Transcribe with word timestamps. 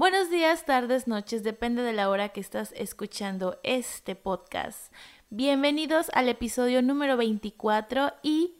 Buenos 0.00 0.30
días, 0.30 0.64
tardes, 0.64 1.06
noches, 1.08 1.42
depende 1.42 1.82
de 1.82 1.92
la 1.92 2.08
hora 2.08 2.30
que 2.30 2.40
estás 2.40 2.72
escuchando 2.74 3.60
este 3.62 4.16
podcast. 4.16 4.90
Bienvenidos 5.28 6.10
al 6.14 6.30
episodio 6.30 6.80
número 6.80 7.18
24 7.18 8.14
y 8.22 8.54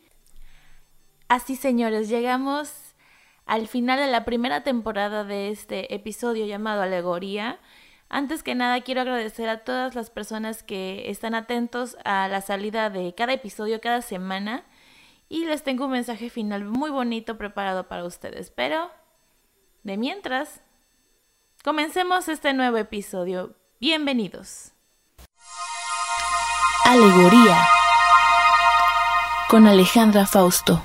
así 1.28 1.56
señores, 1.56 2.10
llegamos 2.10 2.94
al 3.46 3.68
final 3.68 3.98
de 3.98 4.08
la 4.08 4.26
primera 4.26 4.64
temporada 4.64 5.24
de 5.24 5.48
este 5.48 5.94
episodio 5.94 6.44
llamado 6.44 6.82
Alegoría. 6.82 7.58
Antes 8.10 8.42
que 8.42 8.54
nada 8.54 8.82
quiero 8.82 9.00
agradecer 9.00 9.48
a 9.48 9.64
todas 9.64 9.94
las 9.94 10.10
personas 10.10 10.62
que 10.62 11.08
están 11.08 11.34
atentos 11.34 11.96
a 12.04 12.28
la 12.28 12.42
salida 12.42 12.90
de 12.90 13.14
cada 13.14 13.32
episodio 13.32 13.80
cada 13.80 14.02
semana 14.02 14.64
y 15.30 15.46
les 15.46 15.62
tengo 15.62 15.86
un 15.86 15.92
mensaje 15.92 16.28
final 16.28 16.66
muy 16.66 16.90
bonito 16.90 17.38
preparado 17.38 17.88
para 17.88 18.04
ustedes. 18.04 18.50
Pero, 18.50 18.90
de 19.84 19.96
mientras, 19.96 20.60
Comencemos 21.62 22.26
este 22.30 22.54
nuevo 22.54 22.78
episodio. 22.78 23.54
Bienvenidos. 23.80 24.72
Alegoría 26.86 27.68
con 29.50 29.66
Alejandra 29.66 30.24
Fausto. 30.26 30.82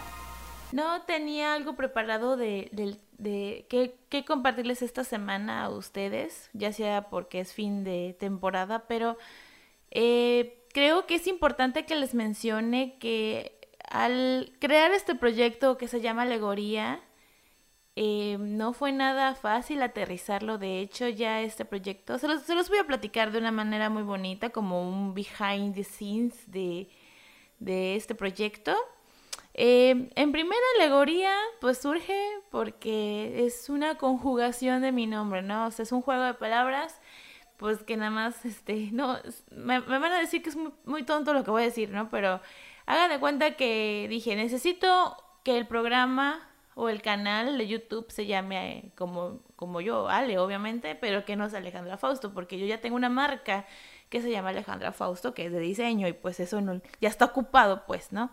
No 0.73 1.04
tenía 1.04 1.54
algo 1.54 1.77
preparado 1.77 2.35
de, 2.35 2.70
de, 3.18 3.66
qué, 3.70 4.26
compartirles 4.26 4.82
esta 4.82 5.05
semana 5.05 5.63
a 5.63 5.70
ustedes, 5.70 6.49
ya 6.52 6.73
sea 6.73 7.10
porque 7.10 7.40
es 7.40 7.54
fin 7.54 7.85
de 7.85 8.13
temporada, 8.20 8.84
pero 8.85 9.18
eh, 9.91 10.62
creo 10.73 11.05
que 11.05 11.16
es 11.16 11.27
importante 11.27 11.85
que 11.85 11.96
les 11.96 12.13
mencione 12.13 12.98
que 12.99 13.57
al 13.90 14.52
crear 14.60 14.91
este 14.91 15.16
proyecto 15.16 15.77
que 15.77 15.88
se 15.88 16.02
llama 16.02 16.23
Alegoría, 16.23 16.99
eh, 17.98 18.38
no 18.40 18.73
fue 18.73 18.91
nada 18.91 19.35
fácil 19.35 19.81
aterrizarlo, 19.81 20.58
de 20.58 20.81
hecho 20.81 21.08
ya 21.08 21.41
este 21.41 21.63
proyecto, 21.63 22.18
se 22.20 22.27
los, 22.27 22.70
voy 22.70 22.80
a 22.80 22.88
platicar 22.88 23.31
de 23.31 23.38
una 23.38 23.51
manera 23.51 23.90
muy 23.90 24.04
bonita, 24.04 24.49
como 24.49 24.82
un 24.88 25.13
behind 25.13 25.76
the 25.76 25.84
scenes 25.84 26.51
de, 26.51 26.90
este 27.96 28.13
proyecto. 28.13 28.76
Eh, 29.54 30.10
en 30.16 30.32
primera 30.34 30.62
alegoría, 30.77 31.34
pues 31.62 31.77
surge 31.77 32.20
porque 32.51 33.46
es 33.46 33.70
una 33.70 33.96
conjugación 33.96 34.82
de 34.82 34.91
mi 34.91 35.07
nombre, 35.07 35.41
¿no? 35.41 35.68
O 35.68 35.71
sea, 35.71 35.84
es 35.84 35.93
un 35.93 36.01
juego 36.01 36.23
de 36.23 36.34
palabras, 36.34 36.99
pues 37.55 37.84
que 37.84 37.96
nada 37.96 38.12
más, 38.12 38.43
este, 38.46 38.90
no, 38.91 39.18
me, 39.51 39.79
van 39.79 40.12
a 40.12 40.20
decir 40.20 40.43
que 40.43 40.49
es 40.49 40.57
muy, 40.57 40.73
muy, 40.84 41.04
tonto 41.04 41.34
lo 41.34 41.46
que 41.46 41.51
voy 41.51 41.62
a 41.63 41.66
decir, 41.66 41.91
¿no? 41.91 42.10
Pero 42.10 42.41
hagan 42.85 43.10
de 43.10 43.20
cuenta 43.20 43.55
que 43.55 44.07
dije, 44.10 44.35
necesito 44.35 45.16
que 45.43 45.57
el 45.57 45.68
programa 45.68 46.49
o 46.76 46.90
el 46.90 47.01
canal 47.01 47.57
de 47.57 47.68
YouTube 47.68 48.12
se 48.12 48.26
llame 48.26 48.77
eh, 48.77 48.91
como, 48.95 49.40
como 49.55 49.81
yo, 49.81 50.09
Ale, 50.09 50.37
obviamente, 50.37 50.93
pero 50.95 51.26
que 51.26 51.37
no 51.37 51.45
es 51.45 51.54
Alejandra 51.54 51.98
Fausto, 51.98 52.34
porque 52.34 52.59
yo 52.59 52.65
ya 52.65 52.82
tengo 52.82 52.98
una 52.98 53.09
marca 53.09 53.65
que 54.09 54.21
se 54.21 54.29
llama 54.29 54.49
Alejandra 54.49 54.91
Fausto, 54.91 55.34
que 55.34 55.45
es 55.45 55.51
de 55.54 55.59
diseño, 55.59 56.07
y 56.07 56.13
pues 56.13 56.40
eso 56.41 56.62
no, 56.62 56.82
ya 56.99 57.09
está 57.09 57.26
ocupado, 57.26 57.85
pues, 57.87 58.12
¿no? 58.12 58.29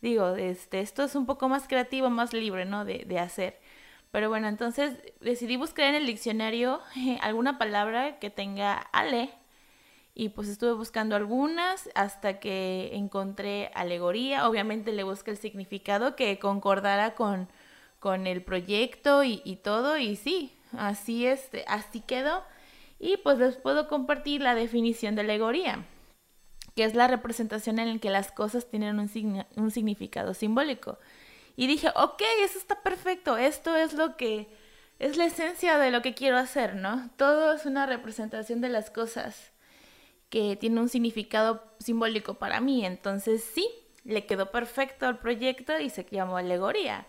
Digo, 0.00 0.34
este, 0.36 0.80
esto 0.80 1.04
es 1.04 1.14
un 1.14 1.26
poco 1.26 1.48
más 1.48 1.68
creativo, 1.68 2.10
más 2.10 2.32
libre, 2.32 2.64
¿no? 2.64 2.84
De, 2.84 3.04
de 3.06 3.18
hacer. 3.18 3.60
Pero 4.10 4.28
bueno, 4.28 4.48
entonces 4.48 4.96
decidí 5.20 5.56
buscar 5.56 5.86
en 5.86 5.94
el 5.94 6.06
diccionario 6.06 6.80
alguna 7.20 7.58
palabra 7.58 8.18
que 8.18 8.30
tenga 8.30 8.74
Ale. 8.92 9.30
Y 10.14 10.30
pues 10.30 10.48
estuve 10.48 10.72
buscando 10.72 11.16
algunas 11.16 11.88
hasta 11.94 12.40
que 12.40 12.90
encontré 12.94 13.70
alegoría. 13.74 14.48
Obviamente 14.48 14.92
le 14.92 15.04
busqué 15.04 15.30
el 15.30 15.38
significado 15.38 16.16
que 16.16 16.38
concordara 16.38 17.14
con, 17.14 17.48
con 18.02 18.26
el 18.26 18.42
proyecto 18.42 19.22
y, 19.22 19.60
todo 19.62 19.96
y 19.96 20.16
sí, 20.16 20.58
así 20.76 21.24
este, 21.24 21.64
así 21.68 22.00
quedó. 22.00 22.42
Y 22.98 23.16
pues 23.18 23.38
les 23.38 23.56
puedo 23.56 23.86
compartir 23.86 24.40
la 24.40 24.56
definición 24.56 25.14
de 25.14 25.20
alegoría, 25.20 25.84
que 26.74 26.82
es 26.82 26.96
la 26.96 27.06
representación 27.06 27.78
en 27.78 27.92
la 27.92 27.98
que 28.00 28.10
las 28.10 28.32
cosas 28.32 28.68
tienen 28.68 28.98
un, 28.98 29.46
un 29.54 29.70
significado 29.70 30.34
simbólico. 30.34 30.98
Y 31.54 31.68
dije, 31.68 31.90
ok, 31.94 32.20
eso 32.40 32.58
está 32.58 32.82
perfecto, 32.82 33.36
esto 33.36 33.76
es 33.76 33.92
lo 33.92 34.16
que 34.16 34.48
es 34.98 35.16
la 35.16 35.26
esencia 35.26 35.78
de 35.78 35.92
lo 35.92 36.02
que 36.02 36.14
quiero 36.14 36.38
hacer, 36.38 36.74
¿no? 36.74 37.08
Todo 37.16 37.52
es 37.52 37.66
una 37.66 37.86
representación 37.86 38.60
de 38.60 38.68
las 38.68 38.90
cosas 38.90 39.52
que 40.28 40.56
tiene 40.56 40.80
un 40.80 40.88
significado 40.88 41.62
simbólico 41.78 42.34
para 42.34 42.60
mí. 42.60 42.84
Entonces 42.84 43.44
sí, 43.44 43.68
le 44.02 44.26
quedó 44.26 44.50
perfecto 44.50 45.06
al 45.06 45.20
proyecto 45.20 45.78
y 45.78 45.88
se 45.88 46.04
llamó 46.10 46.36
alegoría. 46.36 47.06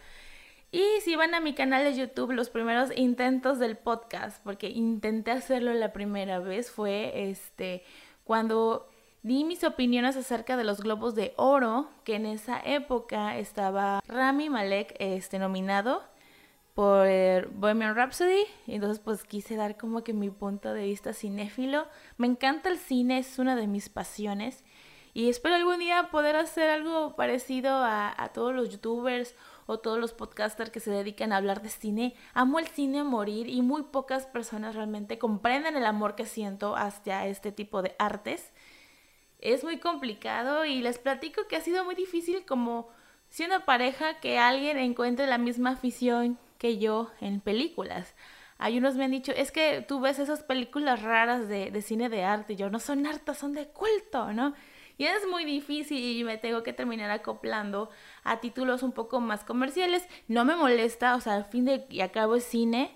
Y 0.73 1.01
si 1.01 1.15
van 1.15 1.35
a 1.35 1.39
mi 1.39 1.53
canal 1.53 1.83
de 1.83 1.93
YouTube, 1.93 2.31
los 2.31 2.49
primeros 2.49 2.89
intentos 2.97 3.59
del 3.59 3.77
podcast, 3.77 4.43
porque 4.43 4.69
intenté 4.69 5.29
hacerlo 5.29 5.71
la 5.75 5.93
primera 5.93 6.39
vez, 6.39 6.71
fue 6.71 7.29
este 7.29 7.83
cuando 8.23 8.89
di 9.21 9.43
mis 9.43 9.63
opiniones 9.63 10.17
acerca 10.17 10.57
de 10.57 10.63
los 10.63 10.81
globos 10.81 11.13
de 11.13 11.35
oro, 11.37 11.91
que 12.03 12.15
en 12.15 12.25
esa 12.25 12.59
época 12.59 13.37
estaba 13.37 14.01
Rami 14.07 14.49
Malek 14.49 14.95
este, 14.97 15.37
nominado 15.37 16.01
por 16.73 17.07
Bohemian 17.51 17.95
Rhapsody. 17.95 18.45
Entonces 18.65 18.97
pues 18.97 19.23
quise 19.25 19.55
dar 19.55 19.77
como 19.77 20.03
que 20.03 20.13
mi 20.13 20.31
punto 20.31 20.73
de 20.73 20.85
vista 20.85 21.13
cinéfilo. 21.13 21.85
Me 22.17 22.25
encanta 22.25 22.69
el 22.69 22.79
cine, 22.79 23.19
es 23.19 23.37
una 23.37 23.55
de 23.55 23.67
mis 23.67 23.89
pasiones. 23.89 24.63
Y 25.13 25.29
espero 25.29 25.53
algún 25.53 25.77
día 25.77 26.09
poder 26.09 26.35
hacer 26.35 26.71
algo 26.71 27.15
parecido 27.15 27.69
a, 27.75 28.11
a 28.17 28.29
todos 28.29 28.55
los 28.55 28.71
youtubers 28.71 29.35
o 29.65 29.79
todos 29.79 29.99
los 29.99 30.13
podcasters 30.13 30.69
que 30.69 30.79
se 30.79 30.91
dedican 30.91 31.31
a 31.31 31.37
hablar 31.37 31.61
de 31.61 31.69
cine. 31.69 32.15
Amo 32.33 32.59
el 32.59 32.67
cine 32.67 32.99
a 32.99 33.03
morir 33.03 33.47
y 33.47 33.61
muy 33.61 33.83
pocas 33.83 34.25
personas 34.25 34.75
realmente 34.75 35.17
comprenden 35.17 35.75
el 35.75 35.85
amor 35.85 36.15
que 36.15 36.25
siento 36.25 36.75
hacia 36.75 37.27
este 37.27 37.51
tipo 37.51 37.81
de 37.81 37.95
artes. 37.99 38.51
Es 39.39 39.63
muy 39.63 39.79
complicado 39.79 40.65
y 40.65 40.81
les 40.81 40.99
platico 40.99 41.47
que 41.47 41.55
ha 41.55 41.61
sido 41.61 41.83
muy 41.83 41.95
difícil 41.95 42.45
como 42.45 42.89
siendo 43.29 43.65
pareja 43.65 44.19
que 44.19 44.39
alguien 44.39 44.77
encuentre 44.77 45.27
la 45.27 45.37
misma 45.37 45.71
afición 45.71 46.37
que 46.57 46.77
yo 46.77 47.11
en 47.19 47.41
películas. 47.41 48.15
Hay 48.57 48.77
unos 48.77 48.95
me 48.95 49.03
han 49.03 49.11
dicho, 49.11 49.33
es 49.33 49.51
que 49.51 49.81
tú 49.81 49.99
ves 49.99 50.19
esas 50.19 50.43
películas 50.43 51.01
raras 51.01 51.49
de, 51.49 51.71
de 51.71 51.81
cine 51.81 52.07
de 52.07 52.23
arte. 52.23 52.53
Y 52.53 52.55
yo, 52.55 52.69
no 52.69 52.79
son 52.79 53.05
hartas, 53.05 53.37
son 53.37 53.53
de 53.53 53.67
culto, 53.67 54.31
¿no? 54.31 54.53
Y 54.97 55.05
es 55.05 55.27
muy 55.27 55.43
difícil 55.43 55.97
y 55.97 56.23
me 56.23 56.37
tengo 56.37 56.63
que 56.63 56.71
terminar 56.71 57.09
acoplando 57.11 57.89
a 58.23 58.39
títulos 58.39 58.83
un 58.83 58.91
poco 58.91 59.19
más 59.19 59.43
comerciales. 59.43 60.07
No 60.27 60.45
me 60.45 60.55
molesta, 60.55 61.15
o 61.15 61.21
sea, 61.21 61.35
al 61.35 61.45
fin 61.45 61.65
de 61.65 61.85
y 61.89 62.01
a 62.01 62.11
cabo 62.11 62.35
es 62.35 62.43
cine, 62.43 62.95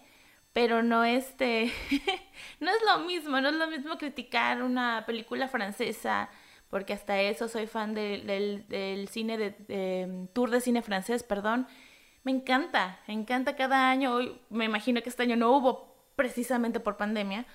pero 0.53 0.83
no 0.83 1.03
este, 1.03 1.71
no 2.59 2.71
es 2.71 2.77
lo 2.85 3.05
mismo, 3.05 3.39
no 3.41 3.49
es 3.49 3.55
lo 3.55 3.67
mismo 3.67 3.97
criticar 3.97 4.63
una 4.63 5.03
película 5.05 5.47
francesa, 5.47 6.29
porque 6.69 6.93
hasta 6.93 7.21
eso 7.21 7.47
soy 7.47 7.67
fan 7.67 7.93
del, 7.93 9.07
cine 9.11 9.37
de, 9.37 10.27
tour 10.33 10.49
de 10.49 10.61
cine 10.61 10.81
francés, 10.81 11.23
perdón. 11.23 11.67
Me 12.23 12.31
encanta, 12.31 12.99
me 13.07 13.13
encanta 13.13 13.55
cada 13.55 13.89
año. 13.89 14.15
Hoy 14.15 14.41
me 14.49 14.65
imagino 14.65 15.01
que 15.01 15.09
este 15.09 15.23
año 15.23 15.37
no 15.37 15.51
hubo 15.55 15.95
precisamente 16.15 16.79
por 16.79 16.97
pandemia, 16.97 17.45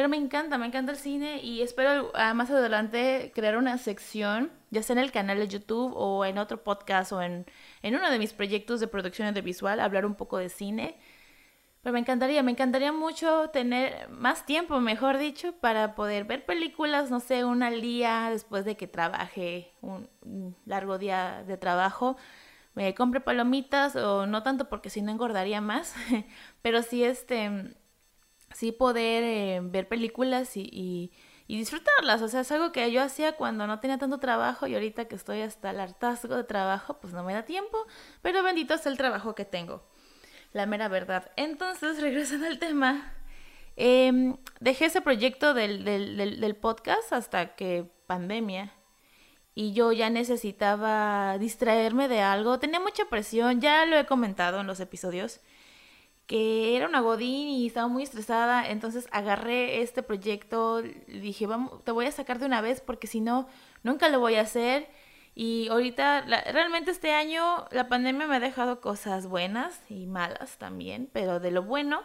pero 0.00 0.08
me 0.08 0.16
encanta, 0.16 0.56
me 0.56 0.64
encanta 0.64 0.92
el 0.92 0.96
cine 0.96 1.42
y 1.42 1.60
espero 1.60 2.10
más 2.34 2.50
adelante 2.50 3.32
crear 3.34 3.58
una 3.58 3.76
sección, 3.76 4.50
ya 4.70 4.82
sea 4.82 4.94
en 4.94 5.00
el 5.00 5.12
canal 5.12 5.36
de 5.36 5.46
YouTube 5.46 5.92
o 5.94 6.24
en 6.24 6.38
otro 6.38 6.64
podcast 6.64 7.12
o 7.12 7.20
en, 7.20 7.44
en 7.82 7.94
uno 7.94 8.10
de 8.10 8.18
mis 8.18 8.32
proyectos 8.32 8.80
de 8.80 8.88
producción 8.88 9.28
audiovisual, 9.28 9.78
hablar 9.78 10.06
un 10.06 10.14
poco 10.14 10.38
de 10.38 10.48
cine. 10.48 10.98
Pero 11.82 11.92
me 11.92 11.98
encantaría, 11.98 12.42
me 12.42 12.52
encantaría 12.52 12.92
mucho 12.92 13.50
tener 13.50 14.08
más 14.08 14.46
tiempo, 14.46 14.80
mejor 14.80 15.18
dicho, 15.18 15.52
para 15.60 15.94
poder 15.94 16.24
ver 16.24 16.46
películas, 16.46 17.10
no 17.10 17.20
sé, 17.20 17.44
un 17.44 17.62
al 17.62 17.82
día 17.82 18.30
después 18.30 18.64
de 18.64 18.78
que 18.78 18.86
trabaje 18.86 19.74
un, 19.82 20.08
largo 20.64 20.96
día 20.96 21.44
de 21.46 21.58
trabajo. 21.58 22.16
Me 22.72 22.94
compre 22.94 23.20
palomitas 23.20 23.96
o 23.96 24.26
no 24.26 24.42
tanto 24.42 24.70
porque 24.70 24.88
si 24.88 25.02
no 25.02 25.12
engordaría 25.12 25.60
más, 25.60 25.94
pero 26.62 26.80
sí 26.80 27.04
este 27.04 27.76
sí 28.54 28.72
poder 28.72 29.24
eh, 29.24 29.60
ver 29.62 29.88
películas 29.88 30.56
y, 30.56 30.68
y, 31.46 31.56
disfrutarlas. 31.56 32.22
O 32.22 32.28
sea, 32.28 32.40
es 32.40 32.52
algo 32.52 32.72
que 32.72 32.90
yo 32.92 33.02
hacía 33.02 33.32
cuando 33.32 33.66
no 33.66 33.80
tenía 33.80 33.98
tanto 33.98 34.18
trabajo 34.18 34.66
y 34.66 34.74
ahorita 34.74 35.06
que 35.06 35.16
estoy 35.16 35.40
hasta 35.40 35.70
el 35.70 35.80
hartazgo 35.80 36.36
de 36.36 36.44
trabajo, 36.44 36.98
pues 37.00 37.12
no 37.12 37.24
me 37.24 37.32
da 37.32 37.44
tiempo, 37.44 37.86
pero 38.22 38.42
bendito 38.42 38.74
es 38.74 38.86
el 38.86 38.96
trabajo 38.96 39.34
que 39.34 39.44
tengo. 39.44 39.82
La 40.52 40.66
mera 40.66 40.88
verdad. 40.88 41.30
Entonces, 41.36 42.00
regresando 42.00 42.46
al 42.46 42.58
tema, 42.58 43.12
em, 43.76 44.36
dejé 44.60 44.86
ese 44.86 45.00
proyecto 45.00 45.54
del, 45.54 45.84
del, 45.84 46.16
del, 46.16 46.40
del 46.40 46.56
podcast 46.56 47.12
hasta 47.12 47.54
que 47.56 47.90
pandemia 48.06 48.72
y 49.54 49.72
yo 49.72 49.92
ya 49.92 50.10
necesitaba 50.10 51.36
distraerme 51.38 52.08
de 52.08 52.20
algo. 52.20 52.58
Tenía 52.58 52.80
mucha 52.80 53.06
presión, 53.06 53.60
ya 53.60 53.84
lo 53.86 53.98
he 53.98 54.06
comentado 54.06 54.60
en 54.60 54.66
los 54.66 54.80
episodios 54.80 55.40
que 56.30 56.76
era 56.76 56.86
una 56.86 57.00
godín 57.00 57.48
y 57.48 57.66
estaba 57.66 57.88
muy 57.88 58.04
estresada, 58.04 58.70
entonces 58.70 59.08
agarré 59.10 59.82
este 59.82 60.04
proyecto, 60.04 60.80
dije, 60.80 61.48
vamos, 61.48 61.82
te 61.82 61.90
voy 61.90 62.06
a 62.06 62.12
sacar 62.12 62.38
de 62.38 62.46
una 62.46 62.60
vez 62.60 62.80
porque 62.80 63.08
si 63.08 63.20
no, 63.20 63.48
nunca 63.82 64.08
lo 64.08 64.20
voy 64.20 64.36
a 64.36 64.42
hacer. 64.42 64.86
Y 65.34 65.66
ahorita, 65.70 66.20
realmente 66.52 66.92
este 66.92 67.14
año 67.14 67.66
la 67.72 67.88
pandemia 67.88 68.28
me 68.28 68.36
ha 68.36 68.40
dejado 68.40 68.80
cosas 68.80 69.26
buenas 69.26 69.82
y 69.88 70.06
malas 70.06 70.56
también, 70.56 71.10
pero 71.12 71.40
de 71.40 71.50
lo 71.50 71.64
bueno 71.64 72.04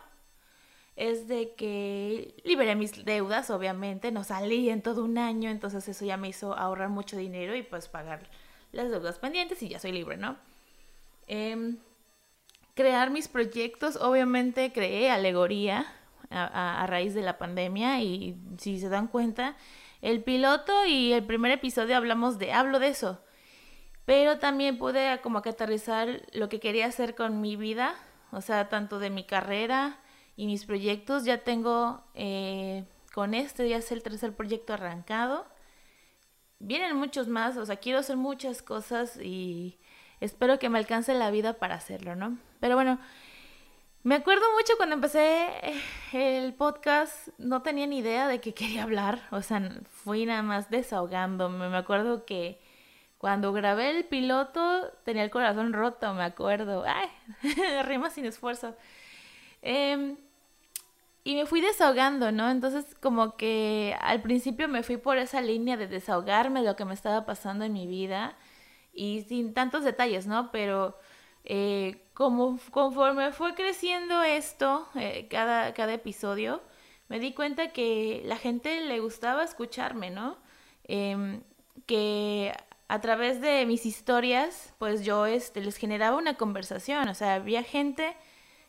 es 0.95 1.27
de 1.27 1.53
que 1.53 2.33
liberé 2.43 2.73
mis 2.73 3.05
deudas, 3.05 3.51
obviamente, 3.51 4.11
no 4.11 4.23
salí 4.23 4.71
en 4.71 4.81
todo 4.81 5.03
un 5.03 5.19
año, 5.19 5.51
entonces 5.51 5.87
eso 5.87 6.03
ya 6.03 6.17
me 6.17 6.29
hizo 6.29 6.57
ahorrar 6.57 6.89
mucho 6.89 7.15
dinero 7.15 7.55
y 7.55 7.61
pues 7.61 7.89
pagar 7.89 8.27
las 8.71 8.89
deudas 8.89 9.19
pendientes 9.19 9.61
y 9.61 9.69
ya 9.69 9.77
soy 9.77 9.91
libre, 9.91 10.17
¿no? 10.17 10.35
Em, 11.27 11.77
crear 12.75 13.09
mis 13.09 13.27
proyectos, 13.27 13.95
obviamente 13.95 14.71
creé 14.71 15.09
alegoría 15.09 15.85
a, 16.29 16.85
raíz 16.87 17.13
de 17.13 17.21
la 17.21 17.37
pandemia 17.37 18.01
y 18.01 18.35
si 18.57 18.79
se 18.79 18.89
dan 18.89 19.07
cuenta, 19.07 19.55
el 20.01 20.23
piloto 20.23 20.85
y 20.85 21.13
el 21.13 21.23
primer 21.23 21.51
episodio 21.51 21.95
hablamos 21.95 22.37
de, 22.37 22.51
hablo 22.51 22.79
de 22.79 22.89
eso, 22.89 23.21
pero 24.05 24.37
también 24.37 24.77
pude 24.77 25.19
como 25.21 25.41
que 25.41 25.49
aterrizar 25.49 26.21
lo 26.33 26.49
que 26.49 26.59
quería 26.59 26.87
hacer 26.87 27.15
con 27.15 27.41
mi 27.41 27.55
vida, 27.55 27.95
o 28.31 28.41
sea, 28.41 28.69
tanto 28.69 28.99
de 28.99 29.09
mi 29.09 29.23
carrera 29.23 29.99
y 30.35 30.45
mis 30.45 30.65
proyectos, 30.65 31.23
ya 31.23 31.43
tengo 31.43 32.03
eh, 32.13 32.83
con 33.13 33.33
este, 33.33 33.69
ya 33.69 33.77
es 33.77 33.91
el 33.91 34.03
tercer 34.03 34.35
proyecto 34.35 34.73
arrancado. 34.73 35.45
Vienen 36.59 36.97
muchos 36.97 37.27
más, 37.27 37.55
o 37.57 37.65
sea, 37.65 37.77
quiero 37.77 37.99
hacer 37.99 38.17
muchas 38.17 38.61
cosas 38.61 39.17
y 39.21 39.79
espero 40.21 40.59
que 40.59 40.69
me 40.69 40.79
alcance 40.79 41.13
la 41.13 41.31
vida 41.31 41.53
para 41.53 41.75
hacerlo, 41.75 42.15
¿no? 42.15 42.37
Pero 42.59 42.75
bueno, 42.75 42.99
me 44.03 44.15
acuerdo 44.15 44.43
mucho 44.53 44.73
cuando 44.77 44.93
empecé 44.95 45.47
el 46.13 46.53
podcast, 46.53 47.29
no 47.39 47.63
tenía 47.63 47.87
ni 47.87 47.97
idea 47.97 48.27
de 48.27 48.39
qué 48.39 48.53
quería 48.53 48.83
hablar, 48.83 49.27
o 49.31 49.41
sea, 49.41 49.67
fui 49.89 50.25
nada 50.27 50.43
más 50.43 50.69
desahogándome. 50.69 51.69
Me 51.69 51.77
acuerdo 51.77 52.23
que 52.23 52.59
cuando 53.17 53.51
grabé 53.51 53.89
el 53.89 54.05
piloto 54.05 54.91
tenía 55.03 55.23
el 55.23 55.31
corazón 55.31 55.73
roto, 55.73 56.13
me 56.13 56.23
acuerdo. 56.23 56.83
Ay, 56.85 57.09
rima 57.85 58.11
sin 58.11 58.25
esfuerzo. 58.25 58.75
Em, 59.63 60.17
y 61.23 61.33
me 61.33 61.47
fui 61.47 61.59
desahogando, 61.59 62.31
¿no? 62.31 62.51
Entonces 62.51 62.95
como 63.01 63.35
que 63.37 63.97
al 63.99 64.21
principio 64.21 64.67
me 64.67 64.83
fui 64.83 64.97
por 64.97 65.17
esa 65.17 65.41
línea 65.41 65.77
de 65.77 65.87
desahogarme 65.87 66.59
de 66.61 66.67
lo 66.67 66.75
que 66.75 66.85
me 66.85 66.93
estaba 66.93 67.25
pasando 67.25 67.65
en 67.65 67.73
mi 67.73 67.87
vida 67.87 68.35
y 68.95 69.23
sin 69.23 69.53
tantos 69.53 69.83
detalles, 69.83 70.25
¿no? 70.27 70.51
Pero 70.51 70.97
eh, 71.43 72.01
como 72.13 72.59
conforme 72.71 73.31
fue 73.31 73.53
creciendo 73.55 74.23
esto, 74.23 74.87
eh, 74.95 75.27
cada, 75.29 75.73
cada 75.73 75.93
episodio, 75.93 76.61
me 77.09 77.19
di 77.19 77.33
cuenta 77.33 77.69
que 77.69 78.23
la 78.25 78.37
gente 78.37 78.81
le 78.81 78.99
gustaba 78.99 79.43
escucharme, 79.43 80.09
¿no? 80.09 80.37
Em, 80.85 81.43
que 81.85 82.53
a 82.87 83.01
través 83.01 83.41
de 83.41 83.65
mis 83.65 83.85
historias, 83.85 84.73
pues 84.79 85.03
yo 85.05 85.25
este, 85.25 85.61
les 85.61 85.77
generaba 85.77 86.17
una 86.17 86.35
conversación, 86.35 87.07
o 87.09 87.13
sea, 87.15 87.35
había 87.35 87.63
gente 87.63 88.15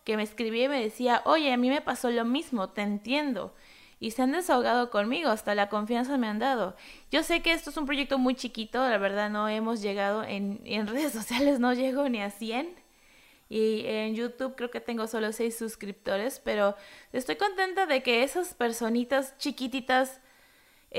que 0.04 0.16
me 0.16 0.22
escribía 0.22 0.64
y 0.66 0.68
me 0.68 0.82
decía, 0.82 1.22
oye, 1.24 1.52
a 1.52 1.56
mí 1.56 1.68
me 1.68 1.80
pasó 1.80 2.10
lo 2.10 2.24
mismo, 2.24 2.70
te 2.70 2.82
entiendo. 2.82 3.54
Y 3.98 4.10
se 4.10 4.22
han 4.22 4.32
desahogado 4.32 4.90
conmigo, 4.90 5.30
hasta 5.30 5.54
la 5.54 5.68
confianza 5.68 6.18
me 6.18 6.26
han 6.26 6.38
dado. 6.38 6.76
Yo 7.10 7.22
sé 7.22 7.40
que 7.42 7.52
esto 7.52 7.70
es 7.70 7.76
un 7.76 7.86
proyecto 7.86 8.18
muy 8.18 8.34
chiquito, 8.34 8.86
la 8.86 8.98
verdad 8.98 9.30
no 9.30 9.48
hemos 9.48 9.80
llegado 9.80 10.22
en, 10.22 10.60
en 10.64 10.86
redes 10.88 11.12
sociales, 11.12 11.60
no 11.60 11.72
llego 11.72 12.08
ni 12.08 12.20
a 12.20 12.30
100. 12.30 12.86
Y 13.48 13.86
en 13.86 14.14
YouTube 14.16 14.56
creo 14.56 14.70
que 14.70 14.80
tengo 14.80 15.06
solo 15.06 15.32
6 15.32 15.56
suscriptores, 15.56 16.40
pero 16.40 16.74
estoy 17.12 17.36
contenta 17.36 17.86
de 17.86 18.02
que 18.02 18.24
esas 18.24 18.54
personitas 18.54 19.38
chiquititas 19.38 20.20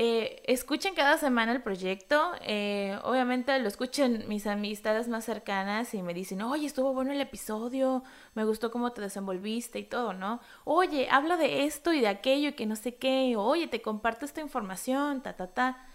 eh, 0.00 0.42
escuchen 0.46 0.94
cada 0.94 1.18
semana 1.18 1.50
el 1.50 1.60
proyecto. 1.60 2.30
Eh, 2.42 2.96
obviamente 3.02 3.58
lo 3.58 3.66
escuchen 3.66 4.26
mis 4.28 4.46
amistades 4.46 5.08
más 5.08 5.24
cercanas 5.24 5.92
y 5.92 6.02
me 6.02 6.14
dicen, 6.14 6.40
oye, 6.42 6.66
estuvo 6.66 6.92
bueno 6.94 7.10
el 7.10 7.20
episodio, 7.20 8.04
me 8.34 8.44
gustó 8.44 8.70
cómo 8.70 8.92
te 8.92 9.00
desenvolviste 9.00 9.80
y 9.80 9.82
todo, 9.82 10.12
¿no? 10.12 10.40
Oye, 10.62 11.08
habla 11.10 11.36
de 11.36 11.64
esto 11.64 11.92
y 11.92 12.00
de 12.00 12.06
aquello 12.06 12.50
y 12.50 12.52
que 12.52 12.64
no 12.64 12.76
sé 12.76 12.94
qué. 12.94 13.34
Oye, 13.36 13.66
te 13.66 13.82
comparto 13.82 14.24
esta 14.24 14.40
información, 14.40 15.20
ta, 15.20 15.32
ta, 15.32 15.48
ta. 15.48 15.88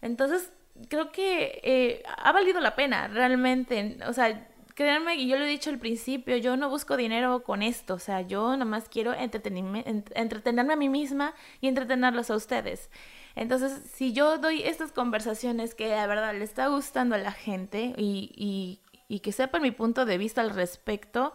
Entonces, 0.00 0.50
creo 0.88 1.12
que 1.12 1.60
eh, 1.64 2.02
ha 2.16 2.32
valido 2.32 2.60
la 2.60 2.74
pena, 2.74 3.08
realmente. 3.08 3.98
O 4.08 4.14
sea, 4.14 4.48
créanme, 4.74 5.16
y 5.16 5.28
yo 5.28 5.36
lo 5.36 5.44
he 5.44 5.48
dicho 5.48 5.68
al 5.68 5.78
principio, 5.78 6.38
yo 6.38 6.56
no 6.56 6.70
busco 6.70 6.96
dinero 6.96 7.42
con 7.42 7.62
esto, 7.62 7.92
o 7.94 7.98
sea, 7.98 8.22
yo 8.22 8.52
nada 8.52 8.64
más 8.64 8.88
quiero 8.88 9.12
entretenerme, 9.12 9.84
entretenerme 10.14 10.72
a 10.72 10.76
mí 10.76 10.88
misma 10.88 11.34
y 11.60 11.68
entretenerlos 11.68 12.30
a 12.30 12.36
ustedes. 12.36 12.88
Entonces, 13.36 13.80
si 13.92 14.12
yo 14.12 14.38
doy 14.38 14.62
estas 14.62 14.92
conversaciones 14.92 15.74
que 15.74 15.88
la 15.88 16.06
verdad 16.06 16.34
le 16.34 16.44
está 16.44 16.68
gustando 16.68 17.16
a 17.16 17.18
la 17.18 17.32
gente 17.32 17.94
y, 17.96 18.80
y, 19.08 19.20
que 19.20 19.32
sepan 19.32 19.62
mi 19.62 19.70
punto 19.70 20.04
de 20.06 20.18
vista 20.18 20.40
al 20.40 20.50
respecto, 20.50 21.34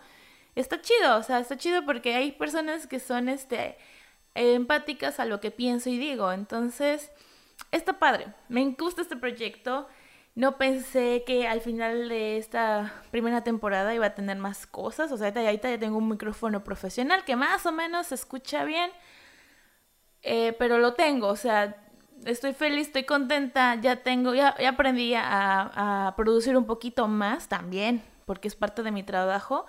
está 0.55 0.81
chido, 0.81 1.17
o 1.17 1.23
sea, 1.23 1.39
está 1.39 1.57
chido 1.57 1.85
porque 1.85 2.15
hay 2.15 2.33
personas 2.33 2.87
que 2.87 2.99
son 2.99 3.29
este, 3.29 3.77
empáticas 4.35 5.19
a 5.19 5.25
lo 5.25 5.39
que 5.39 5.51
pienso 5.51 5.89
y 5.89 5.97
digo. 5.97 6.31
Entonces, 6.31 7.11
está 7.71 7.99
padre, 7.99 8.27
me 8.49 8.63
gusta 8.71 9.01
este 9.01 9.15
proyecto. 9.17 9.87
No 10.35 10.57
pensé 10.57 11.23
que 11.25 11.47
al 11.47 11.61
final 11.61 12.09
de 12.09 12.37
esta 12.37 12.93
primera 13.11 13.43
temporada 13.43 13.93
iba 13.93 14.05
a 14.07 14.15
tener 14.15 14.37
más 14.37 14.67
cosas. 14.67 15.11
O 15.11 15.17
sea, 15.17 15.29
ahorita 15.29 15.69
ya 15.69 15.79
tengo 15.79 15.97
un 15.97 16.09
micrófono 16.09 16.63
profesional 16.63 17.25
que 17.25 17.35
más 17.35 17.65
o 17.65 17.71
menos 17.71 18.07
se 18.07 18.15
escucha 18.15 18.63
bien. 18.63 18.91
Eh, 20.21 20.53
pero 20.59 20.79
lo 20.79 20.93
tengo, 20.93 21.27
o 21.27 21.35
sea, 21.35 21.88
estoy 22.25 22.53
feliz, 22.53 22.87
estoy 22.87 23.03
contenta, 23.03 23.75
ya 23.75 23.97
tengo, 24.03 24.33
ya, 24.33 24.55
aprendí 24.67 25.13
a, 25.15 26.13
producir 26.17 26.57
un 26.57 26.65
poquito 26.65 27.07
más 27.07 27.47
también, 27.47 28.03
porque 28.25 28.47
es 28.47 28.55
parte 28.55 28.83
de 28.83 28.91
mi 28.91 29.03
trabajo, 29.03 29.65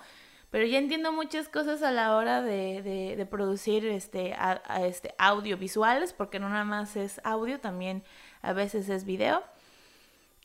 pero 0.49 0.65
ya 0.65 0.77
entiendo 0.77 1.11
muchas 1.11 1.47
cosas 1.47 1.81
a 1.81 1.91
la 1.91 2.15
hora 2.15 2.41
de, 2.41 3.27
producir 3.29 3.85
este, 3.85 4.35
este 4.81 5.15
audiovisuales, 5.17 6.13
porque 6.13 6.39
no 6.39 6.49
nada 6.49 6.65
más 6.65 6.95
es 6.95 7.21
audio, 7.23 7.59
también 7.59 8.03
a 8.41 8.53
veces 8.53 8.89
es 8.89 9.05
video. 9.05 9.43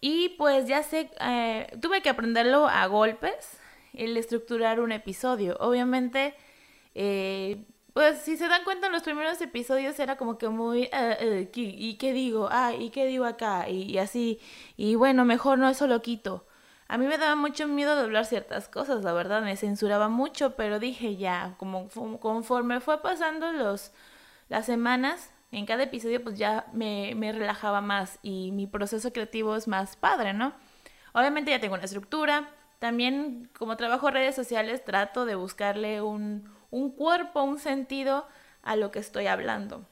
Y 0.00 0.31
pues 0.31 0.69
ya 0.69 0.82
sé, 0.82 1.11
eh, 1.20 1.67
tuve 1.81 2.02
que 2.02 2.11
aprenderlo 2.11 2.69
a 2.69 2.87
golpes, 2.87 3.59
el 3.94 4.17
estructurar 4.17 4.79
un 4.79 4.93
episodio. 4.93 5.56
Obviamente, 5.59 6.35
eh, 6.94 7.64
pues 7.96 8.19
si 8.19 8.37
se 8.37 8.46
dan 8.46 8.62
cuenta 8.62 8.88
en 8.88 8.93
los 8.93 9.02
primeros 9.02 9.40
episodios 9.40 9.98
era 9.98 10.19
como 10.19 10.37
que 10.37 10.50
muy, 10.50 10.90
eh, 10.93 11.50
¿y 11.54 11.94
qué 11.96 12.12
digo? 12.12 12.46
Ah, 12.52 12.75
¿y 12.75 12.90
qué 12.90 13.06
digo 13.06 13.25
acá? 13.25 13.70
Y, 13.70 13.96
así, 13.96 14.38
y 14.76 14.96
bueno, 14.96 15.25
mejor 15.25 15.58
no, 15.58 15.66
eso 15.70 15.87
lo 15.87 16.02
quito. 16.02 16.46
A 16.88 16.98
mí 16.98 17.06
me 17.06 17.16
daba 17.16 17.37
mucho 17.37 17.66
miedo 17.66 17.96
de 17.96 18.02
hablar 18.02 18.26
ciertas 18.26 18.69
cosas, 18.69 19.02
la 19.02 19.14
verdad, 19.14 19.40
me 19.40 19.56
censuraba 19.56 20.10
mucho, 20.10 20.56
pero 20.56 20.78
dije 20.78 21.16
ya, 21.16 21.54
como 21.56 21.88
conforme 22.20 22.81
fue 22.81 23.00
pasando 23.00 23.50
los, 23.52 23.93
las 24.50 24.66
semanas, 24.66 25.30
en 25.50 25.64
cada 25.64 25.85
episodio 25.85 26.23
pues 26.23 26.37
ya 26.37 26.66
me, 26.75 27.14
me 27.16 27.32
relajaba 27.32 27.80
más 27.80 28.18
y 28.21 28.52
mi 28.52 28.66
proceso 28.66 29.11
creativo 29.11 29.56
es 29.56 29.68
más 29.68 29.97
padre, 29.97 30.35
¿no? 30.35 30.52
Obviamente 31.14 31.50
ya 31.50 31.61
tengo 31.61 31.76
una 31.76 31.85
estructura, 31.85 32.50
también 32.78 33.49
como 33.59 33.78
trabajo 33.78 34.11
redes 34.11 34.35
sociales 34.35 34.85
trato 34.85 35.25
de 35.25 35.35
buscarle 35.35 36.02
un 36.02 36.55
un 36.70 36.90
cuerpo, 36.90 37.42
un 37.42 37.58
sentido 37.58 38.26
a 38.62 38.76
lo 38.76 38.90
que 38.90 38.99
estoy 38.99 39.26
hablando. 39.26 39.85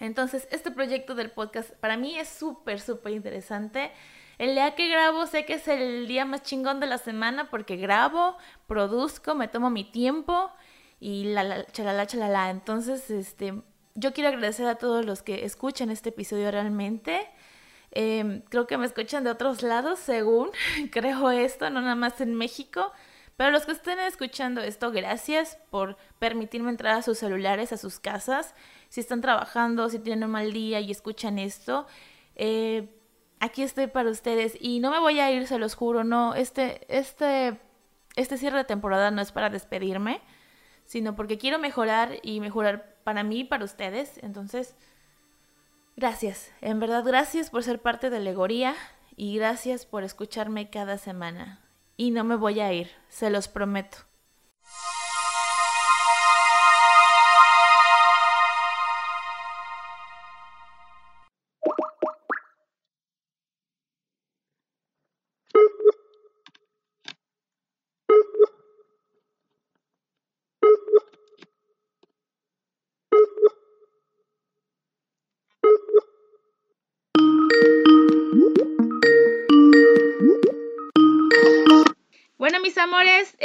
Entonces, 0.00 0.48
este 0.50 0.70
proyecto 0.70 1.14
del 1.14 1.30
podcast 1.30 1.70
para 1.76 1.96
mí 1.96 2.18
es 2.18 2.28
súper, 2.28 2.80
súper 2.80 3.12
interesante. 3.12 3.92
El 4.38 4.54
día 4.54 4.74
que 4.74 4.88
grabo 4.88 5.26
sé 5.26 5.44
que 5.44 5.54
es 5.54 5.68
el 5.68 6.08
día 6.08 6.24
más 6.24 6.42
chingón 6.42 6.80
de 6.80 6.86
la 6.86 6.98
semana 6.98 7.48
porque 7.50 7.76
grabo, 7.76 8.36
produzco, 8.66 9.34
me 9.34 9.46
tomo 9.46 9.70
mi 9.70 9.84
tiempo 9.84 10.50
y 10.98 11.24
la, 11.24 11.44
la 11.44 11.66
chalala, 11.66 12.06
chalala. 12.06 12.50
Entonces, 12.50 13.10
este, 13.10 13.54
yo 13.94 14.12
quiero 14.12 14.30
agradecer 14.30 14.66
a 14.66 14.74
todos 14.74 15.06
los 15.06 15.22
que 15.22 15.44
escuchan 15.44 15.90
este 15.90 16.08
episodio 16.08 16.50
realmente. 16.50 17.28
Em, 17.92 18.42
creo 18.48 18.66
que 18.66 18.76
me 18.76 18.86
escuchan 18.86 19.22
de 19.22 19.30
otros 19.30 19.62
lados, 19.62 20.00
según 20.00 20.50
creo 20.90 21.30
esto, 21.30 21.70
no 21.70 21.80
nada 21.80 21.94
más 21.94 22.20
en 22.20 22.34
México. 22.34 22.92
Pero 23.36 23.50
los 23.50 23.66
que 23.66 23.72
estén 23.72 23.98
escuchando 23.98 24.60
esto, 24.60 24.92
gracias 24.92 25.58
por 25.70 25.96
permitirme 26.18 26.70
entrar 26.70 26.96
a 26.96 27.02
sus 27.02 27.18
celulares, 27.18 27.72
a 27.72 27.76
sus 27.76 27.98
casas. 27.98 28.54
Si 28.88 29.00
están 29.00 29.20
trabajando, 29.20 29.88
si 29.88 29.98
tienen 29.98 30.24
un 30.24 30.30
mal 30.30 30.52
día 30.52 30.80
y 30.80 30.90
escuchan 30.90 31.38
esto, 31.38 31.86
eh, 32.36 32.88
aquí 33.40 33.62
estoy 33.62 33.88
para 33.88 34.10
ustedes. 34.10 34.56
Y 34.60 34.78
no 34.78 34.90
me 34.90 35.00
voy 35.00 35.18
a 35.18 35.32
ir, 35.32 35.48
se 35.48 35.58
los 35.58 35.74
juro, 35.74 36.04
no. 36.04 36.34
Este, 36.34 36.86
este, 36.88 37.58
este 38.14 38.38
cierre 38.38 38.58
de 38.58 38.64
temporada 38.64 39.10
no 39.10 39.20
es 39.20 39.32
para 39.32 39.50
despedirme, 39.50 40.20
sino 40.84 41.16
porque 41.16 41.36
quiero 41.36 41.58
mejorar 41.58 42.18
y 42.22 42.38
mejorar 42.38 42.96
para 43.02 43.24
mí 43.24 43.40
y 43.40 43.44
para 43.44 43.64
ustedes. 43.64 44.18
Entonces, 44.22 44.76
gracias. 45.96 46.52
En 46.60 46.78
verdad, 46.78 47.02
gracias 47.04 47.50
por 47.50 47.64
ser 47.64 47.82
parte 47.82 48.10
de 48.10 48.18
Alegoría 48.18 48.76
y 49.16 49.36
gracias 49.36 49.86
por 49.86 50.04
escucharme 50.04 50.70
cada 50.70 50.98
semana 50.98 51.63
y 51.96 52.10
no 52.10 52.24
me 52.24 52.36
voy 52.36 52.60
a 52.60 52.72
ir, 52.72 52.90
se 53.08 53.30
los 53.30 53.48
prometo. 53.48 53.98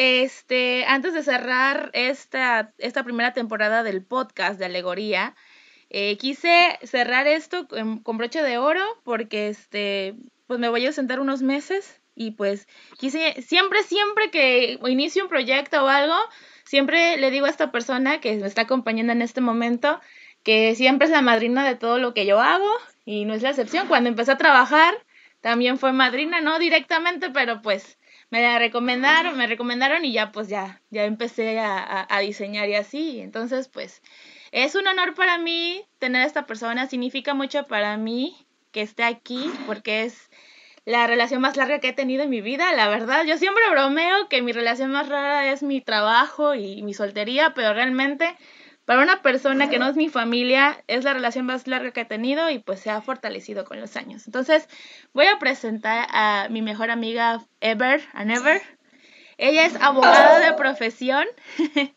Este, 0.02 0.86
antes 0.86 1.14
de 1.14 1.24
cerrar 1.24 1.90
esta, 1.92 2.74
esta 2.78 3.04
primera 3.04 3.34
temporada 3.34 3.84
del 3.84 4.02
podcast 4.02 4.58
de 4.58 4.64
Alegoría, 4.64 5.36
eh, 5.90 6.16
quise 6.16 6.80
cerrar 6.84 7.28
esto 7.28 7.68
con, 7.68 8.18
broche 8.18 8.42
de 8.42 8.58
oro 8.58 8.82
porque 9.04 9.50
este, 9.50 10.16
pues 10.48 10.58
me 10.58 10.70
voy 10.70 10.86
a 10.86 10.94
sentar 10.94 11.20
unos 11.20 11.42
meses 11.42 12.00
y 12.16 12.32
pues 12.32 12.66
quise, 12.98 13.42
siempre, 13.42 13.84
siempre 13.84 14.32
que 14.32 14.80
inicio 14.88 15.24
un 15.24 15.30
proyecto 15.30 15.84
o 15.84 15.90
algo, 15.90 16.16
siempre 16.64 17.18
le 17.18 17.30
digo 17.30 17.48
a 17.48 17.50
esta 17.50 17.70
persona 17.70 18.22
que 18.22 18.38
me 18.38 18.48
está 18.48 18.62
acompañando 18.62 19.12
en 19.12 19.22
este 19.22 19.42
momento 19.42 20.00
que 20.44 20.76
siempre 20.76 21.08
es 21.08 21.12
la 21.12 21.22
madrina 21.22 21.68
de 21.68 21.76
todo 21.76 21.98
lo 21.98 22.14
que 22.14 22.26
yo 22.26 22.40
hago 22.40 22.72
y 23.04 23.26
no 23.26 23.34
es 23.34 23.42
la 23.42 23.50
excepción. 23.50 23.90
Cuando 23.90 24.08
empecé 24.08 24.32
a 24.32 24.38
trabajar, 24.38 24.94
también 25.42 25.78
fue 25.78 25.92
madrina, 25.92 26.40
no 26.40 26.58
directamente, 26.58 27.32
pero 27.32 27.62
pues 27.62 27.99
me 28.30 28.42
la 28.42 28.60
recomendaron, 28.60 29.38
me 29.38 29.48
recomendaron 29.48 30.06
y 30.06 30.14
ya 30.14 30.32
pues 30.32 30.48
ya, 30.48 30.82
ya 30.90 31.06
empecé 31.06 31.60
a, 31.60 32.08
a 32.10 32.20
diseñar 32.20 32.70
y 32.70 32.76
así. 32.76 33.20
Entonces 33.22 33.68
pues 33.68 34.02
es 34.52 34.76
un 34.76 34.88
honor 34.88 35.14
para 35.16 35.38
mí 35.38 35.86
tener 36.00 36.24
a 36.24 36.26
esta 36.26 36.46
persona, 36.46 36.88
significa 36.88 37.34
mucho 37.34 37.66
para 37.66 37.98
mí 37.98 38.36
que 38.72 38.82
esté 38.82 39.04
aquí 39.04 39.52
porque 39.66 40.04
es 40.04 40.30
la 40.86 41.06
relación 41.06 41.42
más 41.42 41.56
larga 41.56 41.80
que 41.80 41.90
he 41.90 41.94
tenido 41.94 42.24
en 42.24 42.30
mi 42.30 42.42
vida, 42.42 42.74
la 42.74 42.88
verdad. 42.88 43.24
Yo 43.26 43.38
siempre 43.38 43.64
bromeo 43.70 44.28
que 44.28 44.42
mi 44.42 44.52
relación 44.52 44.92
más 44.92 45.08
rara 45.08 45.52
es 45.52 45.62
mi 45.62 45.82
trabajo 45.82 46.56
y 46.56 46.82
mi 46.82 46.94
soltería, 46.94 47.54
pero 47.54 47.74
realmente 47.74 48.36
para 48.90 49.04
una 49.04 49.22
persona 49.22 49.70
que 49.70 49.78
no 49.78 49.88
es 49.88 49.96
mi 49.96 50.10
familia 50.10 50.84
es 50.88 51.04
la 51.04 51.14
relación 51.14 51.46
más 51.46 51.68
larga 51.68 51.92
que 51.92 52.02
he 52.02 52.06
tenido 52.06 52.50
y 52.50 52.58
pues 52.58 52.80
se 52.80 52.90
ha 52.90 53.00
fortalecido 53.02 53.64
con 53.64 53.80
los 53.80 53.96
años. 53.96 54.26
Entonces 54.26 54.68
voy 55.14 55.28
a 55.28 55.38
presentar 55.38 56.08
a 56.10 56.48
mi 56.50 56.64
mejor 56.64 56.90
amiga 56.90 57.40
Ever 57.62 58.02
and 58.14 58.32
Ever. 58.32 58.64
Ella 59.38 59.68
es 59.68 59.76
abogada 59.76 60.40
de 60.40 60.54
profesión. 60.54 61.28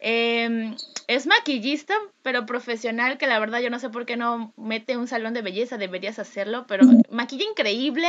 eh, 0.00 0.74
es 1.06 1.26
maquillista, 1.28 1.94
pero 2.22 2.46
profesional, 2.46 3.16
que 3.16 3.28
la 3.28 3.38
verdad 3.38 3.60
yo 3.60 3.70
no 3.70 3.78
sé 3.78 3.90
por 3.90 4.04
qué 4.04 4.16
no 4.16 4.52
mete 4.56 4.96
un 4.96 5.06
salón 5.06 5.34
de 5.34 5.42
belleza, 5.42 5.78
deberías 5.78 6.18
hacerlo, 6.18 6.66
pero 6.66 6.84
maquilla 7.10 7.44
increíble. 7.44 8.08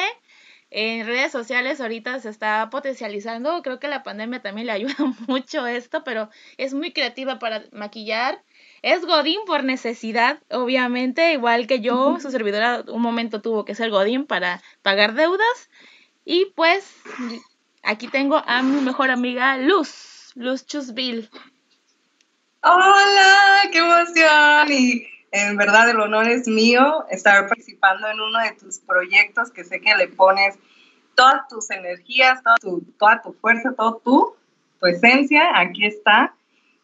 En 0.77 1.07
redes 1.07 1.31
sociales 1.31 1.79
ahorita 1.79 2.19
se 2.19 2.27
está 2.27 2.69
potencializando, 2.69 3.61
creo 3.61 3.79
que 3.79 3.87
la 3.87 4.03
pandemia 4.03 4.41
también 4.41 4.67
le 4.67 4.73
ayuda 4.73 4.93
mucho 5.25 5.65
esto, 5.65 6.03
pero 6.03 6.29
es 6.57 6.73
muy 6.73 6.91
creativa 6.91 7.39
para 7.39 7.63
maquillar. 7.71 8.43
Es 8.81 9.05
Godín 9.05 9.39
por 9.45 9.63
necesidad, 9.63 10.37
obviamente, 10.49 11.31
igual 11.31 11.65
que 11.65 11.79
yo, 11.79 12.17
su 12.19 12.29
servidora 12.29 12.83
un 12.89 13.01
momento 13.01 13.41
tuvo 13.41 13.63
que 13.63 13.73
ser 13.73 13.89
Godín 13.89 14.25
para 14.25 14.61
pagar 14.81 15.13
deudas. 15.13 15.69
Y 16.25 16.47
pues 16.57 16.93
aquí 17.81 18.09
tengo 18.09 18.43
a 18.45 18.61
mi 18.61 18.81
mejor 18.81 19.11
amiga 19.11 19.55
Luz, 19.55 20.33
Luz 20.35 20.65
Chusville. 20.65 21.29
Hola, 22.63 23.61
qué 23.71 23.77
emoción. 23.77 24.73
Y 24.73 25.14
en 25.35 25.57
verdad 25.57 25.89
el 25.89 25.99
honor 25.99 26.29
es 26.29 26.47
mío 26.47 27.05
estar 27.09 27.47
participando 27.47 28.07
en 28.07 28.19
uno 28.19 28.39
de 28.39 28.53
tus 28.53 28.79
proyectos 28.79 29.51
que 29.51 29.65
sé 29.65 29.81
que 29.81 29.93
le 29.95 30.07
pones 30.07 30.55
todas 31.13 31.47
tus 31.49 31.69
energías, 31.71 32.41
toda 32.41 33.21
tu, 33.21 33.33
fuerza, 33.33 33.73
todo 33.73 34.01
tu, 34.03 34.35
tu 34.79 34.87
esencia, 34.87 35.59
aquí 35.59 35.85
está. 35.85 36.33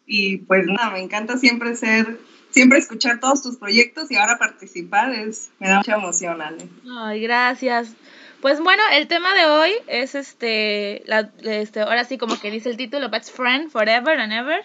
Y 0.06 0.38
pues 0.38 0.66
nada, 0.66 0.90
me 0.90 1.00
encanta 1.00 1.38
siempre 1.38 1.74
ser, 1.76 2.18
siempre 2.50 2.78
escuchar 2.78 3.20
todos 3.20 3.42
tus 3.42 3.56
proyectos 3.56 4.10
y 4.10 4.16
ahora 4.16 4.38
participar, 4.38 5.12
es, 5.12 5.50
me 5.58 5.68
da 5.68 5.78
mucha 5.78 5.94
emoción, 5.94 6.42
Ale. 6.42 6.68
Ay, 6.90 7.22
gracias. 7.22 7.94
Pues 8.42 8.60
bueno, 8.60 8.82
el 8.92 9.06
tema 9.06 9.34
de 9.34 9.46
hoy 9.46 9.72
es 9.86 10.14
este, 10.14 11.04
este, 11.42 11.80
ahora 11.80 12.04
sí 12.04 12.18
como 12.18 12.38
que 12.38 12.50
dice 12.50 12.68
el 12.68 12.76
título, 12.76 13.08
Best 13.08 13.34
Friend 13.34 13.70
Forever 13.70 14.18
and 14.18 14.32
Ever. 14.32 14.64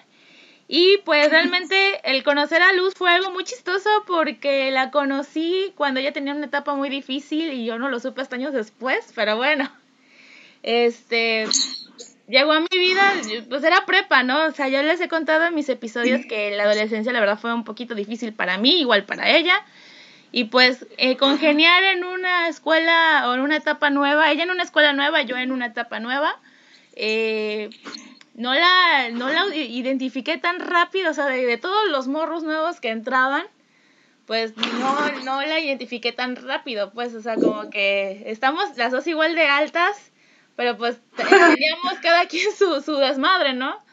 Y 0.68 0.98
pues 1.06 1.30
realmente 1.30 2.02
el 2.04 2.24
conocer 2.24 2.62
a 2.62 2.74
Luz 2.74 2.94
fue 2.94 3.10
algo 3.10 3.32
muy 3.32 3.46
chistoso 3.46 3.90
porque 4.06 4.70
la 4.72 4.92
conocí 4.92 5.72
cuando 5.76 6.02
ella 6.02 6.12
tenía 6.12 6.34
una 6.34 6.48
etapa 6.48 6.76
muy 6.76 6.90
difícil 6.90 7.54
y 7.54 7.66
yo 7.66 7.80
no 7.80 7.88
lo 7.88 8.02
supe 8.02 8.22
hasta 8.22 8.36
años 8.36 8.54
después, 8.54 9.14
pero 9.16 9.38
bueno, 9.38 9.72
este, 10.64 11.46
llegó 12.28 12.52
a 12.52 12.60
mi 12.60 12.68
vida, 12.78 13.14
pues 13.48 13.64
era 13.64 13.86
prepa, 13.86 14.24
¿no? 14.24 14.46
O 14.46 14.52
sea, 14.52 14.68
yo 14.68 14.84
les 14.84 15.00
he 15.00 15.08
contado 15.08 15.46
en 15.46 15.56
mis 15.56 15.70
episodios 15.70 16.26
que 16.26 16.52
la 16.52 16.64
adolescencia 16.64 17.14
la 17.14 17.22
verdad 17.22 17.40
fue 17.40 17.54
un 17.54 17.64
poquito 17.64 17.96
difícil 17.96 18.34
para 18.34 18.58
mí, 18.58 18.82
igual 18.82 19.06
para 19.06 19.30
ella. 19.30 19.64
Y 20.34 20.46
pues 20.46 20.86
eh, 20.98 21.16
congeniar 21.16 21.86
en 21.86 22.04
una 22.04 22.50
escuela 22.50 23.30
o 23.30 23.34
en 23.36 23.40
una 23.40 23.56
etapa 23.56 23.90
nueva, 23.90 24.30
ella 24.30 24.44
en 24.44 24.52
una 24.52 24.64
escuela 24.64 24.92
nueva, 24.92 25.22
yo 25.22 25.38
en 25.38 25.54
una 25.54 25.68
etapa 25.68 26.02
nueva, 26.02 26.38
eh, 26.98 27.70
no 28.38 28.53
la, 28.53 29.10
no 29.10 29.29
la 29.29 29.53
identifiqué 29.56 30.38
tan 30.38 30.60
rápido, 30.60 31.12
o 31.12 31.13
sea, 31.13 31.25
de, 31.25 31.58
todos 31.58 31.89
los 31.89 32.08
morros 32.08 32.44
nuevos 32.44 32.79
que 32.79 32.89
entraban, 32.89 33.46
pues 34.27 34.56
no, 34.56 35.10
no 35.25 35.41
la 35.41 35.60
identifiqué 35.60 36.12
tan 36.12 36.36
rápido, 36.36 36.94
pues, 36.94 37.15
o 37.15 37.22
sea, 37.22 37.36
como 37.36 37.70
que 37.72 38.24
estamos 38.27 38.77
las 38.77 38.91
dos 38.91 39.08
igual 39.08 39.34
de 39.34 39.48
altas, 39.48 40.12
pero 40.56 40.77
pues 40.77 41.00
teníamos 41.15 41.94
cada 42.01 42.27
quien 42.27 42.53
su, 42.56 42.82
su 42.82 42.96
desmadre, 42.98 43.53
¿no? 43.53 43.84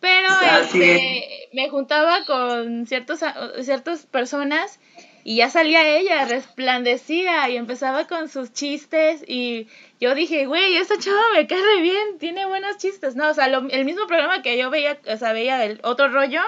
Pero 0.00 0.28
este, 0.60 1.48
me 1.54 1.70
juntaba 1.70 2.24
con 2.26 2.86
ciertos, 2.86 3.20
ciertas 3.62 4.04
personas 4.04 4.80
y 5.24 5.36
ya 5.36 5.50
salía 5.50 5.86
ella, 5.86 6.24
resplandecía 6.24 7.48
y 7.48 7.56
empezaba 7.56 8.06
con 8.06 8.28
sus 8.28 8.52
chistes 8.52 9.24
y 9.26 9.68
yo 10.00 10.14
dije, 10.14 10.46
güey, 10.46 10.76
esta 10.76 10.98
chava 10.98 11.22
me 11.34 11.46
cae 11.46 11.80
bien, 11.80 12.18
tiene 12.18 12.46
buenos 12.46 12.78
chistes, 12.78 13.14
¿no? 13.14 13.28
O 13.30 13.34
sea, 13.34 13.46
el 13.46 13.84
mismo 13.84 14.06
programa 14.06 14.42
que 14.42 14.58
yo 14.58 14.70
veía, 14.70 14.98
o 15.06 15.16
sea, 15.16 15.32
veía 15.32 15.64
el 15.64 15.80
otro 15.84 16.08
rollo, 16.08 16.42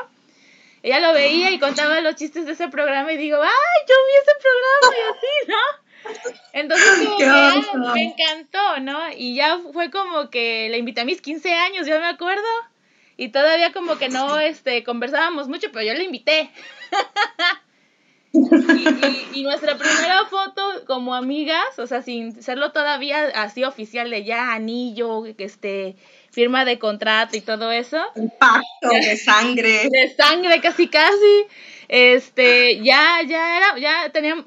ella 0.82 1.00
lo 1.00 1.12
veía 1.12 1.50
y 1.50 1.58
contaba 1.58 2.00
los 2.00 2.16
chistes 2.16 2.46
de 2.46 2.52
ese 2.52 2.68
programa 2.68 3.12
y 3.12 3.16
digo, 3.16 3.40
ay, 3.40 3.80
yo 3.88 3.94
vi 4.06 4.12
ese 4.22 4.32
programa 4.42 4.96
y 4.96 5.10
así, 5.12 5.50
¿no? 5.50 5.84
Entonces 6.52 7.08
como 7.72 7.92
que 7.92 7.94
me 7.94 8.04
encantó, 8.04 8.80
¿no? 8.80 9.00
Y 9.16 9.36
ya 9.36 9.60
fue 9.72 9.90
como 9.90 10.30
que 10.30 10.68
la 10.68 10.76
invité 10.76 11.02
a 11.02 11.04
mis 11.04 11.20
15 11.20 11.54
años, 11.54 11.86
yo 11.86 11.98
me 12.00 12.06
acuerdo, 12.06 12.48
y 13.16 13.28
todavía 13.28 13.72
como 13.72 13.98
que 13.98 14.08
no, 14.08 14.38
este, 14.40 14.82
conversábamos 14.84 15.48
mucho, 15.48 15.68
pero 15.72 15.86
yo 15.86 15.94
la 15.94 16.02
invité. 16.02 16.50
Y, 19.34 19.42
nuestra 19.44 19.78
primera 19.78 20.24
foto 20.26 20.84
como 20.86 21.14
amigas, 21.14 21.78
o 21.78 21.86
sea, 21.86 22.02
sin 22.02 22.42
serlo 22.42 22.72
todavía 22.72 23.26
así 23.34 23.62
oficial 23.62 24.10
de 24.10 24.24
ya 24.24 24.52
anillo, 24.52 25.24
este, 25.38 25.96
firma 26.30 26.64
de 26.64 26.78
contrato 26.78 27.36
y 27.36 27.40
todo 27.40 27.70
eso. 27.70 28.02
Un 28.16 28.30
pacto 28.30 28.88
de 28.88 29.16
sangre. 29.16 29.88
De 29.88 30.14
sangre, 30.16 30.60
casi 30.60 30.88
casi. 30.88 31.46
Este, 31.88 32.82
ya, 32.82 33.20
ya 33.26 33.56
era, 33.56 33.78
ya 33.78 34.10
teníamos, 34.10 34.46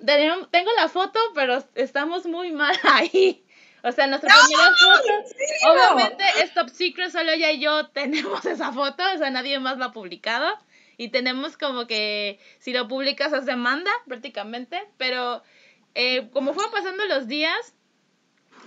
tengo 0.52 0.72
la 0.76 0.90
foto, 0.90 1.20
pero 1.34 1.64
estamos 1.76 2.26
muy 2.26 2.52
mal 2.52 2.76
ahí. 2.84 3.44
O 3.84 3.92
sea, 3.94 4.08
nuestra 4.08 4.34
primera 4.34 4.70
foto, 4.76 5.72
obviamente 5.72 6.24
es 6.44 6.54
top 6.54 6.70
secret, 6.70 7.10
solo 7.10 7.32
ella 7.32 7.52
y 7.52 7.60
yo 7.60 7.88
tenemos 7.90 8.44
esa 8.46 8.74
foto, 8.74 9.04
o 9.16 9.18
sea, 9.18 9.30
nadie 9.30 9.60
más 9.60 9.78
la 9.78 9.86
ha 9.86 9.92
publicado 9.94 10.58
y 10.98 11.10
tenemos 11.10 11.58
como 11.58 11.86
que 11.86 12.40
si 12.60 12.74
lo 12.74 12.88
publicas 12.88 13.32
es 13.32 13.46
demanda 13.46 13.92
prácticamente, 14.08 14.82
pero 14.98 15.44
eh, 15.94 16.30
como 16.34 16.54
fueron 16.54 16.72
pasando 16.72 17.06
los 17.06 17.28
días 17.28 17.74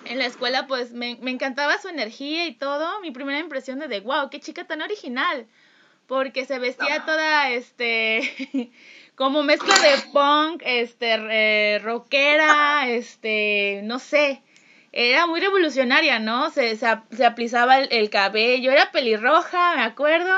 en 0.04 0.18
la 0.18 0.26
escuela, 0.26 0.66
pues 0.66 0.92
me, 0.92 1.18
encantaba 1.26 1.78
su 1.78 1.88
energía 1.88 2.46
y 2.46 2.54
todo. 2.54 3.00
Mi 3.00 3.10
primera 3.10 3.40
impresión 3.40 3.80
de, 3.80 3.88
de 3.88 4.00
wow, 4.00 4.30
qué 4.30 4.40
chica 4.40 4.64
tan 4.66 4.80
original, 4.80 5.46
porque 6.06 6.44
se 6.44 6.58
vestía 6.58 7.04
toda, 7.04 7.50
este, 7.50 8.70
como 9.16 9.42
mezcla 9.42 9.74
de 9.80 9.96
punk, 10.12 10.62
este, 10.64 11.14
eh, 11.14 11.78
rockera, 11.80 12.88
este, 12.88 13.80
no 13.84 13.98
sé. 13.98 14.42
Era 14.92 15.26
muy 15.26 15.40
revolucionaria, 15.40 16.18
¿no? 16.18 16.50
Se, 16.50 16.76
se, 16.76 16.86
se 17.12 17.24
aplicaba 17.24 17.78
el, 17.78 17.88
el 17.92 18.10
cabello, 18.10 18.72
era 18.72 18.90
pelirroja, 18.90 19.76
me 19.76 19.82
acuerdo 19.82 20.34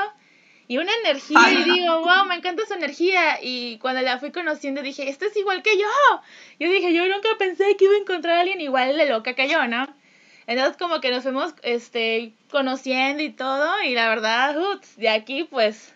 y 0.67 0.77
una 0.77 0.91
energía 1.03 1.51
y 1.51 1.63
digo, 1.63 1.99
wow, 1.99 2.25
me 2.25 2.35
encanta 2.35 2.65
su 2.65 2.73
energía. 2.73 3.39
Y 3.41 3.77
cuando 3.79 4.01
la 4.01 4.17
fui 4.19 4.31
conociendo 4.31 4.81
dije, 4.81 5.09
esto 5.09 5.25
es 5.25 5.35
igual 5.35 5.61
que 5.61 5.77
yo. 5.77 5.87
Yo 6.59 6.71
dije, 6.71 6.93
yo 6.93 7.05
nunca 7.07 7.29
pensé 7.37 7.75
que 7.77 7.85
iba 7.85 7.93
a 7.95 7.97
encontrar 7.97 8.37
a 8.37 8.41
alguien 8.41 8.61
igual 8.61 8.97
de 8.97 9.09
loca 9.09 9.33
que 9.33 9.49
yo, 9.49 9.67
¿no? 9.67 9.87
Entonces 10.47 10.77
como 10.77 11.01
que 11.01 11.11
nos 11.11 11.23
fuimos 11.23 11.53
este, 11.63 12.33
conociendo 12.49 13.23
y 13.23 13.29
todo 13.29 13.81
y 13.83 13.93
la 13.93 14.09
verdad, 14.09 14.55
de 14.97 15.09
aquí 15.09 15.45
pues 15.45 15.93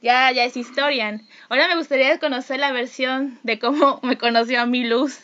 ya, 0.00 0.30
ya 0.32 0.44
es 0.44 0.56
historia. 0.56 1.20
Ahora 1.48 1.68
me 1.68 1.76
gustaría 1.76 2.18
conocer 2.18 2.60
la 2.60 2.72
versión 2.72 3.38
de 3.42 3.58
cómo 3.58 4.00
me 4.04 4.16
conoció 4.16 4.60
a 4.60 4.66
mi 4.66 4.84
luz. 4.84 5.18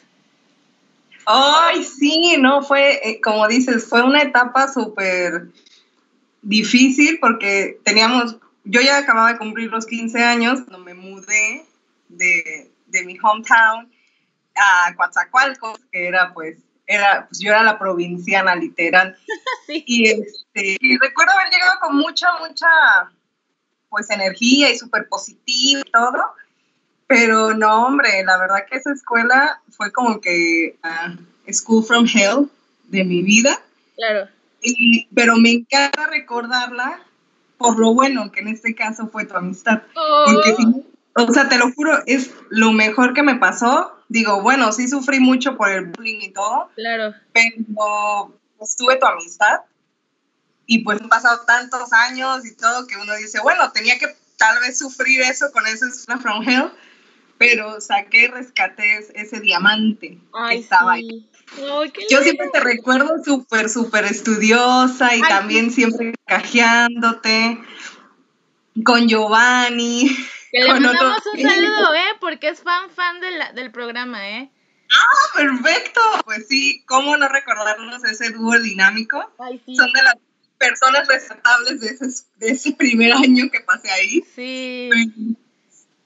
Ay, 1.27 1.83
sí, 1.85 2.37
no, 2.39 2.63
fue, 2.63 3.01
eh, 3.03 3.21
como 3.23 3.49
dices, 3.49 3.89
fue 3.89 4.03
una 4.03 4.21
etapa 4.21 4.71
súper 4.71 5.47
difícil 6.43 7.19
porque 7.19 7.81
teníamos 7.83 8.37
yo 8.65 8.81
ya 8.81 8.99
acababa 8.99 9.33
de 9.33 9.39
cumplir 9.39 9.71
los 9.71 9.87
15 9.87 10.23
años 10.23 10.61
cuando 10.67 10.79
me 10.79 10.95
mudé 10.95 11.65
de, 12.09 12.71
de 12.87 13.05
mi 13.05 13.19
hometown 13.23 13.91
a 14.57 14.95
Coatzacoalcos, 14.95 15.79
que 15.91 16.07
era 16.09 16.33
pues 16.33 16.59
era, 16.87 17.27
pues 17.27 17.41
yo 17.41 17.51
era 17.51 17.63
la 17.63 17.79
provinciana, 17.79 18.55
literal. 18.55 19.17
Sí. 19.67 19.83
Y, 19.87 20.11
este, 20.11 20.77
y 20.79 20.99
recuerdo 20.99 21.33
haber 21.33 21.51
llegado 21.51 21.81
con 21.81 21.97
mucha, 21.97 22.27
mucha, 22.39 22.67
pues 23.89 24.11
energía 24.11 24.71
y 24.71 24.77
súper 24.77 25.09
positiva 25.09 25.81
y 25.81 25.91
todo. 25.91 26.23
Pero 27.07 27.55
no, 27.55 27.87
hombre, 27.87 28.23
la 28.27 28.37
verdad 28.37 28.67
que 28.71 28.77
esa 28.77 28.93
escuela 28.93 29.63
fue 29.71 29.91
como 29.91 30.21
que 30.21 30.77
ah, 30.83 31.15
School 31.51 31.83
from 31.83 32.07
Hell 32.07 32.51
de 32.89 33.05
mi 33.05 33.23
vida. 33.23 33.59
Claro. 33.97 34.29
Y- 34.61 35.07
pero 35.15 35.37
me 35.37 35.51
encanta 35.53 36.09
recordarla 36.09 37.01
por 37.59 37.79
lo 37.79 37.95
bueno, 37.95 38.31
que 38.33 38.41
en 38.41 38.49
este 38.49 38.75
caso 38.75 39.09
fue 39.09 39.25
tu 39.27 39.35
amistad. 39.37 39.83
Porque 40.27 40.55
si- 40.57 40.85
o 41.17 41.33
sea, 41.33 41.49
te 41.49 41.59
lo 41.59 41.73
juro, 41.73 42.03
es 42.07 42.33
lo 42.51 42.73
mejor 42.73 43.15
que 43.15 43.23
me 43.23 43.37
pasó. 43.37 43.93
Digo, 44.09 44.43
bueno, 44.43 44.73
sí 44.73 44.89
sufrí 44.89 45.21
mucho 45.21 45.57
por 45.57 45.71
el 45.71 45.87
bullying 45.87 46.21
y 46.21 46.33
todo, 46.33 46.71
Claro. 46.75 47.15
pero 47.33 48.37
pues, 48.59 48.77
tuve 48.77 48.97
tu 48.97 49.07
amistad 49.07 49.61
y 50.67 50.79
pues 50.85 51.01
han 51.01 51.09
pasado 51.09 51.41
tantos 51.47 51.93
años 51.93 52.45
y 52.45 52.55
todo 52.57 52.87
que 52.87 52.97
uno 52.97 53.15
dice, 53.17 53.41
bueno, 53.41 53.71
tenía 53.73 53.99
que 53.99 54.07
tal 54.37 54.61
vez 54.61 54.79
sufrir 54.79 55.21
eso 55.23 55.51
con 55.53 55.67
ese 55.67 55.91
School 55.91 56.21
from 56.21 56.47
Hell, 56.49 56.71
pero 57.39 57.81
saqué 57.81 58.25
y 58.25 58.27
rescaté 58.29 59.07
ese, 59.15 59.41
diamante 59.41 60.09
que 60.11 60.21
Ay, 60.33 60.59
estaba 60.61 60.93
ahí. 60.95 61.29
Ay, 61.57 61.93
Yo 62.11 62.21
siempre 62.21 62.49
te 62.53 62.61
recuerdo 62.61 63.23
súper, 63.25 63.69
súper 63.69 64.05
estudiosa 64.05 65.15
y 65.15 65.21
Ay, 65.23 65.29
también 65.29 65.71
siempre 65.71 66.15
cajeándote 66.27 67.61
con 68.85 69.07
Giovanni. 69.09 70.09
Que 70.51 70.61
le 70.61 70.69
mandamos 70.69 71.19
otro- 71.19 71.33
un 71.35 71.41
saludo, 71.43 71.95
¿eh? 71.95 72.15
Porque 72.21 72.49
es 72.49 72.61
fan, 72.63 72.91
fan 72.91 73.21
de 73.21 73.31
la- 73.33 73.53
del 73.53 73.71
programa, 73.73 74.29
¿eh? 74.29 74.51
¡Ah, 74.91 75.37
perfecto! 75.37 76.01
Pues 76.25 76.47
sí, 76.49 76.85
¿cómo 76.87 77.17
no 77.17 77.29
recordarnos 77.29 78.05
ese 78.05 78.31
dúo 78.31 78.59
dinámico? 78.61 79.19
Ay, 79.39 79.61
sí. 79.65 79.75
Son 79.75 79.93
de 79.93 80.03
las 80.03 80.15
personas 80.59 81.09
resaltables 81.09 81.81
de 81.81 81.89
ese, 81.89 82.07
de 82.37 82.51
ese 82.51 82.73
primer 82.73 83.13
año 83.13 83.51
que 83.51 83.61
pasé 83.61 83.91
ahí. 83.91 84.25
Sí. 84.35 84.91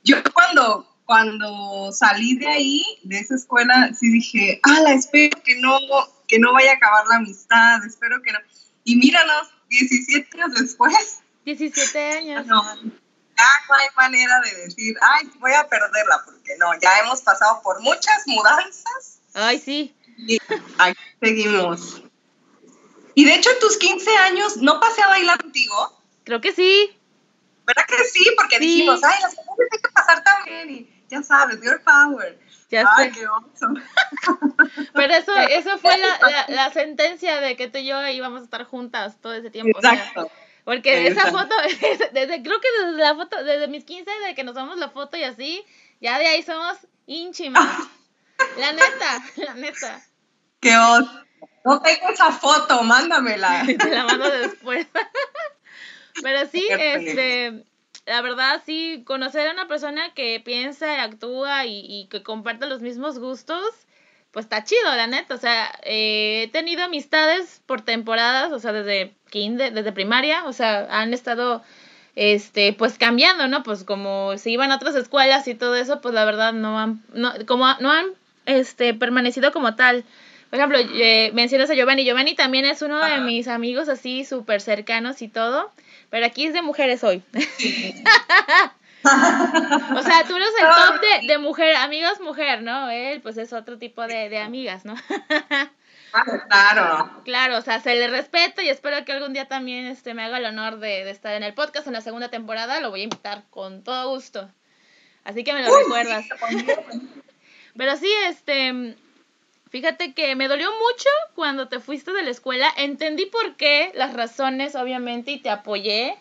Yo 0.04 0.16
cuando, 0.32 0.88
cuando 1.08 1.90
salí 1.90 2.36
de 2.36 2.46
ahí, 2.46 2.84
de 3.02 3.18
esa 3.18 3.34
escuela, 3.34 3.94
sí 3.98 4.10
dije, 4.12 4.60
ala, 4.62 4.92
espero 4.92 5.42
que 5.42 5.58
no, 5.58 5.78
que 6.26 6.38
no 6.38 6.52
vaya 6.52 6.72
a 6.72 6.74
acabar 6.74 7.06
la 7.08 7.16
amistad, 7.16 7.82
espero 7.86 8.20
que 8.20 8.30
no. 8.30 8.38
Y 8.84 8.96
míranos, 8.96 9.48
17 9.70 10.28
años 10.42 10.60
después, 10.60 11.20
17 11.46 11.98
años. 12.12 12.44
no, 12.46 12.62
ya 12.62 12.82
no 12.82 13.74
hay 13.74 13.88
manera 13.96 14.38
de 14.42 14.54
decir, 14.66 14.96
ay, 15.00 15.30
voy 15.38 15.52
a 15.54 15.66
perderla, 15.66 16.20
porque 16.26 16.52
no, 16.58 16.78
ya 16.78 16.98
hemos 16.98 17.22
pasado 17.22 17.62
por 17.62 17.80
muchas 17.80 18.24
mudanzas 18.26 19.20
Ay, 19.32 19.58
sí. 19.64 19.94
y 20.18 20.36
aquí 20.76 21.00
seguimos. 21.22 22.02
Y 23.14 23.24
de 23.24 23.34
hecho, 23.34 23.48
en 23.50 23.60
tus 23.60 23.78
15 23.78 24.14
años, 24.18 24.58
¿no 24.58 24.78
pasé 24.78 25.00
a 25.00 25.08
bailar 25.08 25.40
contigo? 25.40 26.02
Creo 26.24 26.42
que 26.42 26.52
sí. 26.52 26.94
¿Verdad 27.64 27.86
que 27.88 28.04
sí? 28.04 28.26
Porque 28.36 28.58
Sí. 28.58 28.64
dijimos, 28.66 29.02
ay, 29.02 29.22
las 29.22 29.34
mujeres 29.36 29.72
hay 29.72 29.80
que 29.80 29.88
pasar 29.88 30.22
también, 30.22 30.70
y 30.70 30.97
ya 31.08 31.22
sabes, 31.22 31.60
your 31.62 31.80
power. 31.82 32.38
Ya 32.70 32.84
Ay, 32.96 33.10
sé. 33.10 33.20
qué 33.20 33.26
oso. 33.26 33.66
Pero 34.92 35.14
eso, 35.14 35.32
eso 35.36 35.78
fue 35.78 35.96
la, 35.96 36.18
la, 36.28 36.46
la 36.48 36.72
sentencia 36.72 37.40
de 37.40 37.56
que 37.56 37.68
tú 37.68 37.78
y 37.78 37.86
yo 37.86 38.06
íbamos 38.08 38.42
a 38.42 38.44
estar 38.44 38.64
juntas 38.64 39.18
todo 39.20 39.32
ese 39.34 39.50
tiempo. 39.50 39.78
o 39.78 39.80
sea, 39.80 39.94
Exacto. 39.94 40.30
porque 40.64 41.06
esa 41.06 41.30
foto, 41.30 41.54
desde, 42.12 42.42
creo 42.42 42.60
que 42.60 42.68
desde 42.86 42.98
la 42.98 43.14
foto, 43.14 43.42
desde 43.42 43.68
mis 43.68 43.84
15, 43.84 44.10
de 44.26 44.34
que 44.34 44.44
nos 44.44 44.54
damos 44.54 44.76
la 44.78 44.90
foto 44.90 45.16
y 45.16 45.22
así, 45.24 45.64
ya 46.00 46.18
de 46.18 46.26
ahí 46.26 46.42
somos 46.42 46.76
ínchimas. 47.06 47.66
La 48.56 48.72
neta, 48.72 49.20
la 49.34 49.54
neta. 49.54 50.00
Qué 50.60 50.76
oso. 50.76 51.10
No 51.64 51.82
tengo 51.82 52.08
esa 52.10 52.30
foto, 52.30 52.84
mándamela. 52.84 53.64
Te 53.66 53.90
la 53.90 54.04
mando 54.04 54.30
después. 54.30 54.86
Pero 56.22 56.46
sí, 56.48 56.64
Qué 56.68 56.76
feliz. 56.78 57.08
este, 57.08 57.64
la 58.08 58.22
verdad, 58.22 58.62
sí, 58.64 59.02
conocer 59.06 59.48
a 59.48 59.52
una 59.52 59.68
persona 59.68 60.14
que 60.14 60.40
piensa 60.42 60.96
y 60.96 61.00
actúa 61.00 61.66
y, 61.66 61.84
y 61.86 62.06
que 62.06 62.22
comparte 62.22 62.66
los 62.66 62.80
mismos 62.80 63.18
gustos, 63.18 63.62
pues 64.30 64.46
está 64.46 64.64
chido, 64.64 64.94
la 64.96 65.06
neta. 65.06 65.34
O 65.34 65.38
sea, 65.38 65.70
eh, 65.82 66.44
he 66.44 66.48
tenido 66.48 66.84
amistades 66.84 67.60
por 67.66 67.82
temporadas, 67.82 68.50
o 68.52 68.58
sea, 68.58 68.72
desde 68.72 69.12
kinder, 69.30 69.74
desde 69.74 69.92
primaria, 69.92 70.44
o 70.46 70.54
sea, 70.54 70.86
han 70.90 71.12
estado, 71.12 71.62
este, 72.16 72.72
pues 72.72 72.96
cambiando, 72.96 73.46
¿no? 73.46 73.62
Pues 73.62 73.84
como 73.84 74.38
se 74.38 74.50
iban 74.50 74.72
a 74.72 74.76
otras 74.76 74.94
escuelas 74.94 75.46
y 75.46 75.54
todo 75.54 75.76
eso, 75.76 76.00
pues 76.00 76.14
la 76.14 76.24
verdad 76.24 76.54
no 76.54 76.78
han, 76.78 77.02
no, 77.12 77.32
como 77.46 77.66
no 77.80 77.92
han, 77.92 78.06
este, 78.46 78.94
permanecido 78.94 79.52
como 79.52 79.76
tal. 79.76 80.04
Por 80.48 80.58
ejemplo, 80.58 80.78
eh, 80.78 81.30
mencionas 81.34 81.68
a 81.68 81.74
Giovanni. 81.74 82.06
Giovanni 82.06 82.34
también 82.34 82.64
es 82.64 82.80
uno 82.80 83.04
de 83.04 83.20
mis 83.20 83.48
amigos 83.48 83.90
así 83.90 84.24
súper 84.24 84.62
cercanos 84.62 85.20
y 85.20 85.28
todo. 85.28 85.70
Pero 86.10 86.26
aquí 86.26 86.46
es 86.46 86.54
de 86.54 86.62
mujeres 86.62 87.04
hoy. 87.04 87.22
o 89.04 90.02
sea, 90.02 90.24
tú 90.26 90.36
eres 90.36 90.48
el 90.60 90.66
top 90.66 91.00
de, 91.00 91.26
de 91.26 91.38
mujer, 91.38 91.76
amigas 91.76 92.20
mujer, 92.20 92.62
¿no? 92.62 92.90
Él 92.90 93.20
pues 93.20 93.36
es 93.36 93.52
otro 93.52 93.78
tipo 93.78 94.06
de, 94.06 94.28
de 94.28 94.38
amigas, 94.38 94.84
¿no? 94.84 94.94
Ah, 96.10 96.24
claro. 96.48 97.22
claro, 97.24 97.58
o 97.58 97.60
sea, 97.60 97.80
se 97.80 97.94
le 97.94 98.08
respeta 98.08 98.62
y 98.62 98.70
espero 98.70 99.04
que 99.04 99.12
algún 99.12 99.34
día 99.34 99.46
también 99.46 99.84
este, 99.84 100.14
me 100.14 100.22
haga 100.24 100.38
el 100.38 100.46
honor 100.46 100.78
de, 100.78 101.04
de 101.04 101.10
estar 101.10 101.34
en 101.34 101.42
el 101.42 101.52
podcast 101.52 101.86
en 101.86 101.92
la 101.92 102.00
segunda 102.00 102.30
temporada. 102.30 102.80
Lo 102.80 102.88
voy 102.88 103.02
a 103.02 103.04
invitar 103.04 103.44
con 103.50 103.84
todo 103.84 104.08
gusto. 104.08 104.50
Así 105.24 105.44
que 105.44 105.52
me 105.52 105.62
lo 105.62 105.70
Uy, 105.70 105.82
recuerdas. 105.82 106.24
sí, 106.48 106.66
Pero 107.76 107.96
sí, 107.96 108.10
este, 108.26 108.96
fíjate 109.70 110.12
que 110.12 110.34
me 110.34 110.48
dolió 110.48 110.70
mucho 110.70 111.08
cuando 111.34 111.68
te 111.68 111.80
fuiste 111.80 112.12
de 112.12 112.22
la 112.22 112.30
escuela. 112.30 112.68
Entendí 112.76 113.26
por 113.26 113.56
qué, 113.56 113.92
las 113.94 114.14
razones, 114.14 114.74
obviamente, 114.74 115.30
y 115.32 115.38
te 115.38 115.50
apoyé. 115.50 116.16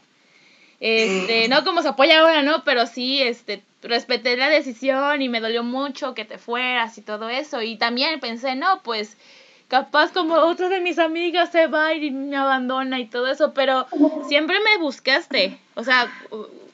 Este, 0.79 1.47
Mm. 1.47 1.49
no 1.49 1.63
como 1.63 1.81
se 1.81 1.87
apoya 1.89 2.19
ahora, 2.19 2.43
¿no? 2.43 2.63
Pero 2.63 2.85
sí, 2.85 3.21
este, 3.21 3.63
respeté 3.81 4.37
la 4.37 4.49
decisión 4.49 5.21
y 5.21 5.29
me 5.29 5.39
dolió 5.39 5.63
mucho 5.63 6.13
que 6.13 6.25
te 6.25 6.37
fueras 6.37 6.97
y 6.97 7.01
todo 7.01 7.29
eso. 7.29 7.61
Y 7.61 7.77
también 7.77 8.19
pensé, 8.19 8.55
no, 8.55 8.81
pues, 8.83 9.17
capaz 9.67 10.11
como 10.11 10.35
otra 10.35 10.69
de 10.69 10.79
mis 10.79 10.99
amigas 10.99 11.51
se 11.51 11.67
va 11.67 11.93
y 11.93 12.11
me 12.11 12.37
abandona 12.37 12.99
y 12.99 13.05
todo 13.07 13.27
eso, 13.27 13.53
pero 13.53 13.87
siempre 14.27 14.59
me 14.59 14.77
buscaste. 14.77 15.57
O 15.75 15.83
sea, 15.83 16.11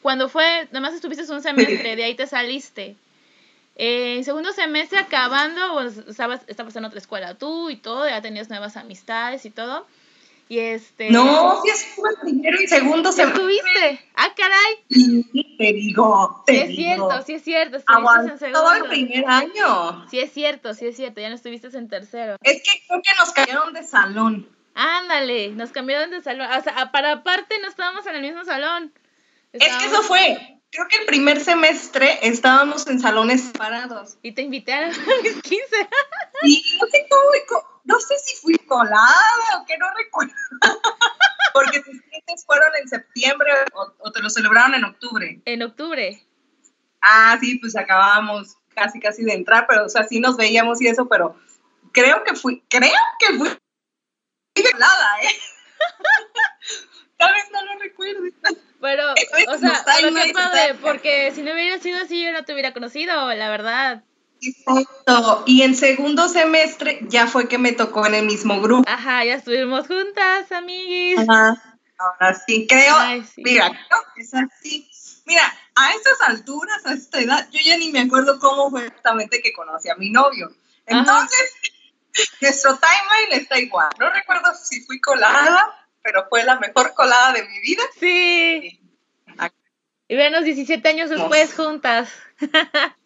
cuando 0.01 0.27
fue, 0.27 0.65
nada 0.71 0.81
más 0.81 0.93
estuviste 0.93 1.31
un 1.31 1.41
semestre, 1.41 1.95
de 1.95 2.03
ahí 2.03 2.15
te 2.15 2.27
saliste. 2.27 2.95
Eh, 3.75 4.17
en 4.17 4.23
segundo 4.23 4.51
semestre 4.53 4.99
acabando, 4.99 5.73
pues, 5.73 5.97
estabas, 6.07 6.41
estabas 6.47 6.75
en 6.75 6.85
otra 6.85 6.99
escuela 6.99 7.33
tú 7.35 7.69
y 7.69 7.75
todo, 7.77 8.07
ya 8.07 8.21
tenías 8.21 8.49
nuevas 8.49 8.77
amistades 8.77 9.45
y 9.45 9.49
todo. 9.49 9.87
Y 10.49 10.59
este... 10.59 11.09
No, 11.09 11.59
sí 11.63 11.69
estuve 11.69 12.09
en 12.09 12.19
primero 12.21 12.61
y 12.61 12.67
segundo 12.67 13.09
¿Ya 13.09 13.13
semestre. 13.15 13.41
estuviste? 13.41 14.05
Ah, 14.13 14.27
caray. 14.35 15.23
Te 15.57 15.73
digo, 15.73 16.43
te 16.45 16.53
Sí 16.53 16.59
es 16.59 16.67
digo. 16.67 16.81
cierto, 16.83 17.21
sí 17.25 17.33
es 17.33 17.43
cierto. 17.43 17.77
Estuviste 17.77 17.93
en 17.93 17.97
Aguantó 17.97 18.51
todo 18.51 18.73
el 18.73 18.83
primer 18.89 19.25
año. 19.27 20.05
Sí 20.11 20.19
es 20.19 20.31
cierto, 20.33 20.73
sí 20.75 20.85
es 20.87 20.95
cierto. 20.95 21.21
Ya 21.21 21.29
no 21.29 21.35
estuviste 21.35 21.75
en 21.75 21.87
tercero. 21.87 22.35
Es 22.43 22.61
que 22.61 22.71
creo 22.87 23.01
que 23.01 23.11
nos 23.17 23.31
cayeron 23.31 23.73
de 23.73 23.83
salón. 23.83 24.47
Ándale, 24.75 25.49
nos 25.51 25.71
cambiaron 25.71 26.11
de 26.11 26.21
salón. 26.21 26.47
O 26.51 26.61
sea, 26.61 26.91
para 26.91 27.13
aparte 27.13 27.57
no 27.59 27.67
estábamos 27.69 28.05
en 28.05 28.15
el 28.15 28.21
mismo 28.21 28.43
salón. 28.43 28.91
Es 29.53 29.59
que 29.61 29.67
Estábamos- 29.67 29.93
eso 29.93 30.03
fue. 30.03 30.52
Creo 30.73 30.87
que 30.87 30.97
el 30.97 31.05
primer 31.05 31.39
semestre 31.39 32.17
estábamos 32.23 32.87
en 32.87 32.99
salones 32.99 33.43
separados. 33.43 34.17
Y 34.23 34.31
te 34.31 34.41
invité 34.41 34.73
a 34.73 34.87
mis 34.87 35.39
15. 35.43 35.65
Y 36.41 36.77
no 36.81 36.87
sé 36.87 37.05
cómo, 37.47 37.81
no 37.83 37.99
sé 37.99 38.17
si 38.17 38.35
fui 38.37 38.57
colada 38.57 39.05
o 39.55 39.65
qué, 39.67 39.77
no 39.77 39.85
recuerdo. 39.95 40.33
Porque 41.53 41.79
tus 41.81 42.01
clientes 42.01 42.43
fueron 42.47 42.75
en 42.81 42.89
septiembre 42.89 43.51
o, 43.75 43.93
o 43.99 44.11
te 44.11 44.19
lo 44.19 44.31
celebraron 44.31 44.73
en 44.73 44.83
octubre. 44.85 45.41
En 45.45 45.61
octubre. 45.61 46.25
Ah, 47.01 47.37
sí, 47.39 47.59
pues 47.59 47.75
acabábamos 47.75 48.57
casi, 48.73 48.99
casi 48.99 49.23
de 49.23 49.33
entrar, 49.33 49.67
pero 49.69 49.85
o 49.85 49.89
sea, 49.89 50.05
sí 50.05 50.19
nos 50.19 50.37
veíamos 50.37 50.81
y 50.81 50.87
eso, 50.87 51.07
pero 51.07 51.39
creo 51.91 52.23
que 52.23 52.33
fui, 52.33 52.63
creo 52.67 52.89
que 53.19 53.37
fui 53.37 53.49
colada, 54.71 55.21
¿eh? 55.21 55.39
Tal 57.17 57.31
vez 57.31 57.45
no 57.51 57.63
lo 57.63 57.79
recuerde. 57.79 58.33
Pero, 58.83 59.13
es 59.15 59.47
o 59.47 59.57
sea, 59.57 59.81
pero 59.85 60.13
qué 60.13 60.27
y 60.27 60.33
padre, 60.33 60.75
porque 60.81 61.31
si 61.33 61.41
no 61.41 61.53
hubiera 61.53 61.79
sido 61.79 62.01
así, 62.01 62.21
yo 62.21 62.33
no 62.33 62.43
te 62.43 62.51
hubiera 62.51 62.73
conocido, 62.73 63.33
la 63.33 63.49
verdad. 63.49 64.03
Exacto. 64.41 65.43
Y 65.45 65.61
en 65.61 65.73
segundo 65.73 66.27
semestre 66.27 66.99
ya 67.03 67.27
fue 67.27 67.47
que 67.47 67.57
me 67.57 67.71
tocó 67.71 68.05
en 68.05 68.15
el 68.15 68.25
mismo 68.25 68.59
grupo. 68.59 68.83
Ajá, 68.85 69.23
ya 69.23 69.35
estuvimos 69.35 69.87
juntas, 69.87 70.51
amiguis. 70.51 71.17
Ajá. 71.17 71.79
Ahora 71.97 72.37
sí, 72.45 72.67
creo, 72.67 72.93
Ay, 72.97 73.23
sí. 73.23 73.41
mira, 73.45 73.69
creo 73.69 74.01
que 74.13 74.21
es 74.21 74.33
así. 74.33 74.91
Mira, 75.25 75.43
a 75.75 75.93
estas 75.93 76.19
alturas, 76.27 76.85
a 76.85 76.91
esta 76.91 77.21
edad, 77.21 77.47
yo 77.51 77.61
ya 77.63 77.77
ni 77.77 77.89
me 77.89 78.01
acuerdo 78.01 78.37
cómo 78.37 78.69
fue 78.69 78.87
exactamente 78.87 79.41
que 79.41 79.53
conocí 79.53 79.87
a 79.87 79.95
mi 79.95 80.09
novio. 80.09 80.47
Ajá. 80.87 80.99
Entonces, 80.99 81.53
nuestro 82.41 82.77
timeline 82.77 83.41
está 83.41 83.57
igual. 83.57 83.91
No 83.97 84.09
recuerdo 84.09 84.53
si 84.61 84.81
fui 84.81 84.99
colada, 84.99 85.82
pero 86.03 86.27
fue 86.29 86.43
la 86.43 86.59
mejor 86.59 86.93
colada 86.93 87.33
de 87.33 87.43
mi 87.43 87.59
vida. 87.61 87.83
Sí. 87.99 88.79
Y 90.07 90.15
venos 90.15 90.43
17 90.43 90.87
años 90.87 91.09
después 91.09 91.55
juntas. 91.55 92.11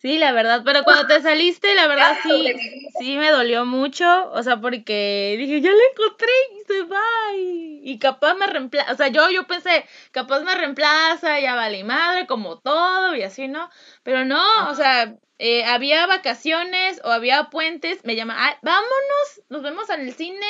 Sí, 0.00 0.16
la 0.16 0.32
verdad, 0.32 0.62
pero 0.64 0.82
cuando 0.82 1.06
te 1.06 1.20
saliste, 1.20 1.74
la 1.74 1.86
verdad 1.86 2.16
sí, 2.22 2.54
sí 2.98 3.18
me 3.18 3.30
dolió 3.30 3.66
mucho, 3.66 4.30
o 4.32 4.42
sea, 4.42 4.58
porque 4.58 5.36
dije, 5.38 5.60
ya 5.60 5.70
la 5.70 5.82
encontré 5.92 6.32
y 6.54 6.64
se 6.66 6.82
va 6.84 7.02
y, 7.36 7.98
capaz 7.98 8.32
me 8.32 8.46
reemplaza, 8.46 8.92
o 8.92 8.96
sea, 8.96 9.08
yo, 9.08 9.28
yo 9.28 9.46
pensé, 9.46 9.84
capaz 10.10 10.40
me 10.40 10.54
reemplaza, 10.54 11.38
ya 11.38 11.54
vale 11.54 11.84
madre, 11.84 12.26
como 12.26 12.58
todo 12.60 13.14
y 13.14 13.24
así, 13.24 13.46
¿no? 13.46 13.68
Pero 14.02 14.24
no, 14.24 14.70
o 14.70 14.74
sea, 14.74 15.16
eh, 15.36 15.66
había 15.66 16.06
vacaciones 16.06 17.02
o 17.04 17.10
había 17.10 17.50
puentes, 17.50 18.02
me 18.06 18.16
llama, 18.16 18.36
ah, 18.38 18.58
vámonos, 18.62 19.42
nos 19.50 19.62
vemos 19.62 19.90
en 19.90 20.00
el 20.00 20.14
cine, 20.14 20.46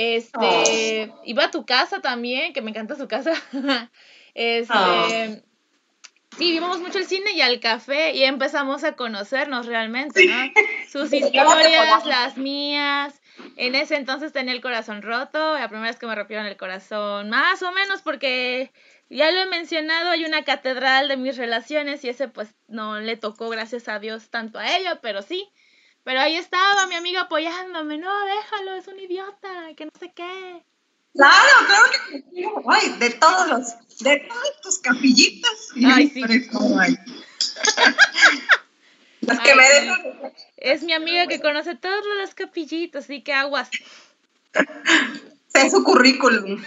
este, 0.00 1.12
iba 1.24 1.46
a 1.46 1.50
tu 1.50 1.66
casa 1.66 2.00
también, 2.00 2.52
que 2.52 2.62
me 2.62 2.70
encanta 2.70 2.94
su 2.94 3.08
casa, 3.08 3.32
este... 4.34 5.42
Sí, 6.36 6.52
vimos 6.52 6.78
mucho 6.78 6.98
el 6.98 7.06
cine 7.06 7.32
y 7.32 7.40
al 7.40 7.58
café 7.58 8.12
y 8.12 8.22
empezamos 8.22 8.84
a 8.84 8.92
conocernos 8.92 9.66
realmente, 9.66 10.24
¿no? 10.26 10.36
Sus 10.88 11.12
historias, 11.12 12.06
las 12.06 12.36
mías. 12.36 13.20
En 13.56 13.74
ese 13.74 13.96
entonces 13.96 14.32
tenía 14.32 14.52
el 14.52 14.60
corazón 14.60 15.02
roto, 15.02 15.58
la 15.58 15.68
primera 15.68 15.88
vez 15.88 15.98
que 15.98 16.06
me 16.06 16.14
rompieron 16.14 16.46
el 16.46 16.56
corazón, 16.56 17.28
más 17.28 17.60
o 17.62 17.72
menos 17.72 18.02
porque 18.02 18.70
ya 19.10 19.32
lo 19.32 19.40
he 19.40 19.46
mencionado, 19.46 20.10
hay 20.10 20.24
una 20.24 20.44
catedral 20.44 21.08
de 21.08 21.16
mis 21.16 21.36
relaciones 21.36 22.04
y 22.04 22.10
ese 22.10 22.28
pues 22.28 22.54
no 22.68 23.00
le 23.00 23.16
tocó, 23.16 23.48
gracias 23.48 23.88
a 23.88 23.98
Dios, 23.98 24.30
tanto 24.30 24.60
a 24.60 24.76
ella, 24.76 25.00
pero 25.02 25.22
sí. 25.22 25.48
Pero 26.08 26.22
ahí 26.22 26.36
estaba 26.36 26.86
mi 26.86 26.94
amiga 26.94 27.20
apoyándome, 27.20 27.98
no, 27.98 28.10
déjalo, 28.24 28.76
es 28.76 28.88
un 28.88 28.98
idiota, 28.98 29.74
que 29.76 29.84
no 29.84 29.90
sé 30.00 30.10
qué. 30.16 30.64
Claro, 31.14 31.66
claro 31.66 31.84
que 31.90 32.24
Ay, 32.66 32.98
de 32.98 33.10
todos 33.10 33.46
los, 33.48 33.74
de 33.98 34.16
todas 34.26 34.60
tus 34.62 34.78
capillitas. 34.78 35.68
Ay, 35.84 36.08
sí. 36.08 36.22
las 39.20 39.40
que 39.44 39.54
me 39.54 39.68
dejan. 39.68 40.32
Es 40.56 40.82
mi 40.82 40.94
amiga 40.94 41.26
que 41.26 41.42
conoce 41.42 41.74
todas 41.74 42.02
las 42.16 42.34
capillitas, 42.34 43.04
así 43.04 43.22
que 43.22 43.34
aguas. 43.34 43.68
Sé 45.48 45.68
su 45.68 45.84
currículum. 45.84 46.64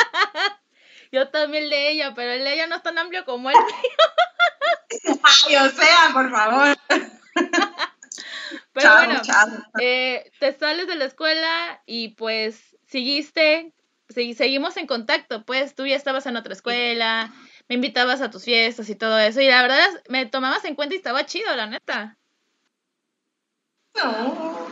Yo 1.12 1.28
también 1.28 1.64
el 1.64 1.70
de 1.70 1.90
ella, 1.90 2.14
pero 2.14 2.32
el 2.32 2.42
de 2.42 2.54
ella 2.54 2.66
no 2.68 2.76
es 2.76 2.82
tan 2.82 2.96
amplio 2.96 3.26
como 3.26 3.50
el 3.50 3.56
mío. 3.56 5.20
Ay, 5.24 5.56
o 5.56 5.70
sea, 5.72 6.08
por 6.14 6.30
favor. 6.30 6.78
Pero 8.72 8.92
bueno, 8.94 9.22
Eh, 9.80 10.30
te 10.38 10.52
sales 10.58 10.86
de 10.86 10.96
la 10.96 11.04
escuela 11.04 11.82
y 11.86 12.08
pues 12.08 12.76
seguiste, 12.86 13.72
seguimos 14.08 14.76
en 14.76 14.86
contacto, 14.86 15.44
pues 15.44 15.74
tú 15.74 15.86
ya 15.86 15.96
estabas 15.96 16.26
en 16.26 16.36
otra 16.36 16.52
escuela, 16.52 17.32
me 17.68 17.76
invitabas 17.76 18.20
a 18.20 18.30
tus 18.30 18.44
fiestas 18.44 18.88
y 18.90 18.94
todo 18.94 19.18
eso, 19.18 19.40
y 19.40 19.48
la 19.48 19.62
verdad 19.62 19.88
me 20.08 20.26
tomabas 20.26 20.64
en 20.64 20.74
cuenta 20.74 20.94
y 20.94 20.98
estaba 20.98 21.26
chido, 21.26 21.54
la 21.54 21.66
neta. 21.66 22.16
No. 24.02 24.68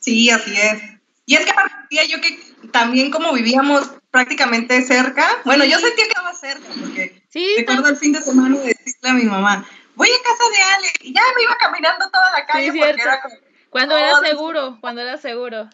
Sí, 0.00 0.30
así 0.30 0.52
es. 0.54 0.82
Y 1.26 1.36
es 1.36 1.46
que 1.46 2.08
yo 2.08 2.20
que 2.20 2.38
también 2.72 3.10
como 3.10 3.32
vivíamos 3.32 3.90
prácticamente 4.10 4.82
cerca, 4.82 5.40
bueno, 5.44 5.64
yo 5.64 5.78
sentía 5.78 6.04
que 6.04 6.10
estaba 6.10 6.34
cerca, 6.34 6.68
porque 6.80 7.22
sí, 7.30 7.54
recuerdo 7.56 7.88
el 7.88 7.96
fin 7.96 8.12
de 8.12 8.20
semana 8.20 8.58
de 8.58 8.66
decirle 8.66 9.08
a 9.08 9.14
mi 9.14 9.24
mamá, 9.24 9.66
voy 9.94 10.08
a 10.08 10.22
casa 10.22 10.44
de 10.50 10.62
Ale, 10.62 10.88
y 11.00 11.14
ya 11.14 11.22
me 11.36 11.42
iba 11.42 11.56
caminando 11.56 12.10
toda 12.10 12.30
la 12.32 12.46
calle. 12.46 12.68
porque 12.68 13.02
era 13.02 13.22
cuando 13.70 13.96
era 13.96 14.20
seguro, 14.20 14.78
cuando 14.80 15.00
era 15.00 15.16
seguro. 15.16 15.70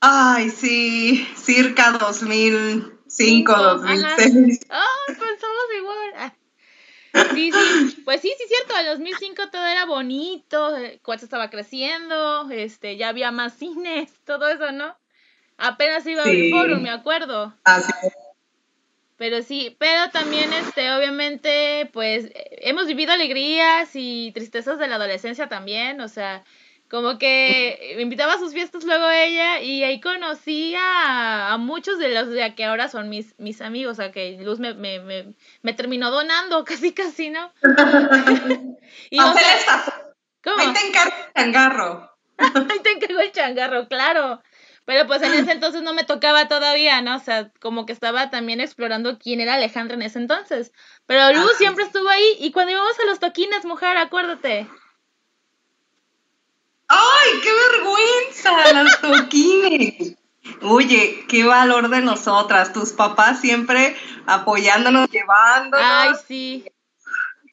Ay, 0.00 0.50
sí, 0.50 1.28
circa 1.36 1.92
2005, 1.92 3.52
2006. 3.52 4.60
Ah, 4.70 4.84
pensamos 5.06 5.64
igual. 5.76 6.12
Ah. 6.16 6.34
Sí, 7.34 7.52
sí, 7.52 8.02
pues 8.04 8.20
sí, 8.20 8.32
sí, 8.38 8.44
cierto, 8.46 8.78
en 8.78 8.86
2005 8.86 9.50
todo 9.50 9.66
era 9.66 9.84
bonito, 9.84 10.72
Cuatro 11.02 11.24
estaba 11.24 11.50
creciendo, 11.50 12.48
este, 12.50 12.96
ya 12.96 13.08
había 13.08 13.32
más 13.32 13.54
cines, 13.54 14.10
todo 14.24 14.48
eso, 14.48 14.72
¿no? 14.72 14.96
Apenas 15.58 16.06
iba 16.06 16.22
al 16.22 16.50
foro, 16.50 16.78
me 16.78 16.90
acuerdo. 16.90 17.54
Así 17.64 17.92
Pero 19.20 19.42
sí, 19.42 19.76
pero 19.78 20.08
también, 20.10 20.50
este, 20.54 20.90
obviamente, 20.94 21.90
pues, 21.92 22.30
hemos 22.52 22.86
vivido 22.86 23.12
alegrías 23.12 23.90
y 23.92 24.32
tristezas 24.32 24.78
de 24.78 24.88
la 24.88 24.94
adolescencia 24.96 25.46
también, 25.46 26.00
o 26.00 26.08
sea, 26.08 26.42
como 26.88 27.18
que 27.18 27.92
me 27.96 28.00
invitaba 28.00 28.32
a 28.32 28.38
sus 28.38 28.54
fiestas 28.54 28.84
luego 28.84 29.10
ella 29.10 29.60
y 29.60 29.84
ahí 29.84 30.00
conocí 30.00 30.74
a, 30.74 31.54
muchos 31.60 31.98
de 31.98 32.14
los 32.14 32.30
de 32.30 32.54
que 32.54 32.64
ahora 32.64 32.88
son 32.88 33.10
mis, 33.10 33.38
mis 33.38 33.60
amigos, 33.60 34.00
a 34.00 34.10
que 34.10 34.38
Luz 34.40 34.58
me, 34.58 34.72
me, 34.72 35.34
me, 35.60 35.72
terminó 35.74 36.10
donando 36.10 36.64
casi 36.64 36.94
casi, 36.94 37.28
¿no? 37.28 37.52
y 39.10 39.20
o 39.20 39.34
¿Cómo? 40.42 40.60
Ahí 40.60 40.72
te 40.72 40.86
encargo 40.88 41.14
el 41.14 41.32
changarro. 41.34 42.16
ahí 42.38 42.78
te 42.82 42.92
encargo 42.92 43.20
el 43.20 43.32
changarro, 43.32 43.86
claro. 43.86 44.40
Pero 44.90 45.06
pues 45.06 45.22
en 45.22 45.32
ese 45.34 45.52
entonces 45.52 45.82
no 45.82 45.94
me 45.94 46.02
tocaba 46.02 46.48
todavía, 46.48 47.00
¿no? 47.00 47.14
O 47.14 47.20
sea, 47.20 47.52
como 47.60 47.86
que 47.86 47.92
estaba 47.92 48.28
también 48.28 48.60
explorando 48.60 49.20
quién 49.20 49.40
era 49.40 49.54
Alejandra 49.54 49.94
en 49.94 50.02
ese 50.02 50.18
entonces. 50.18 50.72
Pero 51.06 51.32
Luz 51.32 51.52
siempre 51.58 51.84
estuvo 51.84 52.08
ahí 52.08 52.36
y 52.40 52.50
cuando 52.50 52.72
íbamos 52.72 52.98
a 52.98 53.06
los 53.06 53.20
toquines, 53.20 53.64
mujer, 53.64 53.96
acuérdate. 53.96 54.66
¡Ay, 56.88 57.28
qué 57.40 57.50
vergüenza! 57.70 58.82
Las 58.82 59.00
toquines. 59.30 60.16
Oye, 60.62 61.24
qué 61.28 61.44
valor 61.44 61.88
de 61.88 62.00
nosotras, 62.00 62.72
tus 62.72 62.90
papás 62.90 63.40
siempre 63.40 63.96
apoyándonos, 64.26 65.08
llevándonos. 65.08 65.86
Ay, 65.88 66.10
sí. 66.26 66.64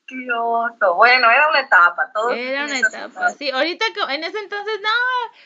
Qué 0.07 0.25
oso. 0.31 0.95
Bueno, 0.95 1.29
era 1.29 1.49
una 1.49 1.59
etapa, 1.59 2.09
todo. 2.13 2.31
Era 2.31 2.63
una 2.63 2.79
etapa, 2.79 3.29
sí. 3.31 3.51
Ahorita, 3.51 3.85
en 4.09 4.23
ese 4.23 4.39
entonces, 4.39 4.79
no, 4.81 4.89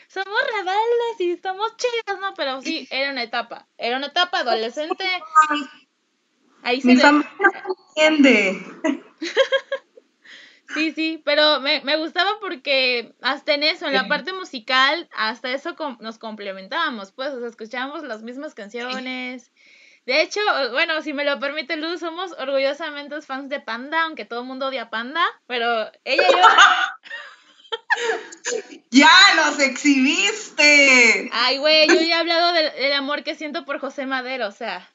somos 0.06 0.38
rebeldes 0.56 1.20
y 1.20 1.32
estamos 1.32 1.76
chidas, 1.76 2.20
¿no? 2.20 2.32
Pero 2.34 2.62
sí, 2.62 2.86
era 2.92 3.10
una 3.10 3.24
etapa. 3.24 3.66
Era 3.76 3.96
una 3.96 4.06
etapa 4.06 4.38
adolescente. 4.38 5.04
Ahí 6.62 6.80
se 6.80 6.88
Mi 6.88 6.96
familia 6.96 7.28
entiende. 7.96 8.64
Sí, 10.74 10.92
sí, 10.92 11.22
pero 11.22 11.60
me, 11.60 11.82
me, 11.82 11.98
gustaba 11.98 12.30
porque 12.40 13.14
hasta 13.20 13.52
en 13.52 13.62
eso, 13.62 13.86
en 13.86 13.92
la 13.92 14.08
parte 14.08 14.32
musical, 14.32 15.06
hasta 15.14 15.52
eso 15.52 15.76
nos 16.00 16.18
complementábamos, 16.18 17.12
pues, 17.12 17.28
o 17.34 17.40
sea, 17.40 17.48
escuchábamos 17.48 18.04
las 18.04 18.22
mismas 18.22 18.54
canciones. 18.54 19.51
De 20.04 20.22
hecho, 20.22 20.40
bueno, 20.72 21.00
si 21.02 21.12
me 21.12 21.24
lo 21.24 21.38
permite 21.38 21.76
Luz, 21.76 22.00
somos 22.00 22.32
orgullosamente 22.32 23.22
fans 23.22 23.48
de 23.48 23.60
Panda, 23.60 24.02
aunque 24.02 24.24
todo 24.24 24.40
el 24.40 24.46
mundo 24.46 24.66
odia 24.66 24.90
Panda, 24.90 25.24
pero 25.46 25.90
ella 26.04 26.28
y 26.28 26.32
yo... 26.32 26.42
¡Ya 28.90 29.12
nos 29.36 29.60
exhibiste! 29.60 31.30
Ay, 31.32 31.58
güey, 31.58 31.86
yo 31.86 31.94
ya 31.94 32.16
he 32.16 32.20
hablado 32.20 32.52
del, 32.52 32.72
del 32.72 32.92
amor 32.94 33.22
que 33.22 33.34
siento 33.34 33.64
por 33.64 33.78
José 33.78 34.06
Madero, 34.06 34.48
o 34.48 34.52
sea... 34.52 34.91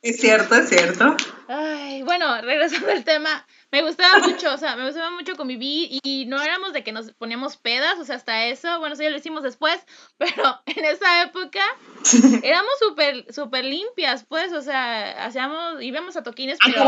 Es 0.00 0.20
cierto, 0.20 0.54
es 0.54 0.68
cierto. 0.68 1.16
Ay, 1.48 2.02
bueno, 2.02 2.40
regresando 2.42 2.90
al 2.90 3.04
tema, 3.04 3.44
me 3.72 3.82
gustaba 3.82 4.18
mucho, 4.18 4.54
o 4.54 4.58
sea, 4.58 4.76
me 4.76 4.86
gustaba 4.86 5.10
mucho 5.10 5.34
convivir 5.34 5.98
y 6.02 6.26
no 6.26 6.40
éramos 6.40 6.72
de 6.72 6.84
que 6.84 6.92
nos 6.92 7.10
poníamos 7.12 7.56
pedas, 7.56 7.98
o 7.98 8.04
sea, 8.04 8.16
hasta 8.16 8.46
eso, 8.46 8.78
bueno, 8.78 8.94
eso 8.94 9.02
ya 9.02 9.10
lo 9.10 9.16
hicimos 9.16 9.42
después, 9.42 9.80
pero 10.18 10.60
en 10.66 10.84
esa 10.84 11.22
época 11.22 11.60
éramos 12.42 12.72
súper, 12.78 13.26
súper 13.32 13.64
limpias, 13.64 14.24
pues, 14.28 14.52
o 14.52 14.62
sea, 14.62 15.24
hacíamos, 15.24 15.82
íbamos 15.82 16.16
a 16.16 16.22
toquines, 16.22 16.58
ah, 16.60 16.68
pero 16.72 16.84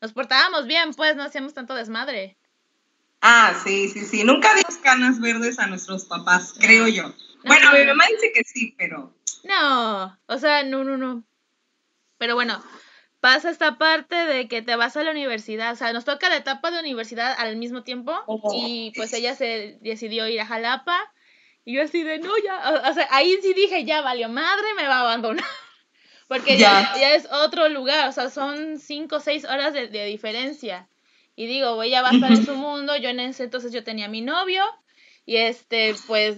nos 0.00 0.12
portábamos 0.12 0.66
bien, 0.66 0.94
pues, 0.94 1.16
no 1.16 1.24
hacíamos 1.24 1.52
tanto 1.52 1.74
desmadre. 1.74 2.36
Ah, 3.22 3.58
sí, 3.64 3.88
sí, 3.88 4.04
sí, 4.04 4.22
nunca 4.22 4.54
dimos 4.54 4.76
canas 4.82 5.20
verdes 5.20 5.58
a 5.58 5.66
nuestros 5.66 6.04
papás, 6.04 6.54
creo 6.60 6.86
yo. 6.86 7.12
bueno, 7.44 7.72
mi 7.72 7.84
mamá 7.86 8.04
dice 8.08 8.30
que 8.32 8.44
sí, 8.44 8.74
pero... 8.78 9.12
No, 9.42 10.16
o 10.26 10.38
sea, 10.38 10.62
no, 10.62 10.84
no, 10.84 10.96
no. 10.96 11.24
Pero 12.18 12.34
bueno, 12.34 12.62
pasa 13.20 13.50
esta 13.50 13.78
parte 13.78 14.14
de 14.14 14.48
que 14.48 14.62
te 14.62 14.76
vas 14.76 14.96
a 14.96 15.02
la 15.02 15.10
universidad, 15.10 15.72
o 15.72 15.76
sea, 15.76 15.92
nos 15.92 16.04
toca 16.04 16.28
la 16.28 16.36
etapa 16.36 16.70
de 16.70 16.80
universidad 16.80 17.34
al 17.38 17.56
mismo 17.56 17.82
tiempo 17.82 18.14
y 18.54 18.92
pues 18.96 19.12
ella 19.12 19.34
se 19.34 19.78
decidió 19.80 20.28
ir 20.28 20.40
a 20.40 20.46
Jalapa 20.46 21.12
y 21.64 21.74
yo 21.74 21.82
así 21.82 22.04
de, 22.04 22.18
no, 22.18 22.30
ya, 22.44 22.82
o, 22.88 22.94
sea, 22.94 23.08
ahí 23.10 23.36
sí 23.42 23.52
dije, 23.52 23.84
ya 23.84 24.00
valió 24.00 24.28
madre, 24.28 24.66
me 24.76 24.86
va 24.86 24.98
a 24.98 25.00
abandonar. 25.00 25.44
Porque 26.28 26.56
ya. 26.58 26.94
ya, 26.96 27.14
es 27.14 27.28
otro 27.30 27.68
lugar, 27.68 28.08
o 28.08 28.12
sea, 28.12 28.30
son 28.30 28.78
cinco 28.78 29.16
o 29.16 29.20
seis 29.20 29.44
horas 29.44 29.72
de, 29.72 29.88
de 29.88 30.04
diferencia. 30.06 30.88
Y 31.34 31.46
digo, 31.46 31.82
ella 31.82 32.02
va 32.02 32.10
a 32.10 32.12
estar 32.12 32.30
en 32.30 32.46
su 32.46 32.54
mundo, 32.54 32.96
yo 32.96 33.08
en 33.08 33.20
ese 33.20 33.44
entonces 33.44 33.72
yo 33.72 33.84
tenía 33.84 34.08
mi 34.08 34.22
novio 34.22 34.64
y 35.26 35.36
este, 35.38 35.94
pues, 36.06 36.36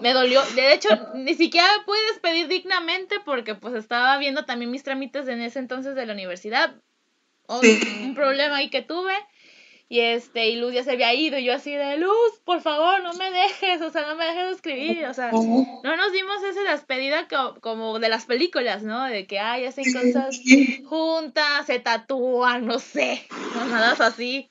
me 0.00 0.12
dolió. 0.12 0.40
De 0.54 0.72
hecho, 0.72 0.88
ni 1.14 1.34
siquiera 1.34 1.68
pude 1.84 1.98
despedir 2.12 2.46
dignamente 2.46 3.16
porque 3.24 3.56
pues 3.56 3.74
estaba 3.74 4.16
viendo 4.18 4.44
también 4.44 4.70
mis 4.70 4.84
trámites 4.84 5.26
en 5.26 5.42
ese 5.42 5.58
entonces 5.58 5.96
de 5.96 6.06
la 6.06 6.12
universidad. 6.12 6.76
Un 7.48 8.14
problema 8.14 8.56
ahí 8.56 8.70
que 8.70 8.82
tuve. 8.82 9.14
Y 9.88 10.00
este, 10.00 10.48
y 10.48 10.56
Luz 10.56 10.72
ya 10.72 10.82
se 10.82 10.92
había 10.92 11.12
ido, 11.12 11.38
y 11.38 11.44
yo 11.44 11.52
así 11.52 11.72
de 11.72 11.98
Luz, 11.98 12.40
por 12.44 12.62
favor, 12.62 13.02
no 13.02 13.12
me 13.12 13.30
dejes, 13.30 13.82
o 13.82 13.90
sea, 13.90 14.06
no 14.08 14.16
me 14.16 14.24
dejes 14.24 14.56
escribir, 14.56 15.04
o 15.04 15.12
sea, 15.12 15.30
no 15.30 15.96
nos 15.96 16.10
dimos 16.10 16.42
esa 16.42 16.62
despedida 16.62 17.28
como 17.60 17.98
de 17.98 18.08
las 18.08 18.24
películas, 18.24 18.82
¿no? 18.82 19.04
De 19.04 19.26
que, 19.26 19.38
ay, 19.38 19.66
hacen 19.66 19.84
cosas 19.92 20.40
juntas, 20.86 21.66
se 21.66 21.80
tatúan, 21.80 22.64
no 22.66 22.78
sé, 22.78 23.26
no, 23.54 23.66
nada 23.66 23.94
así. 24.06 24.50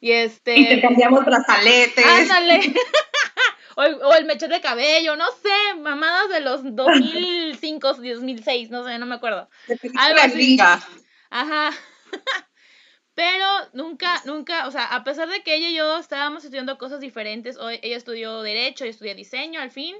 Y 0.00 0.12
este. 0.12 0.58
Intercambiamos 0.58 1.24
brazaletes. 1.24 2.04
Ándale. 2.04 2.60
o, 3.76 3.82
el, 3.82 3.94
o 4.02 4.14
el 4.14 4.24
mechón 4.24 4.50
de 4.50 4.60
cabello, 4.60 5.14
no 5.16 5.26
sé, 5.30 5.78
mamadas 5.78 6.30
de 6.30 6.40
los 6.40 6.60
2005, 6.74 7.94
2006, 7.94 8.70
no 8.70 8.84
sé, 8.84 8.98
no 8.98 9.06
me 9.06 9.16
acuerdo. 9.16 9.48
Algo 9.98 10.20
así. 10.20 10.58
Ajá. 11.30 11.70
Pero 13.14 13.46
nunca, 13.74 14.22
nunca, 14.24 14.66
o 14.66 14.70
sea, 14.70 14.86
a 14.86 15.04
pesar 15.04 15.28
de 15.28 15.42
que 15.42 15.54
ella 15.54 15.68
y 15.68 15.74
yo 15.74 15.98
estábamos 15.98 16.44
estudiando 16.44 16.78
cosas 16.78 17.00
diferentes, 17.00 17.58
ella 17.82 17.96
estudió 17.96 18.40
Derecho, 18.42 18.84
yo 18.84 18.90
estudié 18.90 19.14
Diseño 19.14 19.60
al 19.60 19.70
fin, 19.70 19.96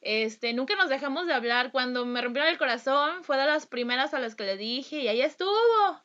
este, 0.00 0.52
nunca 0.52 0.76
nos 0.76 0.88
dejamos 0.88 1.26
de 1.26 1.34
hablar. 1.34 1.72
Cuando 1.72 2.06
me 2.06 2.22
rompieron 2.22 2.50
el 2.50 2.58
corazón, 2.58 3.24
fue 3.24 3.36
de 3.36 3.46
las 3.46 3.66
primeras 3.66 4.14
a 4.14 4.20
las 4.20 4.34
que 4.34 4.44
le 4.44 4.56
dije, 4.56 5.00
y 5.00 5.08
ahí 5.08 5.20
estuvo, 5.20 6.00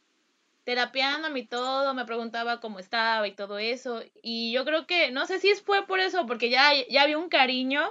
terapiándome 0.70 1.40
y 1.40 1.48
todo, 1.48 1.96
me 1.96 2.06
preguntaba 2.06 2.60
cómo 2.60 2.78
estaba 2.78 3.28
y 3.28 3.34
todo 3.34 3.58
eso. 3.58 4.04
Y 4.22 4.52
yo 4.52 4.66
creo 4.66 4.86
que, 4.86 5.10
no 5.10 5.26
sé 5.26 5.40
si 5.40 5.52
fue 5.56 5.88
por 5.88 6.00
eso, 6.00 6.28
porque 6.28 6.52
ya, 6.52 6.70
ya 6.92 7.02
había 7.02 7.18
un 7.18 7.28
cariño 7.28 7.82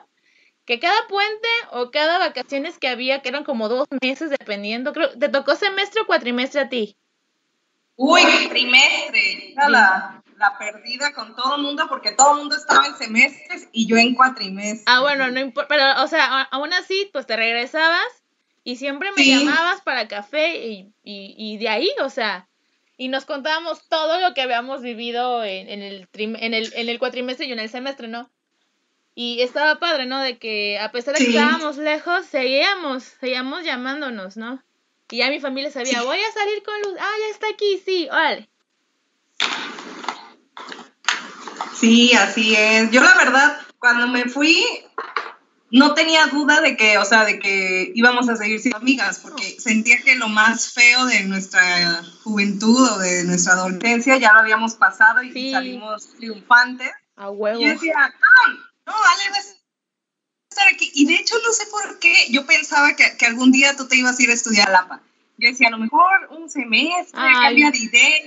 que 0.65 0.79
cada 0.79 1.09
puente 1.09 1.49
o 1.73 1.91
cada 1.91 2.21
vacaciones 2.21 2.79
que 2.79 2.87
había, 2.87 3.21
que 3.21 3.31
eran 3.31 3.43
como 3.43 3.69
dos 3.69 3.89
meses 4.01 4.31
dependiendo, 4.31 4.93
creo, 4.93 5.11
¿te 5.19 5.29
tocó 5.29 5.57
semestre 5.57 6.03
o 6.03 6.07
cuatrimestre 6.07 6.61
a 6.61 6.69
ti? 6.69 6.97
Uy, 7.97 8.23
trimestre. 8.49 9.55
Era 9.55 9.69
la, 9.69 10.23
la 10.37 10.57
perdida 10.57 11.13
con 11.13 11.35
todo 11.35 11.57
el 11.57 11.63
mundo 11.63 11.87
porque 11.89 12.13
todo 12.13 12.35
el 12.35 12.39
mundo 12.39 12.55
estaba 12.55 12.87
en 12.87 12.95
semestres 12.95 13.69
y 13.73 13.89
yo 13.89 13.97
en 13.97 14.15
cuatrimestres. 14.15 14.85
Ah, 14.87 15.01
bueno, 15.01 15.29
no 15.33 15.41
importa, 15.41 15.67
pero, 15.69 16.05
o 16.05 16.07
sea, 16.07 16.43
aún 16.43 16.73
así, 16.75 17.11
pues 17.13 17.27
te 17.27 17.35
regresabas 17.35 18.23
y 18.63 18.77
siempre 18.77 19.11
me 19.11 19.25
Sí. 19.25 19.31
llamabas 19.31 19.81
para 19.81 20.07
café 20.07 20.65
y, 20.65 20.93
y, 21.03 21.35
y 21.37 21.59
de 21.59 21.69
ahí, 21.71 21.91
o 22.05 22.09
sea, 22.09 22.48
y 22.99 23.09
nos 23.09 23.25
contábamos 23.25 23.89
todo 23.89 24.21
lo 24.21 24.35
que 24.35 24.43
habíamos 24.43 24.83
vivido 24.83 25.43
en, 25.45 25.71
en, 25.71 25.81
el, 25.83 26.09
trim- 26.09 26.37
en, 26.39 26.53
el, 26.53 26.71
en 26.75 26.89
el 26.91 26.99
cuatrimestre 26.99 27.47
y 27.47 27.53
en 27.53 27.61
el 27.61 27.71
semestre, 27.71 28.09
¿no? 28.09 28.29
Y 29.15 29.41
estaba 29.41 29.79
padre, 29.79 30.05
¿no? 30.07 30.21
De 30.21 30.39
que 30.39 30.79
a 30.79 30.93
pesar 30.93 31.15
de 31.15 31.21
que 31.21 31.27
Sí. 31.27 31.37
estábamos 31.37 31.77
lejos, 31.79 32.27
seguíamos, 32.27 33.05
seguíamos 33.05 33.65
llamándonos, 33.65 34.37
¿no? 34.37 34.63
Y 35.11 35.19
ya 35.19 35.31
mi 35.31 35.41
familia 35.41 35.71
sabía, 35.71 36.03
voy 36.03 36.19
a 36.19 36.33
salir 36.33 36.63
con 36.63 36.75
Luz, 36.83 36.97
ah, 37.01 37.15
ya 37.21 37.31
está 37.33 37.47
aquí, 37.49 37.81
sí, 37.85 38.09
órale. 38.11 38.49
Sí, 41.75 42.13
así 42.15 42.55
es. 42.57 42.91
Yo 42.91 43.01
la 43.01 43.15
verdad, 43.15 43.61
cuando 43.79 44.09
me 44.09 44.25
fui, 44.25 44.65
no 45.71 45.95
tenía 45.95 46.27
duda 46.29 46.61
de 46.61 46.77
que, 46.77 46.97
o 46.99 47.05
sea, 47.05 47.25
de 47.25 47.39
que 47.39 47.93
íbamos 47.95 48.29
a 48.29 48.37
seguir 48.37 48.61
siendo 48.61 48.79
amigas, 48.79 49.19
porque 49.19 49.57
sentía 49.61 50.01
que 50.03 50.17
lo 50.17 50.29
más 50.29 50.73
feo 50.73 51.05
de 51.07 51.25
nuestra 51.25 52.03
juventud 52.25 52.89
o 52.93 52.99
de 52.99 53.25
nuestra 53.25 53.53
adolescencia 53.55 54.17
ya 54.17 54.33
lo 54.33 54.41
habíamos 54.41 54.75
pasado 54.75 55.23
y 55.23 55.33
Sí. 55.33 55.53
salimos 55.53 56.15
triunfantes. 56.17 56.91
A 57.17 57.31
huevo. 57.31 57.61
Y 57.61 57.65
yo 57.65 57.71
decía, 57.71 57.95
no, 57.97 58.53
no, 58.87 58.93
Ale, 58.93 59.31
vas 59.31 59.47
a 59.49 60.51
estar 60.51 60.69
aquí. 60.73 60.91
Y 60.95 61.07
de 61.07 61.17
hecho, 61.17 61.35
no 61.47 61.53
sé 61.53 61.67
por 61.67 61.99
qué, 61.99 62.15
yo 62.31 62.47
pensaba 62.47 62.95
que, 62.97 63.17
que 63.19 63.27
algún 63.27 63.53
día 63.53 63.77
tú 63.77 63.87
te 63.89 63.97
ibas 63.97 64.19
a 64.19 64.23
ir 64.23 64.31
a 64.31 64.35
estudiar 64.35 64.69
a 64.69 64.73
Lapa. 64.73 65.03
Yo 65.37 65.51
decía, 65.51 65.69
a 65.69 65.73
lo 65.73 65.79
mejor 65.79 66.29
un 66.31 66.49
semestre, 66.49 67.21
Ay. 67.21 67.35
cambia 67.35 67.71
de 67.71 67.79
idea. 67.79 68.23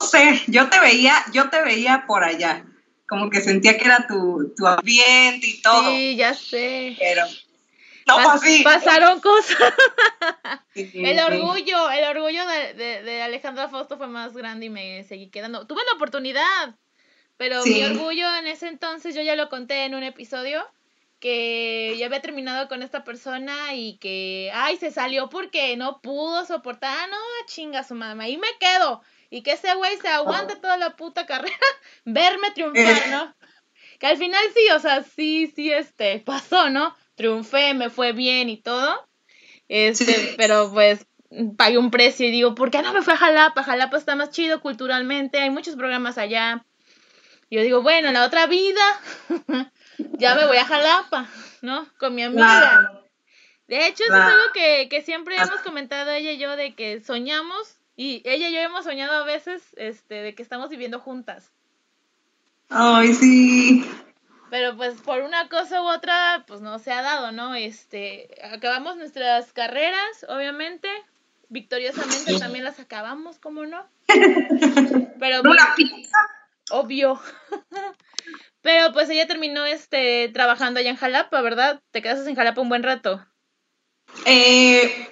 No 0.00 0.06
sé, 0.06 0.42
yo 0.48 0.68
te 0.68 0.80
veía, 0.80 1.14
yo 1.32 1.48
te 1.48 1.62
veía 1.62 2.04
por 2.06 2.24
allá. 2.24 2.64
Como 3.12 3.28
que 3.28 3.42
sentía 3.42 3.76
que 3.76 3.84
era 3.84 4.06
tu, 4.06 4.54
tu 4.56 4.66
ambiente 4.66 5.46
y 5.46 5.60
todo. 5.60 5.90
Sí, 5.90 6.16
ya 6.16 6.32
sé. 6.32 6.96
Pero 6.98 7.26
no 8.06 8.16
Pas- 8.16 8.36
así. 8.36 8.62
Pasaron 8.62 9.20
cosas. 9.20 9.58
Sí, 10.72 10.90
El 10.94 11.18
sí. 11.18 11.22
orgullo, 11.22 11.90
el 11.90 12.04
orgullo 12.04 12.46
de, 12.46 12.72
de, 12.72 13.02
de 13.02 13.22
Alejandra 13.22 13.68
Fausto 13.68 13.98
fue 13.98 14.06
más 14.06 14.32
grande 14.32 14.64
y 14.64 14.70
me 14.70 15.04
seguí 15.04 15.28
quedando. 15.28 15.66
Tuve 15.66 15.82
la 15.84 15.96
oportunidad, 15.96 16.74
pero 17.36 17.62
mi 17.66 17.84
orgullo 17.84 18.34
en 18.36 18.46
ese 18.46 18.68
entonces, 18.68 19.14
yo 19.14 19.20
ya 19.20 19.36
lo 19.36 19.50
conté 19.50 19.84
en 19.84 19.94
un 19.94 20.04
episodio, 20.04 20.66
que 21.20 21.94
ya 21.98 22.06
había 22.06 22.22
terminado 22.22 22.66
con 22.66 22.82
esta 22.82 23.04
persona 23.04 23.74
y 23.74 23.98
que, 23.98 24.50
ay, 24.54 24.78
se 24.78 24.90
salió 24.90 25.28
porque 25.28 25.76
no 25.76 26.00
pudo 26.00 26.46
soportar, 26.46 26.96
ah, 26.98 27.06
no, 27.08 27.18
chinga 27.46 27.84
su 27.84 27.94
mamá, 27.94 28.24
ahí 28.24 28.38
me 28.38 28.48
quedo. 28.58 29.02
Y 29.34 29.42
que 29.42 29.52
ese 29.52 29.72
güey 29.74 29.96
se 29.96 30.08
aguante 30.08 30.56
toda 30.56 30.76
la 30.76 30.94
puta 30.94 31.24
carrera, 31.24 31.56
verme 32.04 32.50
triunfar, 32.50 32.84
Eh. 32.84 33.10
¿no? 33.10 33.34
Que 33.98 34.06
al 34.08 34.18
final 34.18 34.42
sí, 34.54 34.68
o 34.74 34.78
sea, 34.78 35.02
sí, 35.04 35.50
sí, 35.56 35.72
este, 35.72 36.18
pasó, 36.20 36.68
¿no? 36.68 36.94
Triunfé, 37.14 37.72
me 37.72 37.88
fue 37.88 38.12
bien 38.12 38.50
y 38.50 38.58
todo. 38.60 39.08
Este, 39.68 40.04
Sí. 40.04 40.34
pero 40.36 40.70
pues 40.70 41.06
pagué 41.56 41.78
un 41.78 41.90
precio 41.90 42.26
y 42.26 42.30
digo, 42.30 42.54
¿por 42.54 42.70
qué 42.70 42.82
no 42.82 42.92
me 42.92 43.00
fui 43.00 43.14
a 43.14 43.16
Jalapa? 43.16 43.62
Jalapa 43.62 43.96
está 43.96 44.16
más 44.16 44.28
chido 44.30 44.60
culturalmente, 44.60 45.40
hay 45.40 45.48
muchos 45.48 45.76
programas 45.76 46.18
allá. 46.18 46.62
Y 47.48 47.56
yo 47.56 47.62
digo, 47.62 47.80
bueno, 47.82 48.08
en 48.08 48.14
la 48.14 48.26
otra 48.26 48.46
vida 48.46 48.82
ya 50.18 50.34
me 50.34 50.44
voy 50.46 50.58
a 50.58 50.66
Jalapa, 50.66 51.26
¿no? 51.62 51.88
Con 51.98 52.14
mi 52.14 52.22
amiga. 52.22 53.00
De 53.66 53.86
hecho, 53.86 54.04
eso 54.04 54.14
es 54.14 54.20
algo 54.20 54.52
que, 54.52 54.88
que 54.90 55.00
siempre 55.00 55.36
hemos 55.36 55.60
comentado 55.62 56.10
ella 56.10 56.32
y 56.32 56.38
yo 56.38 56.54
de 56.56 56.74
que 56.74 57.00
soñamos, 57.00 57.78
y 58.02 58.22
ella 58.24 58.48
y 58.48 58.52
yo 58.54 58.60
hemos 58.60 58.84
soñado 58.84 59.22
a 59.22 59.24
veces 59.24 59.62
este, 59.76 60.16
de 60.16 60.34
que 60.34 60.42
estamos 60.42 60.70
viviendo 60.70 60.98
juntas. 60.98 61.52
Ay, 62.68 63.12
sí. 63.14 63.88
Pero 64.50 64.76
pues 64.76 65.00
por 65.02 65.22
una 65.22 65.48
cosa 65.48 65.80
u 65.82 65.86
otra, 65.86 66.44
pues 66.46 66.60
no 66.60 66.78
se 66.78 66.90
ha 66.92 67.00
dado, 67.02 67.32
¿no? 67.32 67.54
Este, 67.54 68.28
acabamos 68.52 68.96
nuestras 68.96 69.52
carreras, 69.52 70.26
obviamente. 70.28 70.88
Victoriosamente 71.48 72.32
Sí. 72.32 72.38
también 72.40 72.64
las 72.64 72.80
acabamos, 72.80 73.38
¿cómo 73.38 73.66
no? 73.66 73.86
Pero 74.08 75.42
pues, 75.42 75.44
Una 75.44 75.74
pizza. 75.76 76.18
obvio. 76.70 77.20
Pero 78.62 78.92
pues 78.92 79.10
ella 79.10 79.26
terminó 79.26 79.64
este 79.66 80.28
trabajando 80.32 80.80
allá 80.80 80.90
en 80.90 80.96
Jalapa, 80.96 81.40
¿verdad? 81.42 81.80
Te 81.90 82.00
quedaste 82.00 82.28
en 82.28 82.36
Jalapa 82.36 82.60
un 82.60 82.68
buen 82.68 82.82
rato. 82.82 83.24
Eh, 84.26 85.11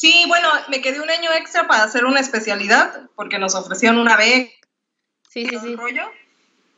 sí, 0.00 0.24
bueno, 0.28 0.48
me 0.68 0.80
quedé 0.80 1.00
un 1.00 1.10
año 1.10 1.30
extra 1.34 1.68
para 1.68 1.82
hacer 1.84 2.06
una 2.06 2.20
especialidad 2.20 3.10
porque 3.14 3.38
nos 3.38 3.54
ofrecieron 3.54 3.98
una 3.98 4.16
beca 4.16 4.50
Sí, 5.28 5.46
sí, 5.46 5.58
sí. 5.60 5.76
rollo, 5.76 6.10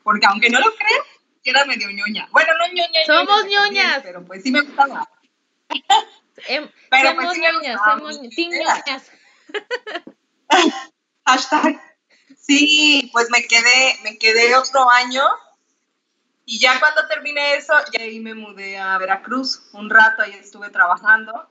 porque 0.03 0.27
aunque 0.27 0.51
no 0.51 0.59
lo 0.61 0.75
crean, 0.75 1.01
era 1.45 1.65
medio 1.65 1.89
ñoña. 1.91 2.29
Bueno, 2.33 2.53
no 2.59 2.67
ñoña. 2.67 3.01
Somos 3.07 3.45
ñoña, 3.45 3.67
ñoñas. 3.69 4.03
Pero 4.03 4.25
pues 4.25 4.43
sí 4.43 4.51
me 4.51 4.61
gustaba. 4.61 5.09
Em, 6.49 6.69
Pero 6.91 7.09
somos 7.09 7.25
pues 7.25 7.35
sí 7.35 7.41
me 7.41 7.53
ñoñas, 7.53 7.77
gustaba 7.77 7.99
somos 7.99 8.21
ñoñas. 8.21 9.11
Hashtag. 11.25 11.81
Sí, 12.37 13.09
pues 13.13 13.31
me 13.31 13.47
quedé, 13.47 13.99
me 14.03 14.19
quedé 14.19 14.55
otro 14.57 14.91
año 14.91 15.23
y 16.45 16.59
ya 16.59 16.79
cuando 16.81 17.07
terminé 17.07 17.55
eso, 17.55 17.73
ya 17.93 18.03
ahí 18.03 18.19
me 18.21 18.35
mudé 18.35 18.79
a 18.79 18.99
Veracruz. 18.99 19.63
Un 19.73 19.89
rato 19.89 20.23
ahí 20.23 20.33
estuve 20.33 20.71
trabajando 20.71 21.49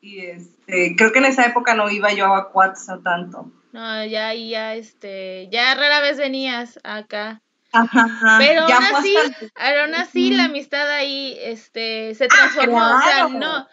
y 0.00 0.20
este, 0.20 0.94
creo 0.96 1.12
que 1.12 1.18
en 1.18 1.26
esa 1.26 1.46
época 1.46 1.74
no 1.74 1.90
iba 1.90 2.12
yo 2.12 2.34
a 2.34 2.50
Cuatza 2.50 3.00
tanto. 3.02 3.50
No, 3.72 4.04
ya, 4.04 4.32
ya, 4.34 4.74
este, 4.74 5.48
ya 5.50 5.74
rara 5.74 6.00
vez 6.00 6.18
venías 6.18 6.78
acá. 6.84 7.42
Ajá, 7.72 8.04
ajá. 8.04 8.36
Pero 8.38 8.62
aún 8.62 8.84
así, 8.96 9.16
aún 9.56 9.94
así 9.94 10.30
la 10.30 10.44
amistad 10.44 10.90
ahí, 10.90 11.36
este, 11.40 12.14
se 12.14 12.28
transformó, 12.28 12.78
o 12.78 13.02
sea, 13.02 13.28
no. 13.28 13.68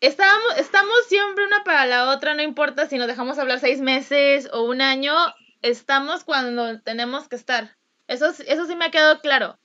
Estábamos, 0.00 0.58
estamos 0.58 0.94
siempre 1.08 1.46
una 1.46 1.64
para 1.64 1.86
la 1.86 2.10
otra, 2.10 2.34
no 2.34 2.42
importa 2.42 2.86
si 2.86 2.98
nos 2.98 3.06
dejamos 3.06 3.38
hablar 3.38 3.58
seis 3.58 3.80
meses 3.80 4.48
o 4.52 4.62
un 4.62 4.82
año, 4.82 5.14
estamos 5.62 6.24
cuando 6.24 6.80
tenemos 6.80 7.26
que 7.26 7.36
estar. 7.36 7.76
Eso, 8.06 8.26
eso 8.26 8.66
sí 8.66 8.76
me 8.76 8.84
ha 8.84 8.90
quedado 8.90 9.20
claro. 9.20 9.58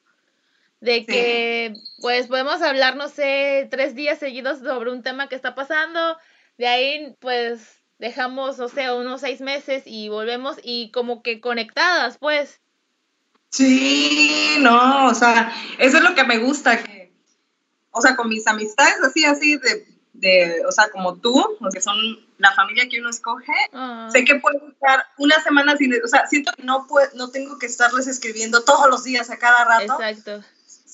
De 0.81 0.99
Sí. 0.99 1.05
que, 1.05 1.73
pues, 2.01 2.27
podemos 2.27 2.61
hablar, 2.61 2.95
no 2.95 3.09
sé, 3.09 3.67
tres 3.69 3.95
días 3.95 4.17
seguidos 4.19 4.59
sobre 4.59 4.91
un 4.91 5.03
tema 5.03 5.27
que 5.27 5.35
está 5.35 5.53
pasando. 5.55 6.17
De 6.57 6.67
ahí, 6.67 7.15
pues, 7.19 7.81
dejamos, 7.97 8.59
o 8.59 8.69
sea, 8.69 8.95
unos 8.95 9.19
seis 9.21 9.41
meses 9.41 9.83
y 9.85 10.07
volvemos 10.07 10.57
y 10.63 10.89
como 10.91 11.21
que 11.21 11.41
conectadas, 11.41 12.17
pues. 12.17 12.61
Sí, 13.51 14.57
no, 14.59 15.07
o 15.07 15.13
sea, 15.15 15.51
eso 15.79 15.97
es 15.97 16.03
lo 16.03 16.15
que 16.15 16.23
me 16.23 16.37
gusta, 16.37 16.81
que, 16.83 17.11
o 17.91 17.99
sea, 18.01 18.15
con 18.15 18.29
mis 18.29 18.45
amistades 18.47 18.95
así, 19.03 19.25
así, 19.25 19.57
de, 19.57 19.87
de 20.13 20.65
o 20.65 20.71
sea, 20.71 20.89
como 20.91 21.15
tú, 21.19 21.57
que 21.73 21.81
son 21.81 21.97
la 22.37 22.53
familia 22.53 22.87
que 22.87 22.99
uno 23.01 23.09
escoge, 23.09 23.51
Ah. 23.73 24.07
sé 24.11 24.23
que 24.23 24.35
puedo 24.35 24.69
estar 24.69 25.05
una 25.17 25.41
semana 25.43 25.75
sin, 25.77 25.93
o 26.01 26.07
sea, 26.07 26.27
siento 26.27 26.51
que 26.53 26.63
no, 26.63 26.85
puedo, 26.87 27.09
no 27.15 27.31
tengo 27.31 27.57
que 27.57 27.65
estarles 27.65 28.07
escribiendo 28.07 28.63
todos 28.63 28.87
los 28.89 29.03
días 29.03 29.29
a 29.29 29.37
cada 29.37 29.65
rato. 29.65 29.93
Exacto. 29.99 30.43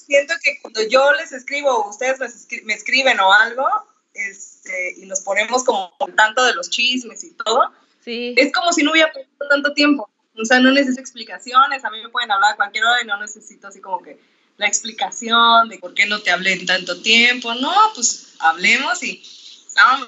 Siento 0.05 0.33
que 0.43 0.59
cuando 0.61 0.81
yo 0.87 1.13
les 1.13 1.31
escribo 1.31 1.89
ustedes 1.89 2.19
les 2.19 2.47
escri- 2.47 2.63
me 2.63 2.73
escriben 2.73 3.19
o 3.19 3.31
algo, 3.33 3.67
este, 4.13 4.93
y 4.97 5.05
nos 5.05 5.21
ponemos 5.21 5.63
como 5.63 5.93
al 5.99 6.15
tanto 6.15 6.43
de 6.45 6.53
los 6.53 6.69
chismes 6.69 7.23
y 7.23 7.31
todo, 7.31 7.71
Sí. 8.03 8.35
es 8.37 8.53
como 8.53 8.71
si 8.71 8.83
no 8.83 8.91
hubiera 8.91 9.11
pasado 9.11 9.49
tanto 9.49 9.73
tiempo. 9.73 10.09
O 10.37 10.45
sea, 10.45 10.59
no 10.59 10.71
necesito 10.71 10.99
explicaciones. 11.01 11.83
A 11.85 11.89
mí 11.89 12.01
me 12.03 12.09
pueden 12.09 12.31
hablar 12.31 12.53
a 12.53 12.55
cualquier 12.55 12.83
hora 12.85 13.01
y 13.01 13.07
no 13.07 13.19
necesito 13.19 13.67
así 13.69 13.79
como 13.81 14.01
que 14.03 14.19
la 14.57 14.67
explicación 14.67 15.69
de 15.69 15.79
por 15.79 15.93
qué 15.93 16.05
no 16.05 16.21
te 16.21 16.29
hablé 16.29 16.53
en 16.53 16.65
tanto 16.65 17.01
tiempo. 17.01 17.53
No, 17.55 17.73
pues 17.95 18.35
hablemos 18.39 19.01
y. 19.01 19.23
No, 19.75 20.07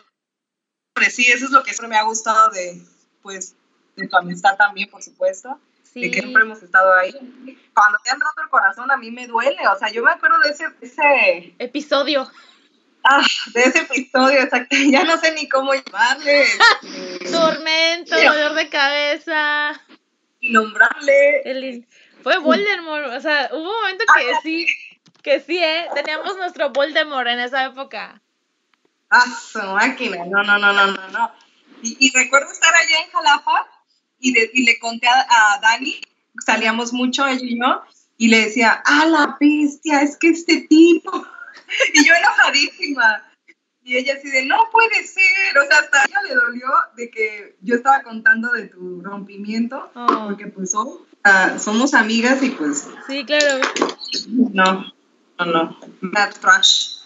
hombre, 0.95 1.09
sí, 1.11 1.25
eso 1.27 1.45
es 1.45 1.51
lo 1.51 1.63
que 1.63 1.71
siempre 1.71 1.87
me 1.87 1.97
ha 1.97 2.03
gustado 2.03 2.49
de, 2.51 2.81
pues, 3.23 3.55
de 3.95 4.07
tu 4.07 4.15
amistad 4.17 4.55
también, 4.57 4.89
por 4.89 5.01
supuesto. 5.01 5.59
De 6.01 6.11
que 6.11 6.19
siempre 6.19 6.43
hemos 6.43 6.61
estado 6.61 6.93
ahí. 6.93 7.11
Cuando 7.73 7.99
te 8.03 8.11
han 8.11 8.19
roto 8.19 8.41
el 8.41 8.49
corazón, 8.49 8.91
a 8.91 8.97
mí 8.97 9.11
me 9.11 9.27
duele. 9.27 9.67
O 9.67 9.77
sea, 9.77 9.89
yo 9.89 10.03
me 10.03 10.11
acuerdo 10.11 10.39
de 10.39 10.49
ese, 10.49 10.65
ese 10.81 11.55
episodio. 11.59 12.29
Ah, 13.03 13.25
de 13.53 13.61
ese 13.61 13.79
episodio, 13.79 14.41
exacto. 14.41 14.75
Ya 14.91 15.03
no 15.03 15.17
sé 15.17 15.33
ni 15.33 15.47
cómo 15.47 15.73
llamarle. 15.73 16.45
Tormento, 17.31 18.15
dolor 18.15 18.53
de 18.53 18.69
cabeza. 18.69 19.81
Innombrable. 20.39 21.41
El, 21.45 21.87
fue 22.23 22.37
Voldemort. 22.37 23.07
O 23.07 23.21
sea, 23.21 23.49
hubo 23.51 23.69
un 23.69 23.81
momento 23.81 24.05
que 24.15 24.33
sí, 24.43 24.67
que 25.23 25.39
sí, 25.39 25.57
¿eh? 25.57 25.87
Teníamos 25.93 26.35
nuestro 26.37 26.71
Voldemort 26.71 27.27
en 27.27 27.39
esa 27.39 27.65
época. 27.65 28.21
Ah, 29.09 29.25
su 29.25 29.59
máquina. 29.59 30.25
No, 30.25 30.43
no, 30.43 30.57
no, 30.57 30.73
no, 30.73 30.87
no, 30.87 31.07
no. 31.09 31.31
Y, 31.81 32.11
recuerdo 32.13 32.51
estar 32.51 32.73
allá 32.73 33.01
en 33.01 33.11
Jalapa 33.11 33.67
y, 34.19 34.33
y 34.53 34.65
le 34.65 34.79
conté 34.79 35.07
a, 35.07 35.59
Dani, 35.61 35.99
salíamos 36.45 36.93
mucho 36.93 37.27
ella 37.27 37.43
y 37.43 37.59
yo, 37.59 37.81
y 38.17 38.29
le 38.29 38.45
decía, 38.45 38.81
ah, 38.85 39.05
la 39.05 39.37
bestia, 39.39 40.01
es 40.01 40.17
que 40.17 40.29
este 40.29 40.61
tipo. 40.61 41.11
y 41.93 42.05
yo 42.05 42.13
enojadísima. 42.13 43.23
Y 43.83 43.95
ella 43.95 44.15
así 44.17 44.29
de, 44.29 44.45
no 44.45 44.57
puede 44.71 45.03
ser. 45.05 45.57
O 45.63 45.65
sea, 45.67 45.79
hasta 45.79 46.01
a 46.01 46.05
ella 46.05 46.21
le 46.27 46.35
dolió 46.35 46.67
de 46.97 47.09
que 47.09 47.55
yo 47.61 47.75
estaba 47.75 48.01
contando 48.03 48.51
de 48.51 48.67
tu 48.67 49.01
rompimiento, 49.01 49.89
oh. 49.95 50.25
porque 50.27 50.47
pues 50.47 50.71
somos 50.71 51.93
amigas 51.93 52.43
y 52.43 52.49
pues... 52.49 52.89
Sí, 53.07 53.23
claro. 53.23 53.61
No, 54.27 54.91
no, 55.39 55.45
no. 55.45 55.77
That 56.13 56.33
trash. 56.41 56.97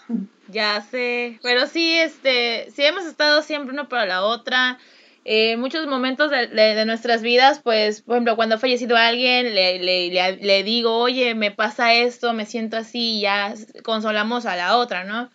Ya 0.48 0.82
sé, 0.90 1.38
pero 1.42 1.66
sí, 1.66 1.94
este, 1.98 2.70
sí 2.74 2.84
hemos 2.84 3.06
estado 3.06 3.42
siempre 3.42 3.72
uno 3.72 3.88
para 3.88 4.06
la 4.06 4.22
otra. 4.22 4.78
Eh, 5.24 5.56
muchos 5.56 5.86
momentos 5.86 6.30
de, 6.30 6.48
de, 6.48 6.84
nuestras 6.84 7.22
vidas, 7.22 7.60
pues, 7.60 8.02
por 8.02 8.16
ejemplo, 8.16 8.34
cuando 8.34 8.56
ha 8.56 8.58
fallecido 8.58 8.96
alguien, 8.96 9.54
le, 9.54 9.78
le, 9.78 10.36
le, 10.36 10.62
digo, 10.64 10.96
oye, 10.96 11.34
me 11.34 11.50
pasa 11.52 11.94
esto, 11.94 12.32
me 12.32 12.44
siento 12.44 12.76
así, 12.76 13.18
y 13.18 13.20
ya 13.20 13.54
consolamos 13.84 14.46
a 14.46 14.56
la 14.56 14.76
otra, 14.76 15.04
¿no? 15.04 15.30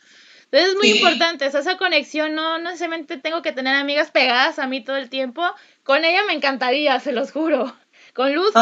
Entonces 0.45 0.69
es 0.69 0.75
muy 0.75 0.89
importante, 0.89 1.45
esa 1.45 1.77
conexión, 1.77 2.35
no, 2.35 2.57
no 2.57 2.65
necesariamente 2.65 3.17
tengo 3.17 3.41
que 3.41 3.51
tener 3.51 3.75
amigas 3.75 4.11
pegadas 4.11 4.59
a 4.59 4.67
mí 4.67 4.81
todo 4.81 4.97
el 4.97 5.09
tiempo. 5.09 5.43
Con 5.83 6.05
ella 6.05 6.23
me 6.25 6.33
encantaría, 6.33 6.99
se 6.99 7.11
los 7.11 7.31
juro. 7.31 7.75
Con 8.13 8.33
Lucy 8.33 8.59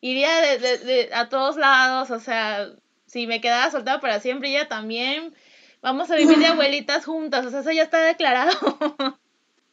iría 0.00 0.40
de, 0.40 0.58
de, 0.58 1.10
a 1.14 1.28
todos 1.28 1.56
lados, 1.56 2.10
o 2.10 2.20
sea, 2.20 2.68
si 3.06 3.26
me 3.26 3.40
quedara 3.40 3.70
soltada 3.70 4.00
para 4.00 4.20
siempre, 4.20 4.50
ella 4.50 4.68
también 4.68 5.32
Vamos 5.86 6.10
a 6.10 6.16
vivir 6.16 6.38
de 6.38 6.46
abuelitas 6.46 7.04
juntas, 7.04 7.46
o 7.46 7.50
sea, 7.50 7.60
eso 7.60 7.70
ya 7.70 7.84
está 7.84 8.00
declarado. 8.00 8.50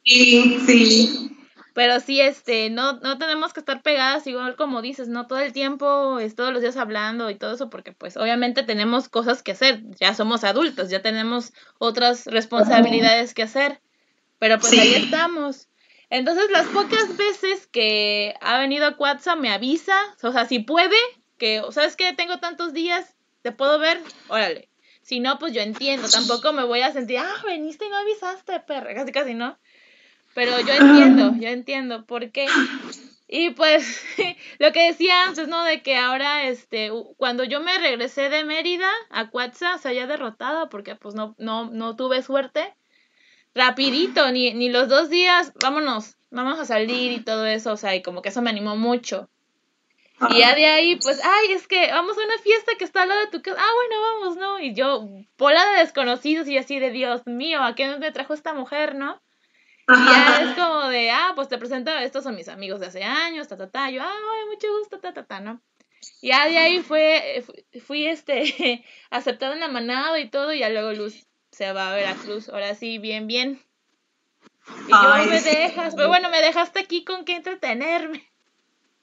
Sí, 0.04 0.60
sí. 0.66 1.30
Pero 1.74 2.00
sí, 2.00 2.22
este, 2.22 2.70
no, 2.70 3.00
no 3.00 3.18
tenemos 3.18 3.52
que 3.52 3.60
estar 3.60 3.82
pegadas, 3.82 4.28
igual 4.28 4.56
como 4.56 4.84
dices, 4.84 5.08
no 5.08 5.26
todo 5.26 5.40
el 5.40 5.54
tiempo, 5.54 6.20
es 6.20 6.36
todos 6.36 6.54
los 6.54 6.62
días 6.62 6.78
hablando 6.78 7.32
y 7.32 7.36
todo 7.36 7.56
eso, 7.56 7.72
porque 7.72 7.94
pues 7.94 8.16
obviamente 8.16 8.62
tenemos 8.62 9.10
cosas 9.10 9.42
que 9.42 9.54
hacer, 9.54 9.82
ya 10.00 10.14
somos 10.14 10.44
adultos, 10.44 10.90
ya 10.92 11.02
tenemos 11.02 11.52
otras 11.80 12.28
responsabilidades 12.28 13.34
que 13.34 13.44
hacer, 13.44 13.82
pero 14.38 14.60
pues 14.60 14.74
ahí 14.74 14.94
estamos. 14.94 15.68
Entonces 16.12 16.52
las 16.52 16.68
pocas 16.68 17.18
veces 17.18 17.66
que 17.66 18.36
ha 18.40 18.60
venido 18.60 18.86
a 18.86 18.96
WhatsApp 18.96 19.40
me 19.40 19.52
avisa, 19.52 19.98
o 20.22 20.32
sea, 20.32 20.46
si 20.46 20.60
puede, 20.60 20.98
que, 21.40 21.64
¿sabes 21.72 21.96
qué? 21.96 22.14
Tengo 22.14 22.38
tantos 22.38 22.74
días, 22.74 23.16
te 23.42 23.52
puedo 23.52 23.80
ver, 23.80 24.00
órale. 24.28 24.70
Si 25.02 25.20
no, 25.20 25.38
pues 25.40 25.54
yo 25.54 25.62
entiendo. 25.62 26.08
Tampoco 26.08 26.54
me 26.54 26.64
voy 26.64 26.82
a 26.82 26.94
sentir, 26.94 27.18
ah, 27.18 27.44
veniste 27.46 27.86
y 27.86 27.90
no 27.90 27.98
avisaste, 27.98 28.60
perra. 28.62 28.94
Casi, 28.94 29.12
casi 29.12 29.34
no. 29.34 29.58
Pero 30.34 30.60
yo 30.60 30.74
entiendo, 30.74 31.34
yo 31.40 31.50
entiendo 31.50 32.06
por 32.06 32.32
qué. 32.32 32.48
Y 33.28 33.52
pues 33.52 34.04
lo 34.60 34.72
que 34.72 34.88
decía 34.88 35.26
antes, 35.26 35.48
¿no? 35.48 35.64
De 35.64 35.82
que 35.82 35.98
ahora, 35.98 36.44
este, 36.44 36.92
cuando 37.18 37.44
yo 37.44 37.62
me 37.62 37.78
regresé 37.80 38.30
de 38.30 38.44
Mérida 38.44 38.92
a 39.10 39.30
Cuatza, 39.30 39.78
se 39.78 39.90
haya 39.90 40.08
derrotado 40.08 40.70
porque 40.70 40.96
pues 40.96 41.16
no, 41.16 41.36
no, 41.38 41.70
no 41.70 41.96
tuve 41.96 42.22
suerte. 42.22 42.76
Rapidito, 43.56 44.32
ni, 44.32 44.54
ni 44.54 44.70
los 44.70 44.88
dos 44.88 45.10
días, 45.10 45.54
vámonos, 45.62 46.16
vamos 46.32 46.60
a 46.60 46.66
salir 46.66 47.12
y 47.12 47.20
todo 47.22 47.46
eso, 47.46 47.74
o 47.74 47.78
sea, 47.78 47.96
y 47.96 48.02
como 48.02 48.22
que 48.22 48.30
eso 48.30 48.42
me 48.42 48.50
animó 48.50 48.76
mucho. 48.76 49.30
Y 50.30 50.40
ya 50.40 50.56
de 50.56 50.66
ahí, 50.68 50.96
pues, 50.98 51.20
ay, 51.24 51.54
es 51.54 51.68
que 51.68 51.92
vamos 51.92 52.18
a 52.18 52.24
una 52.24 52.38
fiesta 52.38 52.74
que 52.78 52.86
está 52.86 53.02
al 53.02 53.10
lado 53.10 53.22
de 53.22 53.28
tu 53.28 53.42
casa. 53.42 53.58
Ah, 53.60 53.72
bueno, 53.76 54.02
vamos, 54.02 54.38
¿no? 54.38 54.60
Y 54.60 54.74
yo, 54.74 55.08
pola 55.38 55.64
de 55.72 55.80
desconocidos 55.80 56.48
y 56.48 56.58
así 56.58 56.80
de 56.80 56.92
Dios 56.92 57.26
mío, 57.26 57.64
¿a 57.64 57.76
qué 57.76 57.98
me 57.98 58.12
trajo 58.12 58.34
esta 58.34 58.54
mujer, 58.54 58.96
no? 58.96 59.22
Y 59.88 60.06
ya 60.06 60.42
es 60.42 60.56
como 60.58 60.88
de, 60.88 61.12
ah, 61.12 61.34
pues 61.36 61.50
te 61.50 61.58
presento, 61.58 61.92
estos 61.92 62.24
son 62.24 62.36
mis 62.36 62.48
amigos 62.48 62.80
de 62.80 62.88
hace 62.88 63.04
años, 63.04 63.48
ta, 63.48 63.58
ta, 63.58 63.70
ta. 63.70 63.90
Yo, 63.90 64.02
ah, 64.02 64.46
mucho 64.50 64.68
gusto, 64.80 65.00
ta, 65.00 65.14
ta, 65.14 65.26
ta, 65.26 65.40
¿no? 65.40 65.62
Y 66.22 66.30
ya 66.30 66.48
de 66.48 66.58
ahí 66.58 66.82
fue, 66.82 67.44
fui, 67.86 68.08
este, 68.08 68.86
aceptada 69.10 69.54
en 69.54 69.60
la 69.60 69.68
manada 69.68 70.20
y 70.20 70.30
todo, 70.30 70.54
y 70.54 70.60
ya 70.60 70.70
luego 70.70 70.94
Luz 70.94 71.28
se 71.52 71.72
va 71.74 71.92
a 71.92 71.96
Veracruz. 71.96 72.50
Ahora 72.50 72.76
sí, 72.76 72.98
bien, 72.98 73.28
bien. 73.28 73.62
Y 74.88 74.92
yo, 74.92 75.30
me 75.30 75.42
dejas, 75.42 75.96
pero 75.96 76.08
bueno, 76.08 76.30
me 76.30 76.42
dejaste 76.42 76.80
aquí 76.80 77.04
con 77.04 77.26
qué 77.26 77.36
entretenerme. 77.36 78.30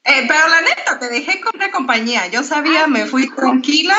Eh, 0.05 0.25
pero 0.27 0.49
la 0.49 0.63
neta, 0.63 0.99
te 0.99 1.09
dejé 1.09 1.41
con 1.41 1.57
una 1.57 1.71
compañía. 1.71 2.27
Yo 2.29 2.43
sabía, 2.43 2.87
me 2.87 3.05
fui 3.05 3.29
tranquila 3.35 3.97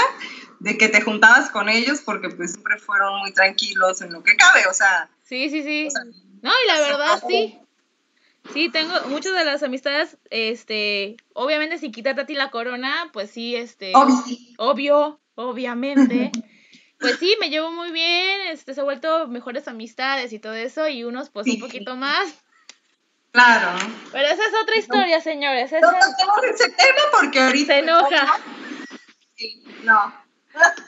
de 0.59 0.77
que 0.77 0.89
te 0.89 1.01
juntabas 1.01 1.51
con 1.51 1.69
ellos 1.69 2.01
porque 2.01 2.29
pues 2.29 2.53
siempre 2.53 2.77
fueron 2.79 3.19
muy 3.19 3.33
tranquilos 3.33 4.01
en 4.01 4.11
lo 4.11 4.23
que 4.23 4.35
cabe, 4.35 4.65
o 4.67 4.73
sea. 4.73 5.09
Sí, 5.23 5.49
sí, 5.49 5.63
sí. 5.63 5.87
No, 6.41 6.51
y 6.51 6.67
la 6.67 6.81
verdad 6.81 7.23
sí. 7.27 7.57
Sí, 8.53 8.69
tengo 8.69 8.93
muchas 9.07 9.35
de 9.35 9.45
las 9.45 9.61
amistades, 9.61 10.17
este, 10.31 11.15
obviamente 11.33 11.77
si 11.77 11.91
quitarte 11.91 12.21
a 12.21 12.25
ti 12.25 12.33
la 12.33 12.49
corona, 12.49 13.09
pues 13.13 13.29
sí, 13.29 13.55
este, 13.55 13.93
obvio, 14.57 15.19
obviamente. 15.35 16.31
pues 16.99 17.19
sí, 17.19 17.35
me 17.39 17.49
llevo 17.49 17.71
muy 17.71 17.91
bien, 17.91 18.41
este, 18.47 18.73
se 18.73 18.81
ha 18.81 18.83
vuelto 18.83 19.27
mejores 19.27 19.67
amistades 19.67 20.33
y 20.33 20.39
todo 20.39 20.53
eso, 20.53 20.87
y 20.87 21.03
unos 21.03 21.29
pues 21.29 21.47
un 21.47 21.59
poquito 21.59 21.95
más. 21.95 22.33
Claro. 23.31 23.77
Pero 24.11 24.27
esa 24.27 24.45
es 24.45 24.53
otra 24.61 24.77
historia, 24.77 25.21
señores. 25.21 25.71
No 25.71 25.79
toquemos 25.79 26.43
ese 26.53 26.69
tema 26.71 27.01
porque 27.11 27.39
ahorita... 27.39 27.73
Se 27.73 27.79
enoja. 27.79 28.39
Sí, 29.35 29.63
no. 29.81 30.13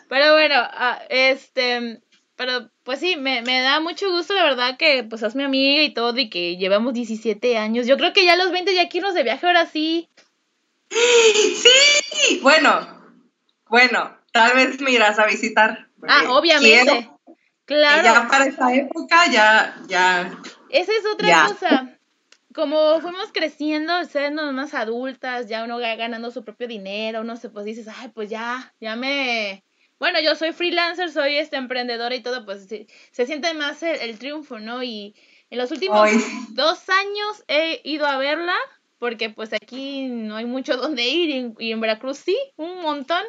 Pero 0.09 0.33
bueno, 0.33 0.55
ah, 0.57 1.01
este... 1.09 2.02
Pero 2.35 2.69
pues 2.83 2.99
sí, 2.99 3.15
me, 3.15 3.41
me, 3.43 3.61
da 3.61 3.79
mucho 3.79 4.09
gusto, 4.11 4.33
la 4.33 4.43
verdad, 4.43 4.77
que 4.77 5.03
pues 5.03 5.21
es 5.23 5.35
mi 5.35 5.43
amiga 5.43 5.83
y 5.83 5.93
todo, 5.93 6.17
y 6.19 6.29
que 6.29 6.57
llevamos 6.57 6.93
17 6.93 7.57
años. 7.57 7.85
Yo 7.85 7.97
creo 7.97 8.13
que 8.13 8.25
ya 8.25 8.33
a 8.33 8.37
los 8.37 8.51
20 8.51 8.73
ya 8.73 8.89
quiero 8.89 9.13
de 9.13 9.23
viaje 9.23 9.45
ahora 9.45 9.65
sí. 9.65 10.09
Sí, 10.89 12.39
bueno, 12.41 13.01
bueno, 13.67 14.17
tal 14.31 14.53
vez 14.55 14.79
me 14.81 14.91
irás 14.91 15.17
a 15.19 15.25
visitar. 15.25 15.87
Ah, 16.07 16.25
obviamente. 16.29 17.09
claro. 17.65 18.03
Ya 18.03 18.27
para 18.27 18.45
esa 18.45 18.73
época 18.73 19.31
ya, 19.31 19.75
ya. 19.87 20.39
Esa 20.69 20.91
es 20.91 21.05
otra 21.11 21.47
cosa 21.47 21.97
como 22.53 23.01
fuimos 23.01 23.31
creciendo, 23.33 24.05
siendo 24.05 24.51
más 24.53 24.73
adultas, 24.73 25.47
ya 25.47 25.63
uno 25.63 25.79
va 25.79 25.95
ganando 25.95 26.31
su 26.31 26.43
propio 26.43 26.67
dinero, 26.67 27.21
uno 27.21 27.35
se 27.35 27.49
pues 27.49 27.65
dices, 27.65 27.87
ay, 27.87 28.09
pues 28.09 28.29
ya, 28.29 28.73
ya 28.79 28.95
me... 28.95 29.63
Bueno, 30.03 30.19
yo 30.19 30.35
soy 30.35 30.51
freelancer, 30.51 31.09
soy 31.13 31.37
este 31.37 31.55
emprendedora 31.55 32.13
y 32.13 32.21
todo, 32.21 32.43
pues 32.43 32.67
se, 32.67 33.25
siente 33.25 33.53
más 33.53 33.81
el, 33.83 34.19
triunfo, 34.19 34.59
¿no? 34.59 34.83
Y 34.83 35.15
en 35.49 35.57
los 35.57 35.71
últimos 35.71 36.09
dos 36.49 36.89
años 36.89 37.45
he 37.47 37.79
ido 37.85 38.05
a 38.05 38.17
verla, 38.17 38.57
porque 38.99 39.29
pues 39.29 39.53
aquí 39.53 40.09
no 40.09 40.35
hay 40.35 40.43
mucho 40.43 40.75
donde 40.91 41.07
ir 41.07 41.29
y 41.29 41.67
y 41.67 41.71
en 41.71 41.79
Veracruz 41.79 42.17
sí, 42.17 42.37
un 42.57 42.81
montón. 42.81 43.23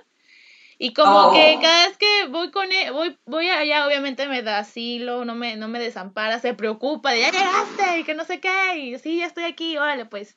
Y 0.76 0.92
como 0.94 1.32
que 1.32 1.54
oh. 1.56 1.60
cada 1.60 1.86
vez 1.86 1.96
que 1.96 2.26
voy 2.30 2.50
con 2.50 2.72
él, 2.72 2.88
e, 2.88 2.90
voy, 2.90 3.16
voy 3.24 3.46
allá, 3.46 3.86
obviamente 3.86 4.26
me 4.26 4.42
da 4.42 4.58
asilo, 4.58 5.24
no 5.24 5.36
me, 5.36 5.54
no 5.54 5.68
me 5.68 5.78
desampara, 5.78 6.40
se 6.40 6.54
preocupa 6.54 7.12
de 7.12 7.20
ya 7.20 7.30
llegaste 7.30 8.00
y 8.00 8.02
que 8.02 8.14
no 8.14 8.24
sé 8.24 8.40
qué, 8.40 8.78
y 8.78 8.98
sí, 8.98 9.18
ya 9.18 9.26
estoy 9.26 9.44
aquí, 9.44 9.76
órale, 9.78 10.06
pues. 10.06 10.36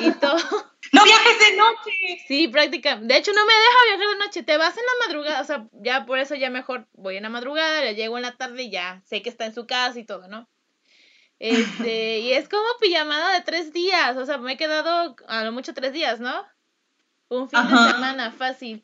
Y 0.00 0.10
todo. 0.12 0.36
¡No 0.92 1.04
viajes 1.04 1.38
de 1.38 1.56
noche! 1.56 2.24
Sí, 2.26 2.48
prácticamente. 2.48 3.12
De 3.12 3.20
hecho, 3.20 3.32
no 3.32 3.44
me 3.46 3.52
deja 3.52 3.96
viajar 3.96 4.14
de 4.14 4.24
noche. 4.24 4.42
Te 4.42 4.56
vas 4.56 4.76
en 4.76 4.82
la 4.84 5.06
madrugada. 5.06 5.40
O 5.40 5.44
sea, 5.44 5.68
ya 5.72 6.04
por 6.04 6.18
eso 6.18 6.34
ya 6.34 6.50
mejor 6.50 6.88
voy 6.94 7.16
en 7.16 7.22
la 7.22 7.28
madrugada, 7.28 7.82
le 7.82 7.94
llego 7.94 8.16
en 8.16 8.22
la 8.22 8.36
tarde 8.36 8.64
y 8.64 8.70
ya 8.70 9.02
sé 9.04 9.22
que 9.22 9.30
está 9.30 9.46
en 9.46 9.54
su 9.54 9.66
casa 9.66 9.98
y 9.98 10.04
todo, 10.04 10.26
¿no? 10.28 10.48
Este, 11.38 12.18
y 12.20 12.32
es 12.32 12.48
como 12.48 12.66
pijamada 12.80 13.34
de 13.34 13.42
tres 13.42 13.72
días. 13.72 14.16
O 14.16 14.26
sea, 14.26 14.38
me 14.38 14.54
he 14.54 14.56
quedado 14.56 15.16
a 15.28 15.44
lo 15.44 15.52
mucho 15.52 15.74
tres 15.74 15.92
días, 15.92 16.20
¿no? 16.20 16.44
Un 17.28 17.48
fin 17.48 17.60
de 17.62 17.92
semana 17.92 18.32
fácil. 18.32 18.82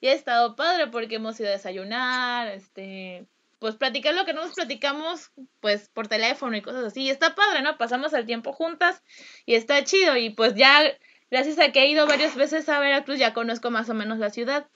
Y 0.00 0.08
ha 0.08 0.12
estado 0.12 0.56
padre 0.56 0.88
porque 0.88 1.16
hemos 1.16 1.40
ido 1.40 1.48
a 1.48 1.52
desayunar, 1.52 2.48
este, 2.48 3.26
pues 3.58 3.76
platicar 3.76 4.14
lo 4.14 4.24
que 4.24 4.32
no 4.32 4.44
nos 4.44 4.54
platicamos, 4.54 5.30
pues 5.60 5.88
por 5.88 6.08
teléfono 6.08 6.56
y 6.56 6.62
cosas 6.62 6.84
así. 6.84 7.02
Y 7.02 7.10
está 7.10 7.34
padre, 7.34 7.62
¿no? 7.62 7.78
Pasamos 7.78 8.12
el 8.12 8.26
tiempo 8.26 8.52
juntas 8.52 9.02
y 9.46 9.54
está 9.54 9.82
chido. 9.84 10.16
Y 10.16 10.30
pues 10.30 10.54
ya, 10.54 10.82
gracias 11.30 11.58
a 11.58 11.72
que 11.72 11.82
he 11.82 11.88
ido 11.88 12.06
varias 12.06 12.34
veces 12.34 12.68
a 12.68 12.78
Veracruz, 12.78 13.18
ya 13.18 13.32
conozco 13.32 13.70
más 13.70 13.88
o 13.88 13.94
menos 13.94 14.18
la 14.18 14.30
ciudad. 14.30 14.66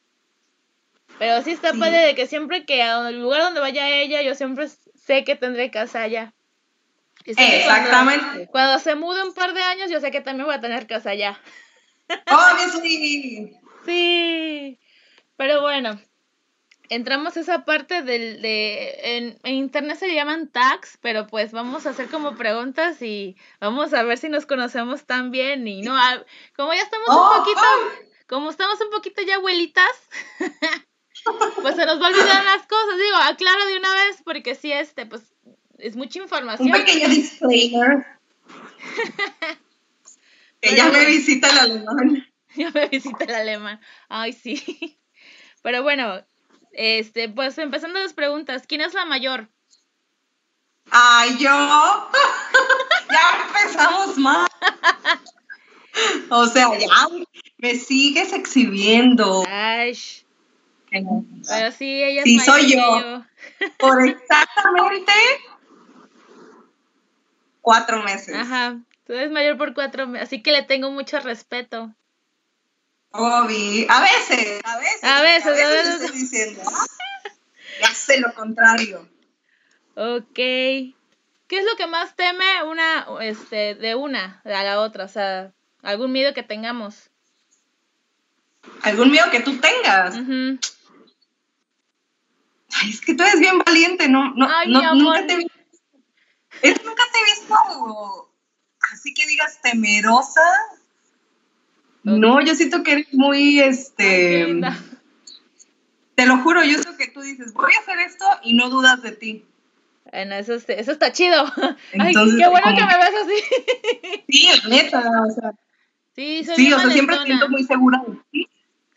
Pero 1.18 1.42
sí 1.42 1.50
está 1.50 1.74
padre 1.74 1.98
de 1.98 2.14
que 2.14 2.26
siempre 2.26 2.64
que 2.64 2.82
al 2.82 3.20
lugar 3.20 3.42
donde 3.42 3.60
vaya 3.60 3.88
ella, 3.88 4.22
yo 4.22 4.34
siempre 4.34 4.68
sé 4.94 5.24
que 5.24 5.36
tendré 5.36 5.70
casa 5.70 6.02
allá. 6.02 6.32
Exactamente. 7.26 8.24
Cuando, 8.24 8.46
cuando, 8.46 8.78
se 8.78 8.94
mude 8.94 9.22
un 9.22 9.34
par 9.34 9.52
de 9.52 9.62
años, 9.62 9.90
yo 9.90 10.00
sé 10.00 10.10
que 10.10 10.22
también 10.22 10.46
voy 10.46 10.54
a 10.54 10.60
tener 10.60 10.86
casa 10.86 11.10
allá. 11.10 11.38
Obviously. 12.26 13.56
Sí. 13.84 14.78
Pero 15.36 15.60
bueno, 15.60 16.00
entramos 16.90 17.36
a 17.36 17.40
esa 17.40 17.64
parte 17.64 18.02
del, 18.02 18.42
de, 18.42 19.16
en, 19.16 19.38
en, 19.44 19.54
internet 19.54 19.96
se 19.96 20.12
llaman 20.12 20.48
tags, 20.48 20.98
pero 21.00 21.26
pues 21.26 21.52
vamos 21.52 21.86
a 21.86 21.90
hacer 21.90 22.08
como 22.08 22.36
preguntas 22.36 23.00
y 23.00 23.36
vamos 23.60 23.94
a 23.94 24.02
ver 24.02 24.18
si 24.18 24.28
nos 24.28 24.44
conocemos 24.44 25.06
tan 25.06 25.30
bien 25.30 25.66
y 25.66 25.82
no, 25.82 25.96
como 26.56 26.74
ya 26.74 26.82
estamos 26.82 27.08
un 27.08 27.14
Oh, 27.16 27.38
poquito, 27.38 27.60
como 28.26 28.50
estamos 28.50 28.80
un 28.80 28.90
poquito 28.90 29.22
ya 29.22 29.36
abuelitas, 29.36 30.08
pues 31.62 31.76
se 31.76 31.86
nos 31.86 32.02
va 32.02 32.08
a 32.08 32.10
olvidar 32.10 32.44
las 32.44 32.66
cosas, 32.66 32.98
digo, 32.98 33.16
aclaro 33.22 33.66
de 33.66 33.78
una 33.78 33.94
vez 33.94 34.20
porque 34.24 34.54
sí, 34.54 34.72
este, 34.72 35.06
pues 35.06 35.22
es 35.78 35.96
mucha 35.96 36.18
información. 36.18 36.68
Un 36.68 36.74
pequeño 36.74 37.08
disclaimer. 37.08 38.04
que 40.60 40.76
ya 40.76 40.90
me 40.90 41.06
visita 41.06 41.50
el 41.50 41.58
alemán. 41.58 42.26
Ya 42.56 42.68
me 42.72 42.88
visita 42.88 43.26
el 43.26 43.34
alemán. 43.36 43.80
Ay, 44.08 44.32
sí. 44.32 44.98
Pero 45.62 45.84
bueno, 45.84 46.20
este, 46.72 47.28
pues 47.28 47.58
empezando 47.58 47.98
las 47.98 48.12
preguntas, 48.12 48.64
¿quién 48.66 48.80
es 48.80 48.94
la 48.94 49.04
mayor? 49.04 49.48
Ay, 50.90 51.36
yo. 51.38 51.48
ya 53.10 53.46
empezamos 53.46 54.18
mal. 54.18 54.48
o 56.30 56.46
sea, 56.46 56.78
ya 56.78 56.88
me 57.58 57.74
sigues 57.74 58.32
exhibiendo. 58.32 59.44
Ay, 59.48 59.96
pero 60.90 61.72
sí, 61.72 62.02
ella 62.02 62.22
es 62.22 62.24
sí, 62.24 62.36
mayor 62.36 62.54
soy 62.54 62.66
que 62.66 62.76
yo. 62.76 63.24
Por 63.78 64.06
exactamente 64.06 65.12
cuatro 67.60 68.02
meses. 68.02 68.34
Ajá, 68.34 68.80
tú 69.04 69.12
eres 69.12 69.30
mayor 69.30 69.56
por 69.56 69.74
cuatro 69.74 70.06
meses, 70.06 70.28
así 70.28 70.42
que 70.42 70.52
le 70.52 70.62
tengo 70.62 70.90
mucho 70.90 71.20
respeto. 71.20 71.94
Obi, 73.12 73.86
a 73.88 74.00
veces, 74.00 74.60
a 74.64 74.78
veces. 74.78 75.04
A 75.04 75.22
veces, 75.22 75.46
a 75.46 75.68
veces. 75.68 76.00
estoy 76.00 76.18
diciendo, 76.20 76.62
"Ah, 76.64 76.86
ya 77.80 77.94
sé 77.94 78.20
lo 78.20 78.32
contrario. 78.34 79.08
Ok. 79.96 80.34
¿Qué 80.34 80.94
es 81.58 81.64
lo 81.64 81.76
que 81.76 81.88
más 81.88 82.14
teme 82.14 82.62
una, 82.62 83.06
este, 83.22 83.74
de 83.74 83.96
una 83.96 84.40
a 84.44 84.62
la 84.62 84.80
otra? 84.80 85.04
O 85.04 85.08
sea, 85.08 85.52
algún 85.82 86.12
miedo 86.12 86.32
que 86.32 86.44
tengamos. 86.44 87.10
¿Algún 88.82 89.10
miedo 89.10 89.30
que 89.30 89.40
tú 89.40 89.58
tengas? 89.58 90.14
Ay, 92.72 92.90
es 92.90 93.00
que 93.00 93.14
tú 93.14 93.24
eres 93.24 93.40
bien 93.40 93.58
valiente, 93.58 94.08
no, 94.08 94.32
no, 94.34 94.48
Ay, 94.48 94.68
nunca 94.68 95.26
te 95.26 95.32
he 95.32 95.36
visto. 95.38 95.58
Es 96.62 96.84
nunca 96.84 97.02
te 97.12 97.18
he 97.18 97.24
visto 97.24 98.30
así 98.92 99.14
que 99.14 99.26
digas 99.26 99.60
temerosa. 99.62 100.42
No, 102.02 102.40
yo 102.40 102.54
siento 102.54 102.82
que 102.82 102.92
eres 102.92 103.12
muy, 103.14 103.60
este, 103.60 104.44
Ay, 104.44 104.60
te 106.14 106.26
lo 106.26 106.38
juro, 106.38 106.62
yo 106.64 106.74
siento 106.74 106.96
que 106.96 107.08
tú 107.08 107.20
dices, 107.20 107.52
voy 107.52 107.72
a 107.76 107.80
hacer 107.80 107.98
esto 108.00 108.24
y 108.42 108.54
no 108.54 108.68
dudas 108.70 109.02
de 109.02 109.12
ti. 109.12 109.44
Bueno, 110.12 110.34
eso, 110.34 110.54
es- 110.54 110.68
eso 110.68 110.92
está 110.92 111.12
chido. 111.12 111.44
Ay, 111.98 112.12
qué 112.14 112.48
bueno 112.48 112.64
como- 112.64 112.76
que 112.76 112.84
me 112.84 112.96
ves 112.96 113.12
así. 113.22 114.22
Sí, 114.28 114.48
neta, 114.68 114.98
o 115.26 115.30
sea, 115.30 115.52
Sí, 116.14 116.44
soy 116.44 116.56
sí, 116.56 116.72
o 116.72 116.78
sea, 116.78 116.90
siempre 116.90 117.16
siento 117.24 117.48
muy 117.48 117.62
segura 117.64 118.02
de 118.06 118.16
ti. 118.30 118.48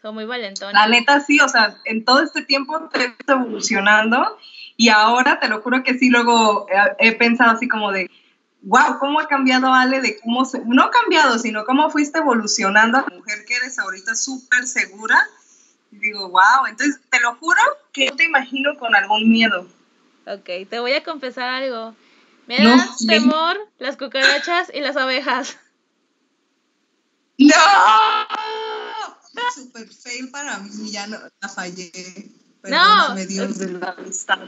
Soy 0.01 0.11
muy 0.13 0.25
valentona. 0.25 0.73
La 0.77 0.87
neta, 0.87 1.19
sí, 1.21 1.39
o 1.39 1.47
sea, 1.47 1.77
en 1.85 2.03
todo 2.03 2.21
este 2.21 2.43
tiempo 2.43 2.89
te 2.89 3.03
he 3.03 3.07
visto 3.09 3.33
evolucionando 3.33 4.37
y 4.75 4.89
ahora 4.89 5.39
te 5.39 5.47
lo 5.47 5.61
juro 5.61 5.83
que 5.83 5.97
sí, 5.97 6.09
luego 6.09 6.67
he, 6.99 7.07
he 7.07 7.11
pensado 7.13 7.51
así 7.51 7.67
como 7.67 7.91
de, 7.91 8.09
wow, 8.63 8.97
¿cómo 8.99 9.19
ha 9.19 9.27
cambiado 9.27 9.73
Ale 9.73 10.01
de 10.01 10.19
cómo 10.21 10.45
se, 10.45 10.59
no 10.65 10.89
cambiado, 10.89 11.37
sino 11.37 11.65
cómo 11.65 11.89
fuiste 11.89 12.19
evolucionando 12.19 12.97
a 12.97 13.05
la 13.09 13.17
mujer 13.17 13.45
que 13.45 13.55
eres 13.55 13.77
ahorita 13.79 14.15
súper 14.15 14.65
segura? 14.65 15.19
Y 15.91 15.97
digo, 15.97 16.29
wow, 16.29 16.65
entonces 16.67 16.99
te 17.09 17.19
lo 17.19 17.35
juro 17.35 17.61
que 17.91 18.07
yo 18.07 18.15
te 18.15 18.23
imagino 18.25 18.77
con 18.79 18.95
algún 18.95 19.29
miedo. 19.29 19.67
Ok, 20.25 20.67
te 20.69 20.79
voy 20.79 20.93
a 20.93 21.03
confesar 21.03 21.49
algo. 21.49 21.95
Me 22.47 22.59
No, 22.59 22.69
dan 22.69 22.97
sí. 22.97 23.07
temor 23.07 23.57
las 23.79 23.97
cucarachas 23.97 24.71
y 24.73 24.79
las 24.81 24.97
abejas. 24.97 25.57
¡No! 27.37 27.53
Super 29.55 29.87
fail 29.87 30.29
para 30.31 30.57
mí, 30.59 30.91
ya 30.91 31.07
no, 31.07 31.17
la 31.41 31.49
fallé. 31.49 31.91
Perdóname, 32.61 33.25
Dios 33.25 33.57
de 33.57 33.73
la 33.73 33.89
amistad. 33.89 34.39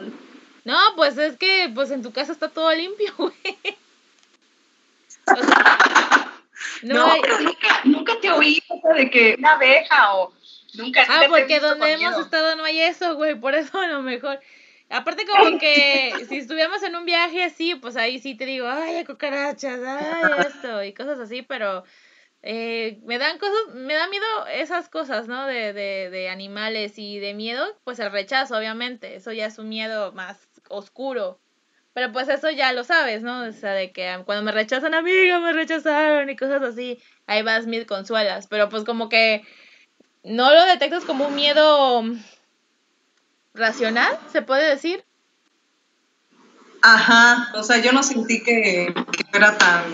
No, 0.64 0.78
pues 0.96 1.18
es 1.18 1.38
que 1.38 1.72
pues 1.74 1.92
en 1.92 2.02
tu 2.02 2.12
casa 2.12 2.32
está 2.32 2.50
todo 2.50 2.74
limpio, 2.74 3.14
güey. 3.18 3.34
O 5.32 5.44
sea, 5.44 6.42
no, 6.84 6.94
No, 6.94 7.12
hay- 7.12 7.22
pero 7.22 7.40
nunca, 7.40 7.82
nunca 7.84 8.20
te 8.20 8.32
oí 8.32 8.62
o 8.70 8.82
sea, 8.82 8.94
de 8.94 9.10
que 9.10 9.36
una 9.38 9.54
abeja 9.54 10.16
o 10.16 10.34
nunca. 10.76 11.06
Ah, 11.10 11.24
porque 11.28 11.60
donde 11.60 11.92
hemos 11.94 12.12
miedo. 12.12 12.22
estado 12.22 12.56
no 12.56 12.64
hay 12.64 12.80
eso, 12.80 13.16
güey, 13.16 13.36
por 13.36 13.56
eso 13.56 13.80
a 13.80 13.88
lo 13.88 14.02
mejor. 14.02 14.40
Aparte 14.90 15.26
como 15.26 15.58
que 15.58 16.14
si 16.30 16.38
estuviéramos 16.38 16.84
en 16.84 16.96
un 16.96 17.06
viaje 17.06 17.44
así, 17.44 17.76
pues 17.76 17.96
ahí 17.98 18.20
sí 18.20 18.36
te 18.36 18.46
digo, 18.46 18.68
ay, 18.68 19.04
cucarachas, 19.06 19.80
ay, 19.84 20.46
esto, 20.48 20.84
y 20.84 20.94
cosas 20.94 21.20
así, 21.20 21.42
pero 21.42 21.84
eh, 22.44 23.00
me 23.04 23.18
dan 23.18 23.40
cosas, 23.40 23.74
me 23.74 23.96
da 23.96 24.08
miedo 24.08 24.26
esas 24.54 24.88
cosas, 24.90 25.28
¿no? 25.28 25.48
De, 25.48 25.74
de, 25.74 26.12
de 26.12 26.30
animales 26.30 26.94
y 27.00 27.18
de 27.18 27.34
miedo, 27.34 27.66
pues 27.84 27.98
el 27.98 28.12
rechazo, 28.12 28.56
obviamente, 28.56 29.16
eso 29.16 29.32
ya 29.32 29.48
es 29.48 29.58
un 29.58 29.70
miedo 29.70 30.12
más 30.12 30.48
oscuro. 30.70 31.40
Pero 31.96 32.12
pues 32.12 32.28
eso 32.28 32.50
ya 32.50 32.74
lo 32.74 32.84
sabes, 32.84 33.22
¿no? 33.22 33.44
O 33.48 33.52
sea, 33.54 33.72
de 33.72 33.94
que 33.94 34.22
cuando 34.26 34.44
me 34.44 34.52
rechazan, 34.52 34.94
amiga, 34.94 35.40
me 35.40 35.54
rechazaron 35.54 36.30
y 36.30 36.36
cosas 36.36 36.62
así, 36.62 37.02
ahí 37.26 37.42
vas 37.42 37.68
mil 37.68 37.86
consuelas. 37.86 38.48
Pero 38.48 38.68
pues 38.68 38.84
como 38.84 39.08
que 39.08 39.48
no 40.22 40.54
lo 40.54 40.66
detectas 40.66 41.06
como 41.06 41.28
un 41.28 41.36
miedo 41.36 42.04
racional, 43.54 44.20
se 44.30 44.42
puede 44.42 44.70
decir. 44.70 45.06
Ajá, 46.82 47.54
o 47.56 47.64
sea, 47.64 47.78
yo 47.78 47.94
no 47.94 48.04
sentí 48.04 48.44
que, 48.44 48.94
que 49.14 49.24
fuera 49.32 49.58
tan. 49.58 49.86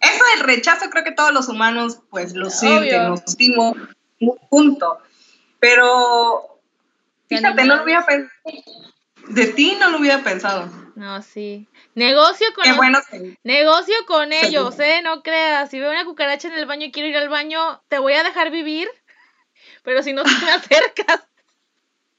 Eso 0.00 0.24
del 0.34 0.46
rechazo, 0.46 0.88
creo 0.88 1.04
que 1.04 1.12
todos 1.12 1.34
los 1.34 1.50
humanos, 1.50 1.98
pues 2.08 2.34
lo 2.34 2.48
sienten, 2.48 3.10
lo 3.10 3.18
sentimos, 3.18 3.76
un 4.20 4.38
punto. 4.48 5.00
Pero, 5.60 6.60
¿Qué 7.28 7.36
fíjate, 7.36 7.64
no 7.66 7.76
lo 7.76 7.82
hubiera 7.82 8.06
pensado. 8.06 8.32
De 9.28 9.46
ti 9.48 9.76
no 9.78 9.90
lo 9.90 9.98
hubiera 9.98 10.22
pensado. 10.22 10.83
No, 10.94 11.20
sí. 11.22 11.68
Negocio 11.94 12.46
con 12.54 12.62
Qué 12.64 12.68
los- 12.70 12.76
bueno 12.78 13.00
negocio 13.42 13.94
con 14.06 14.32
ellos, 14.32 14.78
eh, 14.80 15.00
no 15.02 15.22
creas. 15.22 15.70
Si 15.70 15.78
veo 15.80 15.90
una 15.90 16.04
cucaracha 16.04 16.48
en 16.48 16.54
el 16.54 16.66
baño 16.66 16.86
y 16.86 16.92
quiero 16.92 17.08
ir 17.08 17.16
al 17.16 17.28
baño, 17.28 17.82
te 17.88 17.98
voy 17.98 18.12
a 18.14 18.22
dejar 18.22 18.50
vivir. 18.50 18.88
Pero 19.82 20.02
si 20.02 20.12
no 20.12 20.22
te 20.22 20.30
me 20.30 20.50
acercas, 20.52 21.26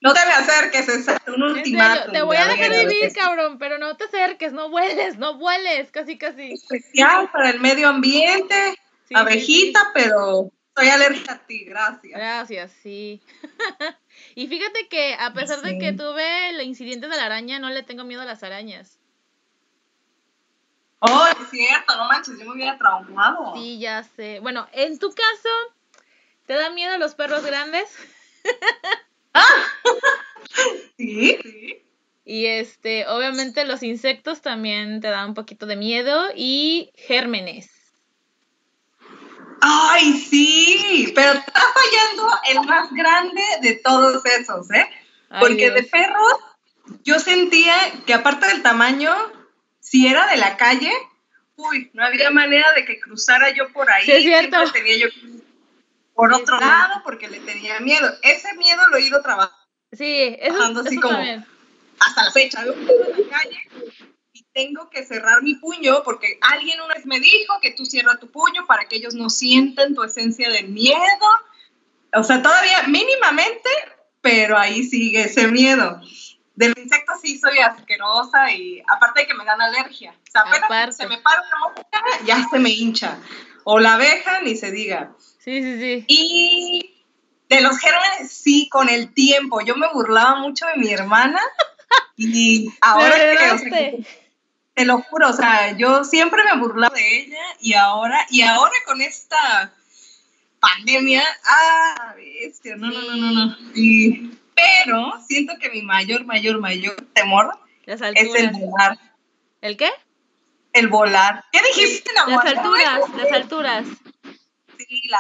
No 0.02 0.14
te 0.14 0.26
me 0.26 0.34
acerques, 0.34 0.88
es 0.90 1.08
un 1.28 1.42
ultimátum. 1.44 2.12
te 2.14 2.22
voy 2.22 2.38
a 2.38 2.46
dejar 2.48 2.70
vivir, 2.72 3.12
cabrón, 3.14 3.58
pero 3.58 3.78
no 3.80 3.96
te 3.98 4.04
acerques, 4.06 4.52
no 4.54 4.70
vueles, 4.70 5.18
no 5.18 5.38
vueles, 5.38 5.90
casi 5.92 6.18
casi. 6.18 6.54
Especial 6.54 7.32
para 7.32 7.50
el 7.50 7.60
medio 7.60 7.88
ambiente, 7.88 8.76
sí, 9.08 9.16
abejita, 9.16 9.92
pero 9.94 10.52
soy 10.76 10.90
alérgica 10.90 11.34
a 11.34 11.46
ti, 11.46 11.64
gracias. 11.66 12.14
Gracias, 12.14 12.72
sí. 12.84 13.22
y 14.36 14.48
fíjate 14.48 14.88
que 14.90 15.16
a 15.16 15.34
pesar 15.34 15.62
de 15.62 15.78
que 15.78 15.94
tuve 15.94 16.50
el 16.50 16.62
incidente 16.62 17.08
de 17.08 17.16
la 17.16 17.26
araña, 17.26 17.60
no 17.60 17.70
le 17.70 17.84
tengo 17.84 18.04
miedo 18.04 18.22
a 18.22 18.26
las 18.26 18.44
arañas. 18.44 19.00
Oh, 21.00 21.28
es 21.28 21.50
cierto, 21.50 21.96
no 21.96 22.06
manches, 22.08 22.40
yo 22.40 22.46
me 22.46 22.54
hubiera 22.54 22.78
traumado. 22.78 23.54
Sí, 23.56 23.80
ya 23.80 24.04
sé. 24.04 24.40
Bueno, 24.40 24.68
en 24.74 24.98
tu 24.98 25.10
caso, 25.10 25.50
¿te 26.46 26.54
dan 26.54 26.74
miedo 26.74 26.98
los 26.98 27.16
perros 27.16 27.46
grandes? 27.46 27.90
Sí, 30.98 31.38
sí. 31.44 31.84
Y 32.24 32.46
este, 32.46 33.08
obviamente 33.08 33.66
los 33.66 33.84
insectos 33.84 34.42
también 34.42 35.02
te 35.02 35.10
dan 35.10 35.30
un 35.30 35.34
poquito 35.34 35.66
de 35.66 35.76
miedo 35.76 36.30
y 36.36 36.92
gérmenes. 36.96 37.75
Ay, 39.68 40.14
sí, 40.14 41.12
pero 41.16 41.34
está 41.34 41.62
fallando 41.74 42.32
el 42.50 42.62
más 42.68 42.92
grande 42.92 43.42
de 43.62 43.74
todos 43.84 44.24
esos, 44.26 44.70
¿eh? 44.72 44.88
Ay, 45.30 45.40
Porque 45.40 45.72
de 45.72 45.82
perros 45.84 46.34
yo 47.04 47.20
sentía 47.20 47.74
que 48.06 48.14
aparte 48.14 48.46
del 48.48 48.62
tamaño, 48.62 49.12
si 49.80 50.06
era 50.08 50.28
de 50.28 50.38
la 50.38 50.56
calle, 50.56 50.92
uy, 51.56 51.90
no 51.94 52.06
había 52.06 52.30
manera 52.30 52.74
de 52.74 52.86
que 52.86 53.00
cruzara 53.00 53.50
yo 53.56 53.72
por 53.74 53.90
ahí. 53.92 54.06
Sí, 54.06 54.12
es 54.12 54.22
cierto. 54.24 54.58
Siempre 54.58 54.82
tenía 54.82 54.98
yo 54.98 55.08
por 56.14 56.32
otro 56.32 56.60
sí. 56.60 56.64
lado 56.64 57.02
porque 57.04 57.28
le 57.28 57.40
tenía 57.40 57.80
miedo. 57.80 58.08
Ese 58.22 58.54
miedo 58.54 58.88
lo 58.90 58.98
he 58.98 59.02
ido 59.02 59.22
trabajando 59.24 59.58
Sí, 59.94 60.36
eso, 60.40 60.64
así 60.64 60.90
eso 60.94 61.02
como- 61.02 61.16
también. 61.16 61.46
hasta 62.00 62.24
la 62.24 62.32
fecha. 62.32 62.62
En 62.62 62.68
la 62.68 63.38
calle 63.38 63.68
tengo 64.56 64.90
que 64.90 65.06
cerrar 65.06 65.44
mi 65.44 65.56
puño 65.56 66.02
porque 66.04 66.40
alguien 66.42 66.80
una 66.80 66.96
vez 66.96 67.06
me 67.06 67.20
dijo 67.20 67.60
que 67.62 67.72
tú 67.72 67.86
cierras 67.86 68.20
tu 68.22 68.32
puño 68.32 68.66
para 68.66 68.86
que 68.86 68.96
ellos 68.96 69.14
no 69.14 69.30
sientan 69.30 69.94
tu 69.94 70.02
esencia 70.02 70.50
de 70.50 70.64
miedo. 70.64 71.28
O 72.14 72.24
sea, 72.24 72.42
todavía 72.42 72.84
mínimamente, 72.84 73.70
pero 74.22 74.58
ahí 74.58 74.84
sigue 74.84 75.26
ese 75.26 75.50
miedo. 75.50 76.00
Del 76.56 76.74
insecto 76.78 77.12
sí 77.22 77.38
soy 77.38 77.60
asquerosa 77.60 78.50
y 78.50 78.82
aparte 78.88 79.22
de 79.22 79.28
que 79.28 79.34
me 79.34 79.44
dan 79.44 79.62
alergia. 79.62 80.16
O 80.26 80.32
sea, 80.32 80.42
apenas 80.44 80.64
Aparte. 80.64 80.94
se 80.94 81.08
me 81.08 81.18
para 81.18 81.42
una 81.42 81.60
mosca, 81.60 82.26
ya 82.26 82.48
se 82.50 82.58
me 82.58 82.70
hincha. 82.70 83.20
o 83.66 83.80
la 83.80 83.96
abeja, 83.96 84.40
ni 84.40 84.56
se 84.56 84.72
diga. 84.72 85.12
Sí, 85.40 85.62
sí, 85.62 85.80
sí. 85.80 86.06
Y 86.08 87.04
de 87.50 87.60
los 87.60 87.78
gérmenes, 87.78 88.32
sí, 88.32 88.70
con 88.70 88.88
el 88.88 89.14
tiempo. 89.14 89.60
Yo 89.60 89.76
me 89.76 89.90
burlaba 89.92 90.36
mucho 90.36 90.66
de 90.68 90.78
mi 90.78 90.94
hermana 90.94 91.42
y 92.16 92.72
ahora 92.82 93.16
que. 93.70 94.06
Te 94.76 94.86
lo 94.86 95.02
juro, 95.04 95.30
o 95.30 95.34
sea, 95.34 95.72
yo 95.78 96.04
siempre 96.04 96.44
me 96.44 96.60
burlaba 96.60 96.94
de 96.94 97.18
ella 97.20 97.42
y 97.62 97.74
ahora, 97.74 98.26
y 98.30 98.42
ahora 98.42 98.74
con 98.86 99.02
esta 99.02 99.74
pandemia, 100.60 101.24
ah, 101.46 102.14
bestia, 102.16 102.76
no, 102.76 102.92
no, 102.92 103.02
no, 103.02 103.16
no, 103.16 103.32
no. 103.32 103.58
Y- 103.74 104.32
pero 104.54 105.14
siento 105.28 105.54
que 105.60 105.70
mi 105.70 105.82
mayor, 105.82 106.26
mayor, 106.26 106.60
mayor 106.60 106.96
temor 107.14 107.58
es 107.86 108.02
el 108.02 108.52
volar. 108.52 108.98
¿El 109.62 109.78
qué? 109.78 109.90
El 110.74 110.88
volar. 110.88 111.44
¿Qué 111.52 111.62
dijiste, 111.62 112.12
amor? 112.20 112.44
Las 112.44 112.58
alturas, 112.58 113.00
las 113.16 113.32
alturas. 113.32 113.86
Sí, 114.78 115.04
la- 115.08 115.20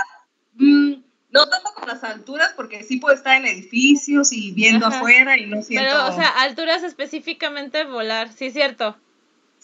mm, 0.54 1.04
no 1.30 1.48
tanto 1.50 1.74
con 1.74 1.88
las 1.88 2.04
alturas, 2.04 2.54
porque 2.56 2.84
sí 2.84 2.98
puedo 2.98 3.16
estar 3.16 3.36
en 3.38 3.46
edificios 3.46 4.32
y 4.32 4.52
viendo 4.52 4.88
Ajá. 4.88 4.98
afuera 4.98 5.38
y 5.38 5.46
no 5.46 5.62
siento... 5.62 5.90
Pero, 5.90 6.08
o 6.08 6.16
sea, 6.16 6.30
alturas 6.30 6.84
específicamente 6.84 7.84
volar, 7.86 8.32
sí, 8.34 8.52
cierto. 8.52 8.98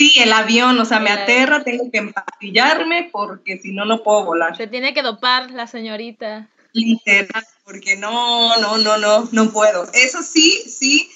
Sí, 0.01 0.13
el 0.19 0.33
avión, 0.33 0.79
o 0.79 0.85
sea, 0.85 0.99
me 0.99 1.11
aterra, 1.11 1.63
tengo 1.63 1.91
que 1.91 1.99
empastillarme 1.99 3.09
porque 3.11 3.59
si 3.59 3.71
no, 3.71 3.85
no 3.85 4.01
puedo 4.01 4.25
volar. 4.25 4.57
Se 4.57 4.67
tiene 4.67 4.93
que 4.93 5.03
dopar 5.03 5.51
la 5.51 5.67
señorita. 5.67 6.47
Literal, 6.73 7.45
porque 7.63 7.97
no, 7.97 8.57
no, 8.57 8.77
no, 8.77 8.97
no, 8.97 9.29
no 9.31 9.51
puedo. 9.51 9.87
Eso 9.93 10.23
sí, 10.23 10.63
sí. 10.67 11.09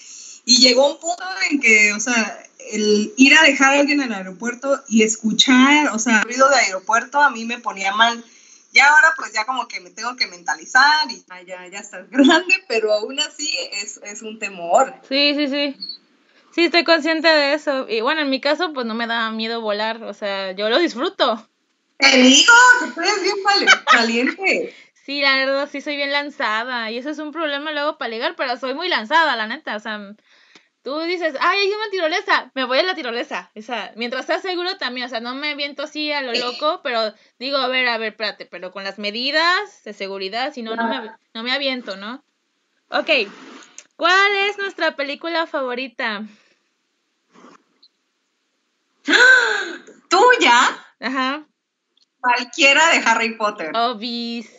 Y 0.46 0.58
llegó 0.58 0.92
un 0.92 1.00
punto 1.00 1.24
en 1.50 1.60
que, 1.60 1.94
o 1.94 2.00
sea, 2.00 2.44
el 2.72 3.12
ir 3.18 3.36
a 3.36 3.44
dejar 3.44 3.74
a 3.74 3.80
alguien 3.80 4.02
en 4.02 4.12
el 4.12 4.14
aeropuerto 4.14 4.84
y 4.88 5.02
escuchar, 5.02 5.90
o 5.90 5.98
sea, 5.98 6.20
el 6.20 6.24
ruido 6.26 6.48
de 6.50 6.58
aeropuerto 6.58 7.20
a 7.20 7.32
mí 7.32 7.46
me 7.46 7.60
ponía 7.60 7.92
mal. 7.94 8.24
Y 8.72 8.80
ahora 8.80 9.14
pues 9.16 9.32
ya 9.34 9.46
como 9.46 9.68
que 9.68 9.80
me 9.80 9.90
tengo 9.90 10.16
que 10.18 10.28
mentalizar 10.28 11.10
y 11.10 11.24
ya, 11.48 11.66
ya 11.68 11.80
estás 11.80 12.08
grande, 12.12 12.56
pero 12.68 12.94
aún 12.94 13.20
así 13.20 13.50
es, 13.82 14.00
es 14.04 14.22
un 14.22 14.38
temor. 14.38 14.94
Sí, 15.08 15.34
sí, 15.36 15.48
sí. 15.48 15.76
Sí, 16.56 16.64
estoy 16.64 16.86
consciente 16.86 17.28
de 17.28 17.54
eso. 17.54 17.86
Y 17.90 18.00
bueno, 18.00 18.22
en 18.22 18.30
mi 18.30 18.40
caso, 18.40 18.72
pues 18.72 18.86
no 18.86 18.96
me 18.96 19.08
da 19.08 19.30
miedo 19.30 19.60
volar. 19.60 20.02
O 20.04 20.14
sea, 20.14 20.54
yo 20.54 20.70
lo 20.70 20.80
disfruto. 20.80 21.50
Te 21.98 22.16
digo, 22.16 22.54
que 22.80 22.92
tú 22.92 23.02
eres 23.02 23.22
bien 23.22 23.36
valiente. 23.94 24.76
Sí, 24.94 25.22
la 25.22 25.36
verdad, 25.36 25.68
sí 25.70 25.82
soy 25.82 25.98
bien 25.98 26.14
lanzada. 26.14 26.90
Y 26.92 26.98
eso 26.98 27.10
es 27.10 27.20
un 27.20 27.34
problema 27.34 27.74
luego 27.74 27.98
para 27.98 28.08
ligar, 28.08 28.38
pero 28.38 28.56
soy 28.56 28.74
muy 28.74 28.88
lanzada, 28.88 29.36
la 29.36 29.48
neta. 29.48 29.76
O 29.76 29.82
sea, 29.82 30.16
tú 30.82 30.98
dices, 31.02 31.36
ay, 31.42 31.60
hay 31.60 31.74
una 31.74 31.90
tirolesa, 31.92 32.52
me 32.56 32.64
voy 32.64 32.80
a 32.80 32.84
la 32.84 32.96
tirolesa. 32.96 33.52
O 33.54 33.62
sea, 33.62 33.92
mientras 33.98 34.22
estás 34.22 34.42
seguro 34.42 34.78
también, 34.78 35.08
o 35.08 35.10
sea, 35.10 35.20
no 35.20 35.36
me 35.36 35.52
aviento 35.52 35.84
así 35.84 36.14
a 36.14 36.22
lo 36.22 36.32
loco, 36.32 36.80
pero 36.84 37.14
digo, 37.38 37.58
a 37.58 37.68
ver, 37.68 37.86
a 37.90 37.98
ver, 37.98 38.14
espérate, 38.14 38.46
pero 38.46 38.72
con 38.72 38.86
las 38.86 38.98
medidas 38.98 39.84
de 39.84 39.92
seguridad, 39.92 40.54
si 40.54 40.62
no, 40.62 40.78
no 40.78 40.88
me, 40.88 41.12
no 41.34 41.44
me 41.44 41.52
aviento, 41.52 41.98
¿no? 41.98 42.24
Ok, 42.88 43.10
¿cuál 43.98 44.36
es 44.48 44.58
nuestra 44.58 44.96
película 44.96 45.48
favorita? 45.48 46.24
Tuya, 50.10 50.86
Ajá. 51.00 51.46
cualquiera 52.20 52.90
de 52.90 52.98
Harry 53.06 53.38
Potter. 53.38 53.72
Obis. 53.76 54.50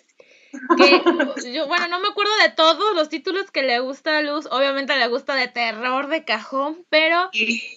Que, 0.77 1.03
yo, 1.53 1.67
bueno, 1.67 1.89
no 1.89 2.01
me 2.01 2.09
acuerdo 2.09 2.35
de 2.43 2.51
todos 2.51 2.95
los 2.95 3.09
títulos 3.09 3.51
que 3.51 3.63
le 3.63 3.79
gusta 3.81 4.19
a 4.19 4.23
Luz. 4.23 4.47
Obviamente 4.51 4.97
le 4.97 5.09
gusta 5.09 5.35
de 5.35 5.49
terror 5.49 6.09
de 6.09 6.25
cajón, 6.25 6.85
pero 6.89 7.31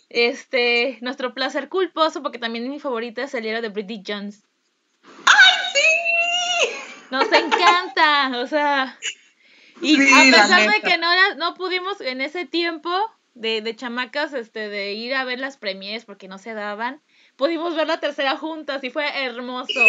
este, 0.09 0.97
nuestro 1.01 1.33
placer 1.33 1.69
culposo, 1.69 2.21
porque 2.21 2.39
también 2.39 2.69
mi 2.69 2.79
favorita 2.79 3.23
es 3.23 3.33
el 3.33 3.43
libro 3.43 3.61
de 3.61 3.69
Bridget 3.69 4.03
Jones. 4.07 4.43
¡Sí! 5.03 6.69
Nos 7.11 7.31
encanta, 7.31 8.39
o 8.39 8.47
sea. 8.47 8.97
Y 9.81 9.95
Sí, 9.95 10.13
a 10.13 10.37
pesar 10.37 10.71
de 10.71 10.81
que 10.81 10.97
no, 10.97 11.07
no 11.35 11.53
pudimos 11.55 12.01
en 12.01 12.21
ese 12.21 12.45
tiempo 12.45 12.89
de, 13.39 13.61
de 13.61 13.75
chamacas, 13.75 14.33
este, 14.33 14.69
de 14.69 14.93
ir 14.93 15.15
a 15.15 15.23
ver 15.23 15.39
las 15.39 15.57
premiers 15.57 16.05
porque 16.05 16.27
no 16.27 16.37
se 16.37 16.53
daban, 16.53 17.01
pudimos 17.37 17.75
ver 17.75 17.87
la 17.87 17.99
tercera 17.99 18.37
juntas 18.37 18.83
y 18.83 18.89
fue 18.89 19.07
hermoso. 19.23 19.79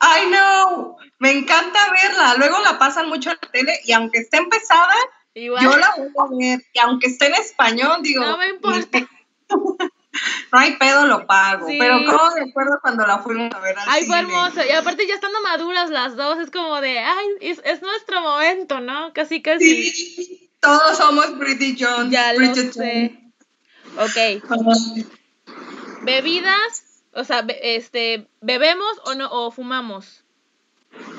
Ay, 0.00 0.26
no, 0.30 0.96
me 1.18 1.30
encanta 1.30 1.78
verla. 1.92 2.34
Luego 2.38 2.58
la 2.60 2.78
pasan 2.78 3.08
mucho 3.08 3.30
en 3.30 3.38
la 3.40 3.50
tele 3.50 3.80
y 3.84 3.92
aunque 3.92 4.18
esté 4.18 4.38
empezada, 4.38 4.94
Igual. 5.34 5.62
yo 5.62 5.76
la 5.76 5.94
voy 5.96 6.08
a 6.08 6.56
ver. 6.56 6.66
Y 6.72 6.78
aunque 6.80 7.06
esté 7.06 7.26
en 7.26 7.34
español, 7.34 7.98
digo, 8.02 8.24
No 8.24 8.38
me 8.38 8.48
importa. 8.48 8.98
no 10.52 10.58
hay 10.58 10.76
pedo, 10.76 11.06
lo 11.06 11.26
pago. 11.26 11.68
Sí. 11.68 11.76
Pero 11.78 11.98
como 12.04 12.34
de 12.34 12.50
acuerdo 12.50 12.78
cuando 12.80 13.06
la 13.06 13.18
fuimos 13.18 13.54
a 13.54 13.60
ver 13.60 13.78
al 13.78 13.88
Ay, 13.88 14.06
fue 14.06 14.18
hermoso. 14.18 14.64
Y 14.66 14.70
aparte 14.72 15.06
ya 15.06 15.14
estando 15.14 15.40
maduras 15.42 15.90
las 15.90 16.16
dos, 16.16 16.38
es 16.38 16.50
como 16.50 16.80
de, 16.80 16.98
ay, 16.98 17.26
es, 17.40 17.60
es 17.64 17.82
nuestro 17.82 18.22
momento, 18.22 18.80
¿no? 18.80 19.12
Casi, 19.12 19.42
casi. 19.42 19.90
Sí, 19.90 20.41
todos 20.62 20.96
somos 20.96 21.36
Bridget 21.38 21.76
Jones. 21.78 22.10
Ya 22.10 22.32
lo 22.32 22.38
Bridget 22.38 22.72
sé. 22.72 23.18
Ok, 23.98 24.42
bebidas, 26.02 27.02
o 27.12 27.24
sea, 27.24 27.44
este, 27.62 28.26
¿bebemos 28.40 29.00
o 29.04 29.14
no, 29.14 29.28
o 29.30 29.50
fumamos? 29.50 30.24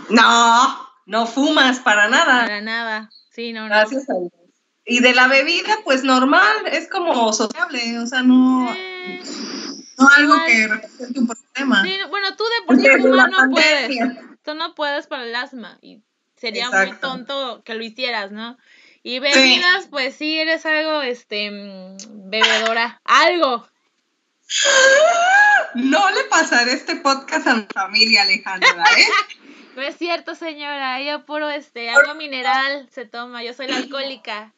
No, 0.09 0.89
no 1.05 1.27
fumas 1.27 1.79
para 1.79 2.07
nada. 2.07 2.41
Para 2.41 2.61
nada. 2.61 3.09
Sí, 3.29 3.53
no, 3.53 3.61
no. 3.61 3.67
Gracias 3.67 4.09
a 4.09 4.13
Dios. 4.13 4.31
Y 4.85 4.99
de 4.99 5.13
la 5.13 5.27
bebida, 5.27 5.77
pues 5.83 6.03
normal, 6.03 6.67
es 6.71 6.89
como 6.89 7.31
sociable, 7.31 7.99
o 7.99 8.05
sea, 8.07 8.21
no, 8.23 8.73
Eh, 8.75 9.21
no 9.97 10.07
algo 10.17 10.33
igual. 10.35 10.47
que 10.47 10.67
represente 10.67 11.19
un 11.19 11.27
problema. 11.27 11.83
sí, 11.83 11.97
bueno, 12.09 12.35
tú 12.35 12.43
de 12.43 12.65
por 12.65 12.75
sí 12.81 13.01
fumar 13.01 13.29
no 13.29 13.49
puedes. 13.51 14.17
Tú 14.43 14.55
no 14.55 14.75
puedes 14.75 15.07
para 15.07 15.23
el 15.23 15.35
asma. 15.35 15.77
Y 15.81 16.01
sería 16.35 16.69
muy 16.69 16.91
tonto 16.97 17.63
que 17.63 17.75
lo 17.75 17.83
hicieras, 17.83 18.31
¿no? 18.31 18.57
Y 19.03 19.19
bebidas, 19.19 19.87
pues 19.89 20.15
sí, 20.15 20.39
eres 20.39 20.65
algo, 20.65 21.01
este, 21.01 21.51
mm, 21.51 22.29
bebedora. 22.29 23.01
Algo. 23.03 23.67
No 25.75 26.11
le 26.11 26.23
pasaré 26.25 26.73
este 26.73 26.95
podcast 26.97 27.47
a 27.47 27.55
mi 27.55 27.67
familia, 27.73 28.23
Alejandra, 28.23 28.69
¿eh? 28.97 29.05
No 29.75 29.81
es 29.81 29.97
cierto, 29.97 30.35
señora. 30.35 30.99
Ella 30.99 31.25
puro, 31.25 31.49
este, 31.49 31.89
agua 31.89 32.13
mineral 32.13 32.87
se 32.91 33.05
toma. 33.05 33.43
Yo 33.43 33.53
soy 33.53 33.67
la 33.67 33.77
alcohólica. 33.77 34.53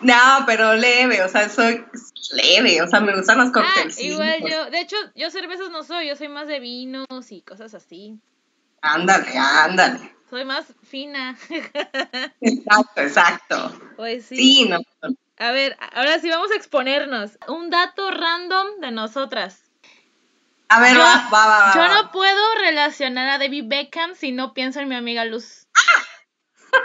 No, 0.00 0.44
pero 0.46 0.74
leve, 0.74 1.22
o 1.22 1.28
sea, 1.28 1.48
soy 1.50 1.84
leve, 2.32 2.80
o 2.80 2.88
sea, 2.88 3.00
me 3.00 3.14
gustan 3.14 3.36
los 3.38 3.48
Ah, 3.48 3.52
cócteles. 3.52 4.00
igual 4.00 4.40
yo. 4.48 4.70
De 4.70 4.80
hecho, 4.80 4.96
yo 5.14 5.30
cervezas 5.30 5.70
no 5.70 5.84
soy. 5.84 6.08
Yo 6.08 6.16
soy 6.16 6.28
más 6.28 6.46
de 6.48 6.58
vinos 6.58 7.06
y 7.30 7.42
cosas 7.42 7.74
así. 7.74 8.18
Ándale, 8.80 9.36
ándale. 9.36 10.14
Soy 10.30 10.44
más 10.44 10.66
fina. 10.82 11.36
Exacto, 12.40 13.00
exacto. 13.00 13.80
pues 13.96 14.26
sí. 14.26 14.36
Sí, 14.36 14.68
no. 14.68 14.80
A 15.38 15.52
ver, 15.52 15.76
ahora 15.94 16.18
sí 16.18 16.28
vamos 16.28 16.50
a 16.50 16.56
exponernos. 16.56 17.38
Un 17.46 17.70
dato 17.70 18.10
random 18.10 18.80
de 18.80 18.90
nosotras. 18.90 19.62
A 20.68 20.80
ver, 20.80 20.94
Yo- 20.94 21.00
va, 21.00 21.28
va, 21.32 21.46
va. 21.46 21.74
Yo 21.74 21.88
no 21.94 22.10
puedo 22.10 22.54
relacionar 22.56 23.28
a 23.28 23.38
David 23.38 23.64
Beckham 23.68 24.14
si 24.14 24.32
no 24.32 24.52
pienso 24.52 24.80
en 24.80 24.88
mi 24.88 24.96
amiga 24.96 25.24
Luz. 25.24 25.66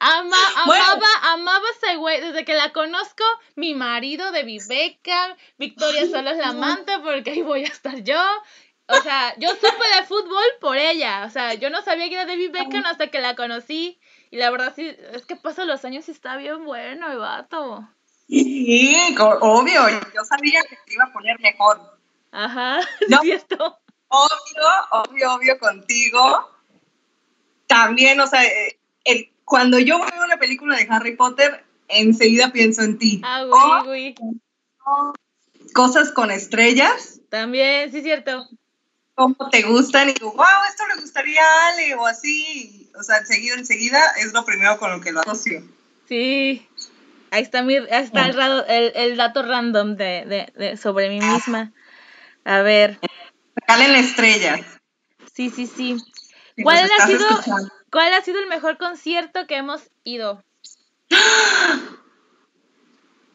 Ama, 0.00 0.36
Bueno. 0.66 0.84
amaba, 0.84 1.06
amaba 1.32 1.64
ese 1.76 1.96
güey. 1.96 2.20
Desde 2.20 2.44
que 2.44 2.54
la 2.54 2.72
conozco, 2.72 3.24
mi 3.56 3.74
marido, 3.74 4.30
David 4.30 4.62
Beckham, 4.68 5.34
Victoria 5.58 6.08
solo 6.08 6.30
es 6.30 6.38
la 6.38 6.50
amante 6.50 6.98
porque 7.00 7.30
ahí 7.32 7.42
voy 7.42 7.64
a 7.64 7.68
estar 7.68 8.02
yo. 8.04 8.22
O 8.88 9.02
sea, 9.02 9.34
yo 9.38 9.50
supe 9.50 9.96
de 10.00 10.06
fútbol 10.06 10.44
por 10.60 10.76
ella. 10.76 11.24
O 11.26 11.30
sea, 11.30 11.54
yo 11.54 11.68
no 11.70 11.82
sabía 11.82 12.08
que 12.08 12.14
era 12.14 12.24
David 12.26 12.52
Beckham 12.52 12.84
hasta 12.86 13.08
que 13.10 13.20
la 13.20 13.36
conocí. 13.36 14.00
Y 14.30 14.36
la 14.38 14.50
verdad 14.50 14.72
sí, 14.74 14.94
es 15.12 15.26
que 15.26 15.36
pasan 15.36 15.68
los 15.68 15.84
años 15.84 16.08
y 16.08 16.12
está 16.12 16.36
bien 16.36 16.64
bueno 16.64 17.10
el 17.10 17.18
vato. 17.18 17.86
Sí, 18.28 19.14
obvio, 19.18 19.80
yo 20.14 20.24
sabía 20.24 20.62
que 20.68 20.76
te 20.86 20.94
iba 20.94 21.04
a 21.04 21.12
poner 21.12 21.38
mejor. 21.40 21.80
Ajá, 22.32 22.80
No. 23.08 23.20
¿cierto? 23.20 23.78
Obvio, 24.08 24.68
obvio, 24.90 25.34
obvio 25.34 25.58
contigo. 25.58 26.50
También, 27.66 28.18
o 28.20 28.26
sea, 28.26 28.44
eh, 28.44 28.78
el- 29.04 29.30
cuando 29.44 29.78
yo 29.78 29.98
veo 29.98 30.24
una 30.24 30.38
película 30.38 30.76
de 30.76 30.86
Harry 30.90 31.16
Potter, 31.16 31.64
enseguida 31.88 32.52
pienso 32.52 32.82
en 32.82 32.98
ti. 32.98 33.20
Ah, 33.24 33.44
O 33.44 33.84
güey, 33.84 34.14
güey. 34.14 34.14
cosas 35.74 36.10
con 36.12 36.30
estrellas, 36.30 37.20
También, 37.30 37.92
sí, 37.92 38.00
cierto. 38.02 38.46
Cómo 39.18 39.50
te 39.50 39.62
gustan 39.62 40.08
y 40.08 40.12
digo, 40.14 40.32
wow, 40.32 40.64
esto 40.68 40.86
le 40.86 41.00
gustaría 41.00 41.42
a 41.42 41.68
Ale 41.68 41.94
o 41.96 42.06
así. 42.06 42.88
O 42.96 43.02
sea, 43.02 43.18
enseguida, 43.18 43.54
enseguida 43.54 44.00
es 44.18 44.32
lo 44.32 44.44
primero 44.44 44.78
con 44.78 44.92
lo 44.92 45.00
que 45.00 45.10
lo 45.10 45.20
asocio. 45.20 45.62
Sí. 46.08 46.66
Ahí 47.32 47.42
está, 47.42 47.62
mi, 47.62 47.76
ahí 47.76 47.86
está 47.90 48.26
el, 48.26 48.38
el, 48.68 48.92
el 48.94 49.16
dato 49.16 49.42
random 49.42 49.96
de, 49.96 50.24
de, 50.24 50.52
de- 50.56 50.76
sobre 50.76 51.08
mí 51.10 51.20
misma. 51.20 51.72
A 52.44 52.62
ver, 52.62 53.00
Calen 53.66 53.96
estrellas. 53.96 54.60
sí, 55.34 55.50
sí, 55.50 55.66
sí. 55.66 55.98
si 56.56 56.62
¿Cuál 56.62 56.88
ha, 56.98 57.06
sido, 57.06 57.28
escuchando. 57.28 57.68
¿Cuál 57.90 58.14
ha 58.14 58.22
sido 58.22 58.38
el 58.40 58.46
mejor 58.46 58.78
concierto 58.78 59.46
que 59.46 59.56
hemos 59.56 59.82
ido? 60.04 60.42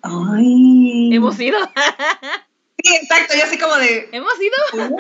Ay. 0.02 1.10
¿Hemos 1.14 1.40
ido? 1.40 1.60
Sí, 2.84 2.96
exacto, 2.96 3.36
yo 3.38 3.44
así 3.44 3.58
como 3.60 3.76
de. 3.76 4.10
¿Hemos 4.14 4.34
ido? 4.42 4.98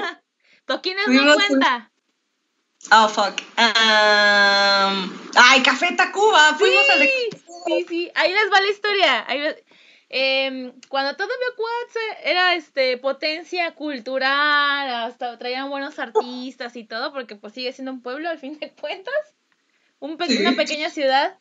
Toquines 0.66 1.07
no 1.07 1.36
cuenta. 1.36 1.91
Oh, 2.91 3.07
fuck. 3.07 3.41
Um, 3.57 5.11
ay, 5.36 5.61
Café 5.64 5.93
Tacuba. 5.95 6.55
Fuimos 6.57 6.89
al 6.89 6.99
de 6.99 7.11
Sí, 7.66 7.86
sí, 7.88 8.11
ahí 8.16 8.32
les 8.34 8.51
va 8.51 8.59
la 8.61 8.68
historia. 8.70 9.24
Ahí 9.28 9.39
les- 9.39 9.64
em, 10.09 10.74
cuando 10.89 11.16
todavía 11.16 11.38
Cuatse 11.55 11.99
era 12.30 12.55
este 12.55 12.97
potencia 12.97 13.74
cultural, 13.74 14.89
hasta 15.07 15.38
traían 15.38 15.70
buenos 15.70 15.97
artistas 15.97 16.76
y 16.76 16.84
todo, 16.84 17.14
porque 17.14 17.36
pues 17.38 17.53
sigue 17.53 17.72
siendo 17.72 17.91
un 17.93 18.01
pueblo 18.01 18.30
al 18.30 18.38
fin 18.38 18.59
de 18.59 18.72
cuentas, 18.74 19.14
un 19.99 20.18
pe- 20.18 20.28
Sí. 20.28 20.38
una 20.39 20.53
pequeña 20.53 20.89
ciudad. 20.89 21.39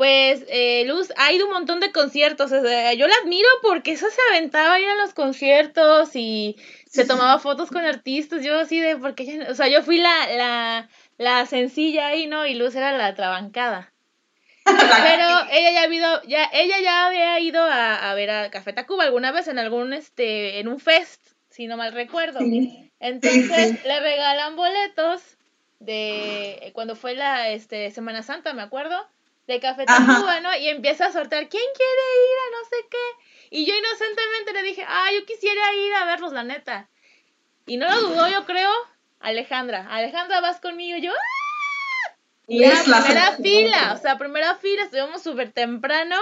Pues 0.00 0.46
eh, 0.48 0.84
Luz 0.86 1.12
ha 1.18 1.30
ido 1.30 1.44
un 1.44 1.52
montón 1.52 1.78
de 1.78 1.92
conciertos. 1.92 2.50
o 2.52 2.62
sea, 2.62 2.94
yo 2.94 3.06
la 3.06 3.12
admiro 3.22 3.50
porque 3.60 3.92
eso 3.92 4.06
se 4.08 4.20
aventaba 4.30 4.72
a 4.72 4.80
ir 4.80 4.88
a 4.88 4.94
los 4.94 5.12
conciertos 5.12 6.16
y 6.16 6.56
se 6.86 7.04
tomaba 7.04 7.38
fotos 7.38 7.68
con 7.68 7.84
artistas. 7.84 8.42
Yo 8.42 8.58
así 8.58 8.80
de, 8.80 8.96
porque 8.96 9.24
ella, 9.24 9.48
o 9.50 9.54
sea, 9.54 9.68
yo 9.68 9.82
fui 9.82 9.98
la, 9.98 10.26
la, 10.34 10.88
la 11.18 11.44
sencilla 11.44 12.06
ahí, 12.06 12.26
¿no? 12.26 12.46
Y 12.46 12.54
Luz 12.54 12.74
era 12.76 12.96
la 12.96 13.14
trabancada. 13.14 13.92
Pero 14.64 15.26
ella 15.52 15.70
ya, 15.70 15.80
ha 15.82 15.84
habido, 15.84 16.22
ya, 16.22 16.48
ella 16.50 16.80
ya 16.80 17.06
había 17.06 17.38
ido 17.40 17.62
a, 17.62 18.10
a 18.10 18.14
ver 18.14 18.30
a 18.30 18.50
Café 18.50 18.72
Tacuba 18.72 19.04
alguna 19.04 19.32
vez 19.32 19.48
en 19.48 19.58
algún, 19.58 19.92
este, 19.92 20.60
en 20.60 20.68
un 20.68 20.80
fest, 20.80 21.20
si 21.50 21.66
no 21.66 21.76
mal 21.76 21.92
recuerdo. 21.92 22.38
Entonces 23.00 23.84
le 23.84 24.00
regalan 24.00 24.56
boletos 24.56 25.20
de 25.78 26.70
cuando 26.72 26.96
fue 26.96 27.14
la 27.14 27.50
este, 27.50 27.90
Semana 27.90 28.22
Santa, 28.22 28.54
me 28.54 28.62
acuerdo, 28.62 29.06
de 29.50 29.60
Café 29.60 29.84
Ajá. 29.86 30.06
Tacuba, 30.06 30.40
¿no? 30.40 30.56
Y 30.56 30.68
empieza 30.68 31.06
a 31.06 31.12
sortear, 31.12 31.48
¿quién 31.48 31.64
quiere 31.76 31.92
ir 31.92 32.38
a 32.38 32.50
no 32.56 32.64
sé 32.68 32.76
qué? 32.90 33.56
Y 33.56 33.66
yo 33.66 33.74
inocentemente 33.74 34.52
le 34.52 34.62
dije, 34.62 34.84
ah, 34.86 35.08
yo 35.12 35.26
quisiera 35.26 35.74
ir 35.74 35.94
a 35.94 36.04
verlos, 36.04 36.32
la 36.32 36.44
neta. 36.44 36.88
Y 37.66 37.76
no 37.76 37.88
lo 37.88 38.00
dudó, 38.00 38.28
yo 38.28 38.46
creo, 38.46 38.70
Alejandra. 39.18 39.88
Alejandra, 39.90 40.40
vas 40.40 40.60
conmigo, 40.60 40.98
y 40.98 41.02
yo, 41.02 41.12
¡ah! 41.12 42.16
Y 42.46 42.64
Es 42.64 42.86
era 42.86 42.98
la 42.98 43.04
primera 43.04 43.36
fila, 43.36 43.92
o 43.94 43.98
sea, 43.98 44.18
primera 44.18 44.54
fila, 44.56 44.82
estuvimos 44.84 45.22
súper 45.22 45.52
temprano. 45.52 46.16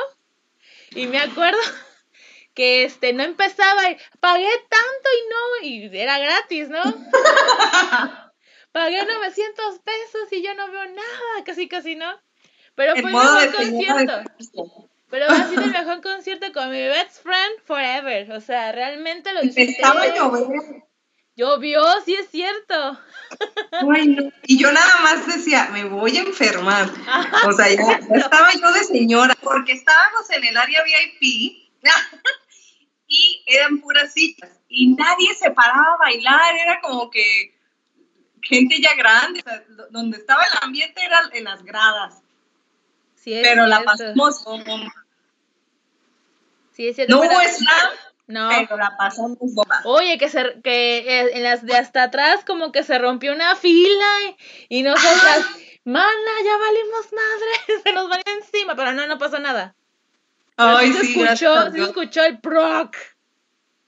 Y 0.92 1.06
me 1.06 1.18
acuerdo 1.18 1.58
que 2.54 2.84
este 2.84 3.12
no 3.12 3.22
empezaba 3.22 3.90
y 3.90 3.98
pagué 4.20 4.50
tanto 4.68 5.08
y 5.12 5.28
no, 5.28 5.90
y 5.92 5.98
era 5.98 6.18
gratis, 6.18 6.68
¿no? 6.70 6.82
pagué 8.72 9.04
900 9.04 9.78
pesos 9.80 10.32
y 10.32 10.42
yo 10.42 10.54
no 10.54 10.70
veo 10.70 10.86
nada, 10.86 11.44
casi 11.44 11.68
casi 11.68 11.94
no. 11.94 12.27
Pero 12.78 12.92
fue 12.96 13.10
el 13.10 13.16
mejor 13.16 13.54
concierto. 13.56 14.22
Pero 15.10 15.26
ha 15.26 15.48
sido 15.48 15.62
el 15.62 15.70
mejor 15.72 16.00
concierto 16.00 16.52
con 16.52 16.70
mi 16.70 16.80
best 16.80 17.22
friend 17.22 17.60
forever. 17.66 18.30
O 18.32 18.40
sea, 18.40 18.70
realmente 18.72 19.32
lo 19.32 19.40
disfruté. 19.40 19.70
Empezaba 19.72 20.02
a 20.02 20.14
llover. 20.14 20.84
Llovió, 21.34 21.82
sí 22.04 22.14
es 22.14 22.28
cierto. 22.30 22.98
Ay, 23.94 24.08
no. 24.08 24.30
Y 24.44 24.58
yo 24.58 24.70
nada 24.72 25.00
más 25.02 25.26
decía, 25.26 25.68
me 25.72 25.84
voy 25.84 26.16
a 26.18 26.22
enfermar. 26.22 26.88
O 27.46 27.52
sea, 27.52 27.68
ya, 27.68 28.00
ya 28.00 28.16
estaba 28.16 28.52
yo 28.52 28.72
de 28.72 28.84
señora, 28.84 29.34
porque 29.42 29.72
estábamos 29.72 30.28
en 30.30 30.44
el 30.44 30.56
área 30.56 30.82
VIP 30.84 31.68
y 33.08 33.42
eran 33.46 33.78
puras 33.80 34.12
sillas 34.12 34.50
y 34.68 34.94
nadie 34.94 35.34
se 35.34 35.50
paraba 35.50 35.94
a 35.94 35.96
bailar, 35.96 36.54
era 36.56 36.80
como 36.80 37.10
que 37.10 37.56
gente 38.42 38.80
ya 38.80 38.94
grande, 38.94 39.40
o 39.40 39.48
sea, 39.48 39.64
do- 39.68 39.88
donde 39.90 40.18
estaba 40.18 40.42
el 40.44 40.52
ambiente 40.62 41.02
era 41.04 41.22
en 41.32 41.44
las 41.44 41.62
gradas, 41.64 42.20
Sí 43.28 43.34
es 43.34 43.46
pero 43.46 43.66
la 43.66 43.82
pasamos 43.82 44.42
como... 44.42 44.64
Sí 46.72 46.88
es 46.88 46.96
cierto. 46.96 47.14
No 47.14 47.20
hubo 47.20 47.28
slam, 47.28 47.90
No. 48.26 48.48
pero 48.48 48.78
la 48.78 48.96
pasamos 48.96 49.36
bomba. 49.38 49.82
Oye, 49.84 50.16
que 50.16 50.30
se, 50.30 50.62
que 50.62 50.98
eh, 51.00 51.30
en 51.34 51.42
las 51.42 51.62
de 51.66 51.76
hasta 51.76 52.04
atrás 52.04 52.42
como 52.46 52.72
que 52.72 52.84
se 52.84 52.98
rompió 52.98 53.34
una 53.34 53.54
fila 53.54 54.06
y, 54.70 54.78
y 54.78 54.82
nosotras, 54.82 55.44
mana, 55.84 56.30
ya 56.42 56.56
valimos 56.56 57.12
madre, 57.12 57.82
se 57.84 57.92
nos 57.92 58.08
van 58.08 58.22
encima, 58.24 58.74
pero 58.74 58.92
no, 58.94 59.06
no 59.06 59.18
pasó 59.18 59.38
nada. 59.38 59.74
Ay, 60.56 60.90
sí 60.94 60.98
se 60.98 61.20
escuchó, 61.22 61.70
se 61.70 61.82
escuchó 61.82 62.24
el 62.24 62.38
proc. 62.40 62.96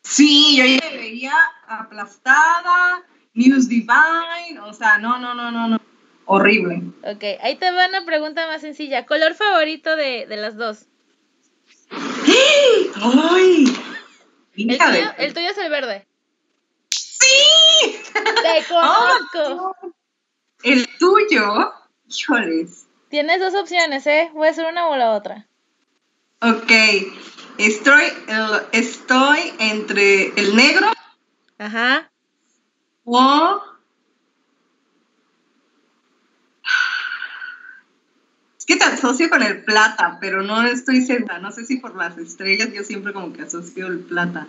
Sí, 0.03 0.57
yo 0.59 0.67
ya 0.67 0.91
me 0.91 0.99
veía 0.99 1.35
aplastada, 1.67 3.05
News 3.33 3.71
Divine, 3.71 4.61
o 4.65 4.75
sea, 4.75 4.99
no, 4.99 5.19
no, 5.19 5.33
no, 5.35 5.51
no, 5.51 5.67
no. 5.67 5.81
Horrible. 6.33 6.83
Ok, 7.03 7.25
ahí 7.43 7.57
te 7.57 7.69
va 7.73 7.89
una 7.89 8.05
pregunta 8.05 8.47
más 8.47 8.61
sencilla. 8.61 9.05
¿Color 9.05 9.35
favorito 9.35 9.97
de, 9.97 10.27
de 10.27 10.37
las 10.37 10.57
dos? 10.57 10.85
¡Ay! 11.91 13.65
El 14.57 14.79
tuyo, 14.79 15.13
el 15.19 15.35
tuyo 15.35 15.49
es 15.51 15.59
el 15.59 15.71
verde. 15.71 16.07
¡Sí! 16.91 17.97
Te 18.13 18.65
conozco. 18.69 19.75
El 20.63 20.87
tuyo, 20.99 21.73
híjoles. 22.09 22.87
Tienes 23.09 23.41
dos 23.41 23.55
opciones, 23.57 24.07
¿eh? 24.07 24.31
Voy 24.33 24.47
a 24.47 24.51
hacer 24.53 24.67
una 24.67 24.89
o 24.89 24.97
la 24.97 25.11
otra. 25.13 25.49
Ok, 26.43 26.71
estoy, 27.59 28.05
el- 28.29 28.63
estoy 28.71 29.53
entre 29.59 30.29
el 30.41 30.55
negro 30.55 30.93
Ajá. 31.59 32.09
o... 33.05 33.63
Es 38.59 38.60
que 38.71 38.77
te 38.77 38.85
asocio 38.85 39.29
con 39.29 39.43
el 39.43 39.65
plata, 39.65 40.19
pero 40.21 40.43
no 40.43 40.63
estoy 40.63 41.03
segura. 41.03 41.39
No 41.39 41.51
sé 41.51 41.67
si 41.67 41.79
por 41.79 41.97
las 41.97 42.17
estrellas 42.19 42.73
yo 42.73 42.85
siempre 42.85 43.13
como 43.13 43.33
que 43.33 43.43
asocio 43.43 43.89
el 43.89 43.99
plata. 43.99 44.47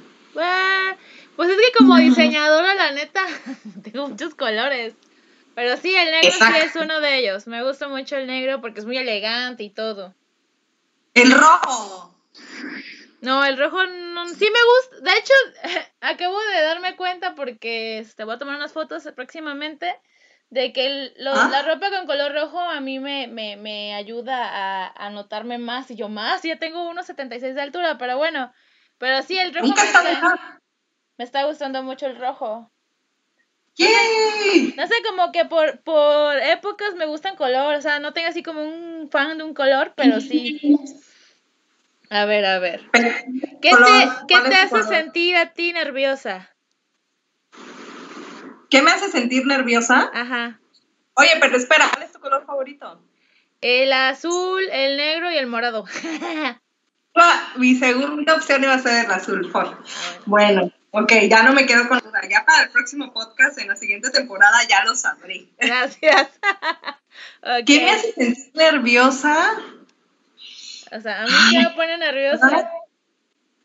Pues 1.35 1.49
es 1.49 1.57
que 1.57 1.77
como 1.79 1.97
diseñadora, 1.97 2.75
la 2.75 2.91
neta, 2.91 3.25
tengo 3.83 4.09
muchos 4.09 4.35
colores. 4.35 4.93
Pero 5.55 5.75
sí, 5.77 5.95
el 5.95 6.11
negro 6.11 6.31
sí 6.33 6.57
es 6.63 6.75
uno 6.75 6.99
de 6.99 7.17
ellos. 7.17 7.47
Me 7.47 7.63
gusta 7.63 7.87
mucho 7.87 8.15
el 8.15 8.27
negro 8.27 8.61
porque 8.61 8.81
es 8.81 8.85
muy 8.85 8.97
elegante 8.97 9.63
y 9.63 9.71
todo. 9.71 10.13
El 11.15 11.31
rojo. 11.31 12.15
No, 13.21 13.43
el 13.43 13.57
rojo 13.57 13.83
no, 13.87 14.27
sí 14.29 14.45
me 14.45 14.99
gusta. 14.99 15.11
De 15.11 15.17
hecho, 15.17 15.33
acabo 16.01 16.39
de 16.39 16.61
darme 16.61 16.95
cuenta 16.95 17.33
porque 17.33 17.97
este, 17.97 18.23
voy 18.23 18.35
a 18.35 18.37
tomar 18.37 18.55
unas 18.55 18.71
fotos 18.71 19.09
próximamente 19.15 19.95
de 20.51 20.73
que 20.73 20.85
el- 20.85 21.13
lo- 21.17 21.33
¿Ah? 21.33 21.49
la 21.49 21.63
ropa 21.63 21.89
con 21.89 22.05
color 22.05 22.33
rojo 22.33 22.59
a 22.59 22.79
mí 22.81 22.99
me, 22.99 23.27
me, 23.27 23.55
me 23.55 23.95
ayuda 23.95 24.37
a, 24.85 24.87
a 25.07 25.09
notarme 25.09 25.57
más. 25.57 25.89
Y 25.89 25.95
yo 25.95 26.09
más, 26.09 26.43
ya 26.43 26.57
tengo 26.57 26.87
unos 26.87 27.07
76 27.07 27.55
de 27.55 27.61
altura, 27.61 27.97
pero 27.97 28.17
bueno. 28.17 28.53
Pero 28.99 29.23
sí, 29.23 29.37
el 29.39 29.53
rojo 29.53 29.73
me 29.73 29.81
está 29.81 30.37
me 31.17 31.23
está 31.23 31.43
gustando 31.45 31.81
mucho 31.83 32.05
el 32.05 32.17
rojo. 32.17 32.69
¡Yay! 33.77 34.73
No 34.75 34.85
sé, 34.85 34.93
como 35.07 35.31
que 35.31 35.45
por, 35.45 35.81
por 35.81 36.37
épocas 36.37 36.95
me 36.95 37.05
gustan 37.05 37.35
color, 37.35 37.75
o 37.75 37.81
sea, 37.81 37.99
no 37.99 38.13
tengo 38.13 38.27
así 38.27 38.43
como 38.43 38.61
un 38.61 39.09
fan 39.09 39.37
de 39.37 39.43
un 39.43 39.53
color, 39.53 39.93
pero 39.95 40.19
sí. 40.19 40.59
A 42.09 42.25
ver, 42.25 42.45
a 42.45 42.59
ver. 42.59 42.81
¿Qué 43.61 43.69
te, 43.69 43.75
qué 44.27 44.33
¿cuál 44.33 44.49
te 44.49 44.55
hace 44.55 44.69
color? 44.69 44.85
sentir 44.87 45.35
a 45.37 45.53
ti 45.53 45.71
nerviosa? 45.71 46.49
¿Qué 48.71 48.81
me 48.81 48.89
hace 48.89 49.11
sentir 49.11 49.45
nerviosa? 49.45 50.09
Ajá. 50.13 50.57
Oye, 51.15 51.29
pero 51.41 51.57
espera, 51.57 51.89
¿cuál 51.91 52.03
es 52.03 52.13
tu 52.13 52.21
color 52.21 52.45
favorito? 52.45 53.03
El 53.59 53.91
azul, 53.91 54.63
el 54.71 54.95
negro 54.95 55.29
y 55.29 55.37
el 55.37 55.45
morado. 55.47 55.85
Ah, 57.13 57.55
Mi 57.57 57.75
segunda 57.75 58.35
opción 58.35 58.63
iba 58.63 58.73
a 58.73 58.79
ser 58.79 59.03
el 59.03 59.11
azul. 59.11 59.51
Bueno, 60.25 60.71
ok, 60.91 61.11
ya 61.29 61.43
no 61.43 61.51
me 61.51 61.65
quedo 61.65 61.89
con 61.89 61.99
duda. 61.99 62.21
Ya 62.29 62.45
para 62.45 62.63
el 62.63 62.69
próximo 62.69 63.11
podcast, 63.11 63.57
en 63.57 63.67
la 63.67 63.75
siguiente 63.75 64.09
temporada, 64.11 64.57
ya 64.69 64.85
lo 64.85 64.95
sabré. 64.95 65.45
Gracias. 65.59 66.29
¿Qué 67.65 67.81
me 67.81 67.91
hace 67.91 68.13
sentir 68.13 68.51
nerviosa? 68.53 69.57
O 70.93 71.01
sea, 71.01 71.23
a 71.23 71.25
mí 71.25 71.33
sí 71.49 71.57
me 71.57 71.71
pone 71.71 71.97
nerviosa. 71.97 72.71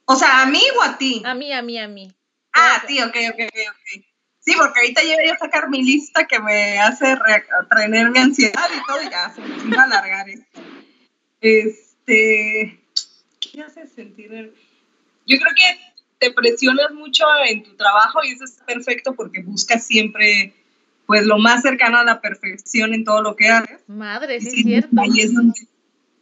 O 0.06 0.16
sea, 0.16 0.42
¿a 0.42 0.46
mí 0.46 0.62
o 0.76 0.82
a 0.82 0.98
ti? 0.98 1.22
A 1.24 1.34
mí, 1.34 1.52
a 1.52 1.62
mí, 1.62 1.78
a 1.78 1.86
mí. 1.86 2.12
Ah, 2.52 2.82
sí, 2.88 3.00
ok, 3.00 3.14
ok, 3.30 3.40
ok. 3.46 3.58
ok. 3.70 4.06
Sí, 4.46 4.54
porque 4.56 4.78
ahorita 4.80 5.02
yo 5.02 5.16
voy 5.16 5.28
a 5.28 5.38
sacar 5.38 5.68
mi 5.68 5.82
lista 5.82 6.24
que 6.26 6.38
me 6.38 6.78
hace 6.78 7.16
tener 7.76 8.10
mi 8.10 8.18
ansiedad 8.20 8.68
y 8.72 8.86
todo, 8.86 9.02
y 9.02 9.10
ya 9.10 9.34
se 9.34 9.40
me 9.40 9.76
va 9.76 9.82
a 9.82 9.86
alargar 9.86 10.28
esto. 10.28 10.60
Este. 11.40 12.78
¿Qué 13.40 13.60
hace 13.62 13.88
sentir? 13.88 14.32
el- 14.32 14.54
Yo 15.26 15.36
creo 15.38 15.52
que 15.56 15.80
te 16.20 16.32
presionas 16.32 16.92
mucho 16.92 17.24
en 17.48 17.64
tu 17.64 17.74
trabajo 17.74 18.20
y 18.24 18.30
eso 18.32 18.44
es 18.44 18.52
perfecto 18.64 19.16
porque 19.16 19.42
buscas 19.42 19.84
siempre, 19.84 20.54
pues, 21.06 21.26
lo 21.26 21.38
más 21.38 21.62
cercano 21.62 21.98
a 21.98 22.04
la 22.04 22.20
perfección 22.20 22.94
en 22.94 23.04
todo 23.04 23.22
lo 23.22 23.34
que 23.34 23.48
haces. 23.48 23.80
Madre, 23.88 24.40
Sí, 24.40 24.46
es 24.46 24.62
cierto. 24.62 25.00
Ahí 25.00 25.20
es 25.20 25.34
donde, 25.34 25.60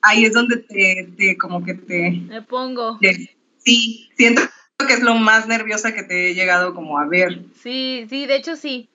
ahí 0.01 0.25
es 0.25 0.33
donde 0.33 0.57
te, 0.57 1.09
te 1.17 1.37
como 1.37 1.63
que 1.63 1.75
te, 1.75 2.11
Me 2.27 2.41
pongo. 2.41 2.99
te- 3.01 3.37
sí, 3.59 4.09
siento 4.17 4.43
que 4.79 4.95
es 4.95 5.01
lo 5.03 5.15
más 5.15 5.47
nerviosa 5.47 5.95
que 5.95 6.03
te 6.03 6.31
he 6.31 6.35
llegado 6.35 6.75
como 6.75 6.99
a 6.99 7.07
ver. 7.07 7.41
Sí, 7.63 8.07
sí, 8.09 8.27
de 8.27 8.37
hecho 8.37 8.57
sí. 8.57 8.89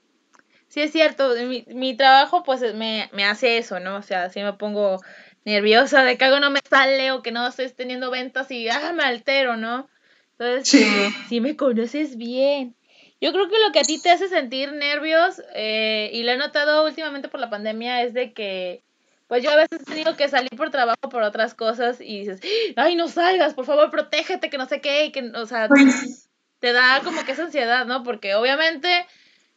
Sí 0.67 0.81
es 0.81 0.91
cierto, 0.91 1.33
mi, 1.47 1.65
mi 1.69 1.95
trabajo 1.95 2.43
pues 2.43 2.61
me, 2.75 3.09
me 3.13 3.25
hace 3.25 3.57
eso, 3.57 3.79
¿no? 3.79 3.95
O 3.97 4.01
sea, 4.03 4.29
sí 4.29 4.41
me 4.41 4.53
pongo 4.53 5.01
nerviosa 5.45 6.03
de 6.03 6.17
que 6.17 6.25
algo 6.25 6.39
no 6.39 6.51
me 6.51 6.59
sale 6.69 7.11
o 7.11 7.23
que 7.23 7.31
no 7.31 7.47
estoy 7.47 7.69
teniendo 7.69 8.11
ventas 8.11 8.51
y 8.51 8.69
ah, 8.69 8.93
me 8.93 9.03
altero, 9.03 9.57
¿no? 9.57 9.89
Entonces, 10.37 10.67
Sí. 10.69 10.85
sí 11.27 11.41
me 11.41 11.55
conoces 11.55 12.17
bien. 12.17 12.75
Yo 13.19 13.33
creo 13.33 13.49
que 13.49 13.59
lo 13.59 13.71
que 13.73 13.79
a 13.79 13.83
ti 13.83 13.99
te 14.01 14.11
hace 14.11 14.29
sentir 14.29 14.71
nervios, 14.73 15.41
eh, 15.55 16.09
y 16.13 16.23
lo 16.23 16.31
he 16.31 16.37
notado 16.37 16.85
últimamente 16.85 17.27
por 17.29 17.39
la 17.39 17.49
pandemia, 17.49 18.03
es 18.03 18.13
de 18.13 18.31
que, 18.31 18.83
pues 19.29 19.43
yo 19.43 19.51
a 19.51 19.55
veces 19.55 19.81
he 19.81 19.85
tenido 19.85 20.17
que 20.17 20.27
salir 20.27 20.49
por 20.57 20.71
trabajo 20.71 21.07
por 21.07 21.21
otras 21.21 21.53
cosas 21.53 22.01
y 22.01 22.21
dices, 22.21 22.41
ay, 22.75 22.95
no 22.95 23.07
salgas, 23.07 23.53
por 23.53 23.65
favor, 23.65 23.91
protégete, 23.91 24.49
que 24.49 24.57
no 24.57 24.65
sé 24.65 24.81
qué, 24.81 25.05
y 25.05 25.11
que, 25.11 25.21
o 25.35 25.45
sea, 25.45 25.67
Pues, 25.67 26.27
te 26.59 26.73
da 26.73 27.01
como 27.03 27.23
que 27.23 27.33
esa 27.33 27.43
ansiedad, 27.43 27.85
¿no? 27.85 28.01
Porque 28.01 28.33
obviamente, 28.33 29.05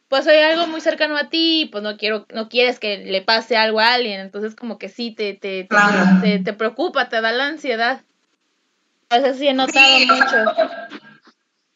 pues 0.09 0.25
soy 0.25 0.37
algo 0.37 0.67
muy 0.67 0.79
cercano 0.79 1.17
a 1.17 1.29
ti, 1.29 1.69
pues 1.71 1.83
no 1.83 1.97
quiero, 1.97 2.27
no 2.31 2.49
quieres 2.49 2.79
que 2.79 2.99
le 2.99 3.23
pase 3.23 3.57
algo 3.57 3.79
a 3.79 3.93
alguien, 3.95 4.19
entonces 4.19 4.53
como 4.53 4.77
que 4.77 4.89
sí 4.89 5.09
te, 5.09 5.33
te, 5.33 5.63
te, 5.63 5.77
te, 6.21 6.39
te 6.43 6.53
preocupa, 6.53 7.09
te 7.09 7.19
da 7.19 7.31
la 7.31 7.47
ansiedad. 7.47 8.03
A 9.09 9.17
veces 9.17 9.39
sí 9.39 9.47
he 9.47 9.55
notado 9.55 9.97
Sí, 9.97 10.05
mucho. 10.05 10.35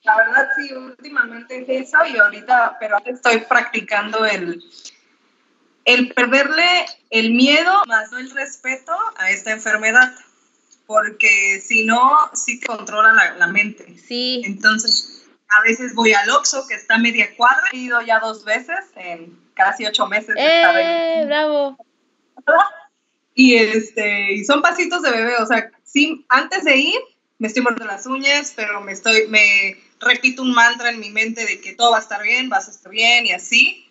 La 0.04 0.18
verdad 0.18 0.48
sí, 0.56 0.72
últimamente 0.72 1.64
es 1.64 1.88
eso 1.88 1.98
y 2.06 2.16
ahorita, 2.16 2.78
pero 2.80 2.98
ahora 2.98 3.12
estoy 3.12 3.40
practicando 3.40 4.24
el, 4.24 4.64
el 5.88 6.14
perderle 6.14 6.86
el 7.12 7.34
miedo 7.34 7.72
más 7.88 8.12
no 8.12 8.20
el 8.20 8.30
respeto 8.32 8.92
a 9.16 9.32
esta 9.32 9.52
enfermedad, 9.52 10.14
porque 10.86 11.62
si 11.66 11.86
no, 11.86 12.30
sí 12.34 12.60
te 12.60 12.68
controla 12.68 13.14
la, 13.14 13.38
la 13.38 13.48
mente. 13.48 13.98
Sí, 13.98 14.42
Entonces, 14.46 15.26
a 15.50 15.62
veces 15.62 15.96
voy 15.96 16.14
al 16.14 16.30
Oxxo, 16.30 16.68
que 16.68 16.76
está 16.76 16.96
a 16.96 17.00
media 17.00 17.34
cuadra, 17.38 17.64
he 17.72 17.78
ido 17.78 18.02
ya 18.02 18.20
dos 18.20 18.44
veces 18.44 18.78
en 18.98 19.40
casi 19.54 19.86
ocho 19.86 20.08
meses 20.08 20.36
de 20.36 20.42
¡eh! 20.42 21.26
¡Bravo! 21.26 21.78
y 23.34 23.56
este, 23.56 24.34
y 24.34 24.44
son 24.44 24.62
pasitos 24.62 25.02
de 25.04 25.12
bebé, 25.12 25.38
o 25.38 25.46
sea, 25.46 25.72
sí, 25.86 26.26
antes 26.28 26.66
de 26.66 26.76
ir 26.76 27.00
me 27.40 27.48
estoy 27.48 27.64
mordiendo 27.64 27.86
las 27.86 28.06
uñas, 28.08 28.52
pero 28.56 28.82
me 28.82 28.92
estoy, 28.92 29.28
me 29.28 29.78
repito 30.02 30.42
un 30.42 30.52
mantra 30.52 30.90
en 30.90 31.00
mi 31.00 31.12
mente 31.12 31.46
de 31.46 31.62
que 31.62 31.74
todo 31.74 31.92
va 31.92 31.98
a 31.98 32.02
estar 32.02 32.22
bien, 32.24 32.50
vas 32.50 32.68
a 32.68 32.72
estar 32.72 32.92
bien 32.92 33.26
y 33.26 33.32
así, 33.32 33.87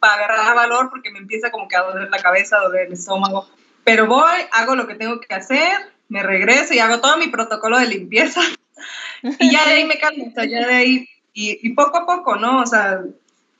para 0.00 0.24
agarrar 0.24 0.56
valor 0.56 0.90
porque 0.90 1.10
me 1.10 1.18
empieza 1.18 1.50
como 1.50 1.68
que 1.68 1.76
a 1.76 1.82
doler 1.82 2.10
la 2.10 2.18
cabeza, 2.18 2.56
a 2.56 2.64
doler 2.64 2.88
el 2.88 2.94
estómago. 2.94 3.48
Pero 3.84 4.06
voy, 4.06 4.40
hago 4.52 4.74
lo 4.74 4.86
que 4.86 4.94
tengo 4.94 5.20
que 5.20 5.34
hacer, 5.34 5.92
me 6.08 6.22
regreso 6.22 6.74
y 6.74 6.78
hago 6.78 7.00
todo 7.00 7.16
mi 7.16 7.28
protocolo 7.28 7.78
de 7.78 7.86
limpieza 7.86 8.40
y 9.22 9.52
ya 9.52 9.66
de 9.66 9.74
ahí 9.74 9.84
me 9.84 9.98
calmo, 9.98 10.26
o 10.28 10.32
sea, 10.32 10.44
ya 10.44 10.66
de 10.66 10.74
ahí, 10.74 11.08
y, 11.32 11.58
y 11.62 11.74
poco 11.74 11.98
a 11.98 12.06
poco, 12.06 12.36
¿no? 12.36 12.62
O 12.62 12.66
sea, 12.66 13.02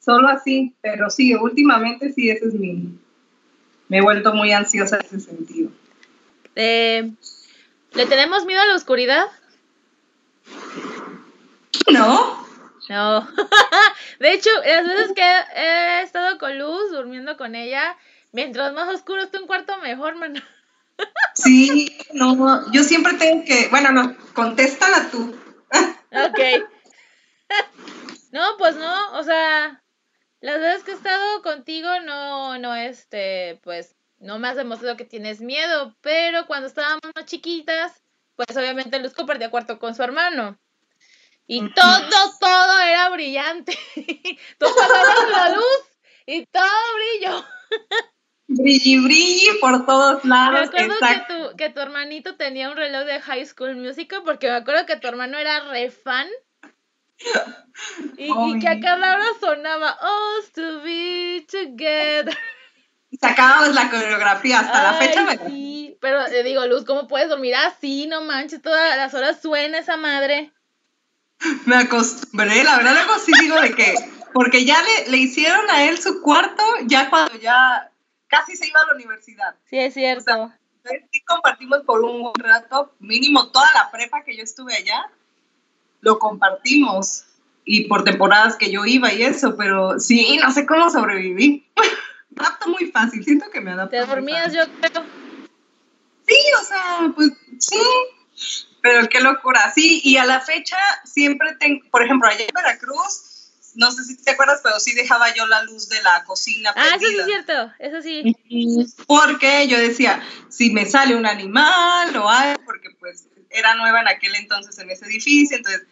solo 0.01 0.29
así, 0.29 0.75
pero 0.81 1.11
sí, 1.11 1.35
últimamente 1.35 2.13
sí, 2.13 2.31
ese 2.31 2.47
es 2.47 2.55
mi, 2.55 2.99
me 3.89 3.99
he 3.99 4.03
vuelto 4.03 4.33
muy 4.33 4.53
ansiosa 4.53 4.97
en 4.97 5.07
ese 5.07 5.21
sentido. 5.21 5.71
Eh, 6.57 7.11
¿Le 7.93 8.07
tenemos 8.07 8.45
miedo 8.47 8.63
a 8.63 8.67
la 8.67 8.77
oscuridad? 8.77 9.27
¿No? 11.93 12.47
No. 12.91 13.21
De 14.19 14.33
hecho, 14.33 14.51
las 14.67 14.85
veces 14.85 15.13
que 15.15 15.23
he 15.55 16.03
estado 16.03 16.39
con 16.39 16.59
Luz, 16.59 16.91
durmiendo 16.91 17.37
con 17.37 17.55
ella, 17.55 17.97
mientras 18.33 18.73
más 18.73 18.93
oscuro 18.93 19.23
esté 19.23 19.39
un 19.39 19.47
cuarto, 19.47 19.79
mejor, 19.79 20.17
man. 20.17 20.35
Sí, 21.35 21.97
no, 22.13 22.71
yo 22.73 22.83
siempre 22.85 23.15
tengo 23.15 23.43
que, 23.47 23.69
bueno, 23.71 23.91
no, 23.91 24.15
contéstala 24.35 25.09
tú. 25.11 25.35
Ok. 26.13 26.69
No, 28.33 28.43
pues 28.59 28.77
no, 28.77 29.13
o 29.13 29.23
sea, 29.23 29.83
las 30.41 30.61
veces 30.61 30.83
que 30.83 30.91
he 30.91 30.95
estado 30.95 31.41
contigo 31.43 31.89
no, 32.05 32.59
no, 32.59 32.75
este, 32.75 33.61
pues, 33.63 33.97
no 34.19 34.39
me 34.39 34.49
has 34.49 34.57
demostrado 34.57 34.99
que 34.99 35.07
tienes 35.07 35.41
miedo, 35.41 35.97
pero 36.03 36.47
cuando 36.47 36.67
estábamos 36.67 37.01
más 37.15 37.25
chiquitas, 37.25 38.03
pues 38.37 38.55
obviamente 38.55 38.99
Luz 38.99 39.15
compartía 39.15 39.51
cuarto 39.51 39.79
con 39.79 39.95
su 39.95 40.03
hermano. 40.03 40.59
Y 41.53 41.69
todo, 41.75 42.39
todo 42.39 42.79
era 42.79 43.09
brillante. 43.09 43.77
Tú 44.59 44.67
apagabas 44.67 45.31
la 45.33 45.49
luz 45.57 45.81
y 46.25 46.47
todo 46.47 46.63
brillo. 46.95 47.45
Brilli, 48.47 48.99
brilli 49.01 49.59
por 49.61 49.85
todos 49.85 50.25
Me 50.25 50.31
lados. 50.31 50.69
acuerdo 50.69 50.95
que 51.01 51.35
tu, 51.35 51.57
que 51.57 51.71
tu 51.71 51.81
hermanito 51.81 52.37
tenía 52.37 52.71
un 52.71 52.77
reloj 52.77 53.05
de 53.05 53.21
High 53.21 53.47
School 53.47 53.75
Musical 53.75 54.23
porque 54.25 54.47
me 54.47 54.55
acuerdo 54.59 54.87
que 54.87 54.95
tu 54.95 55.09
hermano 55.09 55.39
era 55.39 55.69
re 55.71 55.91
fan. 55.91 56.29
Y, 58.17 58.31
y 58.31 58.59
que 58.61 58.69
a 58.69 58.79
cada 58.79 59.17
hora 59.17 59.27
sonaba 59.41 59.99
Us 60.39 60.53
to 60.53 60.83
be 60.83 61.45
together. 61.51 62.39
Sacábamos 63.21 63.75
la 63.75 63.91
coreografía 63.91 64.61
hasta 64.61 64.85
la 64.85 64.93
fecha. 64.93 65.25
Me... 65.25 65.37
sí. 65.49 65.99
Pero 66.01 66.27
te 66.27 66.45
digo, 66.45 66.65
Luz, 66.67 66.85
¿cómo 66.85 67.09
puedes 67.09 67.29
dormir 67.29 67.57
así? 67.57 68.07
No 68.07 68.23
manches, 68.23 68.63
todas 68.63 68.97
las 68.97 69.13
horas 69.15 69.43
suena 69.43 69.79
esa 69.79 69.97
madre. 69.97 70.53
me 71.67 71.77
acostumbré, 71.77 72.65
la 72.65 72.77
verdad 72.77 72.95
luego 72.95 73.19
sí 73.19 73.33
digo 73.41 73.61
de 73.61 73.75
que, 73.75 73.95
porque 74.33 74.65
ya 74.65 74.81
le, 74.83 75.11
le 75.11 75.17
hicieron 75.17 75.69
a 75.71 75.85
él 75.85 75.99
su 75.99 76.21
cuarto 76.23 76.63
ya 76.87 77.11
cuando 77.11 77.39
ya 77.39 77.91
casi 78.29 78.57
se 78.57 78.69
iba 78.69 78.81
a 78.81 78.87
la 78.87 78.95
universidad. 78.95 79.55
Sí, 79.69 79.79
es 79.79 79.95
cierto. 79.95 80.53
Entonces, 80.83 81.09
sí 81.13 81.21
compartimos 81.23 81.81
por 81.81 82.03
un 82.03 82.33
rato, 82.35 82.95
mínimo 83.01 83.51
toda 83.51 83.71
la 83.75 83.91
prepa 83.91 84.23
que 84.25 84.37
yo 84.37 84.43
estuve 84.43 84.75
allá, 84.75 85.11
lo 86.01 86.19
compartimos. 86.19 87.25
Y 87.63 87.85
por 87.89 88.05
temporadas 88.05 88.57
que 88.57 88.73
yo 88.73 88.87
iba 88.87 89.13
y 89.13 89.23
eso, 89.23 89.55
pero 89.57 90.01
sí, 90.01 90.39
no 90.43 90.51
sé 90.51 90.65
cómo 90.67 90.91
sobreviví. 90.91 91.67
Adapto 92.37 92.69
muy 92.69 92.87
fácil, 92.87 93.23
siento 93.23 93.51
que 93.51 93.61
me 93.61 93.73
adapto. 93.73 93.91
Te 93.91 94.07
dormías, 94.07 94.53
yo 94.53 94.63
creo. 94.81 95.05
Sí, 96.27 96.37
o 96.59 96.65
sea, 96.65 97.13
pues 97.15 97.33
sí. 97.59 97.77
Pero 98.83 99.09
qué 99.09 99.21
locura. 99.21 99.73
Sí, 99.75 100.01
y 100.05 100.17
a 100.17 100.25
la 100.25 100.41
fecha 100.41 100.79
siempre 101.05 101.55
tengo, 101.57 101.85
por 101.91 102.03
ejemplo, 102.03 102.29
allá 102.29 102.45
en 102.45 102.55
Veracruz, 102.55 103.31
no 103.75 103.91
sé 103.93 104.05
si 104.05 104.17
te 104.17 104.33
acuerdas, 104.33 104.61
pero 104.63 104.81
sí 104.81 104.95
dejaba 104.95 105.33
yo 105.35 105.47
la 105.47 105.63
luz 105.65 105.89
de 105.89 106.03
la 106.03 106.25
cocina. 106.25 106.73
Ah, 106.77 106.97
eso 106.97 107.07
sí 107.07 107.17
es 107.19 107.25
cierto, 107.27 107.73
eso 107.79 108.03
sí. 108.03 108.37
Porque 109.07 109.69
yo 109.69 109.79
decía, 109.79 110.23
si 110.49 110.71
me 110.71 110.87
sale 110.87 111.15
un 111.15 111.27
animal 111.27 112.17
o 112.17 112.29
algo, 112.29 112.65
porque 112.65 112.91
pues 112.99 113.27
era 113.51 113.75
nueva 113.75 114.01
en 114.01 114.09
aquel 114.09 114.35
entonces 114.37 114.79
en 114.79 114.91
ese 114.91 115.07
edificio, 115.07 115.57
entonces 115.57 115.87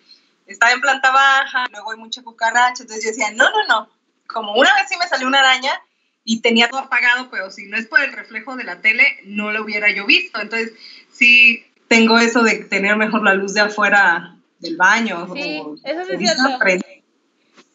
estaba 0.46 0.72
en 0.72 0.80
planta 0.80 1.10
baja, 1.10 1.66
luego 1.70 1.92
hay 1.92 1.98
mucha 1.98 2.22
cucaracha, 2.22 2.82
entonces 2.82 3.04
yo 3.04 3.10
decía, 3.10 3.30
no, 3.32 3.50
no, 3.50 3.66
no, 3.66 3.90
como 4.26 4.54
una 4.54 4.74
vez 4.74 4.88
sí 4.88 4.96
me 4.96 5.08
salió 5.08 5.26
una 5.26 5.40
araña 5.40 5.72
y 6.24 6.40
tenía 6.40 6.68
todo 6.68 6.80
apagado, 6.80 7.30
pero 7.30 7.50
si 7.50 7.66
no 7.66 7.76
es 7.76 7.86
por 7.86 8.00
el 8.00 8.12
reflejo 8.12 8.56
de 8.56 8.64
la 8.64 8.80
tele, 8.80 9.18
no 9.24 9.50
lo 9.50 9.62
hubiera 9.62 9.90
yo 9.90 10.06
visto, 10.06 10.40
entonces 10.40 10.72
sí 11.10 11.66
tengo 11.88 12.18
eso 12.18 12.42
de 12.42 12.64
tener 12.64 12.96
mejor 12.96 13.22
la 13.24 13.34
luz 13.34 13.54
de 13.54 13.60
afuera 13.62 14.36
del 14.58 14.76
baño. 14.76 15.28
Sí, 15.34 15.58
o- 15.64 15.74
eso 15.84 16.04
sí 16.04 16.12
es 16.12 16.18
cierto. 16.36 16.58
frente. 16.58 17.04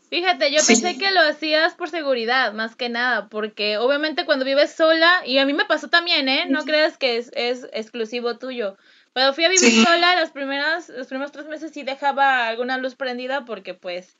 Fíjate, 0.10 0.52
yo 0.52 0.60
Sí. 0.60 0.80
pensé 0.80 1.00
que 1.00 1.10
lo 1.10 1.22
hacías 1.22 1.74
por 1.74 1.90
seguridad, 1.90 2.54
más 2.54 2.76
que 2.76 2.88
nada, 2.88 3.30
porque 3.30 3.78
obviamente 3.78 4.26
cuando 4.26 4.46
vives 4.46 4.72
sola, 4.72 5.24
y 5.26 5.40
a 5.40 5.46
mí 5.46 5.54
me 5.54 5.66
pasó 5.66 5.90
también, 5.90 6.30
¿eh? 6.30 6.46
No 6.48 6.64
creas 6.66 6.98
que 7.00 7.18
es, 7.18 7.32
es 7.34 7.68
exclusivo 7.74 8.38
tuyo. 8.38 8.78
Cuando 9.14 9.34
fui 9.34 9.44
a 9.46 9.50
vivir 9.50 9.72
Sí. 9.72 9.84
sola, 9.84 10.16
las 10.16 10.30
primeras, 10.32 10.90
los 10.90 11.08
primeros 11.08 11.32
tres 11.32 11.48
meses 11.48 11.72
sí 11.74 11.82
dejaba 11.84 12.48
alguna 12.48 12.78
luz 12.78 12.94
prendida 12.96 13.44
porque 13.46 13.74
pues 13.74 14.18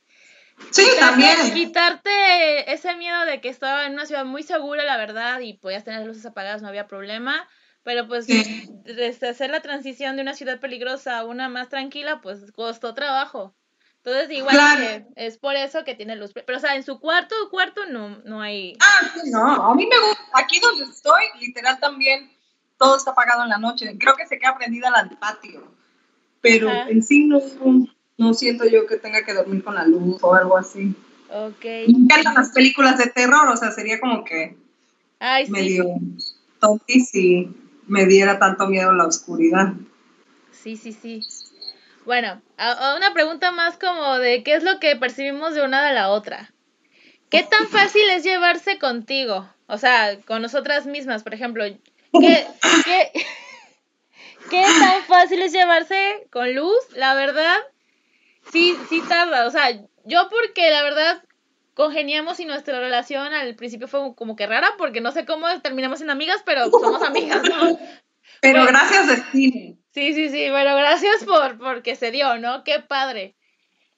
Sí, 0.70 0.82
quitarte- 0.82 1.00
también. 1.00 1.54
quitarte 1.54 2.72
ese 2.72 2.94
miedo 2.96 3.24
de 3.24 3.40
que 3.40 3.48
estaba 3.48 3.86
en 3.86 3.92
una 3.92 4.06
ciudad 4.06 4.24
muy 4.24 4.42
segura, 4.42 4.84
la 4.84 4.96
verdad, 4.96 5.40
y 5.40 5.54
podías 5.54 5.84
tener 5.84 6.00
las 6.00 6.08
luces 6.08 6.26
apagadas, 6.26 6.60
no 6.62 6.68
había 6.68 6.86
problema. 6.88 7.48
Pero 7.84 8.08
pues 8.08 8.26
Sí. 8.26 8.68
desde 8.84 9.28
hacer 9.28 9.50
la 9.50 9.60
transición 9.62 10.16
de 10.16 10.22
una 10.22 10.34
ciudad 10.34 10.58
peligrosa 10.58 11.18
a 11.18 11.24
una 11.24 11.48
más 11.48 11.68
tranquila, 11.68 12.20
pues 12.20 12.50
costó 12.52 12.94
trabajo. 12.94 13.54
Entonces 13.98 14.30
igual 14.36 14.54
Claro. 14.56 14.80
que 15.14 15.26
es 15.26 15.38
por 15.38 15.54
eso 15.54 15.84
que 15.84 15.94
tiene 15.94 16.16
luz. 16.16 16.32
Pero 16.34 16.58
o 16.58 16.60
sea, 16.60 16.76
en 16.76 16.82
su 16.82 16.98
cuarto, 17.00 17.34
cuarto 17.50 17.86
no, 17.86 18.18
no 18.24 18.42
hay. 18.42 18.76
Ah, 18.80 19.08
sí, 19.14 19.30
no, 19.30 19.40
a 19.70 19.74
mí 19.74 19.86
me 19.86 19.98
gusta. 20.08 20.22
Aquí 20.34 20.60
donde 20.60 20.84
estoy, 20.84 21.22
literal 21.40 21.78
también, 21.80 22.30
todo 22.78 22.96
está 22.96 23.12
apagado 23.12 23.44
en 23.44 23.48
la 23.50 23.58
noche. 23.58 23.96
Creo 23.98 24.14
que 24.16 24.26
se 24.26 24.38
queda 24.38 24.56
prendida 24.58 24.90
la 24.90 25.04
del 25.04 25.16
patio. 25.16 25.66
Pero 26.42 26.68
Ajá. 26.68 26.90
en 26.90 27.02
sí 27.02 27.24
no, 27.24 27.40
no 28.18 28.34
siento 28.34 28.66
yo 28.66 28.86
que 28.86 28.98
tenga 28.98 29.24
que 29.24 29.32
dormir 29.32 29.64
con 29.64 29.74
la 29.74 29.86
luz 29.86 30.22
o 30.22 30.34
algo 30.34 30.58
así. 30.58 30.94
Ok. 31.30 31.64
Me 31.64 31.84
encantan 32.04 32.34
las 32.34 32.50
películas 32.50 32.98
de 32.98 33.06
terror, 33.06 33.48
o 33.48 33.56
sea, 33.56 33.70
sería 33.70 33.98
como 34.00 34.22
que 34.24 34.54
Ay, 35.18 35.46
sí. 35.46 35.52
medio 35.52 35.86
tonti 36.60 37.00
si 37.00 37.48
me 37.86 38.06
diera 38.06 38.38
tanto 38.38 38.66
miedo 38.66 38.92
la 38.92 39.06
oscuridad. 39.06 39.74
Sí, 40.52 40.76
sí, 40.76 40.92
sí. 40.92 41.20
Bueno, 42.04 42.40
a, 42.56 42.94
una 42.96 43.12
pregunta 43.14 43.50
más 43.50 43.78
como 43.78 44.18
de 44.18 44.42
qué 44.42 44.54
es 44.54 44.62
lo 44.62 44.78
que 44.78 44.96
percibimos 44.96 45.54
de 45.54 45.64
una 45.64 45.86
de 45.86 45.94
la 45.94 46.10
otra. 46.10 46.52
¿Qué 47.30 47.42
tan 47.42 47.66
fácil 47.68 48.08
es 48.10 48.22
llevarse 48.22 48.78
contigo? 48.78 49.48
O 49.66 49.78
sea, 49.78 50.20
con 50.26 50.42
nosotras 50.42 50.86
mismas, 50.86 51.22
por 51.22 51.34
ejemplo. 51.34 51.64
¿Qué, 51.64 52.46
qué, 52.84 53.12
qué 54.50 54.62
tan 54.62 55.02
fácil 55.04 55.42
es 55.42 55.52
llevarse 55.52 56.26
con 56.30 56.54
Luz? 56.54 56.78
La 56.94 57.14
verdad, 57.14 57.56
sí, 58.52 58.76
sí 58.88 59.02
tarda. 59.08 59.46
O 59.46 59.50
sea, 59.50 59.70
yo 60.04 60.28
porque 60.28 60.70
la 60.70 60.82
verdad 60.82 61.22
congeniamos 61.74 62.40
y 62.40 62.44
nuestra 62.46 62.80
relación 62.80 63.32
al 63.34 63.54
principio 63.56 63.88
fue 63.88 64.14
como 64.14 64.36
que 64.36 64.46
rara 64.46 64.70
porque 64.78 65.00
no 65.00 65.12
sé 65.12 65.26
cómo 65.26 65.46
terminamos 65.60 65.98
siendo 65.98 66.12
amigas, 66.12 66.42
pero 66.44 66.70
somos 66.70 67.02
amigas, 67.02 67.42
¿no? 67.44 67.78
Pero 68.40 68.60
Bueno. 68.60 68.66
gracias, 68.66 69.06
destino. 69.08 69.76
Sí, 69.92 70.12
sí, 70.14 70.28
sí, 70.30 70.50
bueno, 70.50 70.74
gracias 70.76 71.24
por 71.24 71.58
porque 71.58 71.94
se 71.96 72.10
dio, 72.10 72.36
¿no? 72.38 72.64
Qué 72.64 72.80
padre. 72.80 73.36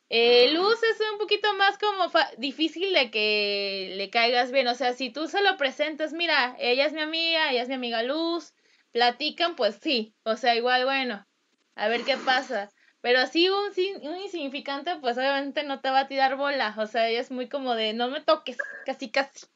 Eh, 0.09 0.51
Luz 0.53 0.83
es 0.83 1.01
un 1.13 1.19
poquito 1.19 1.53
más 1.55 1.79
como 1.79 2.11
difícil 2.39 2.93
de 2.93 3.11
que 3.11 3.95
le 3.97 4.11
caigas 4.11 4.53
bien. 4.53 4.69
O 4.69 4.75
sea, 4.75 4.93
si 4.93 5.11
tú 5.11 5.27
se 5.29 5.43
lo 5.43 5.57
presentas, 5.57 6.13
mira, 6.13 6.57
ella 6.59 6.87
es 6.87 6.93
mi 6.93 7.01
amiga, 7.01 7.51
ella 7.51 7.63
es 7.63 7.69
mi 7.69 7.75
amiga 7.75 8.03
Luz, 8.03 8.55
platican, 8.93 9.57
pues 9.57 9.77
sí. 9.83 10.15
O 10.23 10.37
sea, 10.37 10.55
igual, 10.55 10.85
bueno, 10.85 11.27
a 11.75 11.89
ver 11.89 12.03
qué 12.05 12.17
pasa. 12.17 12.71
Pero 13.07 13.21
así 13.21 13.49
un, 13.49 13.71
un 14.03 14.17
insignificante, 14.17 14.97
pues 14.97 15.17
obviamente 15.17 15.63
no 15.63 15.79
te 15.79 15.91
va 15.91 16.01
a 16.01 16.09
tirar 16.09 16.35
bola. 16.35 16.75
O 16.77 16.89
sea, 16.89 17.09
ella 17.09 17.21
es 17.21 17.31
muy 17.31 17.49
como 17.49 17.77
de, 17.77 17.93
no 17.93 18.09
me 18.09 18.21
toques, 18.21 18.57
casi, 18.85 19.11
casi. 19.11 19.47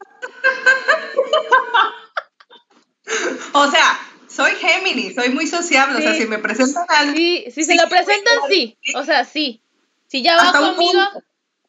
o 3.52 3.70
sea, 3.72 4.00
soy 4.28 4.52
Géminis, 4.52 5.16
soy 5.16 5.30
muy 5.30 5.48
sociable. 5.48 5.98
O 5.98 6.00
sea, 6.00 6.14
si 6.14 6.26
me 6.28 6.38
presentan 6.38 6.86
a 6.88 7.00
alguien. 7.00 7.42
Sí, 7.46 7.50
si 7.50 7.64
se 7.64 7.74
lo 7.74 7.88
presentan, 7.88 8.38
sí. 8.48 8.78
O 8.94 9.02
sea, 9.02 9.24
sí. 9.24 9.60
Si 10.06 10.22
ya 10.22 10.36
va 10.36 10.52
conmigo, 10.52 11.00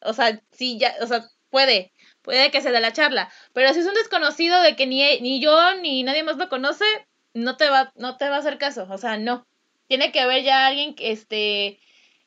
o 0.02 0.12
sea, 0.12 0.40
sí, 0.52 0.78
ya, 0.78 0.94
o 1.00 1.08
sea, 1.08 1.28
puede, 1.50 1.92
puede 2.22 2.52
que 2.52 2.60
se 2.60 2.70
dé 2.70 2.78
la 2.78 2.92
charla. 2.92 3.28
Pero 3.54 3.74
si 3.74 3.80
es 3.80 3.86
un 3.86 3.94
desconocido 3.94 4.62
de 4.62 4.76
que 4.76 4.86
ni, 4.86 5.20
ni 5.20 5.40
yo 5.40 5.74
ni 5.80 6.04
nadie 6.04 6.22
más 6.22 6.36
lo 6.36 6.48
conoce, 6.48 6.84
no 7.34 7.56
te 7.56 7.68
va, 7.68 7.92
no 7.96 8.18
te 8.18 8.28
va 8.28 8.36
a 8.36 8.38
hacer 8.38 8.58
caso. 8.58 8.86
O 8.88 8.98
sea, 8.98 9.16
no. 9.16 9.48
Tiene 9.92 10.10
que 10.10 10.20
haber 10.20 10.42
ya 10.42 10.68
alguien 10.68 10.94
que 10.94 11.12
este 11.12 11.78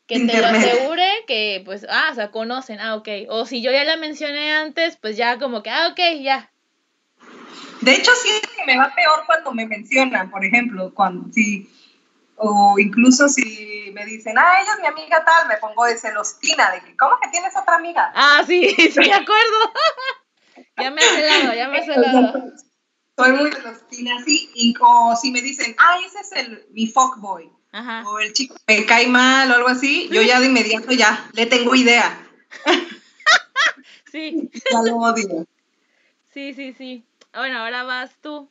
que 0.05 0.20
te 0.20 0.39
lo 0.39 0.45
asegure 0.45 1.09
que 1.26 1.63
pues, 1.66 1.84
ah, 1.89 2.09
o 2.11 2.13
sea, 2.13 2.30
conocen, 2.30 2.80
ah, 2.80 2.93
ok. 2.93 3.07
O 3.28 3.47
si 3.47 3.63
yo 3.63 3.72
ya 3.72 3.84
la 3.84 3.97
mencioné 3.97 4.53
antes, 4.53 4.97
pues 4.97 5.18
ya 5.18 5.39
como 5.39 5.63
que, 5.63 5.72
ah, 5.72 5.88
ok, 5.88 6.22
ya. 6.22 6.51
De 7.82 7.91
hecho, 7.91 8.11
siento 8.13 8.49
que 8.55 8.66
me 8.68 8.78
va 8.78 8.93
peor 8.93 9.24
cuando 9.26 9.51
me 9.51 9.66
mencionan, 9.66 10.30
por 10.30 10.45
ejemplo, 10.45 10.93
cuando 10.93 11.34
si 11.34 11.68
o 12.36 12.78
incluso 12.78 13.28
si 13.30 13.89
me 13.95 14.05
dicen, 14.05 14.38
ah, 14.38 14.61
ella 14.61 14.74
es 14.74 14.82
mi 14.82 14.86
amiga 14.86 15.26
tal, 15.26 15.47
me 15.47 15.57
pongo 15.57 15.86
de 15.86 15.97
celostina, 15.97 16.70
de 16.70 16.82
que, 16.82 16.95
¿cómo 16.95 17.18
que 17.20 17.30
tienes 17.30 17.57
otra 17.57 17.78
amiga? 17.78 18.11
Ah, 18.13 18.43
sí, 18.45 18.70
sí, 18.78 18.91
de 18.91 19.11
acuerdo. 19.11 19.74
ya 20.78 20.91
me 20.91 21.01
he 21.01 21.03
celado, 21.03 21.55
ya 21.55 21.68
me 21.68 21.80
he 21.80 21.84
celado. 21.84 22.43
Soy 23.18 23.32
muy 23.32 23.51
celostina, 23.51 24.24
sí, 24.24 24.51
y, 24.53 24.76
o 24.80 25.16
si 25.16 25.32
me 25.32 25.41
dicen, 25.41 25.76
ah, 25.80 25.97
ese 26.05 26.20
es 26.20 26.32
el, 26.34 26.68
mi 26.70 26.86
fuckboy, 26.86 27.54
Ajá. 27.76 28.03
o 28.07 28.19
el 28.19 28.32
chico 28.32 28.55
me 28.67 28.86
cae 28.86 29.05
mal 29.07 29.51
o 29.51 29.55
algo 29.55 29.67
así, 29.67 30.07
yo 30.09 30.21
ya 30.21 30.39
de 30.39 30.45
inmediato 30.45 30.93
ya 30.93 31.30
le 31.34 31.45
tengo 31.45 31.76
idea. 31.76 32.26
sí. 34.11 34.49
Ya 34.71 34.82
lo 34.82 34.95
odio. 34.95 35.45
Sí, 36.34 36.53
sí, 36.53 36.71
sí. 36.71 37.03
Bueno, 37.34 37.59
ahora 37.59 37.84
vas 37.84 38.15
tú. 38.21 38.49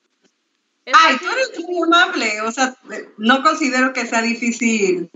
Ay, 0.92 1.16
tú 1.16 1.24
eres 1.30 1.58
muy 1.66 1.82
amable, 1.84 2.42
o 2.42 2.52
sea, 2.52 2.76
no 3.16 3.42
considero 3.42 3.94
que 3.94 4.04
sea 4.04 4.20
difícil 4.20 5.10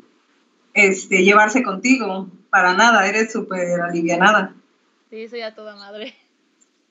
este, 0.72 1.22
llevarse 1.22 1.62
contigo, 1.62 2.30
para 2.48 2.72
nada, 2.72 3.06
eres 3.06 3.30
súper 3.30 3.78
alivianada. 3.82 4.54
Sí, 5.10 5.28
soy 5.28 5.42
a 5.42 5.54
toda 5.54 5.76
madre. 5.76 6.16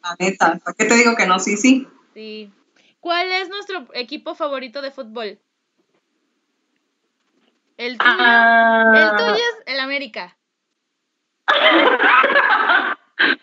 La 0.04 0.16
neta, 0.20 0.60
¿por 0.64 0.76
qué 0.76 0.86
te 0.86 0.94
digo 0.94 1.16
que 1.16 1.26
no? 1.26 1.40
Sí, 1.40 1.58
sí. 1.58 1.88
Sí. 2.14 2.52
¿Cuál 3.00 3.32
es 3.32 3.50
nuestro 3.50 3.88
equipo 3.96 4.36
favorito 4.36 4.84
de 4.84 4.92
fútbol? 4.92 5.40
El 7.78 7.98
tuyo, 7.98 8.12
ah. 8.12 8.92
el 8.96 9.10
tuyo 9.18 9.34
es 9.34 9.64
el 9.74 9.80
América. 9.80 10.36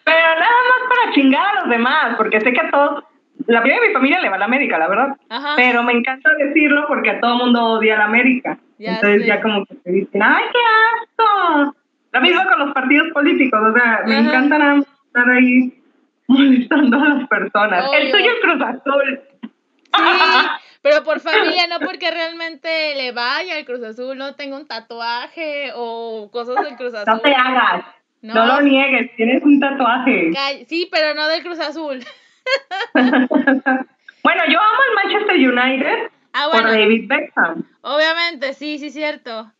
Pero 0.05 0.28
nada 0.28 0.61
más 0.68 0.89
para 0.89 1.12
chingar 1.14 1.47
a 1.47 1.61
los 1.61 1.70
demás, 1.70 2.14
porque 2.16 2.41
sé 2.41 2.53
que 2.53 2.61
a 2.61 2.70
todos 2.70 3.05
la 3.47 3.61
primera 3.61 3.82
de 3.82 3.89
mi 3.89 3.95
familia 3.95 4.20
le 4.20 4.28
va 4.28 4.37
a 4.37 4.39
la 4.39 4.45
América, 4.45 4.78
la 4.78 4.89
verdad. 4.89 5.16
Pero 5.57 5.82
me 5.82 5.93
encanta 5.93 6.30
decirlo 6.39 6.85
porque 6.89 7.11
a 7.11 7.20
todo 7.20 7.37
mundo 7.37 7.62
odia 7.62 7.95
a 7.95 7.99
la 7.99 8.05
América. 8.05 8.59
Entonces 8.78 9.26
ya 9.26 9.41
como 9.41 9.64
que 9.66 9.74
te 9.76 9.93
dicen, 9.93 10.22
¡ay, 10.22 10.45
qué 10.53 10.59
asco! 11.03 11.74
Lo 12.12 12.20
mismo 12.20 12.43
con 12.45 12.59
los 12.61 12.74
partidos 12.74 13.09
políticos, 13.12 13.61
o 13.61 13.72
sea, 13.72 14.03
me 14.07 14.18
encanta 14.18 14.76
estar 14.76 15.30
ahí 15.30 15.82
molestando 16.28 17.01
a 17.01 17.09
las 17.09 17.28
personas. 17.28 17.85
El 17.93 18.11
tuyo 18.11 18.30
es 18.30 18.41
Cruz 18.41 18.62
Azul. 18.62 19.20
Sí, 19.43 19.51
pero 20.85 21.03
por 21.03 21.18
familia, 21.20 21.66
no 21.66 21.80
porque 21.80 22.11
realmente 22.11 22.95
le 22.95 23.12
vaya 23.12 23.57
al 23.57 23.64
Cruz 23.64 23.82
Azul, 23.82 24.18
no 24.18 24.35
tengo 24.35 24.57
un 24.57 24.66
tatuaje 24.66 25.70
o 25.74 26.28
cosas 26.30 26.62
del 26.62 26.76
Cruz 26.76 26.93
Azul. 26.93 27.11
No 27.11 27.20
te 27.20 27.35
hagas. 27.35 27.87
No, 28.20 28.35
no 28.35 28.47
lo 28.47 28.61
niegues, 28.61 29.16
tienes 29.16 29.43
un 29.45 29.59
tatuaje. 29.59 30.30
Sí, 30.68 30.87
pero 30.93 31.14
no 31.14 31.26
del 31.28 31.43
Cruz 31.43 31.59
Azul. 31.59 32.01
bueno, 32.93 34.43
yo 34.47 34.61
amo 34.61 34.80
el 34.91 34.95
Manchester 34.95 35.37
United 35.37 36.11
ah, 36.35 36.49
por 36.53 36.64
David 36.64 37.09
Beckham. 37.09 37.66
Obviamente, 37.80 38.53
sí, 38.53 38.78
sí, 38.78 38.91
cierto. 38.91 39.51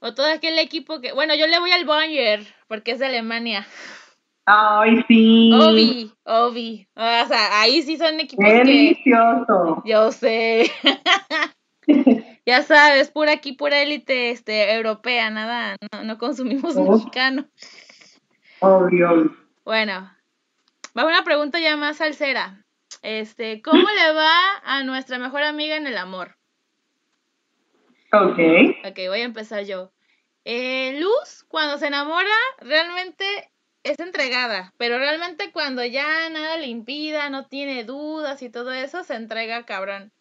O 0.00 0.12
todo 0.12 0.30
aquel 0.30 0.58
equipo 0.58 1.00
que. 1.00 1.12
Bueno, 1.12 1.34
yo 1.34 1.46
le 1.46 1.58
voy 1.60 1.70
al 1.70 1.86
Bayern 1.86 2.46
porque 2.68 2.90
es 2.90 2.98
de 2.98 3.06
Alemania. 3.06 3.66
Ay, 4.46 5.02
sí. 5.08 5.52
Obi, 5.52 6.12
Obi. 6.24 6.88
O 6.94 7.26
sea, 7.26 7.60
ahí 7.60 7.82
sí 7.82 7.96
son 7.96 8.20
equipos 8.20 8.44
Delicioso. 8.44 9.82
Yo 9.84 10.12
sé. 10.12 10.70
ya 12.46 12.62
sabes, 12.62 13.10
pura 13.10 13.32
aquí, 13.32 13.52
pura 13.52 13.82
élite 13.82 14.30
este, 14.30 14.74
europea, 14.74 15.30
nada, 15.30 15.76
no, 16.04 16.18
consumimos 16.18 16.76
oh. 16.76 16.92
mexicano. 16.92 17.46
Obvio. 18.60 19.34
Bueno, 19.64 20.10
Va 20.96 21.04
una 21.06 21.24
pregunta 21.24 21.58
ya 21.58 21.76
más 21.76 21.96
salsera. 21.96 22.64
Este, 23.02 23.62
¿cómo 23.62 23.82
le 23.82 24.12
va 24.12 24.60
a 24.62 24.84
nuestra 24.84 25.18
mejor 25.18 25.42
amiga 25.42 25.76
en 25.76 25.88
el 25.88 25.98
amor? 25.98 26.36
Ok. 28.12 28.38
Ok, 28.88 28.98
voy 29.08 29.20
a 29.20 29.24
empezar 29.24 29.64
yo. 29.64 29.92
Eh, 30.44 31.00
Luz, 31.00 31.44
cuando 31.48 31.78
se 31.78 31.88
enamora, 31.88 32.36
realmente 32.58 33.24
es 33.84 34.00
entregada, 34.00 34.72
pero 34.76 34.98
realmente 34.98 35.52
cuando 35.52 35.84
ya 35.84 36.28
nada 36.30 36.56
le 36.56 36.66
impida, 36.66 37.30
no 37.30 37.46
tiene 37.46 37.84
dudas 37.84 38.42
y 38.42 38.50
todo 38.50 38.72
eso, 38.72 39.04
se 39.04 39.14
entrega 39.14 39.64
cabrón. 39.64 40.12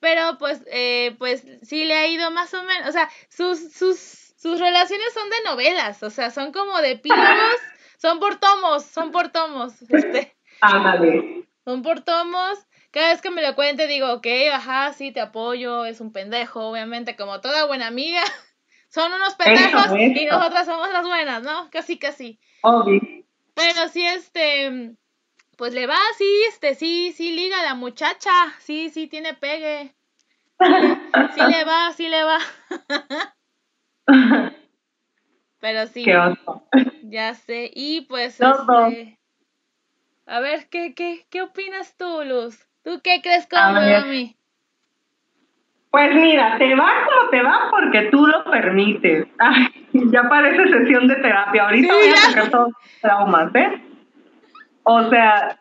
Pero 0.00 0.36
pues, 0.38 0.62
eh, 0.66 1.16
pues 1.18 1.44
sí 1.62 1.84
le 1.84 1.94
ha 1.94 2.06
ido 2.06 2.30
más 2.30 2.52
o 2.54 2.62
menos, 2.62 2.88
o 2.88 2.92
sea, 2.92 3.08
sus, 3.28 3.72
sus, 3.72 3.98
sus 4.36 4.60
relaciones 4.60 5.12
son 5.14 5.30
de 5.30 5.36
novelas, 5.44 6.02
o 6.02 6.10
sea, 6.10 6.30
son 6.30 6.52
como 6.52 6.78
de 6.82 6.92
epílogos 6.92 7.60
son 8.00 8.18
por 8.18 8.36
tomos, 8.36 8.84
son 8.84 9.12
por 9.12 9.28
tomos. 9.28 9.74
Este. 9.90 10.34
Ándale. 10.62 11.46
Son 11.64 11.82
por 11.82 12.00
tomos. 12.00 12.58
Cada 12.90 13.10
vez 13.10 13.20
que 13.20 13.30
me 13.30 13.42
lo 13.42 13.54
cuente 13.54 13.86
digo, 13.86 14.10
ok, 14.14 14.26
ajá, 14.52 14.92
sí, 14.94 15.12
te 15.12 15.20
apoyo, 15.20 15.84
es 15.84 16.00
un 16.00 16.12
pendejo, 16.12 16.70
obviamente, 16.70 17.14
como 17.14 17.40
toda 17.40 17.66
buena 17.66 17.86
amiga. 17.86 18.22
Son 18.90 19.12
unos 19.12 19.34
pendejos 19.36 19.86
y 19.96 20.26
nosotras 20.26 20.66
somos 20.66 20.90
las 20.92 21.06
buenas, 21.06 21.42
¿no? 21.42 21.70
Casi, 21.70 21.96
casi. 21.96 22.40
Obvio. 22.62 23.00
Bueno, 23.54 23.88
sí, 23.88 24.04
este, 24.04 24.96
pues 25.56 25.72
le 25.74 25.86
va, 25.86 25.98
sí, 26.18 26.42
este, 26.48 26.74
sí, 26.74 27.12
sí, 27.16 27.32
liga 27.32 27.62
la 27.62 27.74
muchacha, 27.74 28.32
sí, 28.58 28.90
sí, 28.90 29.06
tiene 29.06 29.34
pegue. 29.34 29.94
Sí, 30.58 31.40
le 31.50 31.64
va, 31.64 31.92
sí 31.92 32.08
le 32.08 32.24
va. 32.24 32.38
Pero 35.60 35.86
sí. 35.86 36.04
Qué 36.04 36.16
oso. 36.16 36.66
Ya 37.04 37.34
sé. 37.34 37.70
Y 37.72 38.02
pues. 38.02 38.40
Este, 38.40 39.18
a 40.26 40.40
ver, 40.40 40.68
¿qué, 40.68 40.94
qué, 40.94 41.26
¿qué 41.30 41.42
opinas 41.42 41.96
tú, 41.96 42.22
Luz? 42.24 42.58
¿Tú 42.82 43.00
qué 43.02 43.20
crees 43.22 43.46
como 43.46 43.62
a, 43.62 44.04
mí? 44.04 44.36
Pues 45.90 46.14
mira, 46.14 46.56
te 46.58 46.74
va 46.76 46.88
como 47.04 47.30
te 47.30 47.42
va 47.42 47.68
porque 47.70 48.02
tú 48.10 48.26
lo 48.26 48.44
permites. 48.44 49.26
Ay, 49.38 49.68
ya 49.92 50.28
parece 50.28 50.68
sesión 50.68 51.08
de 51.08 51.16
terapia. 51.16 51.64
Ahorita 51.64 51.92
voy 51.92 52.08
a 52.08 52.16
sacar 52.16 52.50
todos 52.50 52.68
los 52.68 53.00
traumas, 53.00 53.54
¿eh? 53.54 53.82
O 54.84 55.10
sea, 55.10 55.58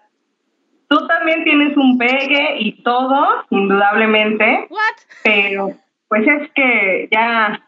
tú 0.88 1.08
también 1.08 1.44
tienes 1.44 1.76
un 1.76 1.98
pegue 1.98 2.58
y 2.60 2.84
todo, 2.84 3.46
indudablemente. 3.50 4.68
What? 4.70 4.80
Pero, 5.24 5.72
pues 6.08 6.28
es 6.28 6.52
que 6.54 7.10
ya 7.12 7.62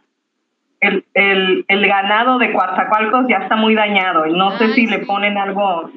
el, 0.81 1.05
el, 1.13 1.65
el 1.67 1.87
ganado 1.87 2.37
de 2.37 2.53
Coatzacoalcos 2.53 3.25
ya 3.27 3.37
está 3.37 3.55
muy 3.55 3.75
dañado 3.75 4.25
y 4.25 4.33
no 4.33 4.51
sé 4.57 4.73
si 4.73 4.87
le 4.87 4.99
ponen 4.99 5.37
algo, 5.37 5.89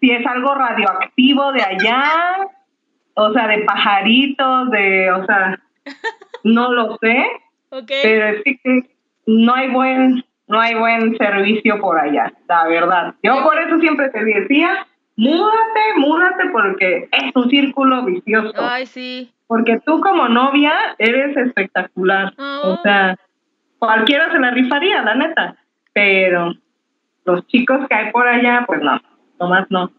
si 0.00 0.10
es 0.10 0.26
algo 0.26 0.54
radioactivo 0.54 1.52
de 1.52 1.62
allá, 1.62 2.02
o 3.14 3.32
sea, 3.32 3.46
de 3.48 3.58
pajaritos, 3.64 4.70
de, 4.70 5.10
o 5.12 5.24
sea, 5.26 5.58
no 6.44 6.72
lo 6.72 6.98
sé, 7.00 7.26
pero 8.02 8.42
sí 8.44 8.60
que 8.62 8.96
no 9.26 9.54
hay 9.54 9.68
buen, 9.70 10.24
no 10.46 10.60
hay 10.60 10.74
buen 10.74 11.16
servicio 11.16 11.78
por 11.80 11.98
allá, 11.98 12.32
la 12.48 12.66
verdad. 12.66 13.14
Yo 13.22 13.42
por 13.42 13.58
eso 13.58 13.78
siempre 13.78 14.08
te 14.10 14.24
decía, 14.24 14.86
múdate, 15.16 15.80
múdate 15.96 16.50
porque 16.50 17.08
es 17.12 17.36
un 17.36 17.50
círculo 17.50 18.04
vicioso. 18.04 18.54
Ay, 18.56 18.86
sí. 18.86 19.32
Porque 19.46 19.80
tú 19.84 20.00
como 20.00 20.28
novia 20.28 20.74
eres 20.98 21.36
espectacular, 21.36 22.34
o 22.36 22.78
sea 22.82 23.16
cualquiera 23.78 24.30
se 24.30 24.38
la 24.38 24.50
rifaría, 24.50 25.02
la 25.02 25.14
neta. 25.14 25.56
Pero 25.92 26.54
los 27.24 27.46
chicos 27.46 27.86
que 27.88 27.94
hay 27.94 28.12
por 28.12 28.26
allá, 28.26 28.64
pues 28.66 28.80
no, 28.80 29.00
nomás 29.40 29.66
no. 29.70 29.92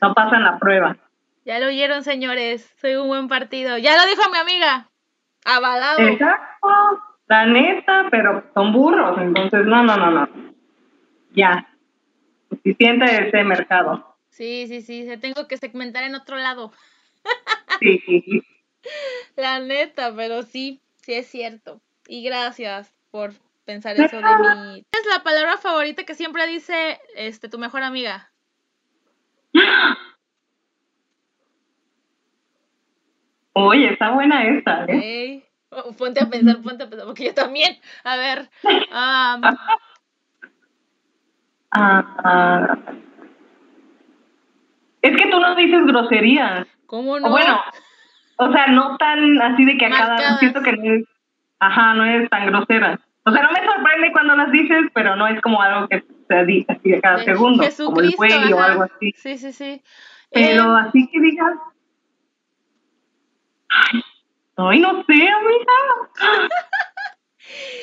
No 0.00 0.14
pasan 0.14 0.44
la 0.44 0.58
prueba. 0.58 0.96
Ya 1.44 1.58
lo 1.58 1.66
oyeron, 1.66 2.02
señores. 2.02 2.74
Soy 2.80 2.96
un 2.96 3.08
buen 3.08 3.28
partido. 3.28 3.78
Ya 3.78 3.96
lo 3.96 4.06
dijo 4.06 4.30
mi 4.30 4.38
amiga. 4.38 4.88
Avalado. 5.46 6.00
Exacto. 6.00 6.68
La 7.28 7.46
neta, 7.46 8.08
pero 8.10 8.44
son 8.52 8.72
burros, 8.72 9.16
entonces 9.18 9.64
no, 9.64 9.82
no, 9.82 9.96
no, 9.96 10.10
no. 10.10 10.28
Ya. 11.34 11.68
Suficiente 12.50 13.04
de 13.04 13.28
ese 13.28 13.44
mercado. 13.44 14.16
Sí, 14.28 14.66
sí, 14.68 14.82
sí, 14.82 15.06
se 15.06 15.16
tengo 15.16 15.48
que 15.48 15.56
segmentar 15.56 16.04
en 16.04 16.14
otro 16.14 16.36
lado. 16.36 16.72
Sí, 17.78 18.00
sí, 18.06 18.22
sí. 18.24 18.42
La 19.36 19.58
neta, 19.58 20.14
pero 20.16 20.42
sí, 20.42 20.80
sí 21.02 21.12
es 21.12 21.26
cierto. 21.26 21.82
Y 22.08 22.24
gracias 22.24 22.94
por 23.10 23.32
pensar 23.66 23.96
eso 23.96 24.16
de 24.16 24.22
mí. 24.22 24.86
¿Qué 24.90 24.98
es 24.98 25.06
la 25.06 25.22
palabra 25.22 25.58
favorita 25.58 26.04
que 26.04 26.14
siempre 26.14 26.46
dice 26.46 26.98
este 27.14 27.50
tu 27.50 27.58
mejor 27.58 27.82
amiga? 27.82 28.30
Oye, 33.58 33.90
está 33.90 34.10
buena 34.10 34.44
esta, 34.44 34.84
¿eh? 34.86 35.42
Oh, 35.70 35.90
ponte 35.92 36.22
a 36.22 36.28
pensar, 36.28 36.60
ponte 36.60 36.84
a 36.84 36.90
pensar, 36.90 37.06
porque 37.06 37.24
yo 37.24 37.32
también. 37.32 37.78
A 38.04 38.16
ver, 38.18 38.50
am, 38.92 39.40
Ah, 41.70 42.76
es 45.00 45.16
que 45.16 45.30
tú 45.30 45.40
no 45.40 45.54
dices 45.54 45.86
groserías. 45.86 46.66
¿cómo 46.84 47.14
O 47.14 47.20
no? 47.20 47.30
bueno, 47.30 47.62
o 48.36 48.52
sea, 48.52 48.66
no 48.66 48.98
tan 48.98 49.40
así 49.40 49.64
de 49.64 49.78
que 49.78 49.86
a 49.86 49.90
cada 49.90 50.38
siento 50.38 50.60
que 50.60 50.72
no 50.72 50.92
es, 50.92 51.04
ajá, 51.58 51.94
no 51.94 52.04
es 52.04 52.28
tan 52.28 52.46
grosera. 52.48 53.00
O 53.24 53.32
sea, 53.32 53.42
no 53.42 53.52
me 53.52 53.64
sorprende 53.64 54.12
cuando 54.12 54.36
las 54.36 54.52
dices, 54.52 54.84
pero 54.92 55.16
no 55.16 55.26
es 55.28 55.40
como 55.40 55.62
algo 55.62 55.88
que 55.88 56.04
se 56.28 56.44
dice 56.44 56.72
así 56.72 56.94
a 56.94 57.00
cada 57.00 57.16
De 57.16 57.24
segundo, 57.24 57.64
como 57.86 58.00
el 58.02 58.14
güey 58.16 58.52
o 58.52 58.60
algo 58.60 58.82
así. 58.82 59.14
Sí, 59.16 59.38
sí, 59.38 59.52
sí. 59.52 59.82
Pero 60.30 60.76
Eh, 60.76 60.82
así 60.86 61.08
que 61.08 61.20
digas, 61.20 61.54
ay, 64.56 64.80
no 64.80 65.04
sé, 65.04 65.28
amiga. 65.28 65.72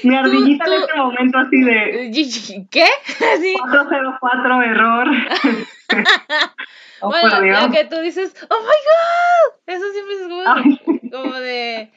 Mi 0.03 0.15
ardillita 0.15 0.65
en 0.65 0.73
este 0.73 0.95
momento 0.95 1.37
así 1.37 1.61
de 1.61 2.67
¿Qué? 2.69 2.85
Así. 3.33 3.55
404 3.59 4.61
error. 4.63 5.07
oh, 7.01 7.09
bueno, 7.09 7.41
lo 7.41 7.71
que 7.71 7.85
tú 7.85 7.99
dices, 8.01 8.35
¡Oh 8.49 8.59
my 8.59 8.65
god! 8.65 9.53
Eso 9.65 9.85
siempre 9.91 10.15
es 10.15 10.21
como, 10.23 10.43
Ay. 10.45 11.09
como 11.09 11.33
de. 11.39 11.91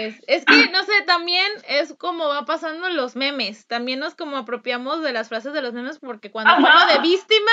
Es, 0.00 0.16
es 0.26 0.44
que, 0.46 0.70
no 0.70 0.82
sé, 0.84 1.02
también 1.06 1.46
es 1.68 1.94
como 1.94 2.28
va 2.28 2.44
pasando 2.46 2.88
los 2.88 3.14
memes. 3.14 3.66
También 3.66 4.00
nos 4.00 4.14
como 4.14 4.38
apropiamos 4.38 5.02
de 5.02 5.12
las 5.12 5.28
frases 5.28 5.52
de 5.52 5.60
los 5.62 5.74
memes 5.74 5.98
porque 5.98 6.30
cuando 6.30 6.52
hablo 6.52 6.92
de 6.92 6.98
víctima, 7.00 7.52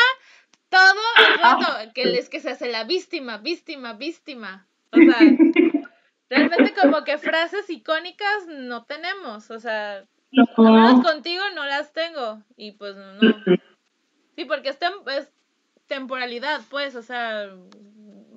todo 0.69 0.93
el 1.17 1.33
rato, 1.39 1.65
Ah, 1.67 1.85
que 1.93 2.03
sí. 2.03 2.17
es 2.17 2.29
que 2.29 2.39
se 2.39 2.51
hace 2.51 2.71
la 2.71 2.85
víctima, 2.85 3.37
víctima, 3.37 3.93
víctima. 3.93 4.67
O 4.93 5.11
sea, 5.11 5.19
realmente 6.29 6.73
como 6.81 7.03
que 7.03 7.17
frases 7.17 7.69
icónicas 7.69 8.47
no 8.47 8.85
tenemos. 8.85 9.51
O 9.51 9.59
sea, 9.59 10.03
No. 10.31 11.01
contigo 11.03 11.43
no 11.55 11.65
las 11.65 11.93
tengo. 11.93 12.41
Y 12.57 12.71
pues 12.73 12.95
no. 12.95 13.19
Sí, 14.35 14.45
porque 14.45 14.69
es, 14.69 14.79
tem- 14.79 15.07
es 15.11 15.31
temporalidad, 15.87 16.61
pues, 16.69 16.95
o 16.95 17.01
sea. 17.03 17.49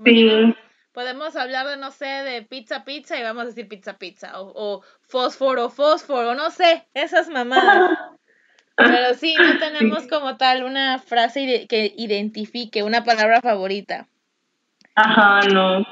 Sí. 0.05 0.55
Podemos 0.93 1.37
hablar 1.37 1.67
de, 1.67 1.77
no 1.77 1.91
sé, 1.91 2.07
de 2.07 2.43
pizza, 2.43 2.85
pizza 2.85 3.19
y 3.19 3.23
vamos 3.23 3.43
a 3.43 3.47
decir 3.47 3.69
pizza, 3.69 3.99
pizza. 3.99 4.41
O, 4.41 4.53
o 4.55 4.83
fósforo, 5.03 5.69
fósforo, 5.69 6.35
no 6.35 6.51
sé, 6.51 6.87
esas 6.95 7.29
mamadas. 7.29 7.99
Pero 8.77 9.15
sí, 9.15 9.35
no 9.39 9.59
tenemos 9.59 10.03
Sí. 10.03 10.09
como 10.09 10.37
tal 10.37 10.65
una 10.65 10.99
frase 10.99 11.67
que 11.69 11.95
identifique 11.97 12.83
una 12.83 13.05
palabra 13.05 13.41
favorita. 13.41 14.07
Ajá, 14.95 15.41
no. 15.49 15.83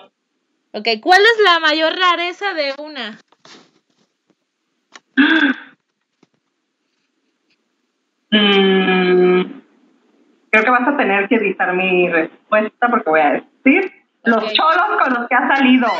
Ok, 0.76 0.88
¿cuál 1.00 1.20
es 1.20 1.44
la 1.44 1.60
mayor 1.60 1.96
rareza 1.96 2.52
de 2.52 2.74
una? 2.78 3.16
Mm, 8.32 9.60
creo 10.50 10.64
que 10.64 10.70
vas 10.70 10.88
a 10.88 10.96
tener 10.96 11.28
que 11.28 11.36
editar 11.36 11.72
mi 11.74 12.08
respuesta 12.08 12.88
porque 12.88 13.08
voy 13.08 13.20
a 13.20 13.30
decir 13.64 13.92
los 14.24 14.52
cholos 14.52 15.00
con 15.00 15.14
los 15.14 15.28
que 15.28 15.34
ha 15.36 15.46
salido. 15.54 15.86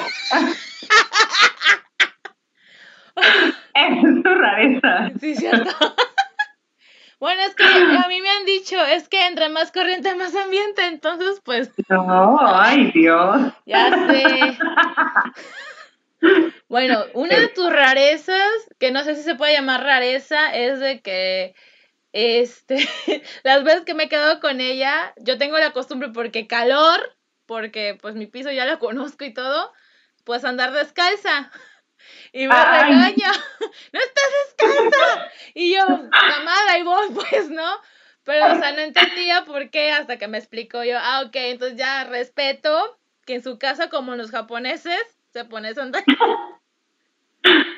Es 3.74 4.22
tu 4.24 4.34
rareza. 4.34 5.10
Sí, 5.20 5.36
cierto. 5.36 5.70
bueno, 7.24 7.40
es 7.40 7.54
que 7.54 7.64
a 7.64 8.06
mí 8.06 8.20
me 8.20 8.28
han 8.28 8.44
dicho, 8.44 8.78
es 8.84 9.08
que 9.08 9.26
entre 9.26 9.48
más 9.48 9.72
corriente, 9.72 10.14
más 10.14 10.34
ambiente, 10.34 10.84
entonces 10.84 11.40
pues 11.42 11.70
No, 11.88 12.38
ay 12.38 12.90
Dios. 12.92 13.50
Ya 13.64 13.88
sé. 14.06 14.58
Bueno, 16.68 17.02
una 17.14 17.38
de 17.38 17.48
tus 17.48 17.72
rarezas, 17.72 18.50
que 18.78 18.90
no 18.90 19.04
sé 19.04 19.14
si 19.14 19.22
se 19.22 19.36
puede 19.36 19.54
llamar 19.54 19.84
rareza, 19.84 20.54
es 20.54 20.80
de 20.80 21.00
que 21.00 21.54
este 22.12 22.76
las 23.42 23.64
veces 23.64 23.84
que 23.86 23.94
me 23.94 24.04
he 24.04 24.08
quedado 24.10 24.38
con 24.40 24.60
ella, 24.60 25.14
yo 25.16 25.38
tengo 25.38 25.56
la 25.56 25.72
costumbre 25.72 26.10
porque 26.10 26.46
calor, 26.46 27.16
porque 27.46 27.96
pues 28.02 28.16
mi 28.16 28.26
piso 28.26 28.50
ya 28.50 28.66
lo 28.66 28.78
conozco 28.78 29.24
y 29.24 29.32
todo, 29.32 29.72
pues 30.24 30.44
andar 30.44 30.72
descalza. 30.72 31.50
Y 32.32 32.46
me 32.46 32.54
Ay. 32.54 32.82
regaña, 32.82 33.30
no 33.92 34.00
estás 34.00 34.30
descalza. 34.46 35.30
Y 35.54 35.74
yo, 35.74 35.86
mamada, 35.86 36.78
y 36.78 36.82
voy, 36.82 37.08
pues, 37.14 37.50
¿no? 37.50 37.68
Pero, 38.24 38.52
o 38.52 38.58
sea, 38.58 38.72
no 38.72 38.80
entendía 38.80 39.44
por 39.44 39.70
qué 39.70 39.92
hasta 39.92 40.16
que 40.16 40.28
me 40.28 40.38
explicó 40.38 40.82
yo, 40.82 40.96
ah, 40.98 41.22
ok, 41.26 41.36
entonces 41.36 41.78
ya 41.78 42.04
respeto 42.04 42.98
que 43.26 43.34
en 43.34 43.42
su 43.42 43.58
casa, 43.58 43.90
como 43.90 44.14
los 44.16 44.30
japoneses, 44.30 45.02
se 45.30 45.44
pone 45.44 45.74
sandalia. 45.74 46.06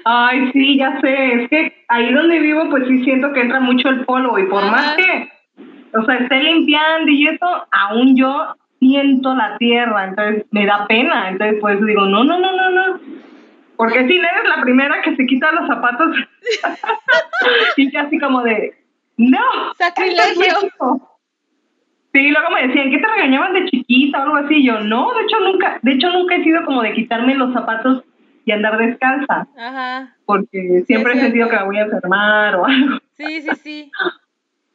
Ay, 0.05 0.51
sí, 0.53 0.79
ya 0.79 1.01
sé. 1.01 1.43
Es 1.43 1.49
que 1.49 1.85
ahí 1.89 2.13
donde 2.13 2.39
vivo, 2.39 2.69
pues 2.71 2.87
sí 2.87 3.03
siento 3.03 3.33
que 3.33 3.41
entra 3.41 3.61
mucho 3.61 3.89
el 3.89 4.05
polvo 4.05 4.39
y 4.39 4.47
por 4.47 4.63
Ajá. 4.63 4.71
más 4.71 4.97
que, 4.97 5.33
o 5.99 6.05
sea, 6.05 6.17
esté 6.17 6.43
limpiando 6.43 7.11
y 7.11 7.27
eso, 7.27 7.67
aún 7.73 8.17
yo 8.17 8.55
siento 8.79 9.35
la 9.35 9.57
tierra, 9.59 10.05
entonces 10.05 10.45
me 10.53 10.67
da 10.67 10.87
pena. 10.87 11.31
Entonces, 11.31 11.59
pues 11.61 11.85
digo, 11.85 12.07
no, 12.07 12.23
no, 12.23 12.39
no, 12.39 12.53
no, 12.53 12.71
no. 12.71 13.01
Porque 13.77 14.07
si 14.07 14.19
no 14.19 14.29
eres 14.29 14.49
la 14.49 14.63
primera 14.63 15.03
que 15.03 15.17
se 15.17 15.27
quita 15.27 15.53
los 15.53 15.67
zapatos 15.67 16.17
y 17.77 17.97
así 17.97 18.19
como 18.19 18.43
de, 18.43 18.75
no. 19.17 19.75
Sacrilegio. 19.77 20.23
esto 20.23 20.43
es 20.43 20.63
México". 20.63 21.19
Sí, 22.13 22.31
luego 22.31 22.51
me 22.51 22.67
decían 22.67 22.91
que 22.91 22.99
te 22.99 23.07
regañaban 23.07 23.53
de 23.53 23.67
chiquita 23.67 24.21
o 24.21 24.23
algo 24.23 24.37
así. 24.37 24.65
Yo, 24.65 24.81
no, 24.81 25.13
de 25.13 25.23
hecho 25.25 25.39
nunca, 25.41 25.79
de 25.83 25.93
hecho 25.93 26.11
nunca 26.11 26.37
he 26.37 26.45
sido 26.45 26.65
como 26.65 26.83
de 26.83 26.95
quitarme 26.95 27.35
los 27.35 27.53
zapatos 27.53 28.05
y 28.47 28.53
andar 28.53 28.79
descalza 28.79 29.47
Ajá. 29.59 30.17
porque 30.25 30.85
siempre 30.87 31.15
he 31.15 31.21
sentido 31.21 31.49
que 31.49 31.57
me 31.57 31.65
voy 31.65 31.77
a 31.79 31.83
enfermar 31.83 32.55
o 32.57 32.65
algo. 32.65 32.99
Sí, 33.13 33.43
sí, 33.43 33.51
sí. 33.63 33.93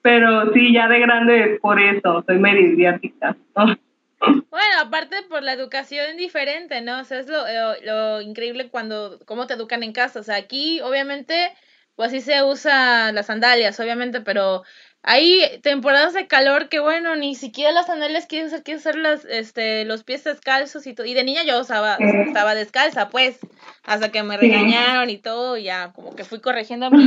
Pero 0.03 0.51
sí, 0.53 0.73
ya 0.73 0.87
de 0.87 0.99
grande 0.99 1.59
por 1.61 1.79
eso, 1.79 2.23
soy 2.27 2.37
medio 2.37 2.73
idiática. 2.73 3.35
¿no? 3.55 3.75
Bueno, 4.21 4.79
aparte 4.81 5.23
por 5.23 5.43
la 5.43 5.53
educación 5.53 6.17
diferente, 6.17 6.81
¿no? 6.81 6.99
O 6.99 7.03
sea, 7.03 7.19
es 7.19 7.27
lo, 7.27 7.43
lo, 7.47 7.81
lo 7.81 8.21
increíble 8.21 8.69
cuando, 8.69 9.19
cómo 9.25 9.47
te 9.47 9.53
educan 9.53 9.83
en 9.83 9.93
casa. 9.93 10.19
O 10.19 10.23
sea, 10.23 10.35
aquí, 10.35 10.81
obviamente, 10.81 11.53
pues 11.95 12.11
sí 12.11 12.21
se 12.21 12.43
usa 12.43 13.11
las 13.11 13.27
sandalias, 13.27 13.79
obviamente, 13.79 14.21
pero 14.21 14.63
hay 15.03 15.59
temporadas 15.63 16.13
de 16.13 16.27
calor 16.27 16.69
que, 16.69 16.79
bueno, 16.79 17.15
ni 17.15 17.33
siquiera 17.33 17.71
las 17.71 17.87
sandalias 17.87 18.27
quieren 18.27 18.47
usar, 18.47 18.63
quieren 18.63 18.79
usar 18.79 18.95
las, 18.95 19.25
este, 19.25 19.85
los 19.85 20.03
pies 20.03 20.23
descalzos 20.23 20.85
y 20.85 20.93
todo. 20.93 21.07
Y 21.07 21.13
de 21.13 21.23
niña 21.23 21.43
yo 21.43 21.59
usaba, 21.59 21.97
estaba 22.27 22.53
descalza, 22.53 23.09
pues, 23.09 23.39
hasta 23.83 24.11
que 24.11 24.21
me 24.21 24.37
regañaron 24.37 25.09
y 25.09 25.17
todo, 25.17 25.57
y 25.57 25.63
ya 25.63 25.91
como 25.93 26.15
que 26.15 26.23
fui 26.23 26.39
corrigiendo 26.39 26.91
mi, 26.91 27.05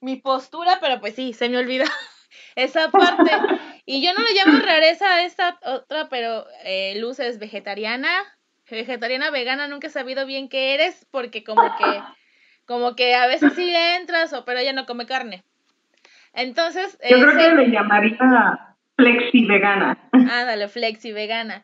mi 0.00 0.16
postura, 0.16 0.78
pero 0.80 1.00
pues 1.00 1.14
sí, 1.16 1.32
se 1.32 1.48
me 1.48 1.58
olvidó 1.58 1.84
esa 2.56 2.90
parte. 2.90 3.30
Y 3.84 4.04
yo 4.04 4.12
no 4.14 4.20
le 4.24 4.32
llamo 4.34 4.58
rareza 4.58 5.06
a 5.14 5.24
esta 5.24 5.58
otra, 5.62 6.08
pero 6.08 6.44
eh, 6.64 6.94
Luz 6.98 7.20
es 7.20 7.38
vegetariana. 7.38 8.10
Vegetariana, 8.68 9.30
vegana, 9.30 9.68
nunca 9.68 9.86
he 9.86 9.90
sabido 9.90 10.26
bien 10.26 10.48
qué 10.48 10.74
eres, 10.74 11.06
porque 11.12 11.44
como 11.44 11.62
que, 11.78 12.02
como 12.66 12.96
que 12.96 13.14
a 13.14 13.28
veces 13.28 13.52
sí 13.54 13.64
le 13.66 13.94
entras, 13.94 14.32
o, 14.32 14.44
pero 14.44 14.58
ella 14.58 14.72
no 14.72 14.86
come 14.86 15.06
carne. 15.06 15.44
Entonces, 16.32 16.98
Yo 17.08 17.16
eh, 17.16 17.20
creo 17.22 17.30
se- 17.32 17.38
que 17.38 17.54
le 17.54 17.70
llamaría 17.70 18.74
flexi 18.96 19.44
vegana. 19.46 19.96
Ándale, 20.12 20.68
flexi 20.68 21.12
vegana. 21.12 21.62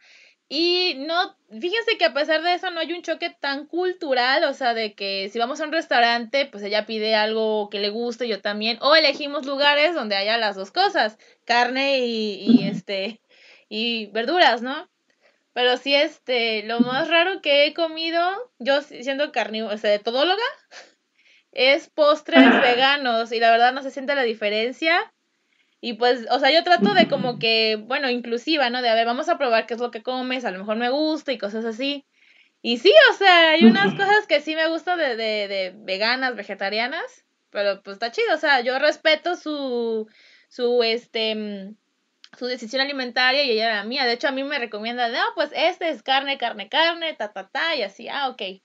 Y 0.55 0.97
no, 0.99 1.35
fíjense 1.51 1.97
que 1.97 2.05
a 2.05 2.13
pesar 2.13 2.43
de 2.43 2.53
eso 2.53 2.71
no 2.71 2.81
hay 2.81 2.93
un 2.93 3.01
choque 3.01 3.31
tan 3.31 3.67
cultural, 3.67 4.45
o 4.45 4.53
sea, 4.53 4.75
de 4.75 4.93
que 4.93 5.31
si 5.31 5.39
vamos 5.39 5.63
a 5.63 5.65
un 5.65 5.73
restaurante, 5.73 6.45
pues 6.45 6.63
ella 6.63 6.85
pide 6.85 7.15
algo 7.15 7.71
que 7.71 7.79
le 7.81 7.89
guste, 7.89 8.29
yo 8.29 8.43
también, 8.43 8.77
o 8.83 8.95
elegimos 8.95 9.47
lugares 9.47 9.95
donde 9.95 10.15
haya 10.15 10.37
las 10.37 10.55
dos 10.55 10.71
cosas, 10.71 11.17
carne 11.47 12.01
y, 12.01 12.35
y 12.35 12.65
este, 12.65 13.23
y 13.71 14.09
verduras, 14.09 14.61
¿no? 14.61 14.91
Pero 15.55 15.79
sí, 15.79 15.95
este, 15.95 16.65
lo 16.65 16.81
más 16.81 17.09
raro 17.09 17.41
que 17.41 17.65
he 17.67 17.73
comido, 17.75 18.21
yo 18.59 18.83
si- 18.83 19.05
siendo 19.05 19.33
carnívora, 19.33 19.75
o 19.75 19.79
sea, 19.79 19.91
de 19.91 20.01
todóloga, 20.01 20.43
es 21.53 21.89
postres 21.89 22.61
veganos, 22.61 23.33
y 23.33 23.41
la 23.41 23.51
verdad 23.51 23.73
no 23.73 23.83
se 23.83 23.91
siente 23.91 24.15
la 24.15 24.23
diferencia. 24.23 25.13
Y 25.85 25.95
pues, 25.95 26.27
o 26.31 26.39
sea, 26.39 26.53
yo 26.53 26.63
trato 26.63 26.95
de 26.95 27.09
como 27.09 27.41
que, 27.41 27.75
bueno, 27.77 28.09
inclusiva, 28.09 28.71
¿no? 28.71 28.83
De, 28.83 28.89
a 28.89 28.95
ver, 28.95 29.05
vamos 29.05 29.29
a 29.29 29.37
probar 29.37 29.67
qué 29.67 29.75
es 29.75 29.81
lo 29.81 29.91
que 29.91 30.05
comes, 30.05 30.45
a 30.45 30.53
lo 30.53 30.61
mejor 30.61 30.77
me 30.77 30.91
gusta 30.91 31.33
y 31.33 31.39
cosas 31.39 31.65
así. 31.65 32.07
Y 32.63 32.79
sí, 32.79 32.93
o 33.11 33.15
sea, 33.15 33.51
hay 33.51 33.65
unas 33.65 33.93
cosas 33.95 34.29
que 34.29 34.41
sí 34.41 34.55
me 34.55 34.69
gustan 34.69 34.97
de, 35.01 35.17
de, 35.17 35.49
de 35.49 35.75
veganas, 35.77 36.37
vegetarianas, 36.37 37.25
pero 37.51 37.83
pues 37.83 37.97
está 37.97 38.13
chido, 38.13 38.33
o 38.33 38.39
sea, 38.39 38.61
yo 38.61 38.79
respeto 38.79 39.35
su, 39.35 40.09
su, 40.49 40.85
este, 40.85 41.35
mm, 41.35 41.77
su 42.39 42.47
decisión 42.47 42.81
alimentaria 42.81 43.43
y 43.43 43.51
ella 43.51 43.75
la 43.75 43.85
mía. 43.85 44.05
De 44.05 44.13
hecho, 44.13 44.29
a 44.29 44.33
mí 44.33 44.45
me 44.45 44.61
recomienda, 44.61 45.09
no, 45.09 45.25
pues 45.35 45.51
este 45.53 45.89
es 45.89 46.05
carne, 46.05 46.39
carne, 46.39 46.69
carne, 46.69 47.15
ta, 47.15 47.33
ta, 47.33 47.49
ta, 47.49 47.75
y 47.75 47.83
así, 47.83 48.09
ah, 48.09 48.29
ok. 48.29 48.63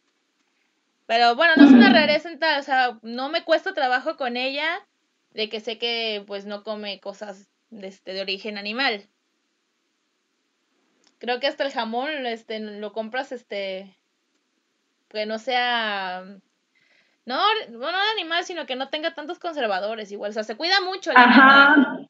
Pero 1.08 1.36
bueno, 1.36 1.54
no 1.58 1.66
es 1.66 1.72
una 1.72 1.92
rareza 1.92 2.30
en 2.30 2.38
tal, 2.38 2.60
o 2.60 2.64
sea, 2.64 3.00
no 3.02 3.30
me 3.30 3.44
cuesta 3.44 3.74
trabajo 3.74 4.18
con 4.18 4.38
ella 4.38 4.86
de 5.32 5.50
que 5.50 5.60
sé 5.60 5.78
que 5.78 6.24
pues 6.26 6.46
no 6.46 6.64
come 6.64 7.00
cosas 7.00 7.50
de, 7.70 7.88
este, 7.88 8.14
de 8.14 8.22
origen 8.22 8.58
animal. 8.58 9.04
Creo 11.20 11.40
que 11.40 11.48
hasta 11.48 11.64
el 11.66 11.72
jamón 11.72 12.10
este, 12.26 12.60
lo 12.60 12.94
compras 12.94 13.32
este 13.32 13.96
que 15.10 15.26
no 15.26 15.40
sea 15.40 16.24
no, 17.26 17.38
no 17.72 17.88
animal, 18.14 18.46
sino 18.46 18.66
que 18.66 18.78
no 18.78 18.88
tenga 18.88 19.14
tantos 19.14 19.38
conservadores 19.38 20.12
igual, 20.14 20.32
o 20.32 20.34
sea, 20.34 20.44
se 20.44 20.56
cuida 20.56 20.80
mucho 20.82 21.12
el 21.12 21.18
Ajá. 21.18 21.74
animal. 21.74 22.10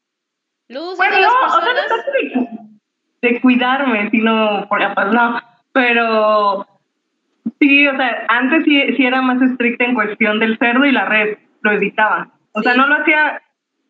Luz 0.68 0.96
Bueno, 0.96 1.16
de 1.16 1.22
las 1.22 1.32
no, 1.32 1.46
o 1.46 1.60
sea, 1.60 1.74
no 1.74 3.22
de, 3.22 3.28
de 3.28 3.40
cuidarme, 3.40 4.10
sino 4.10 4.66
por 4.68 4.80
la 4.80 4.94
paz, 4.94 5.12
no. 5.12 5.40
Pero 5.72 6.66
sí, 7.58 7.88
o 7.88 7.96
sea, 7.96 8.26
antes 8.28 8.64
sí, 8.64 8.80
sí 8.96 9.04
era 9.04 9.20
más 9.20 9.42
estricta 9.42 9.84
en 9.86 9.94
cuestión 9.94 10.38
del 10.38 10.56
cerdo 10.58 10.84
y 10.84 10.92
la 10.92 11.06
red, 11.06 11.38
lo 11.62 11.72
evitaba. 11.72 12.30
O 12.58 12.62
sea, 12.62 12.74
no 12.74 12.86
lo 12.86 12.96
hacía, 12.96 13.40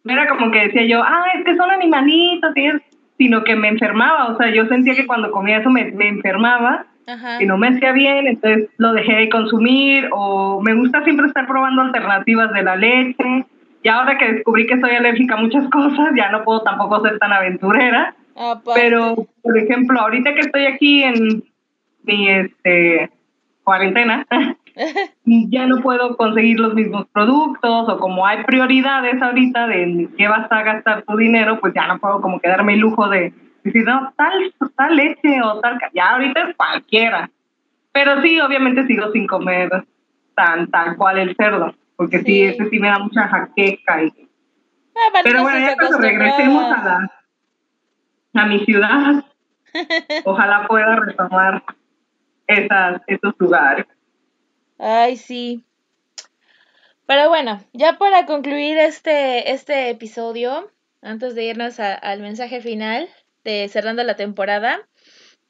no 0.04 0.12
era 0.12 0.28
como 0.28 0.50
que 0.50 0.66
decía 0.68 0.84
yo, 0.86 1.02
ah, 1.02 1.24
es 1.34 1.44
que 1.44 1.56
son 1.56 1.70
animalitos, 1.70 2.56
y 2.56 2.66
es- 2.66 2.82
sino 3.18 3.42
que 3.44 3.56
me 3.56 3.68
enfermaba. 3.68 4.26
O 4.28 4.36
sea, 4.36 4.48
yo 4.50 4.66
sentía 4.66 4.94
que 4.94 5.06
cuando 5.06 5.30
comía 5.32 5.58
eso 5.58 5.70
me, 5.70 5.90
me 5.92 6.06
enfermaba 6.08 6.86
Ajá. 7.06 7.42
y 7.42 7.46
no 7.46 7.58
me 7.58 7.68
hacía 7.68 7.90
bien, 7.92 8.28
entonces 8.28 8.68
lo 8.76 8.92
dejé 8.92 9.14
de 9.16 9.28
consumir 9.28 10.08
o 10.12 10.60
me 10.62 10.74
gusta 10.74 11.02
siempre 11.02 11.26
estar 11.26 11.46
probando 11.46 11.82
alternativas 11.82 12.52
de 12.52 12.62
la 12.62 12.76
leche. 12.76 13.46
Y 13.82 13.88
ahora 13.88 14.18
que 14.18 14.32
descubrí 14.32 14.66
que 14.66 14.80
soy 14.80 14.90
alérgica 14.90 15.34
a 15.34 15.40
muchas 15.40 15.68
cosas, 15.70 16.10
ya 16.16 16.30
no 16.30 16.44
puedo 16.44 16.62
tampoco 16.62 17.00
ser 17.02 17.18
tan 17.18 17.32
aventurera. 17.32 18.14
Aparte. 18.36 18.80
Pero, 18.80 19.16
por 19.42 19.58
ejemplo, 19.58 19.98
ahorita 20.00 20.34
que 20.34 20.40
estoy 20.40 20.66
aquí 20.66 21.02
en 21.02 21.42
mi 22.04 22.28
este, 22.28 23.10
cuarentena, 23.64 24.24
ya 25.24 25.66
no 25.66 25.80
puedo 25.82 26.16
conseguir 26.16 26.60
los 26.60 26.74
mismos 26.74 27.06
productos 27.12 27.88
o 27.88 27.98
como 27.98 28.26
hay 28.26 28.44
prioridades 28.44 29.20
ahorita 29.20 29.66
de 29.66 30.08
qué 30.16 30.28
vas 30.28 30.50
a 30.50 30.62
gastar 30.62 31.02
tu 31.02 31.16
dinero, 31.16 31.60
pues 31.60 31.74
ya 31.74 31.86
no 31.86 31.98
puedo 31.98 32.20
como 32.20 32.40
que 32.40 32.48
darme 32.48 32.74
el 32.74 32.80
lujo 32.80 33.08
de 33.08 33.32
decir, 33.64 33.84
no, 33.84 34.12
tal, 34.16 34.54
tal 34.76 34.96
leche 34.96 35.42
o 35.42 35.60
tal, 35.60 35.78
ca-". 35.78 35.90
ya 35.92 36.10
ahorita 36.10 36.48
es 36.48 36.56
cualquiera. 36.56 37.30
Pero 37.92 38.22
sí, 38.22 38.40
obviamente 38.40 38.86
sigo 38.86 39.10
sin 39.12 39.26
comer 39.26 39.70
tan 40.34 40.68
tal 40.70 40.96
cual 40.96 41.18
el 41.18 41.34
cerdo, 41.36 41.74
porque 41.96 42.18
sí, 42.20 42.24
Sí. 42.24 42.42
ese 42.44 42.68
sí 42.70 42.78
me 42.78 42.88
da 42.88 42.98
mucha 43.00 43.26
jaqueca. 43.28 44.04
Y, 44.04 44.28
Aparte 45.08 45.22
pero 45.24 45.38
no 45.38 45.42
bueno, 45.44 45.58
ya 45.58 45.76
cuando 45.76 45.98
regresemos 45.98 46.64
a, 46.64 46.84
la, 48.32 48.42
a 48.42 48.46
mi 48.46 48.60
ciudad, 48.64 49.24
ojalá 50.24 50.66
pueda 50.68 50.96
retomar 50.96 51.62
esas, 52.46 53.02
esos 53.06 53.34
lugares. 53.38 53.86
Ay, 54.78 55.16
sí. 55.16 55.64
Pero 57.06 57.28
bueno, 57.28 57.62
ya 57.72 57.98
para 57.98 58.26
concluir 58.26 58.78
este, 58.78 59.52
este 59.52 59.88
episodio, 59.90 60.70
antes 61.02 61.34
de 61.34 61.44
irnos 61.44 61.80
a- 61.80 61.94
al 61.94 62.20
mensaje 62.20 62.60
final 62.60 63.08
de 63.44 63.68
cerrando 63.68 64.04
la 64.04 64.16
temporada, 64.16 64.80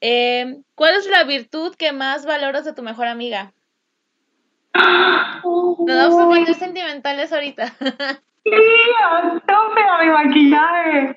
eh, 0.01 0.61
¿cuál 0.75 0.95
es 0.95 1.05
la 1.07 1.23
virtud 1.25 1.75
que 1.75 1.91
más 1.91 2.25
valoras 2.25 2.63
de 2.65 2.73
tu 2.73 2.81
mejor 2.81 3.07
amiga? 3.07 3.51
Nos 4.73 5.97
vamos 5.97 6.19
a 6.19 6.25
poner 6.27 6.53
sentimentales 6.55 7.31
ahorita. 7.33 7.73
Sí, 8.45 8.51
a 9.03 9.33
tope 9.45 9.81
a 9.81 10.03
mi 10.03 10.09
maquillaje. 10.09 11.15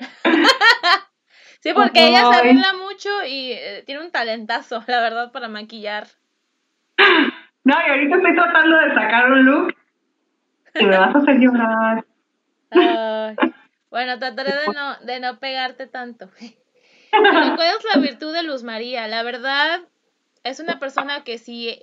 sí, 1.61 1.73
porque 1.73 2.09
ella 2.09 2.19
se 2.19 2.35
arregla 2.41 2.75
mucho 2.75 3.09
y 3.25 3.53
eh, 3.53 3.85
tiene 3.87 4.03
un 4.05 4.11
talentazo, 4.11 4.83
la 4.89 5.01
verdad, 5.01 5.31
para 5.33 5.49
maquillar. 5.49 6.09
No, 7.65 7.75
y 7.75 7.91
ahorita 7.91 8.17
estoy 8.17 8.35
tratando 8.35 8.77
de 8.79 8.95
sacar 8.95 9.33
un 9.33 9.45
look 9.45 9.75
que 10.75 10.85
me 10.85 10.97
vas 10.97 11.15
a 11.15 11.19
hacer 11.19 11.39
llorar. 11.39 12.05
Bueno, 13.91 14.19
trataré 14.19 14.53
de 14.53 14.73
no, 14.75 14.97
de 15.05 15.21
no 15.21 15.39
pegarte 15.39 15.87
tanto. 15.87 16.31
¿Cuál 17.11 17.61
es 17.61 17.85
la 17.95 18.01
virtud 18.01 18.33
de 18.33 18.43
Luz 18.43 18.63
María? 18.63 19.07
La 19.07 19.23
verdad, 19.23 19.81
es 20.45 20.61
una 20.61 20.79
persona 20.79 21.25
que 21.25 21.39
si 21.39 21.79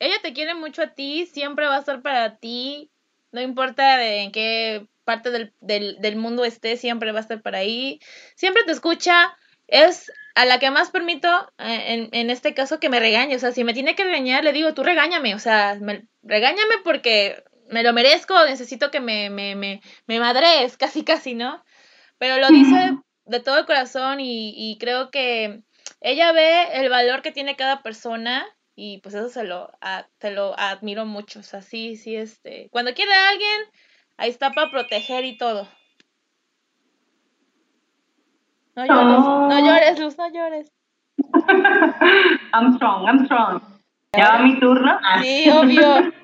ella 0.00 0.16
te 0.22 0.32
quiere 0.32 0.54
mucho 0.54 0.82
a 0.82 0.94
ti, 0.94 1.26
siempre 1.26 1.66
va 1.66 1.76
a 1.76 1.80
estar 1.80 2.00
para 2.00 2.36
ti. 2.36 2.90
No 3.30 3.42
importa 3.42 3.98
de 3.98 4.22
en 4.22 4.32
qué 4.32 4.86
parte 5.04 5.30
del, 5.30 5.52
del, 5.60 6.00
del 6.00 6.16
mundo 6.16 6.44
esté, 6.44 6.76
siempre 6.76 7.12
va 7.12 7.18
a 7.18 7.22
estar 7.22 7.42
por 7.42 7.54
ahí. 7.54 8.00
Siempre 8.34 8.62
te 8.64 8.72
escucha. 8.72 9.36
Es 9.66 10.10
a 10.40 10.44
la 10.44 10.58
que 10.58 10.70
más 10.70 10.90
permito, 10.90 11.28
eh, 11.58 11.84
en, 11.94 12.08
en 12.12 12.30
este 12.30 12.54
caso, 12.54 12.78
que 12.80 12.88
me 12.88 13.00
regañe. 13.00 13.34
O 13.36 13.38
sea, 13.38 13.52
si 13.52 13.64
me 13.64 13.74
tiene 13.74 13.94
que 13.96 14.04
regañar, 14.04 14.44
le 14.44 14.52
digo, 14.52 14.74
tú 14.74 14.82
regáñame. 14.84 15.34
O 15.34 15.38
sea, 15.38 15.76
me- 15.80 16.06
regáñame 16.22 16.74
porque 16.84 17.42
me 17.68 17.82
lo 17.82 17.92
merezco, 17.92 18.44
necesito 18.44 18.90
que 18.90 19.00
me, 19.00 19.30
me, 19.30 19.54
me, 19.56 19.80
me 20.06 20.20
madrees, 20.20 20.76
casi, 20.78 21.04
casi, 21.04 21.34
¿no? 21.34 21.64
Pero 22.18 22.38
lo 22.38 22.50
dice 22.52 22.76
de 23.26 23.40
todo 23.40 23.58
el 23.58 23.66
corazón 23.66 24.20
y, 24.20 24.54
y 24.56 24.78
creo 24.78 25.10
que 25.10 25.62
ella 26.00 26.32
ve 26.32 26.68
el 26.74 26.88
valor 26.88 27.22
que 27.22 27.32
tiene 27.32 27.56
cada 27.56 27.82
persona 27.82 28.46
y 28.76 28.98
pues 28.98 29.14
eso 29.16 29.28
se 29.30 29.44
lo, 29.44 29.70
a- 29.80 30.08
se 30.20 30.30
lo 30.30 30.58
admiro 30.58 31.04
mucho. 31.04 31.40
O 31.40 31.42
sea, 31.42 31.62
sí, 31.62 31.96
sí, 31.96 32.16
este, 32.16 32.68
cuando 32.70 32.94
quiere 32.94 33.12
a 33.12 33.28
alguien, 33.30 33.60
ahí 34.16 34.30
está 34.30 34.52
para 34.52 34.70
proteger 34.70 35.24
y 35.24 35.36
todo. 35.36 35.68
No 38.78 38.86
llores, 38.86 39.18
no 39.18 39.58
llores, 39.58 39.98
Luz, 39.98 40.18
no 40.18 40.28
llores. 40.28 40.72
I'm 42.54 42.76
strong, 42.76 43.08
I'm 43.08 43.24
strong. 43.24 43.60
Ya 44.16 44.28
va 44.30 44.38
mi 44.38 44.60
turno. 44.60 44.98
Ah. 45.02 45.20
Sí, 45.20 45.50
obvio. 45.50 46.12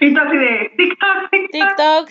Y 0.00 0.12
tú 0.12 0.20
así 0.20 0.36
de 0.36 0.72
TikTok, 0.76 1.30
TikTok. 1.30 2.10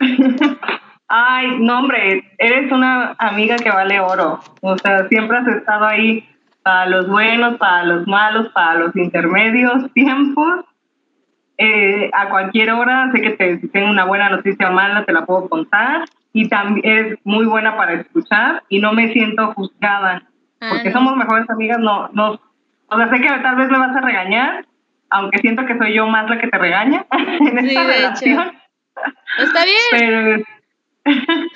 TikTok. 0.00 0.58
Ay, 1.08 1.56
no, 1.60 1.78
hombre, 1.78 2.30
eres 2.36 2.70
una 2.70 3.14
amiga 3.18 3.56
que 3.56 3.70
vale 3.70 4.00
oro. 4.00 4.40
O 4.60 4.76
sea, 4.76 5.08
siempre 5.08 5.38
has 5.38 5.46
estado 5.46 5.86
ahí 5.86 6.28
para 6.62 6.84
los 6.86 7.08
buenos, 7.08 7.56
para 7.56 7.84
los 7.84 8.06
malos, 8.06 8.48
para 8.48 8.74
los 8.80 8.94
intermedios 8.96 9.90
tiempos. 9.94 10.66
Eh, 11.56 12.10
a 12.12 12.28
cualquier 12.28 12.72
hora, 12.72 13.10
sé 13.12 13.22
que 13.22 13.30
te, 13.30 13.60
si 13.60 13.68
tengo 13.68 13.88
una 13.88 14.04
buena 14.04 14.28
noticia 14.28 14.68
o 14.68 14.72
mala, 14.72 15.06
te 15.06 15.12
la 15.12 15.24
puedo 15.24 15.48
contar. 15.48 16.04
Y 16.38 16.48
también 16.48 16.80
eres 16.84 17.18
muy 17.24 17.46
buena 17.46 17.76
para 17.76 17.94
escuchar 17.94 18.62
y 18.68 18.78
no 18.78 18.92
me 18.92 19.12
siento 19.12 19.54
juzgada. 19.54 20.22
Ah, 20.60 20.68
Porque 20.70 20.90
no. 20.90 20.92
somos 20.92 21.16
mejores 21.16 21.50
amigas, 21.50 21.80
no, 21.80 22.08
no. 22.12 22.40
O 22.86 22.96
sea, 22.96 23.10
sé 23.10 23.20
que 23.20 23.28
tal 23.28 23.56
vez 23.56 23.68
me 23.68 23.76
vas 23.76 23.96
a 23.96 24.00
regañar, 24.00 24.64
aunque 25.10 25.38
siento 25.38 25.66
que 25.66 25.76
soy 25.76 25.94
yo 25.94 26.06
más 26.06 26.30
la 26.30 26.38
que 26.38 26.46
te 26.46 26.56
regaña 26.56 27.04
en 27.10 27.58
esta 27.58 27.82
relación. 27.82 28.52
Está 29.40 29.64
bien. 29.64 29.76
Pero, 31.04 31.16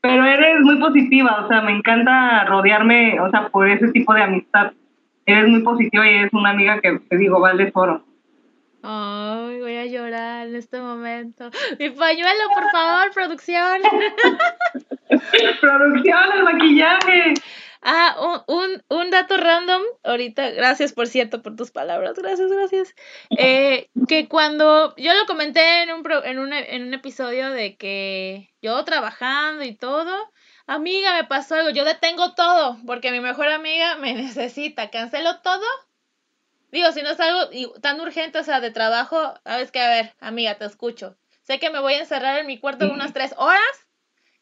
pero 0.00 0.24
eres 0.24 0.60
muy 0.60 0.76
positiva, 0.76 1.44
o 1.44 1.48
sea, 1.48 1.60
me 1.60 1.72
encanta 1.72 2.44
rodearme, 2.44 3.20
o 3.20 3.30
sea, 3.30 3.48
por 3.48 3.68
ese 3.68 3.88
tipo 3.92 4.14
de 4.14 4.22
amistad. 4.22 4.72
Eres 5.26 5.46
muy 5.48 5.62
positiva 5.62 6.06
y 6.06 6.14
eres 6.14 6.32
una 6.32 6.50
amiga 6.50 6.80
que 6.80 7.00
te 7.00 7.16
digo, 7.18 7.38
vale 7.38 7.70
oro. 7.74 8.02
Ay, 8.82 9.60
voy 9.60 9.76
a 9.76 9.86
llorar 9.86 10.48
en 10.48 10.56
este 10.56 10.80
momento. 10.80 11.50
Mi 11.78 11.90
pañuelo, 11.90 12.48
por 12.54 12.70
favor, 12.70 13.10
producción. 13.12 13.80
Producción, 15.60 16.32
el 16.34 16.42
maquillaje. 16.44 17.34
Ah, 17.84 18.42
un, 18.46 18.56
un, 18.56 18.82
un 18.88 19.10
dato 19.10 19.36
random, 19.36 19.82
ahorita, 20.04 20.50
gracias 20.50 20.92
por 20.92 21.08
cierto 21.08 21.42
por 21.42 21.56
tus 21.56 21.72
palabras, 21.72 22.14
gracias, 22.16 22.48
gracias. 22.50 22.94
Eh, 23.36 23.88
que 24.08 24.28
cuando 24.28 24.94
yo 24.96 25.12
lo 25.14 25.26
comenté 25.26 25.82
en 25.82 25.90
un, 25.92 26.02
pro- 26.04 26.24
en, 26.24 26.38
un, 26.38 26.52
en 26.52 26.82
un 26.86 26.94
episodio 26.94 27.50
de 27.50 27.76
que 27.76 28.50
yo 28.62 28.84
trabajando 28.84 29.64
y 29.64 29.74
todo, 29.74 30.14
amiga, 30.68 31.14
me 31.16 31.24
pasó 31.24 31.56
algo, 31.56 31.70
yo 31.70 31.84
detengo 31.84 32.34
todo, 32.34 32.78
porque 32.86 33.10
mi 33.10 33.18
mejor 33.18 33.48
amiga 33.48 33.96
me 33.96 34.14
necesita, 34.14 34.90
cancelo 34.90 35.40
todo. 35.40 35.64
Digo, 36.72 36.90
si 36.92 37.02
no 37.02 37.10
es 37.10 37.20
algo 37.20 37.50
tan 37.82 38.00
urgente, 38.00 38.38
o 38.38 38.44
sea, 38.44 38.60
de 38.60 38.70
trabajo, 38.70 39.34
sabes 39.44 39.70
que, 39.70 39.80
a 39.80 39.90
ver, 39.90 40.14
amiga, 40.20 40.56
te 40.56 40.64
escucho. 40.64 41.16
Sé 41.42 41.58
que 41.58 41.70
me 41.70 41.80
voy 41.80 41.92
a 41.94 42.00
encerrar 42.00 42.38
en 42.38 42.46
mi 42.46 42.58
cuarto 42.58 42.90
unas 42.90 43.12
tres 43.12 43.34
horas 43.36 43.86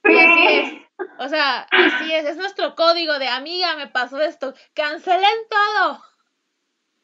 y 0.04 0.16
así 0.16 0.46
es. 0.46 0.72
O 1.18 1.28
sea, 1.28 1.66
así 1.70 2.12
es. 2.12 2.24
Es 2.26 2.36
nuestro 2.36 2.76
código 2.76 3.18
de 3.18 3.26
amiga, 3.26 3.74
me 3.76 3.88
pasó 3.88 4.20
esto. 4.20 4.54
Cancelen 4.74 5.38
todo. 5.50 6.02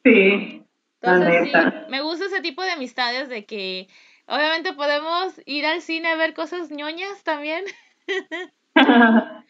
Sí, 0.03 0.63
Entonces, 1.01 1.51
sí, 1.51 1.51
me 1.89 2.01
gusta 2.01 2.25
ese 2.25 2.41
tipo 2.41 2.61
de 2.61 2.71
amistades 2.71 3.27
de 3.27 3.45
que 3.45 3.89
obviamente 4.27 4.73
podemos 4.73 5.33
ir 5.45 5.65
al 5.65 5.81
cine 5.81 6.07
a 6.09 6.15
ver 6.15 6.33
cosas 6.33 6.71
ñoñas 6.71 7.23
también. 7.23 7.65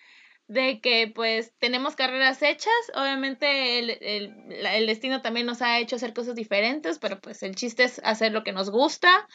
de 0.47 0.79
que 0.79 1.11
pues 1.13 1.53
tenemos 1.59 1.95
carreras 1.95 2.41
hechas, 2.41 2.73
obviamente 2.95 3.79
el, 3.79 3.89
el, 4.01 4.65
el, 4.65 4.87
destino 4.87 5.21
también 5.21 5.45
nos 5.45 5.61
ha 5.61 5.79
hecho 5.79 5.97
hacer 5.97 6.13
cosas 6.13 6.35
diferentes, 6.35 6.99
pero 6.99 7.19
pues 7.19 7.43
el 7.43 7.55
chiste 7.55 7.83
es 7.83 8.01
hacer 8.03 8.31
lo 8.31 8.43
que 8.43 8.53
nos 8.53 8.69
gusta. 8.69 9.27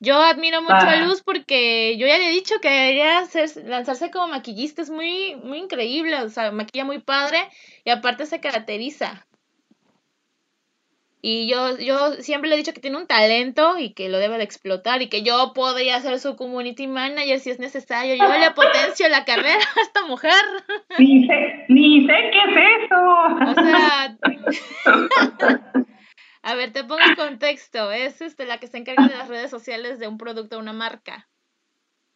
Yo 0.00 0.20
admiro 0.20 0.60
mucho 0.60 0.74
a 0.74 0.96
Luz 0.96 1.22
porque 1.22 1.96
yo 1.96 2.06
ya 2.06 2.18
le 2.18 2.28
he 2.28 2.32
dicho 2.32 2.60
que 2.60 2.68
debería 2.68 3.18
hacer, 3.20 3.50
lanzarse 3.64 4.10
como 4.10 4.28
maquillista, 4.28 4.82
es 4.82 4.90
muy, 4.90 5.36
muy 5.36 5.58
increíble, 5.58 6.16
o 6.16 6.28
sea, 6.28 6.50
maquilla 6.50 6.84
muy 6.84 6.98
padre 6.98 7.48
y 7.84 7.90
aparte 7.90 8.26
se 8.26 8.40
caracteriza. 8.40 9.26
Y 11.26 11.48
yo, 11.48 11.78
yo 11.78 12.12
siempre 12.16 12.50
le 12.50 12.54
he 12.54 12.58
dicho 12.58 12.74
que 12.74 12.82
tiene 12.82 12.98
un 12.98 13.06
talento 13.06 13.78
y 13.78 13.94
que 13.94 14.10
lo 14.10 14.18
debe 14.18 14.36
de 14.36 14.44
explotar 14.44 15.00
y 15.00 15.08
que 15.08 15.22
yo 15.22 15.54
podría 15.54 15.98
ser 16.00 16.18
su 16.18 16.36
community 16.36 16.86
manager 16.86 17.40
si 17.40 17.48
es 17.48 17.58
necesario. 17.58 18.14
Yo 18.14 18.28
le 18.28 18.50
potencio 18.50 19.08
la 19.08 19.24
carrera 19.24 19.64
a 19.76 19.80
esta 19.80 20.04
mujer. 20.04 20.34
Ni 20.98 21.26
sé, 21.26 21.64
ni 21.70 22.06
sé 22.06 22.12
qué 22.30 22.40
es 22.50 22.84
eso. 22.84 23.00
O 23.40 23.54
sea, 23.54 24.18
a 26.42 26.54
ver, 26.56 26.74
te 26.74 26.84
pongo 26.84 27.00
el 27.00 27.16
contexto. 27.16 27.90
Es 27.90 28.20
este, 28.20 28.44
la 28.44 28.58
que 28.58 28.66
se 28.66 28.76
encarga 28.76 29.08
de 29.08 29.16
las 29.16 29.28
redes 29.28 29.50
sociales 29.50 29.98
de 29.98 30.08
un 30.08 30.18
producto 30.18 30.58
o 30.58 30.60
una 30.60 30.74
marca. 30.74 31.30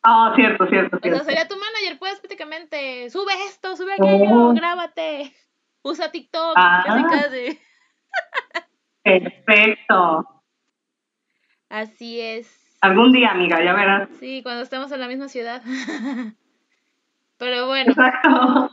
Ah, 0.02 0.34
cierto, 0.36 0.66
cierto, 0.66 0.98
cierto. 0.98 1.22
O 1.22 1.24
sea, 1.24 1.34
sería 1.34 1.48
tu 1.48 1.56
manager, 1.56 1.98
puedes 1.98 2.20
prácticamente, 2.20 3.08
sube 3.08 3.32
esto, 3.48 3.74
sube 3.74 3.94
aquello, 3.94 4.50
oh. 4.50 4.52
grábate, 4.52 5.32
usa 5.80 6.12
TikTok, 6.12 6.52
ah. 6.56 6.82
casi 6.84 7.04
casi. 7.04 7.58
Perfecto. 9.08 10.42
Así 11.70 12.20
es. 12.20 12.76
Algún 12.80 13.12
día, 13.12 13.30
amiga, 13.30 13.62
ya 13.64 13.72
verás. 13.72 14.08
Sí, 14.20 14.42
cuando 14.42 14.62
estemos 14.62 14.92
en 14.92 15.00
la 15.00 15.08
misma 15.08 15.28
ciudad. 15.28 15.62
Pero 17.38 17.66
bueno. 17.66 17.90
Exacto. 17.90 18.70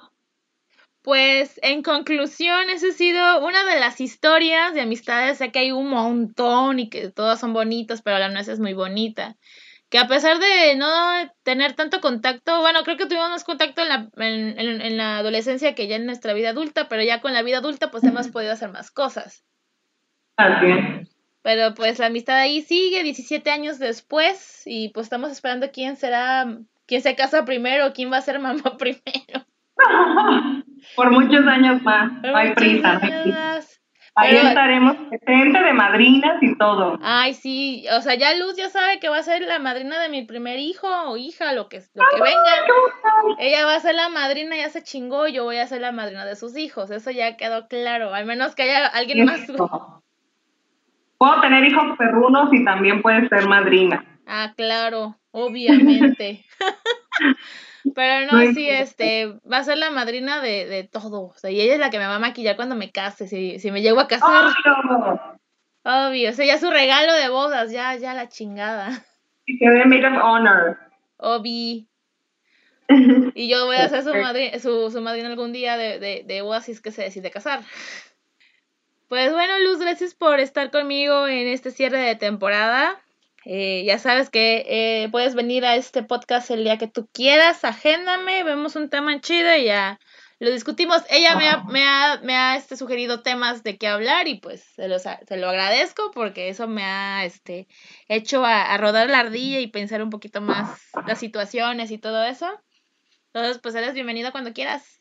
Pues 1.01 1.59
en 1.61 1.83
conclusión, 1.83 2.69
esa 2.69 2.87
ha 2.87 2.91
sido 2.91 3.45
una 3.45 3.63
de 3.63 3.79
las 3.79 4.01
historias 4.01 4.73
de 4.73 4.81
amistades. 4.81 5.37
Sé 5.37 5.51
que 5.51 5.59
hay 5.59 5.71
un 5.71 5.87
montón 5.87 6.79
y 6.79 6.89
que 6.89 7.11
todas 7.11 7.39
son 7.39 7.53
bonitas, 7.53 8.01
pero 8.01 8.17
la 8.17 8.29
nuestra 8.29 8.55
es 8.55 8.59
muy 8.59 8.73
bonita. 8.73 9.37
Que 9.89 9.99
a 9.99 10.07
pesar 10.07 10.39
de 10.39 10.75
no 10.75 10.87
tener 11.43 11.73
tanto 11.73 12.01
contacto, 12.01 12.59
bueno, 12.61 12.83
creo 12.83 12.97
que 12.97 13.05
tuvimos 13.05 13.29
más 13.29 13.43
contacto 13.43 13.83
en 13.83 13.89
la, 13.89 14.09
en, 14.17 14.81
en 14.81 14.97
la 14.97 15.19
adolescencia 15.19 15.75
que 15.75 15.87
ya 15.87 15.97
en 15.97 16.07
nuestra 16.07 16.33
vida 16.33 16.49
adulta, 16.49 16.89
pero 16.89 17.03
ya 17.03 17.21
con 17.21 17.33
la 17.33 17.43
vida 17.43 17.59
adulta 17.59 17.91
pues 17.91 18.03
hemos 18.03 18.29
podido 18.29 18.53
hacer 18.53 18.71
más 18.71 18.89
cosas. 18.89 19.45
Pero 21.41 21.75
pues 21.75 21.99
la 21.99 22.07
amistad 22.07 22.37
ahí 22.37 22.61
sigue 22.61 23.03
17 23.03 23.49
años 23.51 23.77
después 23.77 24.63
y 24.65 24.89
pues 24.89 25.05
estamos 25.05 25.31
esperando 25.31 25.69
quién 25.71 25.95
será, 25.95 26.45
quién 26.87 27.01
se 27.01 27.15
casa 27.15 27.45
primero, 27.45 27.93
quién 27.93 28.11
va 28.11 28.17
a 28.17 28.21
ser 28.21 28.39
mamá 28.39 28.63
primero. 28.79 29.45
Por 30.95 31.11
muchos 31.11 31.45
años 31.45 31.81
más, 31.83 32.11
no 32.23 32.35
hay 32.35 32.53
prisa. 32.53 32.99
Ahí 34.17 34.37
estaremos 34.37 34.95
presente 35.09 35.61
de 35.61 35.73
madrinas 35.73 36.41
y 36.41 36.57
todo. 36.57 36.97
Ay, 37.03 37.33
sí, 37.33 37.85
o 37.91 38.01
sea, 38.01 38.15
ya 38.15 38.33
Luz 38.33 38.55
ya 38.55 38.69
sabe 38.69 38.99
que 38.99 39.09
va 39.09 39.17
a 39.17 39.23
ser 39.23 39.41
la 39.41 39.59
madrina 39.59 39.99
de 39.99 40.07
mi 40.07 40.23
primer 40.23 40.57
hijo 40.57 40.87
o 40.87 41.17
hija, 41.17 41.51
lo 41.51 41.67
que, 41.67 41.83
lo 41.93 42.03
que 42.11 42.21
venga. 42.21 42.51
Ella 43.39 43.65
va 43.65 43.75
a 43.75 43.79
ser 43.81 43.93
la 43.93 44.07
madrina, 44.07 44.55
ya 44.55 44.69
se 44.69 44.83
chingó, 44.83 45.27
yo 45.27 45.43
voy 45.43 45.57
a 45.57 45.67
ser 45.67 45.81
la 45.81 45.91
madrina 45.91 46.25
de 46.25 46.37
sus 46.37 46.55
hijos, 46.55 46.91
eso 46.91 47.11
ya 47.11 47.35
quedó 47.35 47.67
claro, 47.67 48.13
al 48.13 48.25
menos 48.25 48.55
que 48.55 48.63
haya 48.63 48.87
alguien 48.87 49.25
más. 49.25 49.41
Puedo 51.17 51.41
tener 51.41 51.63
hijos 51.63 51.97
perrunos 51.97 52.53
y 52.53 52.63
también 52.65 53.01
puede 53.01 53.27
ser 53.29 53.47
madrina. 53.47 54.03
Ah, 54.25 54.53
claro, 54.55 55.17
obviamente. 55.31 56.45
Pero 57.93 58.31
no, 58.31 58.41
sí, 58.53 58.67
este, 58.67 59.27
va 59.51 59.57
a 59.57 59.63
ser 59.63 59.77
la 59.77 59.91
madrina 59.91 60.41
de, 60.41 60.65
de 60.65 60.83
todo. 60.83 61.27
O 61.27 61.33
sea, 61.35 61.51
y 61.51 61.61
ella 61.61 61.75
es 61.75 61.79
la 61.79 61.89
que 61.91 61.99
me 61.99 62.07
va 62.07 62.15
a 62.15 62.19
maquillar 62.19 62.55
cuando 62.55 62.75
me 62.75 62.91
case, 62.91 63.27
si, 63.27 63.59
si 63.59 63.71
me 63.71 63.81
llego 63.81 63.99
a 63.99 64.07
casar. 64.07 64.45
Obvio. 64.45 65.37
Obvio, 65.83 66.31
o 66.31 66.33
sea, 66.33 66.45
ya 66.47 66.57
su 66.57 66.71
regalo 66.71 67.13
de 67.13 67.29
bodas, 67.29 67.71
ya, 67.71 67.95
ya 67.95 68.15
la 68.15 68.27
chingada. 68.27 69.05
Y 69.45 69.59
que 69.59 69.69
de 69.69 69.85
maid 69.85 70.05
of 70.05 70.23
honor. 70.23 70.77
Obvio. 71.17 71.85
Y 73.35 73.49
yo 73.49 73.65
voy 73.65 73.77
a 73.77 73.89
ser 73.89 74.03
su, 74.03 74.13
madrina, 74.13 74.59
su, 74.59 74.91
su 74.91 75.01
madrina 75.01 75.29
algún 75.29 75.53
día 75.53 75.75
de, 75.75 75.99
de, 75.99 76.23
de 76.25 76.41
bodas 76.41 76.65
si 76.65 76.71
es 76.71 76.81
que 76.81 76.91
se 76.91 77.03
decide 77.03 77.31
casar. 77.31 77.61
Pues 79.07 79.31
bueno, 79.31 79.59
Luz, 79.59 79.77
gracias 79.79 80.15
por 80.15 80.39
estar 80.39 80.71
conmigo 80.71 81.27
en 81.27 81.47
este 81.47 81.69
cierre 81.69 81.99
de 81.99 82.15
temporada. 82.15 82.99
Eh, 83.45 83.83
ya 83.85 83.99
sabes 83.99 84.31
que 84.31 84.65
eh, 84.67 85.09
puedes 85.11 85.35
venir 85.35 85.63
a 85.63 85.75
este 85.75 86.01
podcast 86.01 86.49
el 86.49 86.63
día 86.63 86.79
que 86.79 86.87
tú 86.87 87.07
quieras, 87.13 87.63
agéndame, 87.63 88.43
vemos 88.43 88.75
un 88.75 88.89
tema 88.89 89.21
chido 89.21 89.55
y 89.55 89.65
ya 89.65 89.99
lo 90.39 90.49
discutimos. 90.49 91.03
Ella 91.11 91.35
me 91.35 91.47
ha, 91.49 91.63
me 91.65 91.83
ha, 91.83 92.19
me 92.23 92.35
ha 92.35 92.55
este, 92.55 92.77
sugerido 92.77 93.21
temas 93.21 93.61
de 93.61 93.77
qué 93.77 93.87
hablar 93.87 94.27
y 94.27 94.39
pues 94.39 94.63
se, 94.75 94.89
se 94.97 95.37
lo 95.37 95.49
agradezco 95.49 96.09
porque 96.11 96.49
eso 96.49 96.67
me 96.67 96.83
ha 96.83 97.25
este, 97.25 97.67
hecho 98.07 98.43
a, 98.43 98.73
a, 98.73 98.77
rodar 98.79 99.07
la 99.11 99.19
ardilla 99.19 99.59
y 99.59 99.67
pensar 99.67 100.01
un 100.01 100.09
poquito 100.09 100.41
más 100.41 100.81
las 101.05 101.19
situaciones 101.19 101.91
y 101.91 101.99
todo 101.99 102.23
eso. 102.23 102.47
Entonces, 103.27 103.59
pues 103.61 103.75
eres 103.75 103.93
bienvenido 103.93 104.31
cuando 104.31 104.51
quieras. 104.51 104.99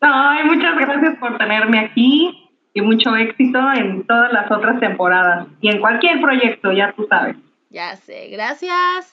Ay, 0.00 0.44
muchas 0.44 0.76
gracias 0.76 1.18
por 1.18 1.38
tenerme 1.38 1.78
aquí 1.80 2.47
y 2.78 2.80
mucho 2.80 3.16
éxito 3.16 3.58
en 3.74 4.06
todas 4.06 4.32
las 4.32 4.48
otras 4.52 4.78
temporadas 4.78 5.48
y 5.60 5.68
en 5.68 5.80
cualquier 5.80 6.20
proyecto, 6.20 6.70
ya 6.70 6.92
tú 6.92 7.06
sabes. 7.08 7.36
Ya 7.70 7.96
sé, 7.96 8.28
gracias. 8.28 9.12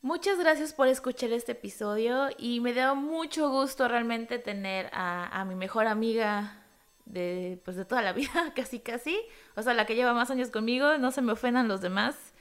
Muchas 0.00 0.36
gracias 0.40 0.72
por 0.72 0.88
escuchar 0.88 1.30
este 1.30 1.52
episodio 1.52 2.28
y 2.36 2.58
me 2.58 2.74
da 2.74 2.94
mucho 2.94 3.48
gusto 3.48 3.86
realmente 3.86 4.40
tener 4.40 4.90
a, 4.92 5.40
a 5.40 5.44
mi 5.44 5.54
mejor 5.54 5.86
amiga 5.86 6.56
de, 7.04 7.60
pues 7.64 7.76
de 7.76 7.84
toda 7.84 8.02
la 8.02 8.12
vida, 8.12 8.52
casi 8.56 8.80
casi. 8.80 9.16
O 9.54 9.62
sea, 9.62 9.74
la 9.74 9.86
que 9.86 9.94
lleva 9.94 10.12
más 10.12 10.32
años 10.32 10.50
conmigo, 10.50 10.98
no 10.98 11.12
se 11.12 11.22
me 11.22 11.30
ofendan 11.30 11.68
los 11.68 11.80
demás. 11.80 12.34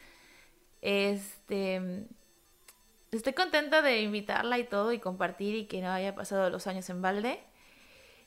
Este, 0.82 2.08
estoy 3.18 3.34
contenta 3.34 3.82
de 3.82 4.02
invitarla 4.02 4.58
y 4.58 4.64
todo 4.64 4.94
y 4.94 5.00
compartir 5.00 5.56
y 5.56 5.66
que 5.66 5.82
no 5.82 5.92
haya 5.92 6.16
pasado 6.16 6.50
los 6.50 6.66
años 6.68 6.90
en 6.90 7.02
balde. 7.02 7.44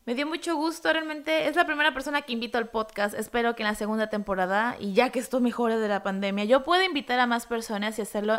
Me 0.05 0.15
dio 0.15 0.27
mucho 0.27 0.57
gusto, 0.57 0.93
realmente 0.93 1.49
es 1.49 1.57
la 1.57 1.65
primera 1.65 1.95
persona 1.95 2.21
que 2.21 2.35
invito 2.35 2.59
al 2.59 2.69
podcast. 2.69 3.15
Espero 3.15 3.57
que 3.57 3.63
en 3.63 3.69
la 3.69 3.75
segunda 3.75 4.11
temporada, 4.11 4.77
y 4.79 4.93
ya 4.93 5.09
que 5.09 5.19
esto 5.19 5.41
mejore 5.41 5.79
de 5.79 5.89
la 5.89 6.03
pandemia, 6.03 6.45
yo 6.45 6.65
pueda 6.65 6.85
invitar 6.85 7.19
a 7.19 7.27
más 7.27 7.47
personas 7.47 7.99
y 7.99 8.03
hacerlo 8.03 8.39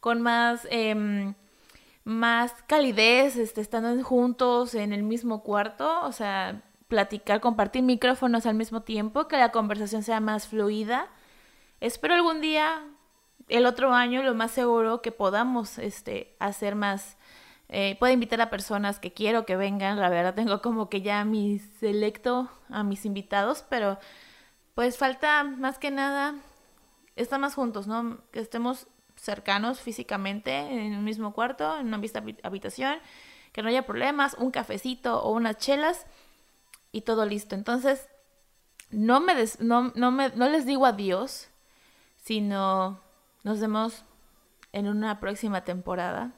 con 0.00 0.22
más, 0.22 0.66
eh, 0.70 1.34
más 2.04 2.54
calidez, 2.66 3.36
este, 3.36 3.60
estando 3.60 4.02
juntos 4.02 4.74
en 4.74 4.94
el 4.94 5.02
mismo 5.02 5.42
cuarto, 5.42 6.02
o 6.04 6.12
sea, 6.12 6.62
platicar, 6.88 7.42
compartir 7.42 7.82
micrófonos 7.82 8.46
al 8.46 8.54
mismo 8.54 8.82
tiempo, 8.82 9.28
que 9.28 9.36
la 9.36 9.52
conversación 9.52 10.02
sea 10.02 10.20
más 10.20 10.48
fluida. 10.48 11.08
Espero 11.80 12.14
algún 12.14 12.40
día 12.40 12.82
el 13.48 13.66
otro 13.66 13.92
año 13.92 14.22
lo 14.22 14.34
más 14.34 14.50
seguro 14.50 15.02
que 15.02 15.12
podamos 15.12 15.78
este, 15.78 16.36
hacer 16.38 16.74
más. 16.74 17.16
Eh, 17.68 17.96
puedo 17.98 18.12
invitar 18.12 18.40
a 18.40 18.50
personas 18.50 18.98
que 18.98 19.12
quiero 19.12 19.46
que 19.46 19.56
vengan. 19.56 19.98
La 19.98 20.08
verdad 20.08 20.34
tengo 20.34 20.62
como 20.62 20.88
que 20.88 21.02
ya 21.02 21.24
mi 21.24 21.58
selecto 21.58 22.48
a 22.68 22.82
mis 22.82 23.04
invitados, 23.04 23.64
pero 23.68 23.98
pues 24.74 24.98
falta 24.98 25.44
más 25.44 25.78
que 25.78 25.90
nada 25.90 26.34
estar 27.16 27.38
más 27.38 27.54
juntos, 27.54 27.86
¿no? 27.86 28.18
Que 28.32 28.40
estemos 28.40 28.86
cercanos 29.16 29.80
físicamente 29.80 30.58
en 30.58 30.96
un 30.96 31.04
mismo 31.04 31.32
cuarto, 31.32 31.78
en 31.78 31.86
una 31.86 31.98
misma 31.98 32.22
habitación, 32.42 32.98
que 33.52 33.62
no 33.62 33.68
haya 33.68 33.86
problemas, 33.86 34.34
un 34.34 34.50
cafecito 34.50 35.22
o 35.22 35.32
unas 35.32 35.58
chelas 35.58 36.06
y 36.92 37.02
todo 37.02 37.24
listo. 37.24 37.54
Entonces, 37.54 38.08
no 38.90 39.20
me, 39.20 39.34
no, 39.60 39.92
no, 39.94 40.10
me 40.10 40.30
no 40.30 40.48
les 40.48 40.66
digo 40.66 40.86
adiós, 40.86 41.48
sino 42.16 43.00
nos 43.44 43.60
vemos 43.60 44.04
en 44.72 44.88
una 44.88 45.20
próxima 45.20 45.62
temporada. 45.62 46.32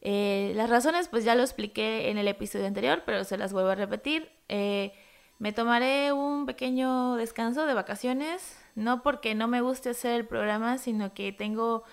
Eh, 0.00 0.52
las 0.54 0.70
razones 0.70 1.08
pues 1.08 1.24
ya 1.24 1.34
lo 1.34 1.42
expliqué 1.42 2.10
en 2.10 2.18
el 2.18 2.28
episodio 2.28 2.66
anterior, 2.66 3.02
pero 3.04 3.24
se 3.24 3.36
las 3.36 3.52
vuelvo 3.52 3.70
a 3.70 3.74
repetir. 3.74 4.30
Eh, 4.48 4.92
me 5.38 5.52
tomaré 5.52 6.12
un 6.12 6.46
pequeño 6.46 7.16
descanso 7.16 7.66
de 7.66 7.74
vacaciones, 7.74 8.56
no 8.74 9.02
porque 9.02 9.34
no 9.34 9.48
me 9.48 9.60
guste 9.60 9.90
hacer 9.90 10.12
el 10.12 10.26
programa, 10.26 10.78
sino 10.78 11.12
que 11.12 11.32
tengo, 11.32 11.84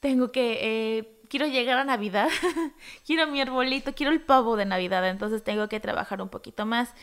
tengo 0.00 0.30
que, 0.30 0.58
eh, 0.98 1.20
quiero 1.28 1.46
llegar 1.46 1.78
a 1.78 1.84
Navidad, 1.84 2.28
quiero 3.06 3.26
mi 3.28 3.40
arbolito, 3.40 3.94
quiero 3.94 4.12
el 4.12 4.20
pavo 4.20 4.56
de 4.56 4.66
Navidad, 4.66 5.08
entonces 5.08 5.42
tengo 5.42 5.68
que 5.68 5.80
trabajar 5.80 6.20
un 6.20 6.28
poquito 6.28 6.66
más. 6.66 6.94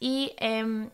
Y 0.00 0.32
em, 0.38 0.90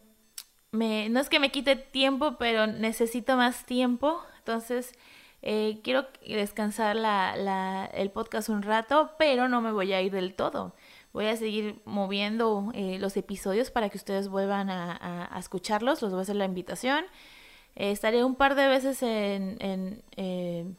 me, 0.73 1.09
no 1.09 1.21
es 1.21 1.29
que 1.29 1.41
me 1.41 1.51
quite 1.51 1.77
tiempo, 1.77 2.37
pero 2.39 2.67
necesito 2.67 3.37
más 3.37 3.65
tiempo 3.65 4.23
entonces, 4.45 4.93
eh, 5.41 5.81
quiero 5.83 6.07
descansar 6.27 6.97
la, 6.97 7.89
el 7.95 8.11
podcast 8.11 8.51
un 8.51 8.61
rato, 8.61 9.13
pero 9.19 9.49
no 9.49 9.63
me 9.63 9.73
voy 9.73 9.95
a 9.95 10.03
ir 10.03 10.13
del 10.13 10.35
todo. 10.35 10.75
Voy 11.15 11.27
a 11.29 11.37
seguir 11.37 11.81
moviendo 11.87 12.71
eh, 12.75 12.99
los 12.99 13.17
episodios 13.17 13.71
para 13.71 13.89
que 13.89 13.97
ustedes 13.97 14.29
vuelvan 14.29 14.69
a, 14.69 15.35
escucharlos. 15.39 16.03
Los 16.03 16.11
voy 16.11 16.19
a 16.19 16.23
hacer 16.25 16.37
la 16.37 16.45
invitación. 16.45 17.07
Eh, 17.75 17.91
estaré 17.91 18.23
un 18.23 18.35
par 18.35 18.55
de 18.55 18.69
veces 18.69 19.03
en, 19.03 19.57
en 19.61 20.77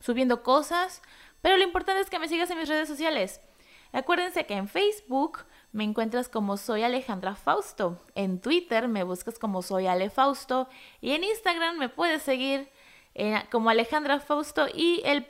subiendo 0.00 0.42
cosas, 0.42 1.00
pero 1.40 1.56
lo 1.56 1.64
importante 1.64 2.02
es 2.02 2.10
que 2.10 2.18
me 2.18 2.28
sigas 2.28 2.50
en 2.50 2.58
mis 2.58 2.68
redes 2.68 2.88
sociales. 2.88 3.40
Acuérdense 3.92 4.44
que 4.44 4.54
en 4.54 4.68
Facebook 4.68 5.46
me 5.72 5.84
encuentras 5.84 6.28
como 6.28 6.58
soy 6.58 6.82
Alejandra 6.82 7.36
Fausto, 7.36 8.04
en 8.14 8.38
Twitter 8.38 8.86
me 8.86 9.02
buscas 9.02 9.38
como 9.38 9.62
soy 9.62 9.86
Ale 9.86 10.10
Fausto 10.10 10.68
y 11.00 11.12
en 11.12 11.24
Instagram 11.24 11.78
me 11.78 11.88
puedes 11.88 12.22
seguir 12.22 12.68
como 13.50 13.70
Alejandra 13.70 14.20
Fausto 14.20 14.66
y 14.72 15.02
el, 15.04 15.26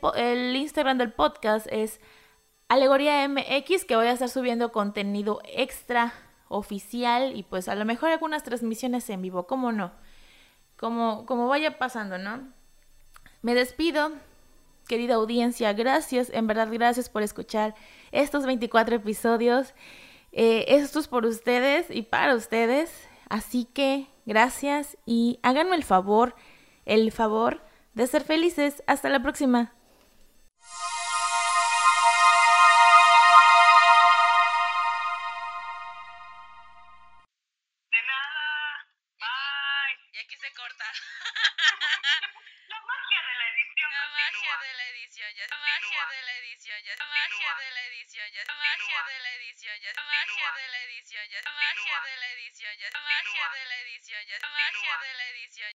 Instagram 0.54 0.98
del 0.98 1.12
podcast 1.12 1.66
es 1.70 2.00
Alegoría 2.68 3.26
MX 3.26 3.84
que 3.86 3.96
voy 3.96 4.06
a 4.06 4.12
estar 4.12 4.28
subiendo 4.28 4.72
contenido 4.72 5.40
extra 5.44 6.12
oficial 6.48 7.34
y 7.34 7.44
pues 7.44 7.68
a 7.68 7.74
lo 7.74 7.84
mejor 7.86 8.10
algunas 8.10 8.42
transmisiones 8.42 9.08
en 9.08 9.22
vivo, 9.22 9.46
¿cómo 9.46 9.72
no? 9.72 9.92
Como, 10.76 11.24
como 11.24 11.48
vaya 11.48 11.78
pasando, 11.78 12.18
¿no? 12.18 12.48
Me 13.40 13.54
despido, 13.54 14.12
querida 14.86 15.14
audiencia, 15.14 15.72
gracias, 15.72 16.30
en 16.30 16.46
verdad 16.46 16.68
gracias 16.70 17.08
por 17.08 17.22
escuchar 17.22 17.74
estos 18.12 18.44
24 18.44 18.96
episodios. 18.96 19.74
Eh, 20.32 20.66
esto 20.68 20.98
es 20.98 21.08
por 21.08 21.24
ustedes 21.24 21.86
y 21.90 22.02
para 22.02 22.34
ustedes, 22.34 23.08
así 23.30 23.64
que 23.64 24.08
gracias 24.26 24.98
y 25.06 25.38
háganme 25.42 25.74
el 25.74 25.84
favor, 25.84 26.34
el 26.84 27.12
favor 27.12 27.66
de 27.98 28.06
ser 28.06 28.22
felices. 28.22 28.82
Hasta 28.86 29.10
la 29.10 29.20
próxima. 29.20 29.72